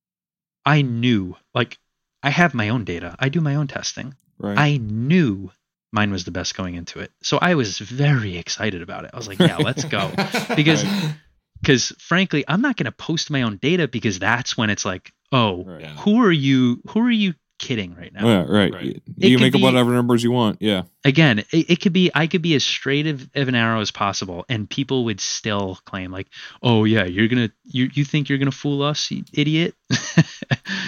I 0.67 0.83
knew, 0.83 1.37
like, 1.55 1.79
I 2.23 2.29
have 2.29 2.53
my 2.53 2.69
own 2.69 2.85
data. 2.85 3.17
I 3.19 3.31
do 3.31 3.41
my 3.41 3.55
own 3.55 3.69
testing. 3.69 4.15
Right. 4.37 4.59
I 4.59 4.77
knew 4.77 5.53
mine 5.95 6.11
was 6.11 6.25
the 6.25 6.31
best 6.31 6.55
going 6.57 6.75
into 6.75 6.99
it. 6.99 7.11
So 7.23 7.39
I 7.41 7.55
was 7.55 7.79
very 7.79 8.37
excited 8.37 8.83
about 8.83 9.05
it. 9.05 9.13
I 9.15 9.17
was 9.17 9.29
like, 9.29 9.39
yeah, 9.39 9.57
let's 9.57 9.85
go. 9.85 10.11
Because 10.57 10.85
Right. 10.85 11.15
because 11.61 11.95
frankly, 11.99 12.45
I'm 12.47 12.61
not 12.61 12.77
going 12.77 12.85
to 12.87 12.93
post 12.93 13.31
my 13.31 13.43
own 13.43 13.57
data 13.57 13.89
because 13.89 14.19
that's 14.19 14.57
when 14.57 14.69
it's 14.71 14.85
like, 14.85 15.13
oh, 15.33 15.65
Right. 15.65 15.87
Who 16.01 16.23
are 16.23 16.33
you 16.33 16.83
who 16.91 17.01
are 17.01 17.11
you 17.11 17.35
kidding 17.61 17.95
right 17.95 18.13
now? 18.13 18.27
Yeah, 18.27 18.45
right. 18.49 18.73
Right. 18.75 18.85
You, 18.85 19.01
It 19.19 19.29
you 19.29 19.37
could 19.39 19.43
make 19.45 19.55
up 19.55 19.61
whatever 19.63 19.93
numbers 19.93 20.23
you 20.23 20.33
want. 20.33 20.61
Yeah. 20.61 20.83
Again, 21.05 21.39
it, 21.39 21.71
it 21.71 21.81
could 21.81 21.93
be 21.93 22.11
I 22.15 22.27
could 22.27 22.43
be 22.43 22.55
as 22.55 22.65
straight 22.65 23.07
of, 23.07 23.31
of 23.35 23.49
an 23.49 23.55
arrow 23.55 23.81
as 23.81 23.91
possible 23.93 24.45
and 24.49 24.69
people 24.69 25.05
would 25.07 25.21
still 25.21 25.79
claim 25.87 26.11
like, 26.11 26.27
"Oh 26.63 26.85
yeah, 26.85 27.05
you're 27.05 27.29
going 27.29 27.49
to 27.49 27.55
you 27.65 27.89
you 27.95 28.05
think 28.05 28.29
you're 28.29 28.39
going 28.39 28.51
to 28.51 28.57
fool 28.57 28.83
us, 28.83 29.11
you 29.11 29.25
idiot?" 29.33 29.75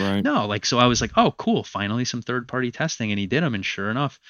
Right. 0.00 0.20
No, 0.24 0.46
like 0.46 0.66
so 0.66 0.78
I 0.78 0.86
was 0.86 1.00
like, 1.00 1.12
"Oh, 1.16 1.32
cool, 1.38 1.62
finally 1.64 2.04
some 2.04 2.20
third-party 2.22 2.72
testing." 2.72 3.10
And 3.12 3.18
he 3.18 3.26
did 3.26 3.42
them 3.42 3.54
and 3.54 3.64
sure 3.64 3.90
enough, 3.90 4.18
he, 4.18 4.20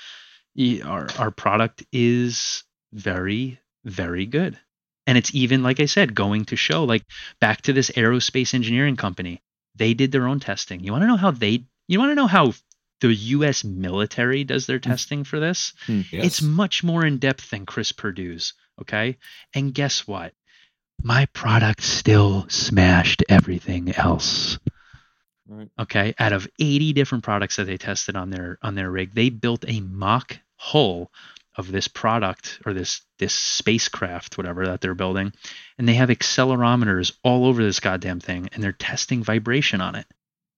our 0.85 1.09
our 1.19 1.31
product 1.31 1.85
is 1.93 2.65
very 2.93 3.59
very 3.85 4.27
good. 4.27 4.59
And 5.07 5.17
it's 5.17 5.35
even 5.35 5.63
like 5.63 5.79
I 5.79 5.87
said, 5.87 6.15
going 6.15 6.47
to 6.47 6.57
show 6.57 6.85
like 6.85 7.05
back 7.41 7.63
to 7.63 7.73
this 7.73 7.91
aerospace 7.91 8.55
engineering 8.55 8.97
company. 8.97 9.41
They 9.77 9.95
did 9.95 10.11
their 10.11 10.27
own 10.27 10.41
testing. 10.41 10.81
You 10.81 10.93
want 10.93 11.03
to 11.03 11.09
know 11.09 11.17
how 11.17 11.31
they 11.31 11.65
you 11.87 11.99
want 11.99 12.11
to 12.11 12.17
know 12.17 12.27
how 12.27 12.53
the 13.01 13.13
US 13.13 13.63
military 13.63 14.45
does 14.45 14.67
their 14.67 14.79
hmm. 14.79 14.91
testing 14.91 15.25
for 15.25 15.39
this? 15.39 15.75
Hmm, 15.87 16.03
yes. 16.11 16.25
It's 16.27 16.43
much 16.43 16.83
more 16.83 17.05
in 17.05 17.19
depth 17.19 17.51
than 17.51 17.67
Chris 17.67 17.93
Purdue's. 17.93 18.55
Okay. 18.81 19.17
And 19.55 19.75
guess 19.75 20.07
what? 20.07 20.33
My 21.03 21.27
product 21.27 21.83
still 21.83 22.47
smashed 22.49 23.23
everything 23.29 23.95
else. 23.95 24.59
Right. 25.49 25.69
Okay. 25.79 26.15
Out 26.19 26.33
of 26.33 26.49
80 26.59 26.93
different 26.93 27.25
products 27.25 27.57
that 27.57 27.65
they 27.65 27.77
tested 27.77 28.17
on 28.17 28.31
their 28.31 28.59
on 28.63 28.75
their 28.75 28.91
rig, 28.91 29.15
they 29.15 29.31
built 29.31 29.65
a 29.69 29.81
mock 29.81 30.39
hull 30.57 31.11
of 31.57 31.73
this 31.73 31.89
product 31.89 32.61
or 32.67 32.75
this 32.75 33.03
this 33.19 33.35
spacecraft, 33.35 34.37
whatever 34.37 34.67
that 34.67 34.81
they're 34.81 34.95
building, 34.95 35.33
and 35.79 35.89
they 35.89 35.95
have 35.95 36.11
accelerometers 36.11 37.13
all 37.23 37.47
over 37.47 37.63
this 37.63 37.81
goddamn 37.81 38.21
thing, 38.21 38.49
and 38.53 38.63
they're 38.63 38.73
testing 38.73 39.23
vibration 39.23 39.81
on 39.81 39.95
it, 39.95 40.07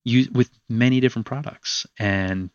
you 0.04 0.28
with 0.32 0.50
many 0.68 1.00
different 1.00 1.26
products, 1.26 1.86
and 1.98 2.50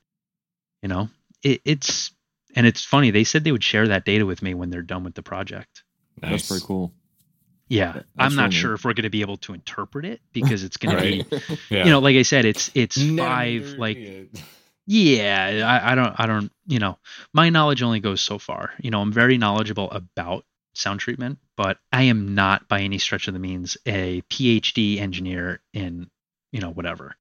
you 0.81 0.89
know 0.89 1.09
it, 1.41 1.61
it's 1.63 2.11
and 2.55 2.67
it's 2.67 2.83
funny. 2.83 3.11
They 3.11 3.23
said 3.23 3.43
they 3.43 3.51
would 3.51 3.63
share 3.63 3.87
that 3.87 4.05
data 4.05 4.25
with 4.25 4.41
me 4.41 4.53
when 4.53 4.69
they're 4.69 4.81
done 4.81 5.03
with 5.03 5.15
the 5.15 5.23
project. 5.23 5.83
Nice. 6.21 6.31
That's 6.31 6.47
pretty 6.49 6.65
cool. 6.65 6.93
Yeah, 7.69 7.93
That's 7.93 8.05
I'm 8.17 8.35
not 8.35 8.43
really 8.49 8.55
sure 8.55 8.73
if 8.73 8.83
we're 8.85 8.93
going 8.93 9.03
to 9.03 9.09
be 9.09 9.21
able 9.21 9.37
to 9.37 9.53
interpret 9.53 10.05
it 10.05 10.21
because 10.31 10.63
it's 10.63 10.77
going 10.77 10.95
Right. 10.95 11.29
to 11.29 11.39
be, 11.47 11.57
Yeah. 11.69 11.85
you 11.85 11.91
know, 11.91 11.99
like 11.99 12.15
I 12.15 12.21
said, 12.23 12.45
it's 12.45 12.69
it's 12.75 13.01
five 13.17 13.75
like 13.77 13.97
yeah. 13.97 14.21
yeah, 14.85 15.79
I, 15.83 15.93
I 15.93 15.95
don't, 15.95 16.13
I 16.19 16.25
don't, 16.27 16.51
you 16.67 16.79
know, 16.79 16.97
my 17.33 17.49
knowledge 17.49 17.81
only 17.81 17.99
goes 18.01 18.21
so 18.21 18.37
far. 18.37 18.71
You 18.81 18.91
know, 18.91 18.99
I'm 19.01 19.13
very 19.13 19.37
knowledgeable 19.37 19.89
about 19.91 20.45
sound 20.73 20.99
treatment, 20.99 21.39
but 21.55 21.77
I 21.91 22.03
am 22.03 22.35
not 22.35 22.67
by 22.67 22.81
any 22.81 22.97
stretch 22.97 23.27
of 23.27 23.33
the 23.33 23.39
means 23.39 23.77
a 23.85 24.21
PhD 24.23 24.97
engineer 24.99 25.61
in, 25.73 26.09
you 26.51 26.59
know, 26.59 26.69
whatever. 26.71 27.15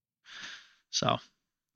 So, 0.90 1.18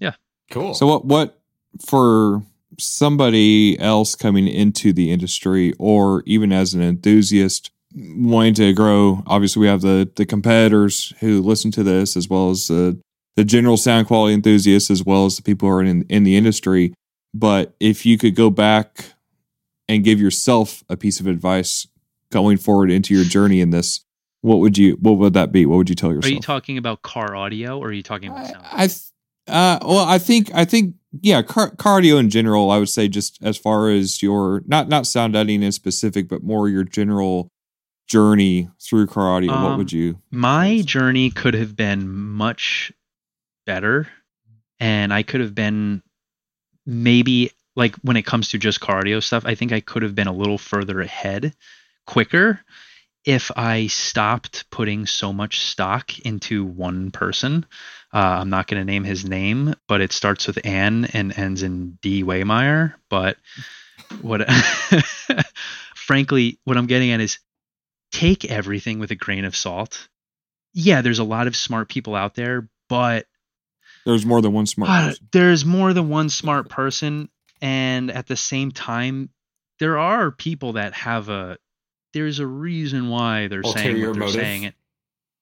yeah 0.01 0.13
Cool. 0.51 0.75
So 0.75 0.87
what 0.87 1.05
what 1.05 1.41
for 1.89 2.43
somebody 2.79 3.79
else 3.79 4.15
coming 4.15 4.47
into 4.49 4.93
the 4.93 5.11
industry 5.11 5.73
or 5.79 6.23
even 6.27 6.53
as 6.53 6.75
an 6.75 6.83
enthusiast 6.83 7.71
wanting 7.97 8.55
to 8.55 8.73
grow, 8.73 9.23
obviously 9.27 9.61
we 9.61 9.67
have 9.67 9.81
the 9.81 10.11
the 10.17 10.27
competitors 10.27 11.13
who 11.21 11.41
listen 11.41 11.71
to 11.73 11.83
this 11.83 12.17
as 12.17 12.29
well 12.29 12.51
as 12.51 12.69
the 12.69 13.01
the 13.37 13.45
general 13.45 13.77
sound 13.77 14.07
quality 14.07 14.35
enthusiasts 14.35 14.91
as 14.91 15.05
well 15.05 15.27
as 15.27 15.37
the 15.37 15.43
people 15.43 15.69
who 15.69 15.75
are 15.75 15.83
in 15.83 16.03
in 16.09 16.25
the 16.25 16.37
industry. 16.37 16.95
But 17.35 17.75
if 17.81 18.07
you 18.07 18.19
could 18.19 18.35
go 18.35 18.51
back 18.51 19.13
and 19.89 20.05
give 20.05 20.21
yourself 20.21 20.83
a 20.89 20.97
piece 20.97 21.21
of 21.21 21.27
advice 21.27 21.87
going 22.31 22.57
forward 22.57 22.91
into 22.91 23.15
your 23.15 23.25
journey 23.25 23.61
in 23.61 23.71
this, 23.71 24.01
what 24.41 24.59
would 24.59 24.77
you 24.77 24.97
what 25.01 25.13
would 25.13 25.35
that 25.35 25.53
be? 25.53 25.67
What 25.67 25.77
would 25.77 25.89
you 25.89 25.95
tell 25.95 26.13
yourself? 26.13 26.31
are 26.31 26.35
you 26.35 26.41
talking 26.41 26.79
about 26.79 27.03
car 27.03 27.35
audio 27.35 27.79
or 27.79 27.89
are 27.89 27.93
you 27.93 28.03
talking 28.03 28.29
about 28.31 28.45
I, 28.45 28.51
sound? 28.51 28.67
I 28.73 28.87
th- 28.87 29.01
uh, 29.49 29.79
well, 29.83 30.05
I 30.05 30.19
think, 30.19 30.53
I 30.55 30.65
think, 30.65 30.97
yeah, 31.21 31.41
car- 31.43 31.75
cardio 31.77 32.19
in 32.19 32.31
general. 32.31 32.71
I 32.71 32.79
would 32.79 32.89
say 32.89 33.07
just 33.07 33.39
as 33.43 33.57
far 33.57 33.91
as 33.91 34.23
your 34.23 34.63
not 34.67 34.89
not 34.89 35.07
sound 35.07 35.35
deadening 35.35 35.63
in 35.63 35.73
specific, 35.73 36.29
but 36.29 36.43
more 36.43 36.69
your 36.69 36.85
general 36.85 37.49
journey 38.07 38.69
through 38.81 39.07
car 39.07 39.29
audio. 39.31 39.51
what 39.53 39.73
Um, 39.73 39.79
would 39.79 39.93
you? 39.93 40.21
my 40.31 40.83
journey 40.85 41.31
could 41.31 41.55
have 41.55 41.75
been 41.77 42.09
much 42.09 42.93
better 43.67 44.09
and 44.81 45.13
i 45.13 45.23
could 45.23 45.41
have 45.41 45.55
been 45.55 46.03
maybe 46.87 47.51
like 47.75 47.97
when 47.97 48.17
it 48.17 48.25
comes 48.27 48.49
to 48.51 48.59
just 48.59 48.81
car 48.81 48.99
audio 48.99 49.19
stuff 49.21 49.45
i 49.47 49.55
think 49.55 49.73
i 49.73 49.81
could 49.81 50.03
have 50.03 50.15
been 50.15 50.29
a 50.29 50.33
little 50.33 50.59
further 50.59 51.01
ahead 51.01 51.55
quicker 52.07 52.61
if 53.25 53.51
i 53.57 53.89
stopped 53.89 54.71
putting 54.71 55.05
so 55.07 55.33
much 55.33 55.61
stock 55.61 56.17
into 56.21 56.65
one 56.65 57.11
person 57.11 57.67
uh, 58.15 58.39
i'm 58.41 58.51
not 58.51 58.69
going 58.69 58.81
to 58.81 58.85
name 58.93 59.03
his 59.05 59.25
name 59.25 59.75
but 59.89 60.01
it 60.01 60.13
starts 60.13 60.47
with 60.47 60.65
ann 60.65 61.07
and 61.07 61.37
ends 61.37 61.63
in 61.65 61.99
d 62.03 62.23
Wehmeier 62.23 62.95
but 63.11 63.37
what 64.21 64.49
frankly 65.97 66.59
what 66.65 66.77
i'm 66.77 66.87
getting 66.87 67.11
at 67.11 67.21
is 67.21 67.39
take 68.13 68.45
everything 68.45 68.99
with 68.99 69.11
a 69.11 69.17
grain 69.17 69.45
of 69.45 69.57
salt 69.57 70.09
yeah, 70.79 71.01
there's 71.01 71.19
a 71.21 71.25
lot 71.25 71.47
of 71.47 71.57
smart 71.57 71.89
people 71.89 72.15
out 72.15 72.35
there, 72.35 72.69
but 72.91 73.27
There's 74.05 74.27
more 74.27 74.43
than 74.43 74.53
one 74.53 74.67
smart 74.67 74.91
uh, 74.91 75.09
person. 75.09 75.29
there's 75.33 75.65
more 75.65 75.95
than 75.95 76.11
one 76.11 76.29
smart 76.29 76.69
person. 76.69 77.31
And 77.63 78.11
at 78.11 78.27
the 78.27 78.37
same 78.37 78.71
time, 78.71 79.31
there 79.79 79.99
are 79.99 80.31
people 80.31 80.75
that 80.75 80.93
have 80.93 81.31
a, 81.31 81.57
there's 82.13 82.41
a 82.41 82.47
reason 82.47 83.09
why 83.09 83.49
they're 83.49 83.65
saying 83.65 83.95
what 83.95 84.13
they're 84.13 84.15
motive? 84.15 84.35
saying 84.35 84.63
it. 84.65 84.75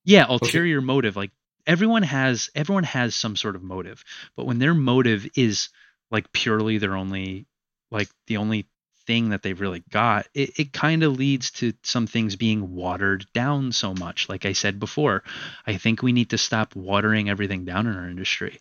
Yeah, 0.04 0.26
ulterior 0.28 0.80
motive. 0.80 1.16
Like 1.16 1.32
everyone 1.66 2.04
has, 2.04 2.48
everyone 2.54 2.84
has 2.84 3.16
some 3.16 3.34
sort 3.34 3.56
of 3.56 3.62
motive, 3.64 4.04
but 4.36 4.46
when 4.46 4.60
their 4.60 4.74
motive 4.74 5.26
is 5.34 5.70
like 6.12 6.32
purely 6.32 6.78
their 6.78 6.94
only, 6.94 7.46
like 7.90 8.08
the 8.28 8.36
only 8.36 8.68
thing 9.06 9.30
that 9.30 9.42
they've 9.42 9.60
really 9.60 9.82
got, 9.90 10.26
it, 10.34 10.58
it 10.58 10.72
kind 10.72 11.02
of 11.02 11.16
leads 11.16 11.50
to 11.52 11.72
some 11.82 12.06
things 12.06 12.36
being 12.36 12.74
watered 12.74 13.26
down 13.32 13.72
so 13.72 13.94
much. 13.94 14.28
Like 14.28 14.44
I 14.44 14.52
said 14.52 14.78
before, 14.78 15.22
I 15.66 15.76
think 15.76 16.02
we 16.02 16.12
need 16.12 16.30
to 16.30 16.38
stop 16.38 16.74
watering 16.74 17.28
everything 17.28 17.64
down 17.64 17.86
in 17.86 17.96
our 17.96 18.08
industry. 18.08 18.60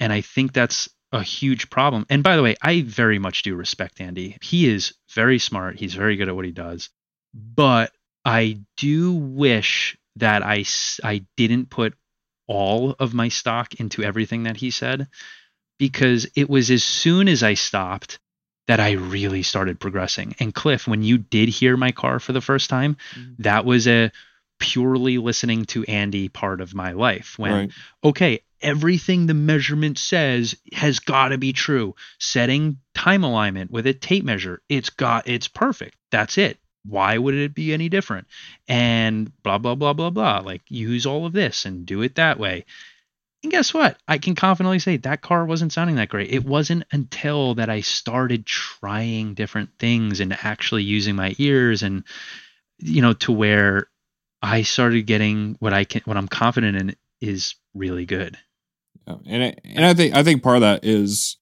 And 0.00 0.12
I 0.12 0.20
think 0.20 0.52
that's 0.52 0.88
a 1.12 1.22
huge 1.22 1.70
problem. 1.70 2.06
And 2.08 2.22
by 2.22 2.36
the 2.36 2.42
way, 2.42 2.56
I 2.62 2.82
very 2.82 3.18
much 3.18 3.42
do 3.42 3.54
respect 3.54 4.00
Andy. 4.00 4.36
He 4.42 4.68
is 4.68 4.94
very 5.14 5.38
smart, 5.38 5.78
he's 5.78 5.94
very 5.94 6.16
good 6.16 6.28
at 6.28 6.36
what 6.36 6.44
he 6.46 6.52
does. 6.52 6.88
But 7.34 7.92
I 8.24 8.60
do 8.76 9.12
wish 9.12 9.96
that 10.16 10.42
I, 10.42 10.64
I 11.02 11.24
didn't 11.36 11.70
put 11.70 11.94
all 12.46 12.94
of 12.98 13.14
my 13.14 13.28
stock 13.28 13.74
into 13.74 14.02
everything 14.02 14.44
that 14.44 14.56
he 14.56 14.70
said 14.70 15.08
because 15.78 16.26
it 16.36 16.48
was 16.50 16.70
as 16.70 16.84
soon 16.84 17.28
as 17.28 17.42
I 17.42 17.54
stopped 17.54 18.18
that 18.68 18.80
I 18.80 18.92
really 18.92 19.42
started 19.42 19.80
progressing. 19.80 20.34
And 20.38 20.54
Cliff, 20.54 20.86
when 20.86 21.02
you 21.02 21.18
did 21.18 21.48
hear 21.48 21.76
my 21.76 21.92
car 21.92 22.20
for 22.20 22.32
the 22.32 22.40
first 22.40 22.70
time, 22.70 22.96
Mhm. 23.16 23.36
that 23.40 23.64
was 23.64 23.86
a 23.88 24.10
purely 24.58 25.18
listening 25.18 25.64
to 25.66 25.84
Andy 25.84 26.28
part 26.28 26.60
of 26.60 26.74
my 26.74 26.92
life. 26.92 27.38
When 27.38 27.52
right. 27.52 27.70
okay, 28.04 28.40
everything 28.60 29.26
the 29.26 29.34
measurement 29.34 29.98
says 29.98 30.54
has 30.72 31.00
got 31.00 31.28
to 31.28 31.38
be 31.38 31.52
true. 31.52 31.96
Setting 32.20 32.78
time 32.94 33.24
alignment 33.24 33.72
with 33.72 33.86
a 33.88 33.92
tape 33.94 34.24
measure, 34.24 34.62
it's 34.68 34.90
got 34.90 35.26
it's 35.28 35.48
perfect. 35.48 35.96
That's 36.10 36.38
it. 36.38 36.58
why 36.84 37.16
would 37.16 37.34
it 37.34 37.54
be 37.54 37.72
any 37.72 37.88
different? 37.88 38.26
And 38.68 39.30
blah 39.44 39.58
blah 39.58 39.74
blah 39.76 39.92
blah 39.92 40.10
blah. 40.10 40.38
Like 40.40 40.62
use 40.68 41.06
all 41.06 41.26
of 41.26 41.32
this 41.32 41.64
and 41.64 41.86
do 41.86 42.02
it 42.02 42.16
that 42.16 42.38
way. 42.40 42.64
And 43.42 43.50
guess 43.50 43.74
what? 43.74 43.96
I 44.06 44.18
can 44.18 44.34
confidently 44.34 44.78
say 44.78 44.98
that 44.98 45.20
car 45.20 45.44
wasn't 45.44 45.72
sounding 45.72 45.96
that 45.96 46.08
great. 46.08 46.30
It 46.30 46.44
wasn't 46.44 46.84
until 46.92 47.54
that 47.56 47.68
I 47.68 47.80
started 47.80 48.46
trying 48.46 49.34
different 49.34 49.70
things 49.78 50.20
and 50.20 50.32
actually 50.32 50.84
using 50.84 51.16
my 51.16 51.34
ears 51.38 51.82
and 51.82 52.04
you 52.78 53.02
know 53.02 53.12
to 53.14 53.32
where 53.32 53.88
I 54.42 54.62
started 54.62 55.06
getting 55.06 55.56
what 55.58 55.72
I 55.72 55.84
can 55.84 56.02
what 56.04 56.16
I'm 56.16 56.28
confident 56.28 56.76
in 56.76 56.96
is 57.20 57.54
really 57.74 58.04
good. 58.06 58.38
And 59.06 59.42
I, 59.42 59.56
and 59.64 59.84
I 59.84 59.94
think 59.94 60.14
I 60.14 60.22
think 60.22 60.42
part 60.42 60.56
of 60.56 60.62
that 60.62 60.84
is 60.84 61.36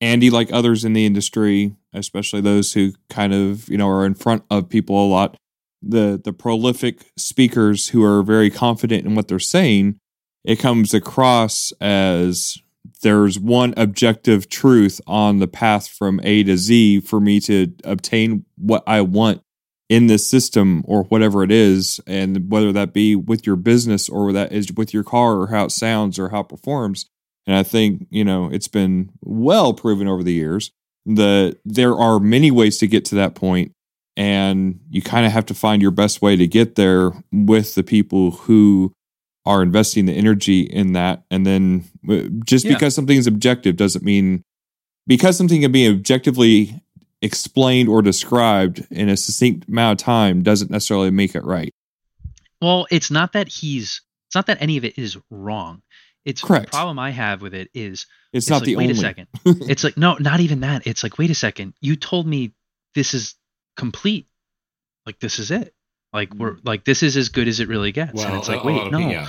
Andy, 0.00 0.30
like 0.30 0.52
others 0.52 0.84
in 0.84 0.92
the 0.92 1.06
industry, 1.06 1.76
especially 1.92 2.40
those 2.40 2.72
who 2.72 2.92
kind 3.10 3.34
of 3.34 3.68
you 3.68 3.76
know 3.76 3.88
are 3.88 4.06
in 4.06 4.14
front 4.14 4.44
of 4.50 4.68
people 4.68 4.96
a 5.04 5.08
lot, 5.08 5.36
the 5.82 6.20
the 6.22 6.32
prolific 6.32 7.10
speakers 7.18 7.88
who 7.88 8.02
are 8.02 8.22
very 8.22 8.50
confident 8.50 9.06
in 9.06 9.14
what 9.14 9.28
they're 9.28 9.38
saying, 9.38 9.98
it 10.44 10.56
comes 10.56 10.92
across 10.94 11.72
as 11.80 12.58
there's 13.02 13.38
one 13.38 13.74
objective 13.76 14.48
truth 14.48 15.00
on 15.06 15.38
the 15.38 15.48
path 15.48 15.88
from 15.88 16.20
A 16.22 16.42
to 16.44 16.56
Z 16.56 17.00
for 17.00 17.20
me 17.20 17.40
to 17.40 17.72
obtain 17.84 18.44
what 18.56 18.82
I 18.86 19.00
want 19.00 19.42
in 19.88 20.06
this 20.06 20.28
system 20.28 20.82
or 20.86 21.04
whatever 21.04 21.42
it 21.42 21.50
is, 21.50 22.00
and 22.06 22.50
whether 22.50 22.72
that 22.72 22.92
be 22.92 23.14
with 23.14 23.46
your 23.46 23.56
business 23.56 24.08
or 24.08 24.32
that 24.32 24.52
is 24.52 24.72
with 24.72 24.94
your 24.94 25.04
car 25.04 25.34
or 25.36 25.48
how 25.48 25.66
it 25.66 25.72
sounds 25.72 26.18
or 26.18 26.30
how 26.30 26.40
it 26.40 26.48
performs. 26.48 27.06
And 27.46 27.54
I 27.54 27.62
think, 27.62 28.06
you 28.10 28.24
know, 28.24 28.48
it's 28.50 28.68
been 28.68 29.10
well 29.20 29.74
proven 29.74 30.08
over 30.08 30.22
the 30.22 30.32
years 30.32 30.70
that 31.04 31.58
there 31.66 31.94
are 31.94 32.18
many 32.18 32.50
ways 32.50 32.78
to 32.78 32.86
get 32.86 33.04
to 33.06 33.14
that 33.16 33.34
point, 33.34 33.72
and 34.16 34.80
you 34.88 35.02
kind 35.02 35.26
of 35.26 35.32
have 35.32 35.44
to 35.46 35.54
find 35.54 35.82
your 35.82 35.90
best 35.90 36.22
way 36.22 36.36
to 36.36 36.46
get 36.46 36.76
there 36.76 37.12
with 37.30 37.74
the 37.74 37.82
people 37.82 38.30
who 38.30 38.90
are 39.46 39.62
investing 39.62 40.06
the 40.06 40.12
energy 40.12 40.60
in 40.62 40.92
that. 40.94 41.24
And 41.30 41.46
then 41.46 41.84
uh, 42.08 42.22
just 42.44 42.64
Yeah. 42.64 42.74
because 42.74 42.94
something 42.94 43.16
is 43.16 43.26
objective 43.26 43.76
doesn't 43.76 44.04
mean 44.04 44.42
because 45.06 45.36
something 45.36 45.60
can 45.60 45.72
be 45.72 45.86
objectively 45.88 46.80
explained 47.20 47.88
or 47.88 48.02
described 48.02 48.86
in 48.90 49.08
a 49.08 49.16
succinct 49.16 49.68
amount 49.68 50.00
of 50.00 50.04
time 50.04 50.42
doesn't 50.42 50.70
necessarily 50.70 51.10
make 51.10 51.34
it 51.34 51.44
right. 51.44 51.72
Well, 52.62 52.86
it's 52.90 53.10
not 53.10 53.32
that 53.32 53.48
he's 53.48 54.00
it's 54.28 54.34
not 54.34 54.46
that 54.46 54.58
any 54.62 54.76
of 54.78 54.84
it 54.84 54.98
is 54.98 55.16
wrong. 55.30 55.82
It's 56.24 56.40
Correct. 56.42 56.66
the 56.66 56.70
problem 56.70 56.98
I 56.98 57.10
have 57.10 57.42
with 57.42 57.52
it 57.52 57.68
is 57.74 58.06
It's, 58.32 58.46
it's 58.46 58.50
not 58.50 58.56
like, 58.62 58.64
the 58.66 58.76
wait 58.76 58.84
only. 58.84 58.92
a 58.94 58.96
second. 58.96 59.26
it's 59.44 59.84
like 59.84 59.98
no, 59.98 60.14
not 60.18 60.40
even 60.40 60.60
that. 60.60 60.86
It's 60.86 61.02
like 61.02 61.18
wait 61.18 61.30
a 61.30 61.34
second. 61.34 61.74
You 61.82 61.96
told 61.96 62.26
me 62.26 62.54
this 62.94 63.12
is 63.12 63.34
complete. 63.76 64.26
Like 65.04 65.18
this 65.20 65.38
is 65.38 65.50
it. 65.50 65.73
Like 66.14 66.32
we're 66.32 66.52
mm-hmm. 66.52 66.66
like 66.68 66.84
this 66.84 67.02
is 67.02 67.16
as 67.16 67.28
good 67.28 67.48
as 67.48 67.58
it 67.60 67.68
really 67.68 67.90
gets. 67.92 68.22
and 68.22 68.36
it's 68.36 68.48
like 68.48 68.62
a 68.62 68.66
lot 68.66 68.66
wait, 68.66 68.86
of 68.86 68.92
no. 68.92 68.98
yeah, 69.00 69.28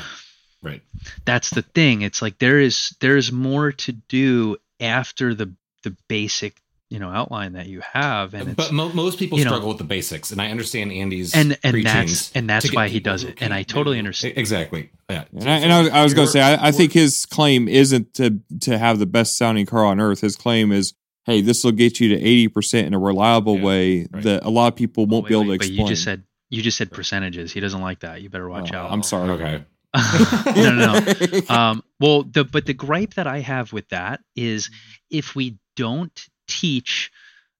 right. 0.62 0.82
That's 1.26 1.50
the 1.50 1.64
thing. 1.64 2.04
It's 2.04 2.22
like 2.22 2.38
there 2.38 2.60
is 2.60 2.96
there's 3.00 3.32
more 3.32 3.72
to 3.72 3.92
do 3.92 4.58
after 4.80 5.34
the 5.34 5.52
the 5.84 5.96
basic, 6.08 6.62
you 6.92 7.00
know, 7.00 7.10
outline 7.10 7.54
that 7.54 7.66
you 7.66 7.82
have 7.82 8.36
and 8.36 8.50
it's 8.50 8.56
But 8.56 8.72
mo- 8.72 8.94
most 8.94 9.18
people 9.18 9.40
you 9.40 9.46
know- 9.46 9.50
struggle 9.52 9.70
with 9.70 9.80
the 9.80 9.84
basics, 9.84 10.32
and 10.32 10.40
I 10.40 10.52
understand 10.52 10.92
Andy's 10.92 11.34
and 11.36 11.58
and 11.64 11.84
that's 11.84 12.32
and 12.36 12.48
that's 12.48 12.72
why 12.72 12.88
he 12.88 13.00
does 13.00 13.24
it. 13.24 13.42
And 13.42 13.52
I 13.52 13.64
totally 13.64 13.98
understand. 13.98 14.36
exactly. 14.38 14.92
Yeah, 15.10 15.26
And 15.34 15.50
I, 15.50 15.58
and 15.58 15.74
I, 15.74 15.80
was- 15.82 15.90
I 15.90 16.04
was 16.04 16.14
going 16.14 16.28
to 16.28 16.32
say, 16.32 16.42
I, 16.42 16.68
I 16.68 16.72
think 16.72 16.92
his 16.94 17.26
claim 17.26 17.68
isn't 17.68 18.14
to 18.16 18.40
to 18.62 18.78
have 18.78 19.00
the 19.00 19.06
best 19.08 19.38
sounding 19.38 19.66
car 19.66 19.86
on 19.86 20.00
earth. 20.00 20.22
His 20.22 20.36
claim 20.36 20.72
is, 20.72 20.94
hey, 21.26 21.42
this 21.42 21.64
will 21.64 21.72
get 21.72 22.00
you 22.00 22.10
to 22.10 22.16
eighty 22.16 22.48
percent 22.48 22.86
in 22.86 22.94
a 22.94 23.00
reliable 23.00 23.58
Yeah, 23.58 23.64
way 23.64 24.08
right. 24.12 24.24
that 24.24 24.44
a 24.46 24.50
lot 24.50 24.68
of 24.72 24.76
people 24.76 25.08
won't 25.08 25.26
Oh, 25.26 25.30
be 25.30 25.34
able 25.34 25.48
wait, 25.48 25.62
to 25.62 25.68
But 25.68 25.72
you 25.76 25.88
just 25.88 26.04
said 26.04 26.24
you 26.56 26.62
just 26.62 26.78
said 26.78 26.92
percentages. 26.92 27.52
He 27.52 27.60
doesn't 27.60 27.82
like 27.82 28.00
that. 28.00 28.22
You 28.22 28.30
better 28.30 28.48
watch 28.50 28.72
Oh, 28.74 28.78
out. 28.78 28.92
I'm 28.92 29.04
sorry. 29.04 29.30
okay. 29.32 29.64
no, 30.56 30.72
no, 30.76 31.00
no. 31.00 31.40
Um, 31.50 31.84
well, 32.00 32.24
the 32.24 32.44
but 32.44 32.66
the 32.66 32.74
gripe 32.74 33.14
that 33.16 33.28
I 33.28 33.40
have 33.40 33.72
with 33.74 33.88
that 33.90 34.22
is 34.36 34.70
if 35.10 35.36
we 35.36 35.58
don't 35.76 36.28
teach 36.48 37.12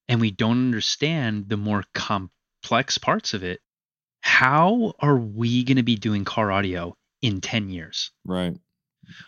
and 0.08 0.20
we 0.20 0.30
don't 0.30 0.58
understand 0.66 1.48
the 1.48 1.56
more 1.56 1.84
complex 1.94 2.98
parts 2.98 3.34
of 3.34 3.42
it, 3.42 3.60
how 4.20 4.94
are 5.00 5.16
we 5.16 5.64
going 5.64 5.76
to 5.76 5.82
be 5.82 5.96
doing 5.96 6.24
car 6.24 6.50
audio 6.52 6.96
in 7.22 7.40
10 7.40 7.68
years? 7.70 8.10
right. 8.24 8.56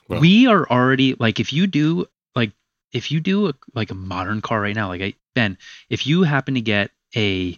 Well- 0.08 0.20
we 0.20 0.46
are 0.48 0.68
already 0.68 1.14
like 1.18 1.38
if 1.40 1.52
you 1.52 1.66
do 1.68 2.06
like 2.34 2.50
if 2.92 3.10
you 3.12 3.20
do 3.20 3.48
a, 3.48 3.54
like 3.74 3.90
a 3.92 3.94
modern 3.94 4.40
car 4.40 4.60
right 4.60 4.74
now 4.74 4.88
like 4.88 5.00
I, 5.02 5.14
Ben, 5.36 5.56
if 5.88 6.04
you 6.06 6.24
happen 6.24 6.54
to 6.54 6.60
get 6.60 6.90
a 7.16 7.56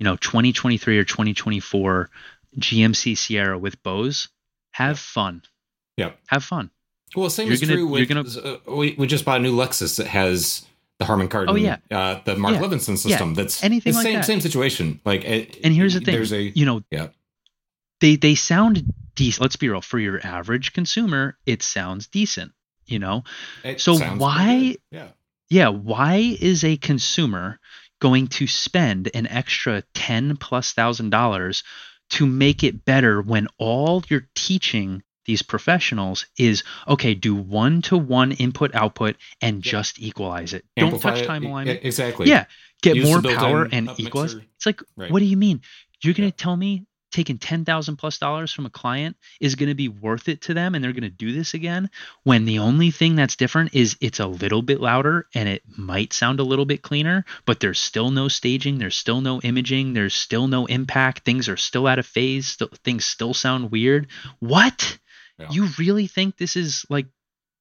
you 0.00 0.04
know 0.04 0.16
2023 0.16 0.98
or 0.98 1.04
2024 1.04 2.10
GMC 2.58 3.16
Sierra 3.16 3.56
with 3.58 3.80
Bose, 3.84 4.28
have 4.72 4.98
fun. 4.98 5.42
Yep. 5.96 6.18
Have 6.26 6.42
fun. 6.42 6.70
Well, 7.14 7.30
same 7.30 7.46
You're 7.46 7.54
is 7.54 7.60
gonna- 7.60 7.74
true 7.74 7.86
with. 7.86 8.08
gonna- 8.08 8.22
uh, 8.22 8.58
we, 8.74 8.94
we 8.98 9.06
just 9.06 9.24
bought 9.24 9.38
a 9.38 9.42
new 9.42 9.54
Lexus 9.54 9.96
that 9.98 10.06
has 10.08 10.64
the 10.98 11.04
Harman 11.04 11.28
Kardon. 11.28 11.50
Oh, 11.50 11.54
yeah. 11.54 11.76
uh, 11.90 12.20
the 12.24 12.36
Mark 12.36 12.54
Yeah. 12.56 12.62
Levinson 12.62 12.96
system. 12.98 13.34
That's 13.34 13.62
Anything 13.62 13.92
the 13.92 13.96
like 13.98 14.02
same 14.04 14.14
that. 14.16 14.24
same 14.24 14.40
situation. 14.40 15.00
Like, 15.04 15.24
it, 15.24 15.58
And 15.64 15.74
here's 15.74 15.94
the 15.94 16.00
thing, 16.00 16.14
There's 16.14 16.32
a 16.32 16.42
you 16.42 16.66
know, 16.66 16.82
yeah. 16.90 17.08
they 18.00 18.16
they 18.16 18.34
sound 18.34 18.92
decent. 19.14 19.42
Let's 19.42 19.56
be 19.56 19.68
real. 19.68 19.80
For 19.80 19.98
your 19.98 20.24
average 20.26 20.72
consumer, 20.72 21.36
it 21.46 21.62
sounds 21.62 22.06
decent. 22.06 22.52
You 22.86 22.98
know, 22.98 23.24
it 23.64 23.80
So 23.80 23.96
why- 23.98 24.76
Yeah. 24.90 25.08
yeah. 25.48 25.68
Why 25.68 26.36
is 26.40 26.64
a 26.64 26.76
consumer 26.76 27.58
going 28.00 28.26
to 28.28 28.46
spend 28.46 29.10
an 29.14 29.26
extra 29.26 29.82
ten 29.94 30.36
plus 30.36 30.72
thousand 30.72 31.10
dollars 31.10 31.62
to 32.10 32.26
make 32.26 32.64
it 32.64 32.84
better 32.84 33.22
when 33.22 33.46
all 33.58 34.02
you're 34.08 34.28
teaching 34.34 35.02
these 35.26 35.42
professionals 35.42 36.26
is 36.38 36.64
okay, 36.88 37.14
do 37.14 37.34
one 37.36 37.82
to 37.82 37.96
one 37.96 38.32
input 38.32 38.74
output 38.74 39.16
and 39.40 39.64
Yeah. 39.64 39.72
just 39.72 40.00
equalize 40.00 40.54
it. 40.54 40.64
Don't 40.76 41.00
touch 41.00 41.24
time 41.24 41.44
alignment. 41.44 41.80
Exactly. 41.84 42.28
Yeah, 42.28 42.46
get 42.82 42.96
Use 42.96 43.06
more 43.08 43.22
power 43.22 43.68
and 43.70 43.90
equalize. 43.98 44.34
mixer. 44.34 44.48
It's 44.56 44.66
like, 44.66 44.82
Right. 44.96 45.10
what 45.10 45.20
do 45.20 45.26
you 45.26 45.36
mean? 45.36 45.60
You're 46.02 46.14
gonna 46.14 46.28
Yeah. 46.28 46.32
tell 46.36 46.56
me 46.56 46.86
taking 47.10 47.38
ten 47.38 47.64
thousand 47.64 47.96
plus 47.96 48.18
dollars 48.18 48.52
from 48.52 48.66
a 48.66 48.70
client 48.70 49.16
is 49.40 49.54
gonna 49.54 49.74
be 49.74 49.88
worth 49.88 50.28
it 50.28 50.42
to 50.42 50.54
them, 50.54 50.74
and 50.74 50.84
they're 50.84 50.92
gonna 50.92 51.10
do 51.10 51.32
this 51.32 51.54
again 51.54 51.90
when 52.22 52.44
the 52.44 52.58
only 52.58 52.90
thing 52.90 53.16
that's 53.16 53.36
different 53.36 53.74
is 53.74 53.96
it's 54.00 54.20
a 54.20 54.26
little 54.26 54.62
bit 54.62 54.80
louder 54.80 55.26
and 55.34 55.48
it 55.48 55.62
might 55.76 56.12
sound 56.12 56.40
a 56.40 56.44
little 56.44 56.64
bit 56.64 56.82
cleaner, 56.82 57.24
but 57.46 57.60
there's 57.60 57.78
still 57.78 58.10
no 58.10 58.28
staging, 58.28 58.78
there's 58.78 58.96
still 58.96 59.20
no 59.20 59.40
imaging, 59.40 59.92
there's 59.92 60.14
still 60.14 60.48
no 60.48 60.66
impact. 60.66 61.24
Things 61.24 61.48
are 61.48 61.56
still 61.56 61.86
out 61.86 61.98
of 61.98 62.06
phase. 62.06 62.46
Still, 62.46 62.68
things 62.84 63.04
still 63.04 63.34
sound 63.34 63.70
weird. 63.70 64.08
What? 64.38 64.98
Yeah. 65.38 65.48
You 65.50 65.68
really 65.78 66.06
think 66.06 66.36
this 66.36 66.56
is 66.56 66.84
like 66.90 67.06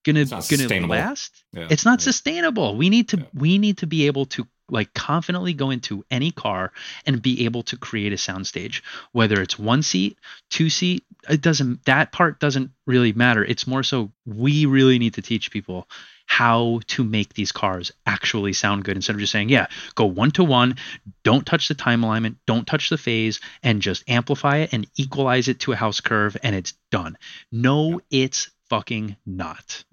gonna 0.04 0.26
gonna 0.26 0.88
last? 0.88 1.44
Yeah. 1.54 1.68
It's 1.70 1.86
not 1.86 2.00
Yeah. 2.00 2.04
sustainable. 2.06 2.76
We 2.76 2.90
need 2.90 3.10
to 3.10 3.28
we 3.34 3.58
need 3.58 3.80
to 3.80 3.88
be 3.88 4.08
able 4.08 4.26
to 4.28 4.48
like 4.72 4.94
confidently 4.94 5.54
go 5.54 5.70
into 5.70 6.06
any 6.10 6.32
car 6.32 6.72
and 7.06 7.22
be 7.22 7.46
able 7.46 7.64
to 7.64 7.78
create 7.78 8.14
a 8.14 8.18
soundstage, 8.18 8.82
whether 9.12 9.42
it's 9.42 9.60
one 9.60 9.84
seat, 9.84 10.18
two 10.50 10.70
seat. 10.70 11.04
It 11.30 11.42
doesn't. 11.42 11.86
That 11.86 12.12
part 12.12 12.40
doesn't 12.40 12.72
really 12.86 13.14
matter. 13.14 13.44
It's 13.44 13.68
more 13.68 13.84
so 13.84 14.12
we 14.26 14.66
really 14.66 15.00
need 15.00 15.16
to 15.16 15.22
teach 15.22 15.52
people 15.52 15.88
how 16.30 16.80
to 16.86 17.04
make 17.04 17.34
these 17.34 17.52
cars 17.52 17.92
actually 18.06 18.54
sound 18.54 18.84
good 18.84 18.96
instead 18.96 19.16
of 19.16 19.20
just 19.20 19.32
saying, 19.32 19.50
yeah, 19.50 19.66
go 19.96 20.06
one 20.06 20.30
to 20.30 20.44
one, 20.44 20.76
don't 21.24 21.44
touch 21.44 21.68
the 21.68 21.74
time 21.74 22.04
alignment, 22.04 22.38
don't 22.46 22.68
touch 22.68 22.90
the 22.90 23.00
phase, 23.00 23.40
and 23.64 23.82
just 23.82 24.08
amplify 24.08 24.58
it 24.58 24.72
and 24.72 24.88
equalize 24.96 25.48
it 25.48 25.60
to 25.60 25.72
a 25.72 25.76
house 25.76 26.02
curve, 26.02 26.38
and 26.44 26.56
it's 26.56 26.74
done. 26.92 27.18
No, 27.52 28.00
it's 28.12 28.52
fucking 28.70 29.16
not. 29.26 29.84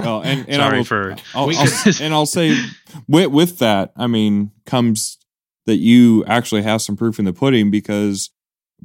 Oh, 0.00 0.22
and, 0.22 0.48
and 0.48 0.62
I 0.62 0.66
Sorry 0.68 0.78
will- 0.78 0.84
for 0.84 1.16
I'll, 1.34 1.50
I'll- 1.50 1.92
and 2.00 2.14
I'll 2.14 2.26
say 2.26 2.56
with, 3.08 3.28
with 3.32 3.58
that, 3.58 3.92
I 3.96 4.06
mean, 4.06 4.52
comes 4.64 5.18
that 5.66 5.76
you 5.76 6.24
actually 6.26 6.62
have 6.62 6.80
some 6.82 6.96
proof 6.96 7.18
in 7.18 7.24
the 7.24 7.32
pudding 7.32 7.70
because 7.70 8.30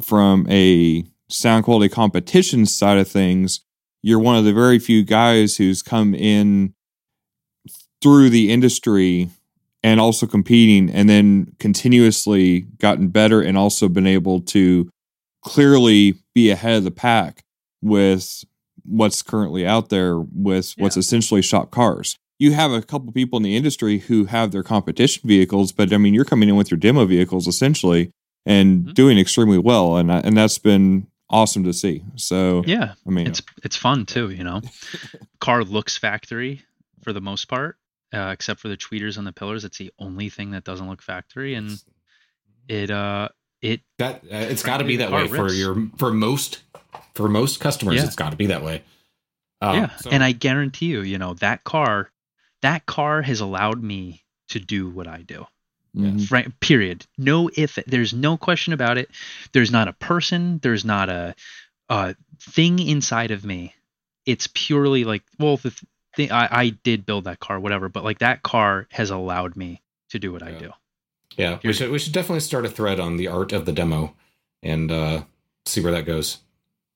from 0.02 0.48
a 0.50 1.04
sound 1.30 1.64
quality 1.66 1.90
competition 1.90 2.66
side 2.66 2.98
of 2.98 3.08
things, 3.08 3.60
you're 4.02 4.20
one 4.20 4.36
of 4.36 4.46
the 4.46 4.54
very 4.54 4.80
few 4.80 5.04
guys 5.04 5.58
who's 5.58 5.84
come 5.84 6.16
in 6.16 6.74
through 8.02 8.30
the 8.32 8.52
industry 8.52 9.30
and 9.84 10.00
also 10.00 10.26
competing 10.26 10.90
and 10.90 11.08
then 11.10 11.54
continuously 11.60 12.62
gotten 12.80 13.10
better 13.10 13.42
and 13.42 13.58
also 13.58 13.88
been 13.88 14.08
able 14.08 14.42
to 14.42 14.90
clearly 15.44 16.16
be 16.34 16.50
ahead 16.50 16.78
of 16.78 16.84
the 16.84 16.92
pack 16.92 17.44
with 17.82 18.44
what's 18.84 19.22
currently 19.22 19.66
out 19.66 19.90
there 19.90 20.20
with 20.20 20.74
what's 20.78 20.98
essentially 20.98 21.42
shop 21.42 21.72
cars. 21.72 22.16
You 22.40 22.54
have 22.54 22.72
a 22.72 22.82
couple 22.82 23.12
people 23.12 23.38
in 23.38 23.44
the 23.44 23.56
industry 23.56 24.00
who 24.00 24.26
have 24.26 24.52
their 24.52 24.64
competition 24.64 25.28
vehicles, 25.28 25.72
but 25.72 25.94
I 25.94 25.98
mean, 25.98 26.14
you're 26.14 26.26
coming 26.26 26.50
in 26.50 26.56
with 26.56 26.72
your 26.72 26.80
demo 26.80 27.06
vehicles 27.06 27.48
essentially 27.48 28.12
and 28.46 28.86
Mhm. 28.88 28.94
doing 28.96 29.20
extremely 29.20 29.60
well, 29.60 29.98
and 29.98 30.10
and 30.12 30.36
that's 30.36 30.58
been 30.58 31.06
awesome 31.30 31.64
to 31.66 31.74
see. 31.74 32.04
So 32.16 32.64
yeah. 32.66 32.94
I 33.08 33.10
mean, 33.12 33.28
it's 33.28 33.42
it's 33.64 33.76
fun 33.78 34.06
too 34.06 34.32
you 34.32 34.44
know 34.44 34.62
car 35.40 35.64
looks 35.64 35.98
factory 35.98 36.64
for 37.04 37.14
the 37.14 37.22
most 37.22 37.46
part 37.48 37.78
uh, 38.14 38.30
except 38.34 38.60
for 38.60 38.68
the 38.68 38.76
tweeters 38.78 39.18
on 39.18 39.24
the 39.24 39.32
pillars 39.32 39.64
it's 39.64 39.78
the 39.78 39.92
only 39.98 40.30
thing 40.30 40.52
that 40.52 40.64
doesn't 40.64 40.88
look 40.90 41.02
factory 41.02 41.54
and 41.56 41.80
it 42.68 42.92
uh 42.92 43.30
it 43.62 43.82
that 44.00 44.24
uh, 44.24 44.38
it's 44.38 44.64
got 44.64 44.78
to 44.78 44.84
be 44.84 44.98
that 44.98 45.12
way 45.12 45.28
for 45.28 45.52
your 45.54 45.88
for 45.98 46.12
most 46.14 46.62
for 47.14 47.28
most 47.30 47.60
customers. 47.60 47.96
Yeah. 47.96 48.06
It's 48.06 48.16
got 48.16 48.32
to 48.32 48.38
be 48.38 48.48
that 48.48 48.64
way. 48.64 48.84
Um, 49.62 49.76
yeah, 49.76 49.96
so- 49.98 50.10
and 50.10 50.24
I 50.24 50.32
guarantee 50.32 50.88
you, 50.88 51.02
you 51.02 51.18
know, 51.20 51.36
that 51.36 51.64
car, 51.64 52.10
that 52.64 52.86
car 52.88 53.22
has 53.22 53.42
allowed 53.42 53.84
me 53.84 54.24
to 54.50 54.60
do 54.60 54.90
what 54.90 55.08
I 55.08 55.22
do. 55.22 55.46
Mhm. 55.96 56.32
Right, 56.32 56.60
period. 56.62 57.06
No 57.18 57.50
if. 57.56 57.76
There's 57.86 58.14
no 58.14 58.38
question 58.38 58.74
about 58.74 58.98
it. 58.98 59.10
There's 59.52 59.72
not 59.72 59.88
a 59.88 59.94
person. 59.94 60.60
There's 60.64 60.86
not 60.86 61.10
a, 61.10 61.36
a 61.90 62.16
thing 62.40 62.80
inside 62.80 63.32
of 63.32 63.44
me. 63.46 63.76
It's 64.26 64.48
purely 64.54 65.04
like, 65.04 65.24
well, 65.38 65.58
the 65.58 65.74
thing 66.16 66.32
I, 66.32 66.48
I 66.50 66.70
did 66.70 67.06
build 67.06 67.26
that 67.26 67.40
car, 67.42 67.60
whatever. 67.60 67.90
But 67.90 68.04
like 68.06 68.20
that 68.20 68.42
car 68.42 68.88
has 68.92 69.10
allowed 69.12 69.56
me 69.58 69.82
to 70.12 70.20
do 70.20 70.32
what 70.32 70.42
I 70.44 70.52
do. 70.54 70.72
Yeah, 71.38 71.60
we 71.64 71.74
should 71.74 71.92
we 71.92 72.00
should 72.00 72.14
definitely 72.14 72.42
start 72.42 72.66
a 72.66 72.70
thread 72.70 73.00
on 73.00 73.18
the 73.18 73.28
art 73.28 73.54
of 73.54 73.66
the 73.66 73.72
demo 73.72 74.14
and 74.64 74.92
uh, 74.92 75.24
see 75.66 75.82
where 75.82 75.92
that 75.94 76.06
goes. 76.06 76.40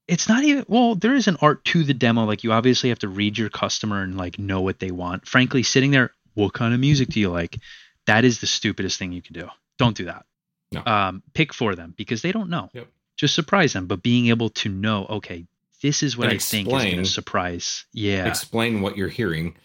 It's 0.08 0.30
not 0.30 0.44
even 0.44 0.66
well. 0.68 0.96
There 0.96 1.16
is 1.16 1.28
an 1.28 1.38
art 1.42 1.66
to 1.66 1.84
the 1.84 1.94
demo. 1.94 2.26
Like 2.26 2.44
you 2.44 2.52
obviously 2.52 2.90
have 2.90 3.00
to 3.00 3.08
read 3.08 3.38
your 3.38 3.50
customer 3.50 4.02
and 4.02 4.18
like 4.18 4.38
know 4.38 4.62
what 4.62 4.80
they 4.80 4.92
want. 4.92 5.28
Frankly, 5.28 5.64
sitting 5.64 5.92
there, 5.92 6.12
what 6.36 6.54
kind 6.54 6.74
of 6.74 6.80
music 6.80 7.10
do 7.10 7.20
you 7.20 7.30
like? 7.30 7.58
That 8.06 8.24
is 8.24 8.40
the 8.40 8.48
stupidest 8.48 9.00
thing 9.00 9.12
you 9.12 9.22
can 9.22 9.34
do. 9.34 9.50
Don't 9.78 9.98
do 9.98 10.06
that. 10.06 10.26
No. 10.72 10.84
Um, 10.86 11.24
pick 11.34 11.54
for 11.54 11.76
them 11.76 11.94
because 11.98 12.22
they 12.22 12.32
don't 12.32 12.50
know. 12.50 12.70
Yep. 12.74 12.88
Just 13.18 13.34
surprise 13.34 13.74
them. 13.74 13.88
But 13.88 14.04
being 14.04 14.28
able 14.28 14.50
to 14.50 14.70
know, 14.70 15.06
okay, 15.10 15.46
this 15.82 16.04
is 16.04 16.18
what 16.18 16.28
And 16.28 16.36
I 16.36 16.38
think 16.38 16.68
is 16.68 16.74
going 16.74 16.98
to 16.98 17.06
surprise. 17.06 17.86
Yeah. 17.94 18.28
Explain 18.28 18.82
what 18.82 18.98
you're 18.98 19.08
hearing 19.08 19.56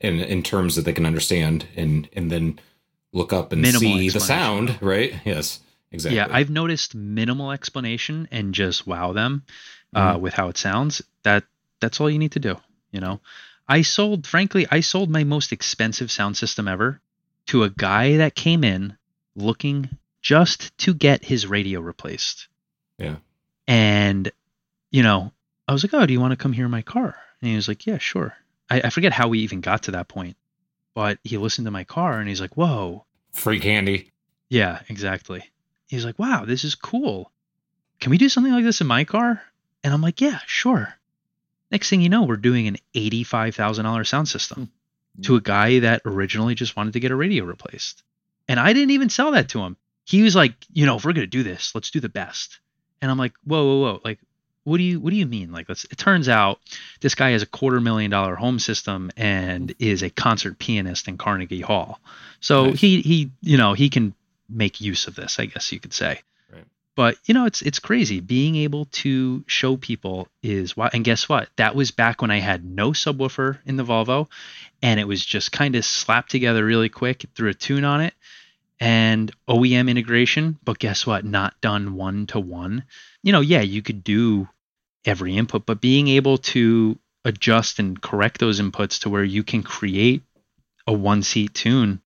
in 0.00 0.20
in 0.20 0.42
terms 0.42 0.76
that 0.76 0.84
they 0.84 0.92
can 0.92 1.06
understand, 1.06 1.66
and 1.76 2.08
and 2.12 2.30
then 2.30 2.58
look 3.12 3.32
up 3.32 3.52
and 3.52 3.62
Minimal 3.62 3.80
see 3.98 4.08
the 4.10 4.20
sound. 4.20 4.78
Right? 4.80 5.14
Yes, 5.24 5.60
exactly. 5.90 6.16
Yeah, 6.16 6.28
I've 6.30 6.50
noticed 6.50 6.94
minimal 6.94 7.52
explanation 7.52 8.28
and 8.30 8.54
just 8.54 8.86
wow 8.86 9.12
them 9.12 9.44
uh, 9.94 10.14
Mm-hmm. 10.14 10.22
with 10.22 10.34
how 10.34 10.48
it 10.48 10.56
sounds. 10.58 11.02
That 11.22 11.44
that's 11.80 12.00
all 12.00 12.10
you 12.10 12.18
need 12.18 12.32
to 12.32 12.40
do. 12.40 12.56
You 12.92 13.00
know, 13.00 13.20
I 13.68 13.82
sold, 13.82 14.26
frankly, 14.26 14.66
I 14.70 14.80
sold 14.80 15.10
my 15.10 15.24
most 15.24 15.52
expensive 15.52 16.10
sound 16.10 16.36
system 16.36 16.68
ever 16.68 17.00
to 17.46 17.62
a 17.64 17.70
guy 17.70 18.16
that 18.18 18.34
came 18.34 18.64
in 18.64 18.96
looking 19.36 19.88
just 20.20 20.76
to 20.78 20.92
get 20.94 21.24
his 21.24 21.46
radio 21.46 21.80
replaced. 21.80 22.48
Yeah. 22.98 23.16
And 23.66 24.30
you 24.90 25.02
know, 25.02 25.32
I 25.66 25.72
was 25.72 25.84
like, 25.84 25.94
"Oh, 25.94 26.06
do 26.06 26.12
you 26.12 26.20
want 26.20 26.32
to 26.32 26.36
come 26.36 26.52
hear 26.52 26.68
my 26.68 26.82
car?" 26.82 27.14
And 27.40 27.50
he 27.50 27.56
was 27.56 27.68
like, 27.68 27.86
"Yeah, 27.86 27.98
sure." 27.98 28.34
I, 28.70 28.82
I 28.84 28.90
forget 28.90 29.12
how 29.12 29.28
we 29.28 29.40
even 29.40 29.60
got 29.60 29.84
to 29.84 29.92
that 29.92 30.08
point, 30.08 30.36
but 30.98 31.20
he 31.22 31.36
listened 31.36 31.64
to 31.64 31.70
my 31.70 31.84
car 31.84 32.18
and 32.18 32.28
he's 32.28 32.40
like, 32.40 32.56
"Whoa." 32.56 33.04
free 33.38 33.60
candy. 33.60 34.10
Yeah, 34.48 34.80
exactly. 34.88 35.44
He's 35.86 36.04
like, 36.04 36.18
wow, 36.18 36.44
this 36.44 36.64
is 36.64 36.74
cool. 36.74 37.30
Can 38.00 38.10
we 38.10 38.18
do 38.18 38.28
something 38.28 38.52
like 38.52 38.64
this 38.64 38.80
in 38.80 38.88
my 38.88 39.04
car? 39.04 39.40
And 39.84 39.94
I'm 39.94 40.02
like, 40.02 40.20
yeah, 40.20 40.40
sure. 40.46 40.92
Next 41.70 41.88
thing 41.88 42.00
you 42.00 42.08
know, 42.08 42.24
we're 42.24 42.36
doing 42.36 42.66
an 42.66 42.78
$85,000 42.96 44.06
sound 44.08 44.26
system 44.28 44.72
hmm. 45.14 45.22
to 45.22 45.36
a 45.36 45.40
guy 45.40 45.78
that 45.80 46.02
originally 46.04 46.56
just 46.56 46.76
wanted 46.76 46.94
to 46.94 47.00
get 47.00 47.12
a 47.12 47.16
radio 47.16 47.44
replaced. 47.44 48.02
And 48.48 48.58
I 48.58 48.72
didn't 48.72 48.90
even 48.90 49.08
sell 49.08 49.30
that 49.32 49.50
to 49.50 49.60
him. 49.60 49.76
He 50.04 50.22
was 50.22 50.34
like, 50.34 50.54
you 50.72 50.84
know, 50.84 50.96
if 50.96 51.04
we're 51.04 51.12
going 51.12 51.30
to 51.30 51.38
do 51.38 51.44
this, 51.44 51.76
let's 51.76 51.92
do 51.92 52.00
the 52.00 52.08
best. 52.08 52.58
And 53.00 53.08
I'm 53.08 53.18
like, 53.18 53.34
whoa, 53.44 53.64
whoa, 53.64 53.80
whoa. 53.80 54.00
Like, 54.04 54.18
what 54.68 54.76
do 54.76 54.84
you 54.84 55.00
what 55.00 55.10
do 55.10 55.16
you 55.16 55.26
mean? 55.26 55.50
Like, 55.50 55.68
let's 55.68 55.84
it 55.84 55.96
turns 55.96 56.28
out 56.28 56.60
this 57.00 57.14
guy 57.14 57.30
has 57.30 57.42
a 57.42 57.46
quarter 57.46 57.80
million 57.80 58.10
dollar 58.10 58.36
home 58.36 58.58
system 58.58 59.10
and 59.16 59.74
is 59.78 60.02
a 60.02 60.10
concert 60.10 60.58
pianist 60.58 61.08
in 61.08 61.16
Carnegie 61.16 61.60
Hall. 61.60 62.00
So 62.40 62.66
Nice. 62.66 62.80
he 62.80 63.00
he 63.00 63.30
you 63.40 63.56
know, 63.56 63.72
he 63.72 63.88
can 63.88 64.14
make 64.48 64.80
use 64.80 65.06
of 65.06 65.14
this, 65.14 65.38
I 65.38 65.46
guess 65.46 65.72
you 65.72 65.80
could 65.80 65.94
say. 65.94 66.20
Right. 66.52 66.64
But 66.94 67.16
you 67.24 67.34
know, 67.34 67.46
it's 67.46 67.62
it's 67.62 67.78
crazy. 67.78 68.20
Being 68.20 68.56
able 68.56 68.84
to 68.86 69.42
show 69.46 69.76
people 69.76 70.28
is 70.42 70.76
why 70.76 70.90
and 70.92 71.04
guess 71.04 71.28
what? 71.28 71.48
That 71.56 71.74
was 71.74 71.90
back 71.90 72.20
when 72.20 72.30
I 72.30 72.38
had 72.38 72.64
no 72.64 72.90
subwoofer 72.90 73.58
in 73.64 73.76
the 73.76 73.84
Volvo 73.84 74.28
and 74.82 75.00
it 75.00 75.08
was 75.08 75.24
just 75.24 75.50
kind 75.50 75.74
of 75.76 75.84
slapped 75.84 76.30
together 76.30 76.64
really 76.64 76.90
quick, 76.90 77.24
threw 77.34 77.48
a 77.48 77.54
tune 77.54 77.84
on 77.84 78.02
it 78.02 78.14
and 78.80 79.32
OEM 79.48 79.90
integration, 79.90 80.58
but 80.64 80.78
guess 80.78 81.06
what? 81.06 81.24
Not 81.24 81.60
done 81.60 81.94
one 81.94 82.26
to 82.28 82.40
one. 82.40 82.84
You 83.22 83.32
know, 83.32 83.40
yeah, 83.40 83.60
you 83.60 83.82
could 83.82 84.04
do 84.04 84.48
every 85.04 85.36
input, 85.36 85.66
but 85.66 85.80
being 85.80 86.08
able 86.08 86.38
to 86.38 86.98
adjust 87.24 87.78
and 87.78 88.00
correct 88.00 88.38
those 88.38 88.60
inputs 88.60 89.00
to 89.00 89.10
where 89.10 89.24
you 89.24 89.42
can 89.42 89.62
create 89.62 90.22
a 90.86 90.92
one 90.92 91.22
seat 91.22 91.54
tune 91.54 92.00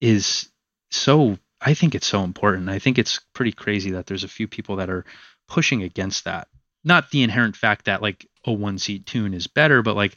is 0.00 0.48
so 0.90 1.38
I 1.60 1.74
think 1.74 1.94
it's 1.94 2.06
so 2.06 2.24
important. 2.24 2.68
I 2.68 2.78
think 2.78 2.98
it's 2.98 3.20
pretty 3.32 3.52
crazy 3.52 3.92
that 3.92 4.06
there's 4.06 4.24
a 4.24 4.28
few 4.28 4.46
people 4.46 4.76
that 4.76 4.90
are 4.90 5.04
pushing 5.48 5.82
against 5.82 6.24
that. 6.24 6.48
Not 6.84 7.10
the 7.10 7.22
inherent 7.22 7.56
fact 7.56 7.86
that 7.86 8.02
like 8.02 8.26
a 8.44 8.52
one 8.52 8.78
seat 8.78 9.06
tune 9.06 9.32
is 9.32 9.46
better, 9.46 9.82
but 9.82 9.96
like 9.96 10.16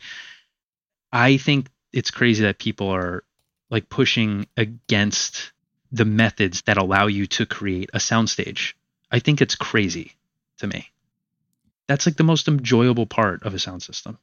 I 1.12 1.38
think 1.38 1.70
it's 1.94 2.12
crazy 2.12 2.44
that 2.44 2.60
people 2.60 2.90
are 2.90 3.24
like 3.70 3.90
pushing 3.90 4.48
against 4.58 5.52
the 5.92 6.06
methods 6.06 6.64
that 6.64 6.78
allow 6.78 7.08
you 7.08 7.28
to 7.28 7.46
create 7.46 7.90
a 7.94 7.98
soundstage. 7.98 8.74
I 9.10 9.20
think 9.20 9.42
it's 9.42 9.56
crazy 9.56 10.14
to 10.60 10.68
me. 10.68 10.90
That's 11.88 12.06
like 12.06 12.18
the 12.18 12.24
most 12.24 12.48
enjoyable 12.48 13.06
part 13.06 13.44
of 13.44 13.54
a 13.54 13.60
sound 13.60 13.82
system 13.84 14.18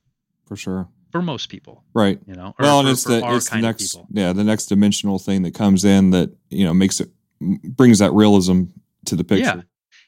for 0.46 0.56
sure. 0.56 0.88
for 1.12 1.22
most 1.22 1.48
people, 1.48 1.84
Right. 1.94 2.18
you 2.26 2.34
know. 2.34 2.54
well, 2.58 2.78
for- 2.80 2.86
and 2.86 2.88
it's 2.90 3.04
for 3.04 3.08
the 3.20 3.34
it's 3.34 3.50
the 3.50 3.58
next 3.58 3.96
yeah 4.10 4.32
the 4.32 4.44
next 4.44 4.66
dimensional 4.66 5.18
thing 5.18 5.42
that 5.42 5.54
comes 5.54 5.84
in 5.84 6.10
that 6.10 6.30
you 6.50 6.64
know 6.64 6.74
makes 6.74 7.00
it 7.00 7.10
brings 7.40 7.98
that 8.00 8.12
realism 8.12 8.64
to 9.06 9.16
the 9.16 9.24
picture. 9.24 9.44
Yeah. 9.56 9.62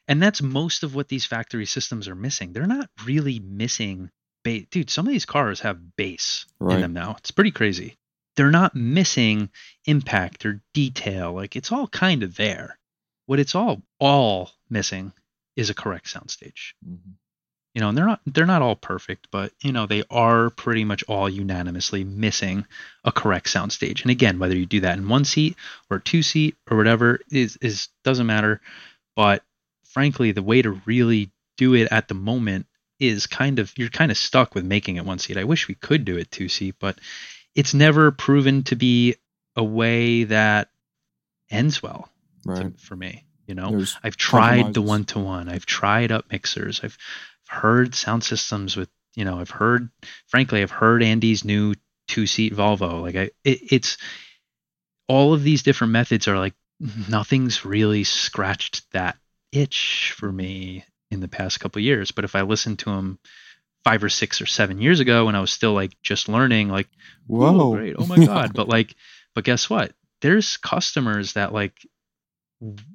And 0.09 0.23
that's 0.23 0.41
most 0.41 0.83
of 0.85 0.95
what 0.95 1.09
these 1.09 1.27
factory 1.27 1.67
systems 1.67 2.07
are 2.09 2.15
missing. 2.15 2.53
They're 2.53 2.67
not 2.67 2.89
really 3.05 3.41
missing 3.41 4.11
bass. 4.45 4.67
Dude, 4.71 4.89
some 4.91 5.07
of 5.07 5.13
these 5.13 5.27
cars 5.27 5.61
have 5.61 5.97
bass 5.97 6.47
Right. 6.61 6.77
in 6.77 6.81
them 6.83 6.93
now. 6.93 7.17
It's 7.19 7.31
pretty 7.33 7.51
crazy. 7.51 7.97
They're 8.37 8.51
not 8.53 8.77
missing 8.77 9.51
impact 9.87 10.47
or 10.47 10.63
detail. 10.75 11.33
Like 11.33 11.57
it's 11.57 11.73
all 11.73 11.89
kind 11.89 12.23
of 12.23 12.37
there. 12.37 12.79
What 13.27 13.41
it's 13.41 13.55
all 13.55 13.83
all 13.99 14.51
missing 14.71 15.13
is 15.57 15.71
a 15.71 15.75
correct 15.75 16.07
soundstage. 16.07 16.75
Mhm. 16.87 17.15
You 17.77 17.83
know, 17.83 17.91
and 17.91 17.99
they're 17.99 18.07
not 18.07 18.21
they're 18.25 18.47
not 18.47 18.63
all 18.63 18.75
perfect, 18.75 19.29
but 19.31 19.53
you 19.61 19.71
know, 19.71 19.85
they 19.85 20.03
are 20.09 20.49
pretty 20.49 20.83
much 20.83 21.05
all 21.09 21.29
unanimously 21.29 22.05
missing 22.05 22.65
a 23.05 23.13
correct 23.13 23.49
soundstage. 23.49 24.01
And 24.01 24.11
again, 24.11 24.39
whether 24.39 24.57
you 24.57 24.65
do 24.65 24.81
that 24.81 24.97
in 24.97 25.11
one 25.11 25.27
seat 25.27 25.57
or 25.91 25.99
two 25.99 26.23
seat 26.23 26.57
or 26.71 26.79
whatever 26.79 27.21
is 27.31 27.59
is 27.61 27.89
doesn't 28.03 28.27
matter. 28.27 28.63
But 29.15 29.45
frankly, 29.85 30.33
the 30.33 30.43
way 30.43 30.63
to 30.63 30.81
really 30.87 31.31
do 31.59 31.75
it 31.75 31.89
at 31.91 32.09
the 32.09 32.15
moment 32.15 32.65
is 32.99 33.27
kind 33.27 33.59
of 33.59 33.71
you're 33.77 33.91
kind 33.91 34.11
of 34.11 34.17
stuck 34.17 34.55
with 34.55 34.65
making 34.65 34.97
it 34.97 35.05
one 35.05 35.19
seat. 35.19 35.37
I 35.37 35.45
wish 35.45 35.69
we 35.69 35.75
could 35.75 36.07
do 36.07 36.17
it 36.17 36.31
two 36.31 36.49
seat, 36.49 36.77
but 36.81 36.99
it's 37.55 37.75
never 37.75 38.11
proven 38.11 38.63
to 38.65 38.77
be 38.77 39.17
a 39.55 39.63
way 39.63 40.25
that 40.25 40.71
ends 41.51 41.83
well 41.83 42.11
to- 42.47 42.79
for 42.79 42.97
me. 42.97 43.25
You 43.47 43.55
know, 43.55 43.71
There's 43.71 43.99
I've 44.03 44.17
tried 44.17 44.73
the 44.73 44.81
one 44.83 45.05
to 45.05 45.19
one. 45.19 45.51
I've 45.51 45.67
tried 45.67 46.11
up 46.11 46.33
mixers. 46.33 46.81
I've 46.83 46.97
heard 47.49 47.95
sound 47.95 48.25
systems 48.25 48.77
with 48.77 48.89
you 49.15 49.25
know. 49.25 49.39
I've 49.39 49.51
heard, 49.51 49.89
frankly, 50.27 50.63
I've 50.63 50.71
heard 50.71 51.03
Andy's 51.03 51.45
new 51.45 51.75
two 52.09 52.27
seat 52.27 52.55
Volvo. 52.55 53.03
Like 53.03 53.17
I, 53.17 53.31
it, 53.45 53.61
it's 53.73 53.99
all 55.09 55.35
of 55.35 55.43
these 55.43 55.63
different 55.63 55.93
methods 55.93 56.29
are 56.29 56.39
like 56.39 56.55
nothing's 57.09 57.65
really 57.65 58.05
scratched 58.05 58.91
that 58.93 59.17
itch 59.53 60.15
for 60.17 60.31
me 60.31 60.85
in 61.11 61.21
the 61.21 61.29
past 61.29 61.61
couple 61.61 61.81
of 61.81 61.85
years. 61.85 62.11
But 62.11 62.25
if 62.25 62.35
I 62.35 62.43
listened 62.43 62.81
to 62.81 62.91
him 62.91 63.19
five 63.85 64.03
or 64.03 64.09
six 64.09 64.41
or 64.41 64.47
seven 64.47 64.81
years 64.81 64.99
ago 64.99 65.27
when 65.27 65.37
I 65.37 65.41
was 65.41 65.53
still 65.53 65.73
like 65.73 65.93
just 66.03 66.29
learning, 66.29 66.69
like. 66.69 66.89
Whoa, 67.27 67.73
great. 67.73 67.97
Oh 67.99 68.07
my 68.07 68.25
god. 68.25 68.53
but 68.55 68.69
like 68.69 68.95
but 69.35 69.45
guess 69.45 69.69
what? 69.71 69.93
There's 70.23 70.57
customers 70.57 71.35
that 71.35 71.53
like 71.53 71.75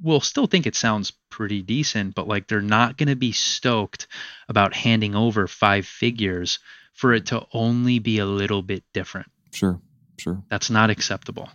will 0.01 0.21
still 0.21 0.47
think 0.47 0.65
it 0.65 0.75
sounds 0.75 1.11
pretty 1.29 1.61
decent, 1.61 2.15
but 2.15 2.27
like 2.27 2.47
they're 2.47 2.61
not 2.61 2.97
going 2.97 3.09
to 3.09 3.15
be 3.15 3.31
stoked 3.31 4.07
about 4.49 4.73
handing 4.73 5.15
over 5.15 5.47
five 5.47 5.85
figures 5.85 6.59
for 6.93 7.13
it 7.13 7.27
to 7.27 7.45
only 7.53 7.99
be 7.99 8.19
a 8.19 8.25
little 8.25 8.61
bit 8.61 8.83
different. 8.93 9.27
Sure. 9.53 9.79
Sure. 10.19 10.43
That's 10.49 10.69
not 10.69 10.89
acceptable. 10.89 11.49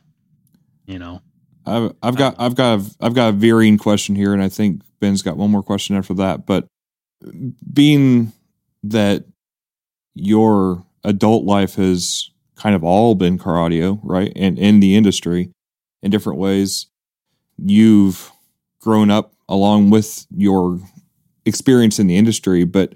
You 0.87 0.99
know. 0.99 1.21
I've 1.67 1.95
I've 2.03 2.17
got 2.17 2.37
I've 2.39 2.55
got 2.55 2.79
a, 2.79 2.95
I've 3.01 3.15
got 3.15 3.29
a 3.29 3.33
varying 3.33 3.77
question 3.77 4.15
here, 4.15 4.33
and 4.33 4.43
I 4.43 4.49
think 4.49 4.83
Ben's 5.01 5.23
got 5.23 5.37
one 5.37 5.51
more 5.51 5.65
question 5.65 5.97
after 5.97 6.15
that. 6.15 6.47
But 6.47 6.69
being 7.73 8.33
that 8.85 9.25
your 10.15 10.85
adult 11.03 11.45
life 11.45 11.75
has 11.75 12.31
kind 12.55 12.75
of 12.77 12.85
all 12.85 13.15
been 13.17 13.37
car 13.37 13.59
audio, 13.59 14.01
right, 14.05 14.33
and 14.37 14.59
in 14.59 14.81
the 14.81 14.95
industry 14.95 15.51
in 16.03 16.11
different 16.11 16.39
ways, 16.39 16.87
you've 17.59 18.31
grown 18.81 19.11
up 19.11 19.33
along 19.49 19.91
with 19.91 20.27
your 20.31 20.81
experience 21.45 21.99
in 21.99 22.07
the 22.07 22.17
industry. 22.17 22.65
But 22.65 22.95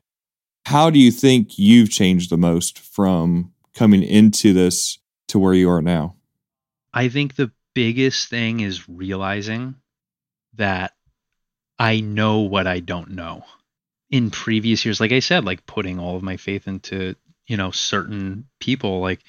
how 0.67 0.91
do 0.91 0.99
you 0.99 1.11
think 1.11 1.59
you've 1.59 1.91
changed 1.91 2.31
the 2.31 2.37
most 2.37 2.79
from 2.79 3.53
coming 3.75 4.03
into 4.03 4.53
this 4.53 4.99
to 5.29 5.39
where 5.39 5.55
you 5.55 5.71
are 5.71 5.83
now? 5.83 6.17
I 6.93 7.09
think 7.09 7.37
the 7.37 7.53
biggest 7.75 8.29
thing 8.29 8.61
is 8.61 8.89
realizing 8.89 9.77
that 10.55 10.93
I 11.79 12.01
know 12.01 12.41
what 12.41 12.67
I 12.67 12.81
don't 12.81 13.13
know. 13.13 13.45
In 14.11 14.31
previous 14.31 14.85
years, 14.85 15.01
like 15.01 15.13
I 15.13 15.21
said, 15.21 15.45
like 15.45 15.67
putting 15.67 16.01
all 16.01 16.17
of 16.17 16.23
my 16.23 16.37
faith 16.37 16.67
into, 16.67 17.15
you 17.47 17.57
know, 17.57 17.71
certain 17.71 18.47
people, 18.59 19.01
like 19.01 19.21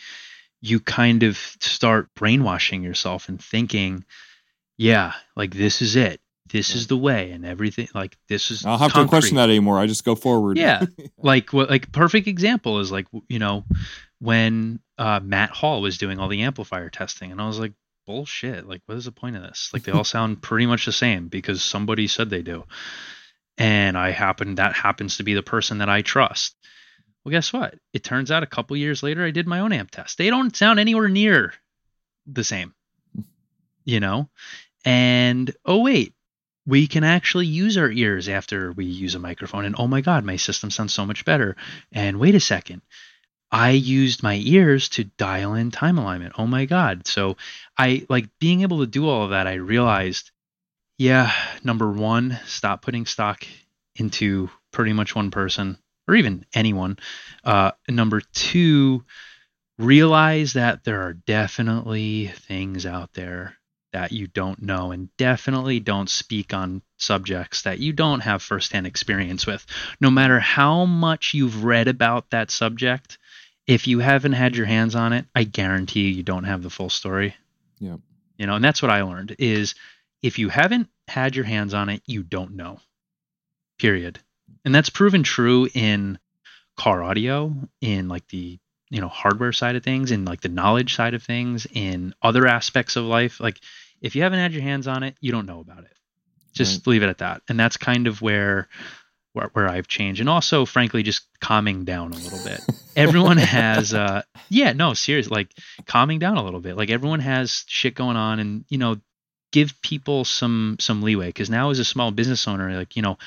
you 0.59 0.79
kind 0.79 1.21
of 1.23 1.37
start 1.37 2.09
brainwashing 2.15 2.81
yourself 2.83 3.29
and 3.29 3.41
thinking, 3.41 4.03
yeah, 4.81 5.13
like 5.35 5.53
this 5.53 5.83
is 5.83 5.95
it. 5.95 6.19
This 6.49 6.73
is 6.73 6.87
the 6.87 6.97
way 6.97 7.31
and 7.31 7.45
everything 7.45 7.87
like 7.93 8.17
this 8.27 8.49
is 8.49 8.65
I 8.65 8.71
don't 8.71 8.79
have 8.79 8.91
concrete. 8.91 9.03
to 9.03 9.09
question 9.09 9.37
that 9.37 9.49
anymore. 9.49 9.77
I 9.77 9.85
just 9.85 10.03
go 10.03 10.15
forward. 10.15 10.57
Yeah. 10.57 10.85
like 11.17 11.53
what 11.53 11.69
like 11.69 11.91
perfect 11.91 12.27
example 12.27 12.79
is 12.79 12.91
like 12.91 13.05
you 13.29 13.37
know 13.37 13.63
when 14.19 14.79
uh, 14.97 15.19
Matt 15.23 15.51
Hall 15.51 15.81
was 15.81 15.99
doing 15.99 16.17
all 16.17 16.27
the 16.27 16.41
amplifier 16.41 16.89
testing 16.89 17.31
and 17.31 17.39
I 17.39 17.47
was 17.47 17.59
like 17.59 17.73
bullshit 18.07 18.67
like 18.67 18.81
what 18.87 18.97
is 18.97 19.05
the 19.05 19.11
point 19.11 19.35
of 19.35 19.43
this 19.43 19.69
like 19.71 19.83
they 19.83 19.91
all 19.91 20.03
sound 20.15 20.41
pretty 20.41 20.65
much 20.65 20.85
the 20.87 20.91
same 20.91 21.27
because 21.27 21.63
somebody 21.63 22.07
said 22.07 22.31
they 22.31 22.41
do 22.41 22.65
and 23.59 23.95
I 23.95 24.09
happen 24.09 24.55
that 24.55 24.73
happens 24.73 25.17
to 25.17 25.23
be 25.23 25.35
the 25.35 25.43
person 25.43 25.77
that 25.77 25.89
I 25.89 26.01
trust 26.01 26.55
well 27.23 27.31
guess 27.31 27.53
what 27.53 27.75
it 27.93 28.03
turns 28.03 28.31
out 28.31 28.43
a 28.43 28.47
couple 28.47 28.75
years 28.75 29.03
later 29.03 29.23
I 29.23 29.31
did 29.31 29.47
my 29.47 29.59
own 29.59 29.71
amp 29.71 29.91
test 29.91 30.17
they 30.17 30.31
don't 30.31 30.55
sound 30.55 30.79
anywhere 30.79 31.07
near 31.07 31.53
the 32.25 32.43
same 32.43 32.73
you 33.85 33.99
know 33.99 34.29
and 34.85 35.53
oh 35.65 35.81
wait 35.81 36.13
we 36.65 36.87
can 36.87 37.03
actually 37.03 37.47
use 37.47 37.75
our 37.77 37.89
ears 37.89 38.29
after 38.29 38.71
we 38.71 38.85
use 38.85 39.15
a 39.15 39.19
microphone. 39.19 39.65
And 39.65 39.75
oh 39.77 39.87
my 39.87 40.01
god 40.01 40.23
my 40.23 40.35
system 40.35 40.69
sounds 40.69 40.93
so 40.93 41.05
much 41.05 41.25
better. 41.25 41.55
And 41.91 42.19
wait 42.19 42.35
a 42.35 42.39
second. 42.39 42.81
I 43.51 43.71
used 43.71 44.23
my 44.23 44.35
ears 44.35 44.87
to 44.89 45.03
dial 45.03 45.55
in 45.55 45.71
time 45.71 45.97
alignment. 45.97 46.35
Oh 46.37 46.47
my 46.47 46.65
god. 46.65 47.07
So 47.07 47.37
i 47.77 48.05
like 48.09 48.29
being 48.39 48.61
able 48.61 48.79
to 48.79 48.87
do 48.87 49.07
all 49.09 49.23
of 49.23 49.31
that 49.31 49.47
i 49.47 49.53
realized 49.53 50.31
yeah 50.97 51.31
number 51.63 51.91
one 51.91 52.39
stop 52.45 52.81
putting 52.81 53.05
stock 53.05 53.45
into 53.95 54.49
pretty 54.71 54.93
much 54.93 55.15
one 55.15 55.31
person 55.31 55.77
or 56.07 56.15
even 56.15 56.45
anyone. 56.53 56.97
Uh, 57.43 57.71
number 57.87 58.21
two 58.33 59.03
realize 59.77 60.53
that 60.53 60.83
there 60.83 61.01
are 61.01 61.13
definitely 61.13 62.27
things 62.27 62.85
out 62.85 63.13
there 63.13 63.55
that 63.93 64.11
you 64.11 64.27
don't 64.27 64.61
know 64.61 64.91
and 64.91 65.15
definitely 65.17 65.79
don't 65.79 66.09
speak 66.09 66.53
on 66.53 66.81
subjects 66.97 67.63
that 67.63 67.79
you 67.79 67.93
don't 67.93 68.21
have 68.21 68.41
firsthand 68.41 68.87
experience 68.87 69.45
with. 69.45 69.65
No 69.99 70.09
matter 70.09 70.39
how 70.39 70.85
much 70.85 71.33
you've 71.33 71.63
read 71.63 71.87
about 71.87 72.29
that 72.29 72.51
subject, 72.51 73.17
if 73.67 73.87
you 73.87 73.99
haven't 73.99 74.33
had 74.33 74.55
your 74.55 74.65
hands 74.65 74.95
on 74.95 75.13
it, 75.13 75.25
I 75.35 75.43
guarantee 75.43 76.01
you, 76.01 76.15
you 76.15 76.23
don't 76.23 76.45
have 76.45 76.63
the 76.63 76.69
full 76.69 76.89
story. 76.89 77.35
Yeah. 77.79 77.97
You 78.37 78.47
know, 78.47 78.55
and 78.55 78.63
that's 78.63 78.81
what 78.81 78.91
I 78.91 79.01
learned 79.01 79.35
is 79.39 79.75
if 80.21 80.39
you 80.39 80.49
haven't 80.49 80.87
had 81.07 81.35
your 81.35 81.45
hands 81.45 81.73
on 81.73 81.89
it, 81.89 82.01
you 82.05 82.23
don't 82.23 82.55
know. 82.55 82.79
Period. 83.77 84.19
And 84.63 84.73
that's 84.73 84.89
proven 84.89 85.23
true 85.23 85.67
in 85.73 86.19
car 86.77 87.03
audio, 87.03 87.53
in 87.81 88.07
like 88.07 88.27
the 88.29 88.59
you 88.91 89.01
know 89.01 89.07
hardware 89.07 89.53
side 89.53 89.75
of 89.75 89.83
things 89.83 90.11
and 90.11 90.27
like 90.27 90.41
the 90.41 90.49
knowledge 90.49 90.95
side 90.95 91.15
of 91.15 91.23
things 91.23 91.65
in 91.73 92.13
other 92.21 92.45
aspects 92.45 92.97
of 92.97 93.05
life 93.05 93.39
like 93.39 93.59
if 94.01 94.15
you 94.15 94.21
haven't 94.21 94.39
had 94.39 94.53
your 94.53 94.61
hands 94.61 94.85
on 94.85 95.01
it 95.01 95.15
you 95.21 95.31
don't 95.31 95.47
know 95.47 95.61
about 95.61 95.83
it. 95.83 95.91
Just 96.53 96.85
leave 96.85 97.01
it 97.01 97.07
at 97.07 97.19
that. 97.19 97.41
And 97.47 97.57
that's 97.57 97.77
kind 97.77 98.07
of 98.07 98.21
where 98.21 98.67
where, 99.31 99.49
where 99.53 99.69
i've 99.69 99.87
changed. 99.87 100.19
And 100.19 100.29
also 100.29 100.65
frankly 100.65 101.01
just 101.01 101.25
calming 101.39 101.85
down 101.85 102.11
a 102.11 102.17
little 102.17 102.43
bit. 102.43 102.61
Everyone 102.95 103.37
has 103.37 103.93
uh 103.93 104.21
yeah 104.49 104.73
no 104.73 104.93
seriously 104.93 105.33
like 105.33 105.53
calming 105.85 106.19
down 106.19 106.37
a 106.37 106.43
little 106.43 106.59
bit. 106.59 106.75
Like 106.75 106.89
everyone 106.89 107.21
has 107.21 107.63
shit 107.67 107.95
going 107.95 108.17
on 108.17 108.39
and 108.39 108.65
you 108.67 108.77
know 108.77 108.97
give 109.53 109.81
people 109.81 110.25
some 110.25 110.75
some 110.81 111.01
leeway. 111.01 111.27
Because 111.27 111.49
now 111.49 111.69
as 111.69 111.79
a 111.79 111.85
small 111.85 112.11
business 112.11 112.45
owner 112.45 112.75
like 112.75 112.97
you 112.97 113.01
know 113.01 113.17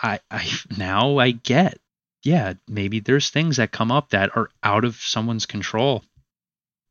i 0.00 0.18
i 0.30 0.48
now 0.78 1.18
i 1.18 1.32
get 1.32 1.78
yeah, 2.22 2.54
maybe 2.68 3.00
there's 3.00 3.30
things 3.30 3.56
that 3.56 3.72
come 3.72 3.90
up 3.90 4.10
that 4.10 4.36
are 4.36 4.50
out 4.62 4.84
of 4.84 4.96
someone's 4.96 5.46
control. 5.46 6.04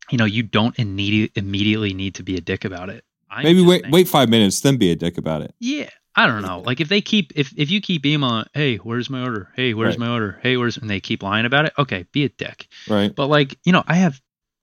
You 0.10 0.18
know, 0.18 0.26
you 0.26 0.44
don't 0.44 0.78
immediately 0.80 1.32
immediately 1.42 1.94
need 1.94 2.16
to 2.16 2.24
be 2.24 2.36
a 2.36 2.42
dick 2.42 2.66
about 2.66 2.90
it. 2.90 3.04
I'm 3.30 3.44
Maybe 3.44 3.62
wait 3.64 3.82
saying- 3.84 3.92
wait 3.92 4.08
five 4.08 4.30
minutes, 4.30 4.60
then 4.62 4.78
be 4.78 4.92
a 4.92 4.96
dick 4.96 5.18
about 5.20 5.44
it. 5.44 5.54
Yeah, 5.60 5.90
I 6.16 6.26
don't 6.26 6.42
know. 6.42 6.62
Like 6.62 6.80
if 6.82 6.90
they 6.90 7.02
keep 7.02 7.32
if 7.36 7.54
if 7.56 7.70
you 7.70 7.80
keep 7.80 8.06
emailing, 8.06 8.46
hey, 8.54 8.78
where's 8.78 9.10
my 9.10 9.22
order? 9.22 9.52
Hey, 9.56 9.74
where's 9.76 9.94
Right. 9.94 10.08
my 10.08 10.10
order? 10.12 10.40
Hey, 10.42 10.58
where's 10.58 10.78
and 10.78 10.90
they 10.90 11.00
keep 11.00 11.22
lying 11.22 11.46
about 11.46 11.66
it. 11.66 11.74
Okay, 11.78 12.06
be 12.12 12.26
a 12.26 12.30
dick. 12.30 12.68
Right. 12.88 13.14
But 13.16 13.28
like, 13.28 13.56
you 13.64 13.72
know, 13.72 13.84
I 13.88 13.96
have 13.96 14.20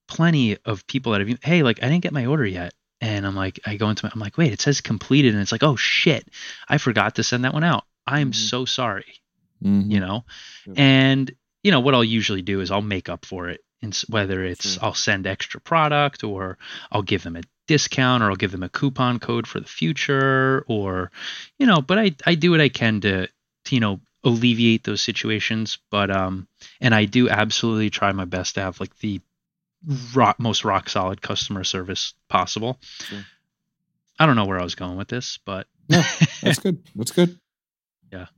plenty 0.08 0.56
of 0.64 0.86
people 0.88 1.12
that 1.12 1.26
have, 1.26 1.38
hey, 1.42 1.62
like 1.62 1.80
I 1.82 1.88
didn't 1.88 2.02
get 2.02 2.12
my 2.12 2.26
order 2.26 2.46
yet. 2.46 2.74
And 3.00 3.26
I'm 3.26 3.36
like, 3.36 3.60
I 3.66 3.76
go 3.76 3.90
into 3.90 4.06
my, 4.06 4.10
I'm 4.14 4.20
like, 4.20 4.38
wait, 4.38 4.52
it 4.52 4.60
says 4.60 4.80
completed. 4.80 5.34
And 5.34 5.42
it's 5.42 5.52
like, 5.52 5.62
oh 5.62 5.76
shit, 5.76 6.28
I 6.68 6.78
forgot 6.78 7.16
to 7.16 7.22
send 7.22 7.44
that 7.44 7.52
one 7.54 7.62
out. 7.64 7.84
I'm 8.06 8.30
Mhm. 8.32 8.34
so 8.34 8.64
sorry, 8.64 9.04
Mhm. 9.64 9.90
you 9.90 10.00
know? 10.00 10.24
Yeah. 10.66 10.74
And, 10.76 11.32
you 11.62 11.70
know, 11.70 11.80
what 11.80 11.94
I'll 11.94 12.04
usually 12.04 12.42
do 12.42 12.60
is 12.60 12.70
I'll 12.70 12.82
make 12.82 13.08
up 13.08 13.24
for 13.24 13.48
it. 13.48 13.60
And 13.82 13.94
whether 14.08 14.42
it's 14.44 14.74
Sure. 14.74 14.84
I'll 14.84 14.94
send 14.94 15.26
extra 15.26 15.60
product 15.60 16.24
or 16.24 16.58
I'll 16.90 17.02
give 17.02 17.22
them 17.22 17.36
a 17.36 17.42
discount 17.66 18.22
or 18.22 18.30
I'll 18.30 18.36
give 18.36 18.52
them 18.52 18.62
a 18.62 18.68
coupon 18.68 19.18
code 19.18 19.46
for 19.46 19.60
the 19.60 19.66
future 19.68 20.64
or, 20.66 21.10
you 21.58 21.66
know, 21.66 21.80
but 21.82 21.98
I, 21.98 22.14
I 22.24 22.34
do 22.36 22.50
what 22.52 22.60
I 22.60 22.68
can 22.68 23.00
to, 23.02 23.26
to, 23.26 23.74
you 23.74 23.80
know, 23.80 24.00
alleviate 24.24 24.84
those 24.84 25.02
situations. 25.02 25.78
But, 25.90 26.10
um, 26.10 26.48
and 26.80 26.94
I 26.94 27.04
do 27.04 27.28
absolutely 27.28 27.90
try 27.90 28.12
my 28.12 28.24
best 28.24 28.54
to 28.54 28.62
have 28.62 28.80
like 28.80 28.96
the 28.98 29.20
rock, 30.14 30.40
most 30.40 30.64
rock 30.64 30.88
solid 30.88 31.20
customer 31.20 31.64
service 31.64 32.14
possible. 32.28 32.78
Sure. 32.82 33.24
I 34.18 34.26
don't 34.26 34.36
know 34.36 34.46
where 34.46 34.58
I 34.58 34.64
was 34.64 34.74
going 34.74 34.96
with 34.96 35.08
this, 35.08 35.38
but 35.44 35.66
That's 35.88 36.58
good. 36.58 36.82
That's 36.96 37.12
good. 37.12 37.38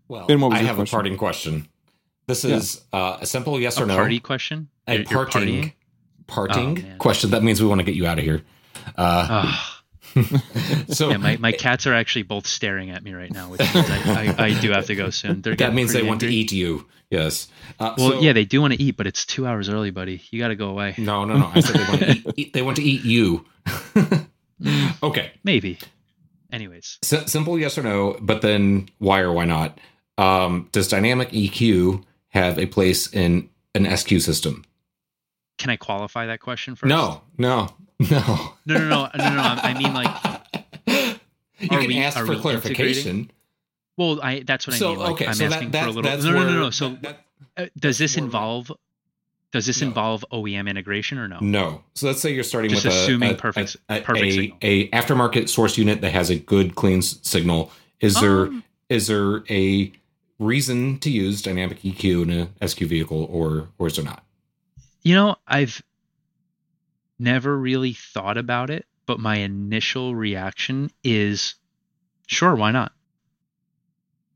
Well, 0.09 0.27
Ben, 0.27 0.40
what 0.40 0.51
was 0.51 0.61
I 0.61 0.62
have 0.65 0.77
question? 0.77 0.95
a 0.95 0.97
parting 0.97 1.16
question. 1.16 1.69
This 2.27 2.45
Yeah. 2.45 2.57
is 2.57 2.82
uh, 2.93 3.19
a 3.20 3.27
simple 3.27 3.59
yes 3.61 3.78
a 3.78 3.82
or 3.85 3.86
no. 3.86 3.97
party 3.97 4.20
question. 4.20 4.69
a 4.86 4.93
You're- 4.95 5.07
you're 5.11 5.27
parting, 5.27 5.73
parting 6.27 6.85
Oh, 6.95 6.99
question. 6.99 7.31
That 7.31 7.43
means 7.43 7.61
we 7.62 7.69
want 7.69 7.78
to 7.81 7.85
get 7.85 7.95
you 7.95 8.07
out 8.07 8.19
of 8.19 8.24
here. 8.24 8.43
Uh, 8.97 9.27
Ah, 9.31 9.82
so 10.89 11.11
yeah, 11.11 11.16
my, 11.19 11.36
my 11.36 11.53
cats 11.53 11.86
are 11.86 11.93
actually 11.95 12.23
both 12.23 12.47
staring 12.47 12.90
at 12.90 13.03
me 13.05 13.12
right 13.12 13.31
now, 13.32 13.51
which 13.51 13.61
means 13.61 13.89
I, 13.90 14.35
I, 14.39 14.45
I 14.47 14.61
do 14.61 14.70
have 14.70 14.86
to 14.86 14.95
go 14.95 15.11
soon. 15.11 15.43
They're 15.43 15.55
that 15.57 15.74
means 15.74 15.93
they 15.93 15.99
pretty 16.01 16.09
want 16.09 16.20
to 16.20 16.28
eat 16.28 16.51
you. 16.53 16.86
Yes. 17.11 17.49
Uh, 17.78 17.95
Well, 17.97 18.11
so- 18.12 18.20
yeah, 18.20 18.32
they 18.32 18.45
do 18.45 18.61
want 18.61 18.73
to 18.74 18.82
eat, 18.82 18.97
but 18.97 19.07
it's 19.07 19.24
two 19.27 19.47
hours 19.47 19.69
early, 19.69 19.90
buddy. 19.90 20.20
You 20.31 20.39
got 20.40 20.49
to 20.49 20.57
go 20.57 20.69
away. 20.70 20.95
No, 20.99 21.24
no, 21.24 21.36
no. 21.39 21.51
I 21.55 21.61
said 21.61 21.77
they 21.77 21.89
want 21.89 22.01
to 22.01 22.11
eat, 22.16 22.27
eat. 22.36 22.53
They 22.53 22.62
want 22.62 22.77
to 22.78 22.82
eat 22.82 23.05
you. 23.05 23.45
okay. 25.03 25.32
Maybe. 25.45 25.78
Anyways, 26.53 26.99
S- 27.03 27.31
simple 27.31 27.59
yes 27.59 27.77
or 27.79 27.83
no, 27.83 28.16
but 28.20 28.41
then 28.43 28.89
why 28.99 29.20
or 29.20 29.33
why 29.33 29.45
not? 29.45 29.79
Um, 30.16 30.69
does 30.73 30.89
dynamic 30.89 31.31
EQ 31.31 32.03
have 32.31 32.59
a 32.59 32.66
place 32.66 33.12
in 33.12 33.49
an 33.75 33.85
SQ 33.97 34.20
system? 34.20 34.65
can 35.59 35.70
I 35.70 35.77
qualify 35.77 36.27
that 36.27 36.39
question 36.41 36.77
first? 36.77 36.89
No, 36.89 37.23
no, 37.39 37.69
no. 37.99 38.09
no, 38.65 38.79
no, 38.79 38.79
no, 38.79 39.09
no, 39.16 39.35
no. 39.35 39.43
I 39.61 39.75
mean, 39.77 39.93
like, 39.93 41.19
you 41.59 41.69
can 41.69 41.87
we- 41.87 41.99
ask 41.99 42.16
for 42.25 42.37
clarification. 42.37 43.31
well, 43.97 44.20
I 44.23 44.41
that's 44.47 44.66
what 44.69 44.77
I 44.77 44.79
So 44.79 44.91
mean. 44.91 44.99
Like, 45.01 45.11
okay, 45.12 45.27
I'm 45.27 45.35
so 45.35 45.45
asking 45.47 45.70
that, 45.73 45.83
for 45.83 45.89
a 45.91 45.93
little. 45.93 46.33
no, 46.33 46.33
no, 46.45 46.45
no, 46.53 46.61
no. 46.61 46.70
So, 46.70 46.91
that- 46.91 47.03
that- 47.03 47.25
uh, 47.57 47.66
does 47.79 47.99
this 47.99 48.16
involve? 48.16 48.70
Does 49.51 49.65
this 49.66 49.81
No. 49.81 49.89
involve 49.89 50.25
OEM 50.31 50.69
integration 50.69 51.16
or 51.19 51.27
no? 51.27 51.39
No. 51.41 51.83
So 51.95 52.07
let's 52.07 52.20
say 52.20 52.35
you're 52.35 52.45
starting 52.45 52.70
Just 52.70 52.85
with 52.85 52.93
a- 52.95 52.97
assuming 52.97 53.31
a, 53.31 53.35
perfect- 53.35 53.77
a, 53.89 54.01
perfect 54.03 54.27
a, 54.27 54.31
signal. 54.33 54.59
a 54.62 54.89
aftermarket 54.91 55.49
source 55.49 55.79
unit 55.79 56.03
that 56.03 56.12
has 56.12 56.29
a 56.31 56.37
good 56.39 56.75
clean 56.75 56.99
s- 56.99 57.19
signal. 57.23 57.73
Is 58.01 58.20
there 58.20 58.51
is 58.91 59.11
Um, 59.11 59.15
there 59.16 59.43
a 59.51 59.91
reason 60.39 60.99
to 61.01 61.11
use 61.11 61.41
dynamic 61.43 61.81
EQ 61.83 62.23
in 62.25 62.31
a 62.61 62.69
SQ 62.69 62.81
vehicle, 62.81 63.27
or 63.31 63.69
or 63.79 63.87
is 63.87 63.97
there 63.97 64.05
not? 64.05 64.23
You 65.03 65.15
know, 65.15 65.37
I've 65.47 65.83
never 67.19 67.57
really 67.59 67.95
thought 67.95 68.37
about 68.37 68.70
it, 68.70 68.87
but 69.07 69.19
my 69.19 69.37
initial 69.37 70.15
reaction 70.15 70.91
is 71.03 71.55
sure, 72.27 72.55
why 72.55 72.70
not? 72.70 72.93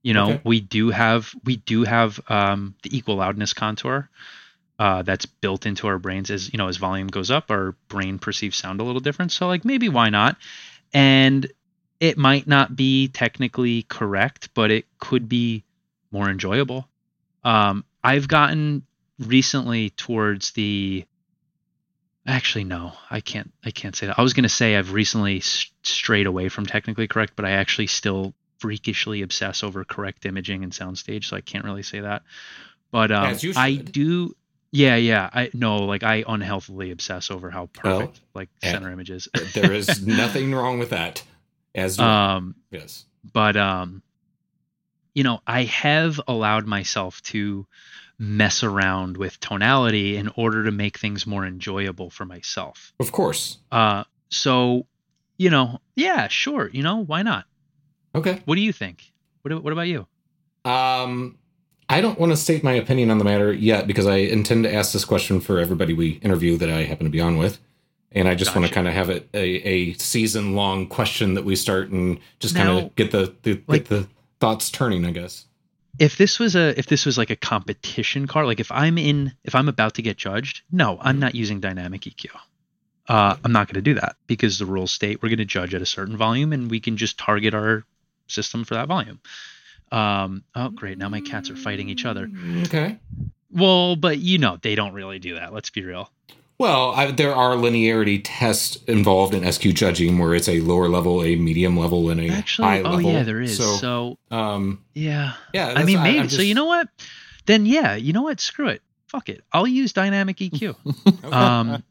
You 0.02 0.14
know, 0.14 0.30
Okay. 0.32 0.40
we 0.44 0.60
do 0.60 0.90
have 0.90 1.34
we 1.44 1.56
do 1.56 1.84
have 1.84 2.18
um, 2.28 2.74
the 2.82 2.96
equal 2.96 3.16
loudness 3.16 3.52
contour 3.52 4.08
uh, 4.82 5.02
that's 5.02 5.26
built 5.26 5.64
into 5.64 5.86
our 5.86 5.96
brains 5.96 6.28
as 6.28 6.52
you 6.52 6.56
know 6.58 6.66
as 6.66 6.76
volume 6.76 7.06
goes 7.06 7.30
up, 7.30 7.52
our 7.52 7.76
brain 7.86 8.18
perceives 8.18 8.56
sound 8.56 8.80
a 8.80 8.82
little 8.82 9.00
different. 9.00 9.30
So 9.30 9.46
like 9.46 9.64
maybe 9.64 9.88
why 9.88 10.10
not? 10.10 10.36
And 10.92 11.46
it 12.00 12.18
might 12.18 12.48
not 12.48 12.74
be 12.74 13.06
technically 13.06 13.84
correct, 13.84 14.48
but 14.54 14.72
it 14.72 14.86
could 14.98 15.28
be 15.28 15.62
more 16.10 16.28
enjoyable. 16.28 16.88
Um, 17.44 17.84
I've 18.02 18.26
gotten 18.26 18.84
recently 19.20 19.90
towards 19.90 20.50
the 20.50 21.04
actually 22.26 22.64
no 22.64 22.92
i 23.10 23.20
can't 23.20 23.52
i 23.64 23.70
can't 23.70 23.96
say 23.96 24.06
that 24.06 24.18
i 24.18 24.22
was 24.22 24.32
going 24.32 24.44
to 24.44 24.48
say 24.48 24.76
i've 24.76 24.92
recently 24.92 25.40
strayed 25.40 26.26
away 26.26 26.48
from 26.48 26.64
technically 26.64 27.08
correct 27.08 27.34
but 27.34 27.44
i 27.44 27.50
actually 27.50 27.88
still 27.88 28.32
freakishly 28.58 29.22
obsess 29.22 29.64
over 29.64 29.84
correct 29.84 30.24
imaging 30.24 30.62
and 30.62 30.72
soundstage 30.72 31.24
so 31.24 31.36
i 31.36 31.40
can't 31.40 31.64
really 31.64 31.82
say 31.82 32.00
that 32.00 32.22
but 32.92 33.10
um, 33.10 33.36
i 33.56 33.74
do 33.74 34.34
yeah 34.72 34.96
yeah 34.96 35.28
i 35.32 35.50
no 35.54 35.76
like 35.76 36.02
i 36.02 36.24
unhealthily 36.26 36.90
obsess 36.90 37.30
over 37.30 37.50
how 37.50 37.68
Well, 37.84 38.00
perfect 38.00 38.20
like 38.34 38.48
yeah. 38.62 38.72
center 38.72 38.90
image 38.90 39.10
is 39.10 39.28
there 39.54 39.72
is 39.72 40.04
nothing 40.06 40.54
wrong 40.54 40.78
with 40.78 40.90
that. 40.90 41.22
As 41.74 41.98
I. 41.98 42.34
um 42.36 42.54
yes. 42.70 43.04
but 43.32 43.56
um 43.56 44.02
you 45.14 45.24
know, 45.24 45.40
I 45.46 45.64
have 45.64 46.20
allowed 46.26 46.66
myself 46.66 47.20
to 47.24 47.66
mess 48.18 48.62
around 48.62 49.16
with 49.16 49.38
tonality 49.40 50.16
in 50.16 50.30
order 50.36 50.64
to 50.64 50.70
make 50.70 50.98
things 50.98 51.26
more 51.26 51.44
enjoyable 51.44 52.08
for 52.08 52.24
myself. 52.24 52.92
Of 52.98 53.12
course. 53.12 53.58
Uh, 53.70 54.04
so, 54.30 54.86
you 55.36 55.50
know, 55.50 55.80
yeah, 55.96 56.28
sure. 56.28 56.70
You 56.72 56.82
know, 56.82 57.04
why 57.04 57.22
not? 57.22 57.44
Okay. 58.14 58.40
What 58.46 58.54
do 58.54 58.62
you 58.62 58.72
think? 58.72 59.12
What, 59.42 59.62
what 59.62 59.72
about 59.72 59.88
you? 59.88 60.06
Um, 60.64 61.36
I 61.92 62.00
don't 62.00 62.18
want 62.18 62.32
to 62.32 62.36
state 62.36 62.64
my 62.64 62.72
opinion 62.72 63.10
on 63.10 63.18
the 63.18 63.24
matter 63.24 63.52
yet 63.52 63.86
because 63.86 64.06
I 64.06 64.16
intend 64.16 64.64
to 64.64 64.74
ask 64.74 64.92
this 64.92 65.04
question 65.04 65.40
for 65.40 65.58
everybody 65.58 65.92
we 65.92 66.12
interview 66.22 66.56
that 66.56 66.70
I 66.70 66.84
happen 66.84 67.04
to 67.04 67.10
be 67.10 67.20
on 67.20 67.36
with. 67.36 67.58
And 68.12 68.28
I 68.28 68.34
just 68.34 68.54
want 68.54 68.66
to 68.66 68.72
kind 68.72 68.88
of 68.88 68.94
have 68.94 69.10
it 69.10 69.28
a, 69.34 69.38
a 69.38 69.92
season 69.94 70.54
long 70.54 70.86
question 70.86 71.34
that 71.34 71.44
we 71.44 71.56
start 71.56 71.90
and 71.90 72.18
just 72.40 72.56
kind 72.56 72.68
of 72.68 72.94
get 72.96 73.10
the, 73.10 73.34
the 73.42 73.62
like- 73.66 73.88
get 73.88 73.88
the 73.88 74.08
thoughts 74.40 74.70
turning, 74.70 75.04
I 75.04 75.10
guess. 75.10 75.46
If 75.98 76.16
this 76.16 76.38
was 76.38 76.56
a 76.56 76.78
if 76.78 76.86
this 76.86 77.04
was 77.04 77.18
like 77.18 77.28
a 77.28 77.36
competition 77.36 78.26
car, 78.26 78.46
like 78.46 78.60
if 78.60 78.72
I'm 78.72 78.96
in 78.96 79.32
if 79.44 79.54
I'm 79.54 79.68
about 79.68 79.94
to 79.94 80.02
get 80.02 80.16
judged, 80.16 80.62
no, 80.72 80.98
I'm 81.00 81.18
not 81.18 81.34
using 81.34 81.60
dynamic 81.60 82.02
EQ. 82.02 82.30
Uh, 83.08 83.36
I'm 83.44 83.52
not 83.52 83.66
going 83.66 83.74
to 83.74 83.82
do 83.82 83.94
that 83.94 84.16
because 84.26 84.58
the 84.58 84.64
rules 84.64 84.92
state 84.92 85.22
we're 85.22 85.28
going 85.28 85.38
to 85.38 85.44
judge 85.44 85.74
at 85.74 85.82
a 85.82 85.86
certain 85.86 86.16
volume 86.16 86.54
and 86.54 86.70
we 86.70 86.80
can 86.80 86.96
just 86.96 87.18
target 87.18 87.52
our 87.52 87.84
system 88.26 88.64
for 88.64 88.74
that 88.74 88.88
volume. 88.88 89.20
Um, 89.92 90.44
oh, 90.54 90.70
great. 90.70 90.98
Now 90.98 91.08
my 91.08 91.20
cats 91.20 91.50
are 91.50 91.56
fighting 91.56 91.88
each 91.88 92.04
other. 92.04 92.30
Okay. 92.64 92.98
Well, 93.50 93.96
but 93.96 94.18
you 94.18 94.38
know, 94.38 94.58
they 94.62 94.74
don't 94.74 94.94
really 94.94 95.18
do 95.18 95.34
that. 95.34 95.52
Let's 95.52 95.70
be 95.70 95.84
real. 95.84 96.10
Well, 96.58 96.92
I, 96.92 97.10
there 97.10 97.34
are 97.34 97.56
linearity 97.56 98.20
tests 98.22 98.76
involved 98.84 99.34
in 99.34 99.50
SQ 99.50 99.62
judging 99.74 100.18
where 100.18 100.34
it's 100.34 100.48
a 100.48 100.60
lower 100.60 100.88
level, 100.88 101.22
a 101.24 101.34
medium 101.34 101.76
level, 101.76 102.08
and 102.08 102.20
a 102.20 102.28
Actually, 102.28 102.68
high 102.68 102.80
oh 102.82 102.90
level. 102.90 103.12
yeah, 103.12 103.22
there 103.24 103.40
is. 103.40 103.56
So, 103.56 103.76
So, 103.76 104.18
um, 104.30 104.84
yeah. 104.94 105.32
yeah. 105.52 105.74
I 105.76 105.84
mean, 105.84 106.00
maybe. 106.02 106.20
I'm 106.20 106.28
so 106.28 106.40
you 106.40 106.54
know 106.54 106.66
what? 106.66 106.88
Then 107.46 107.66
yeah, 107.66 107.96
you 107.96 108.12
know 108.12 108.22
what? 108.22 108.40
Screw 108.40 108.68
it. 108.68 108.82
Fuck 109.08 109.28
it. 109.28 109.42
I'll 109.52 109.66
use 109.66 109.92
dynamic 109.92 110.36
EQ. 110.36 110.76
Okay. 111.06 111.28
um, 111.32 111.82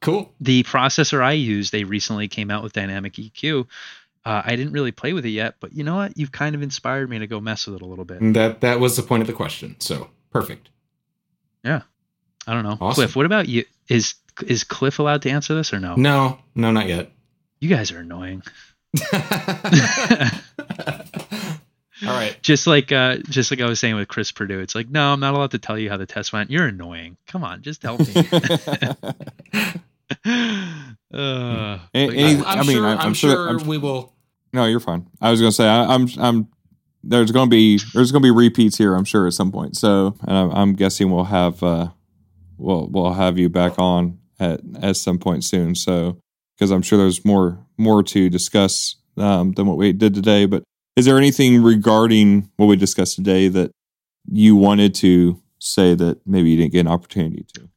cool. 0.00 0.32
the 0.40 0.62
processor 0.62 1.22
I 1.22 1.32
use, 1.32 1.70
they 1.70 1.84
recently 1.84 2.28
came 2.28 2.50
out 2.50 2.62
with 2.62 2.72
dynamic 2.72 3.14
EQ. 3.14 3.66
Uh, 4.24 4.42
I 4.44 4.56
didn't 4.56 4.72
really 4.72 4.92
play 4.92 5.12
with 5.12 5.24
it 5.24 5.30
yet, 5.30 5.54
but 5.60 5.72
you 5.72 5.82
know 5.82 5.96
what? 5.96 6.16
You've 6.18 6.32
kind 6.32 6.54
of 6.54 6.62
inspired 6.62 7.08
me 7.08 7.18
to 7.20 7.26
go 7.26 7.40
mess 7.40 7.66
with 7.66 7.76
it 7.76 7.82
a 7.82 7.86
little 7.86 8.04
bit. 8.04 8.20
And 8.20 8.36
that 8.36 8.60
that 8.60 8.78
was 8.80 8.96
the 8.96 9.02
point 9.02 9.22
of 9.22 9.26
the 9.26 9.32
question. 9.32 9.76
So 9.80 10.10
perfect. 10.30 10.68
Yeah. 11.64 11.82
I 12.46 12.54
don't 12.54 12.64
know, 12.64 12.78
Awesome. 12.80 12.94
Cliff. 12.94 13.16
What 13.16 13.26
about 13.26 13.48
you? 13.48 13.64
Is 13.88 14.14
is 14.46 14.64
Cliff 14.64 14.98
allowed 14.98 15.22
to 15.22 15.30
answer 15.30 15.54
this 15.54 15.72
or 15.72 15.80
no? 15.80 15.94
No, 15.96 16.38
no, 16.54 16.70
not 16.70 16.86
yet. 16.88 17.12
You 17.60 17.68
guys 17.68 17.92
are 17.92 17.98
annoying. 18.00 18.42
All 22.06 22.08
right. 22.08 22.36
Just 22.40 22.66
like 22.66 22.92
uh, 22.92 23.18
just 23.28 23.50
like 23.50 23.60
I 23.60 23.68
was 23.68 23.78
saying 23.78 23.94
with 23.94 24.08
Chris 24.08 24.32
Purdue, 24.32 24.60
it's 24.60 24.74
like, 24.74 24.88
no, 24.88 25.12
I'm 25.12 25.20
not 25.20 25.34
allowed 25.34 25.50
to 25.50 25.58
tell 25.58 25.78
you 25.78 25.90
how 25.90 25.98
the 25.98 26.06
test 26.06 26.32
went. 26.32 26.50
You're 26.50 26.66
annoying. 26.66 27.18
Come 27.26 27.44
on, 27.44 27.60
just 27.62 27.82
help 27.82 28.00
me. 28.00 28.14
uh, 30.26 30.88
A- 31.14 31.78
but 31.92 32.14
any- 32.16 32.36
I'm, 32.36 32.44
I 32.46 32.62
mean, 32.62 32.76
sure, 32.76 32.86
I'm- 32.86 32.98
I'm, 32.98 33.06
I'm 33.08 33.14
sure, 33.14 33.30
sure- 33.32 33.48
I'm- 33.48 33.66
we 33.66 33.78
will. 33.78 34.12
no, 34.52 34.64
you're 34.66 34.80
fine. 34.80 35.06
I 35.20 35.30
was 35.30 35.40
gonna 35.40 35.52
say 35.52 35.66
I, 35.68 35.94
I'm 35.94 36.08
I'm 36.18 36.48
there's 37.02 37.30
gonna 37.32 37.48
be 37.50 37.80
there's 37.94 38.12
gonna 38.12 38.22
be 38.22 38.30
repeats 38.30 38.76
here. 38.76 38.94
I'm 38.94 39.04
sure 39.04 39.26
at 39.26 39.32
some 39.34 39.50
point. 39.52 39.76
So 39.76 40.14
and 40.22 40.36
I'm, 40.36 40.50
I'm 40.50 40.72
guessing 40.74 41.10
we'll 41.10 41.24
have 41.24 41.62
uh 41.62 41.88
we'll 42.58 42.88
we'll 42.90 43.12
have 43.12 43.38
you 43.38 43.48
back 43.48 43.78
on 43.78 44.18
at 44.38 44.60
at 44.82 44.96
some 44.96 45.18
point 45.18 45.44
soon. 45.44 45.74
So 45.74 46.18
because 46.56 46.70
I'm 46.70 46.82
sure 46.82 46.98
there's 46.98 47.24
more 47.24 47.58
more 47.78 48.02
to 48.02 48.28
discuss 48.28 48.96
um, 49.16 49.52
than 49.52 49.66
what 49.66 49.76
we 49.78 49.92
did 49.92 50.14
today. 50.14 50.46
But 50.46 50.62
is 50.96 51.06
there 51.06 51.16
anything 51.18 51.62
regarding 51.62 52.50
what 52.56 52.66
we 52.66 52.76
discussed 52.76 53.16
today 53.16 53.48
that 53.48 53.70
you 54.26 54.54
wanted 54.56 54.94
to 54.96 55.40
say 55.58 55.94
that 55.94 56.20
maybe 56.26 56.50
you 56.50 56.56
didn't 56.58 56.72
get 56.72 56.80
an 56.80 56.88
opportunity 56.88 57.44
to? 57.54 57.68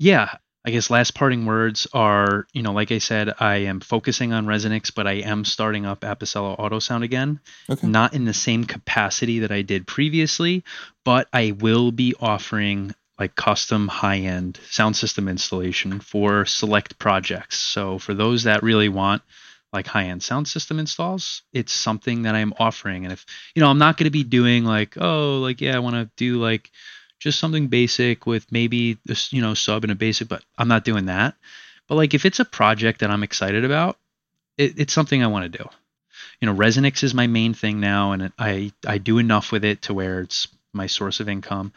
yeah 0.00 0.36
i 0.68 0.70
guess 0.70 0.90
last 0.90 1.14
parting 1.14 1.46
words 1.46 1.86
are 1.92 2.46
you 2.52 2.62
know 2.62 2.72
like 2.72 2.92
i 2.92 2.98
said 2.98 3.32
i 3.40 3.56
am 3.56 3.80
focusing 3.80 4.32
on 4.32 4.46
resonix 4.46 4.94
but 4.94 5.06
i 5.06 5.14
am 5.14 5.44
starting 5.44 5.86
up 5.86 6.00
Apicella 6.00 6.58
auto 6.58 6.78
sound 6.78 7.04
again. 7.04 7.40
Okay. 7.70 7.86
not 7.86 8.14
in 8.14 8.24
the 8.24 8.34
same 8.34 8.64
capacity 8.64 9.40
that 9.40 9.50
i 9.50 9.62
did 9.62 9.86
previously 9.86 10.62
but 11.04 11.26
i 11.32 11.52
will 11.58 11.90
be 11.90 12.14
offering 12.20 12.94
like 13.18 13.34
custom 13.34 13.88
high-end 13.88 14.60
sound 14.70 14.96
system 14.96 15.28
installation 15.28 16.00
for 16.00 16.44
select 16.44 16.98
projects. 16.98 17.58
So 17.58 17.98
for 17.98 18.14
those 18.14 18.44
that 18.44 18.62
really 18.62 18.88
want 18.88 19.22
like 19.72 19.86
high-end 19.86 20.22
sound 20.22 20.48
system 20.48 20.78
installs 20.78 21.42
it's 21.52 21.72
something 21.72 22.22
that 22.22 22.34
i'm 22.34 22.54
offering. 22.58 23.04
And 23.04 23.12
if 23.12 23.26
you 23.54 23.62
know 23.62 23.70
i'm 23.70 23.78
not 23.78 23.96
going 23.96 24.04
to 24.04 24.10
be 24.10 24.24
doing 24.24 24.64
like 24.64 24.96
oh 24.98 25.38
like 25.40 25.60
yeah 25.60 25.76
i 25.76 25.80
want 25.80 25.96
to 25.96 26.10
do 26.16 26.38
like 26.40 26.70
just 27.18 27.38
something 27.38 27.66
basic 27.68 28.26
with 28.26 28.50
maybe 28.50 28.98
this 29.04 29.32
you 29.32 29.42
know 29.42 29.54
sub 29.54 29.84
and 29.84 29.92
a 29.92 29.94
basic 29.94 30.28
but 30.28 30.42
i'm 30.56 30.68
not 30.68 30.84
doing 30.84 31.06
that 31.06 31.34
but 31.88 31.94
like 31.96 32.14
if 32.14 32.24
it's 32.24 32.40
a 32.40 32.44
project 32.44 33.00
that 33.00 33.10
i'm 33.10 33.22
excited 33.22 33.64
about 33.64 33.98
it, 34.56 34.74
it's 34.78 34.92
something 34.92 35.22
i 35.22 35.26
want 35.26 35.50
to 35.50 35.58
do 35.58 35.64
you 36.40 36.46
know 36.46 36.54
resonix 36.54 37.02
is 37.02 37.14
my 37.14 37.26
main 37.26 37.54
thing 37.54 37.80
now 37.80 38.12
and 38.12 38.32
i 38.38 38.70
i 38.86 38.98
do 38.98 39.18
enough 39.18 39.52
with 39.52 39.64
it 39.64 39.82
to 39.82 39.94
where 39.94 40.20
it's 40.20 40.48
my 40.72 40.86
source 40.86 41.20
of 41.20 41.28
income 41.28 41.72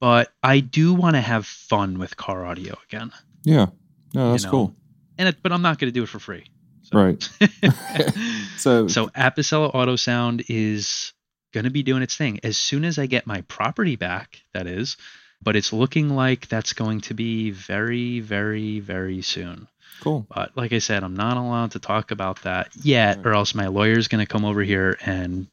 but 0.00 0.32
i 0.42 0.60
do 0.60 0.94
want 0.94 1.16
to 1.16 1.20
have 1.20 1.46
fun 1.46 1.98
with 1.98 2.16
car 2.16 2.44
audio 2.46 2.76
again 2.88 3.10
Yeah. 3.42 3.66
No, 4.12 4.30
that's 4.30 4.44
know, 4.44 4.50
cool. 4.50 4.74
and 5.18 5.28
it, 5.28 5.36
but 5.42 5.52
i'm 5.52 5.62
not 5.62 5.78
going 5.78 5.92
to 5.92 5.94
do 5.98 6.04
it 6.04 6.08
for 6.08 6.18
free 6.18 6.44
so. 6.82 6.98
Right. 6.98 7.28
So, 8.56 8.88
So 8.88 9.08
Apicella 9.08 9.74
Auto 9.74 9.96
Sound 9.96 10.44
is 10.48 11.12
going 11.54 11.64
to 11.64 11.70
be 11.70 11.82
doing 11.82 12.02
its 12.02 12.16
thing 12.16 12.40
as 12.42 12.58
soon 12.58 12.84
as 12.84 12.98
I 12.98 13.06
get 13.06 13.26
my 13.26 13.40
property 13.42 13.96
back. 13.96 14.42
That 14.52 14.66
is, 14.66 14.98
but 15.42 15.56
it's 15.56 15.72
looking 15.72 16.10
like 16.10 16.48
that's 16.48 16.74
going 16.74 17.00
to 17.02 17.14
be 17.14 17.50
very, 17.52 18.20
very, 18.20 18.80
very 18.80 19.22
soon. 19.22 19.68
cool. 20.00 20.26
But 20.28 20.54
like 20.56 20.72
I 20.74 20.80
said, 20.80 21.02
I'm 21.04 21.16
not 21.16 21.38
allowed 21.38 21.70
to 21.72 21.78
talk 21.78 22.10
about 22.10 22.42
that 22.42 22.68
yet, 22.82 23.16
Right. 23.18 23.26
or 23.26 23.32
else 23.34 23.54
my 23.54 23.68
lawyer's 23.68 24.08
going 24.08 24.24
to 24.26 24.30
come 24.30 24.44
over 24.44 24.62
here 24.62 24.98
and 25.06 25.46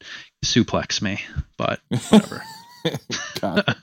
suplex 0.44 1.02
me. 1.02 1.22
But 1.56 1.80
whatever. 1.88 2.44
Got 3.40 3.70
it. 3.70 3.78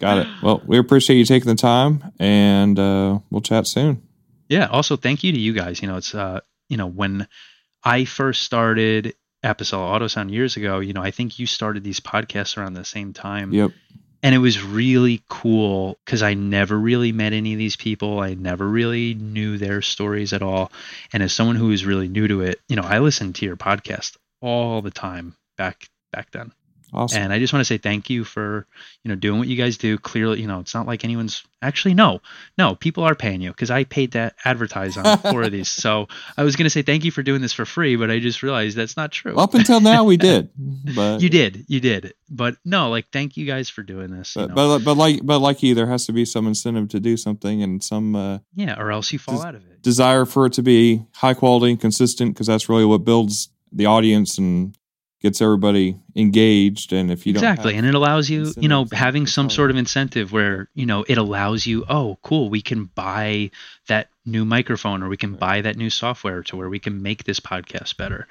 Got 0.00 0.18
it. 0.18 0.26
Well, 0.42 0.60
we 0.66 0.76
appreciate 0.78 1.16
you 1.16 1.24
taking 1.24 1.48
the 1.48 1.54
time, 1.54 2.12
and 2.18 2.76
uh, 2.78 3.20
we'll 3.30 3.40
chat 3.42 3.66
soon. 3.66 4.02
yeah. 4.48 4.66
Also, 4.66 4.96
thank 4.96 5.22
you 5.22 5.30
to 5.32 5.38
you 5.38 5.52
guys. 5.52 5.80
You 5.80 5.88
know, 5.88 5.96
it's 5.96 6.14
uh, 6.14 6.40
you 6.68 6.76
know, 6.76 6.86
when 6.88 7.28
I 7.84 8.04
first 8.06 8.42
started 8.42 9.14
Apicella 9.44 9.94
Auto 9.94 10.06
Sound 10.08 10.30
years 10.30 10.56
ago, 10.56 10.80
you 10.80 10.92
know, 10.92 11.02
I 11.02 11.10
think 11.10 11.38
you 11.38 11.46
started 11.46 11.84
these 11.84 12.00
podcasts 12.00 12.56
around 12.56 12.74
the 12.74 12.84
same 12.84 13.12
time. 13.12 13.52
Yep. 13.52 13.70
and 14.22 14.34
it 14.34 14.38
was 14.38 14.62
really 14.64 15.22
cool 15.28 15.98
because 16.04 16.22
I 16.22 16.32
never 16.32 16.78
really 16.78 17.12
met 17.12 17.34
any 17.34 17.52
of 17.52 17.58
these 17.58 17.76
people. 17.76 18.20
I 18.20 18.34
never 18.34 18.66
really 18.66 19.12
knew 19.14 19.58
their 19.58 19.82
stories 19.82 20.32
at 20.32 20.42
all. 20.42 20.72
And 21.12 21.22
as 21.22 21.32
someone 21.32 21.56
who 21.56 21.70
is 21.70 21.84
really 21.84 22.08
new 22.08 22.26
to 22.26 22.40
it, 22.40 22.58
you 22.68 22.76
know, 22.76 22.82
I 22.82 23.00
listened 23.00 23.34
to 23.36 23.44
your 23.44 23.56
podcast 23.56 24.16
all 24.40 24.80
the 24.80 24.90
time 24.90 25.36
back 25.58 25.88
back 26.10 26.30
then. 26.30 26.52
Awesome. 26.94 27.22
And 27.22 27.32
I 27.32 27.38
just 27.38 27.52
want 27.52 27.60
to 27.60 27.64
say 27.64 27.76
thank 27.78 28.08
you 28.08 28.24
for, 28.24 28.66
you 29.02 29.08
know, 29.08 29.14
doing 29.16 29.38
what 29.38 29.48
you 29.48 29.56
guys 29.56 29.76
do. 29.76 29.98
Clearly, 29.98 30.40
you 30.40 30.46
know, 30.46 30.60
it's 30.60 30.74
not 30.74 30.86
like 30.86 31.04
anyone's 31.04 31.44
actually 31.60 31.94
no, 31.94 32.20
no, 32.58 32.74
people 32.74 33.04
are 33.04 33.14
paying 33.14 33.40
you 33.40 33.50
because 33.50 33.70
I 33.70 33.84
paid 33.84 34.12
to 34.12 34.32
advertise 34.44 34.96
on 34.96 35.18
four 35.18 35.42
of 35.42 35.52
these. 35.52 35.68
So 35.84 36.08
I 36.36 36.44
was 36.44 36.56
gonna 36.56 36.70
say 36.70 36.82
thank 36.82 37.04
you 37.04 37.10
for 37.10 37.22
doing 37.22 37.42
this 37.42 37.52
for 37.52 37.64
free, 37.64 37.96
but 37.96 38.10
I 38.10 38.18
just 38.20 38.42
realized 38.42 38.76
that's 38.76 38.96
not 38.96 39.12
true. 39.12 39.36
Up 39.36 39.54
until 39.54 39.80
now, 39.80 40.04
we 40.04 40.16
did, 40.30 40.48
but 40.94 41.20
you 41.20 41.28
did, 41.28 41.64
you 41.68 41.80
did. 41.80 42.14
But 42.30 42.56
no, 42.64 42.90
like 42.90 43.06
thank 43.12 43.36
you 43.36 43.44
guys 43.46 43.68
for 43.68 43.82
doing 43.82 44.10
this. 44.10 44.34
you 44.36 44.42
But, 44.42 44.48
know. 44.48 44.54
but 44.54 44.84
but 44.84 44.96
like 44.96 45.20
but 45.22 45.40
like 45.40 45.62
you, 45.62 45.74
there 45.74 45.86
has 45.88 46.06
to 46.06 46.12
be 46.12 46.24
some 46.24 46.46
incentive 46.46 46.88
to 46.90 47.00
do 47.00 47.16
something 47.16 47.62
and 47.62 47.82
some 47.82 48.14
uh, 48.16 48.38
Yeah, 48.54 48.80
or 48.80 48.90
else 48.92 49.12
you 49.12 49.18
fall 49.18 49.36
Does- 49.36 49.44
out 49.44 49.54
of 49.54 49.62
it. 49.66 49.82
desire 49.82 50.24
for 50.24 50.46
it 50.46 50.52
to 50.54 50.62
be 50.62 51.04
high 51.14 51.34
quality 51.34 51.70
and 51.72 51.80
consistent 51.80 52.34
because 52.34 52.46
that's 52.46 52.68
really 52.68 52.84
what 52.84 53.04
builds 53.04 53.48
the 53.72 53.86
audience 53.86 54.38
and 54.38 54.76
gets 55.24 55.40
everybody 55.40 55.96
engaged. 56.14 56.92
And 56.92 57.10
if 57.10 57.26
you 57.26 57.32
don't 57.32 57.42
exactly, 57.42 57.76
and 57.76 57.86
it 57.86 57.94
allows 57.94 58.28
you, 58.28 58.52
you 58.58 58.68
know, 58.68 58.86
having 58.92 59.26
some 59.26 59.48
sort 59.48 59.70
of 59.70 59.76
incentive 59.76 60.30
where 60.32 60.68
you 60.74 60.84
know 60.84 61.02
it 61.08 61.16
allows 61.18 61.66
you. 61.66 61.84
Oh, 61.88 62.18
cool, 62.22 62.50
we 62.50 62.60
can 62.60 62.84
buy 62.84 63.50
that 63.88 64.10
new 64.26 64.44
microphone, 64.44 65.02
or 65.02 65.08
we 65.08 65.16
can 65.16 65.32
Right. 65.32 65.40
buy 65.40 65.60
that 65.62 65.76
new 65.76 65.88
software 65.90 66.42
to 66.44 66.56
where 66.56 66.68
we 66.68 66.78
can 66.78 67.02
make 67.02 67.24
this 67.24 67.40
podcast 67.40 67.96
better. 67.96 68.28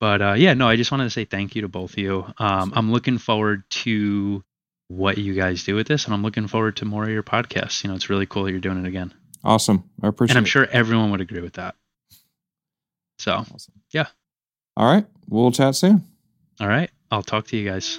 But 0.00 0.20
uh, 0.20 0.34
yeah, 0.36 0.54
no, 0.54 0.68
I 0.68 0.74
just 0.76 0.90
wanted 0.90 1.04
to 1.04 1.10
say 1.10 1.24
thank 1.24 1.54
you 1.54 1.62
to 1.62 1.68
both 1.68 1.92
of 1.92 1.98
you. 1.98 2.26
Um, 2.38 2.72
I'm 2.74 2.90
looking 2.92 3.18
forward 3.18 3.62
to 3.84 4.42
what 4.88 5.18
you 5.18 5.34
guys 5.34 5.62
do 5.62 5.76
with 5.76 5.86
this, 5.86 6.04
and 6.04 6.14
I'm 6.14 6.22
looking 6.22 6.48
forward 6.48 6.76
to 6.78 6.84
more 6.84 7.04
of 7.04 7.10
your 7.10 7.22
podcasts. 7.22 7.84
You 7.84 7.90
know, 7.90 7.94
it's 7.96 8.10
really 8.10 8.26
cool 8.26 8.44
that 8.44 8.50
you're 8.50 8.60
doing 8.60 8.78
it 8.84 8.88
again, 8.88 9.14
awesome, 9.44 9.88
I 10.02 10.08
appreciate. 10.08 10.32
It. 10.34 10.36
And 10.36 10.38
I'm 10.38 10.50
sure 10.50 10.66
everyone 10.66 11.10
would 11.12 11.20
agree 11.20 11.40
with 11.42 11.54
that. 11.54 11.76
So, 13.20 13.32
Awesome. 13.32 13.74
Yeah. 13.92 14.06
All 14.78 14.86
right, 14.86 15.04
we'll 15.28 15.50
chat 15.50 15.74
soon. 15.74 16.04
all 16.60 16.68
right, 16.68 16.88
I'll 17.10 17.24
talk 17.24 17.48
to 17.48 17.56
you 17.56 17.68
guys. 17.68 17.98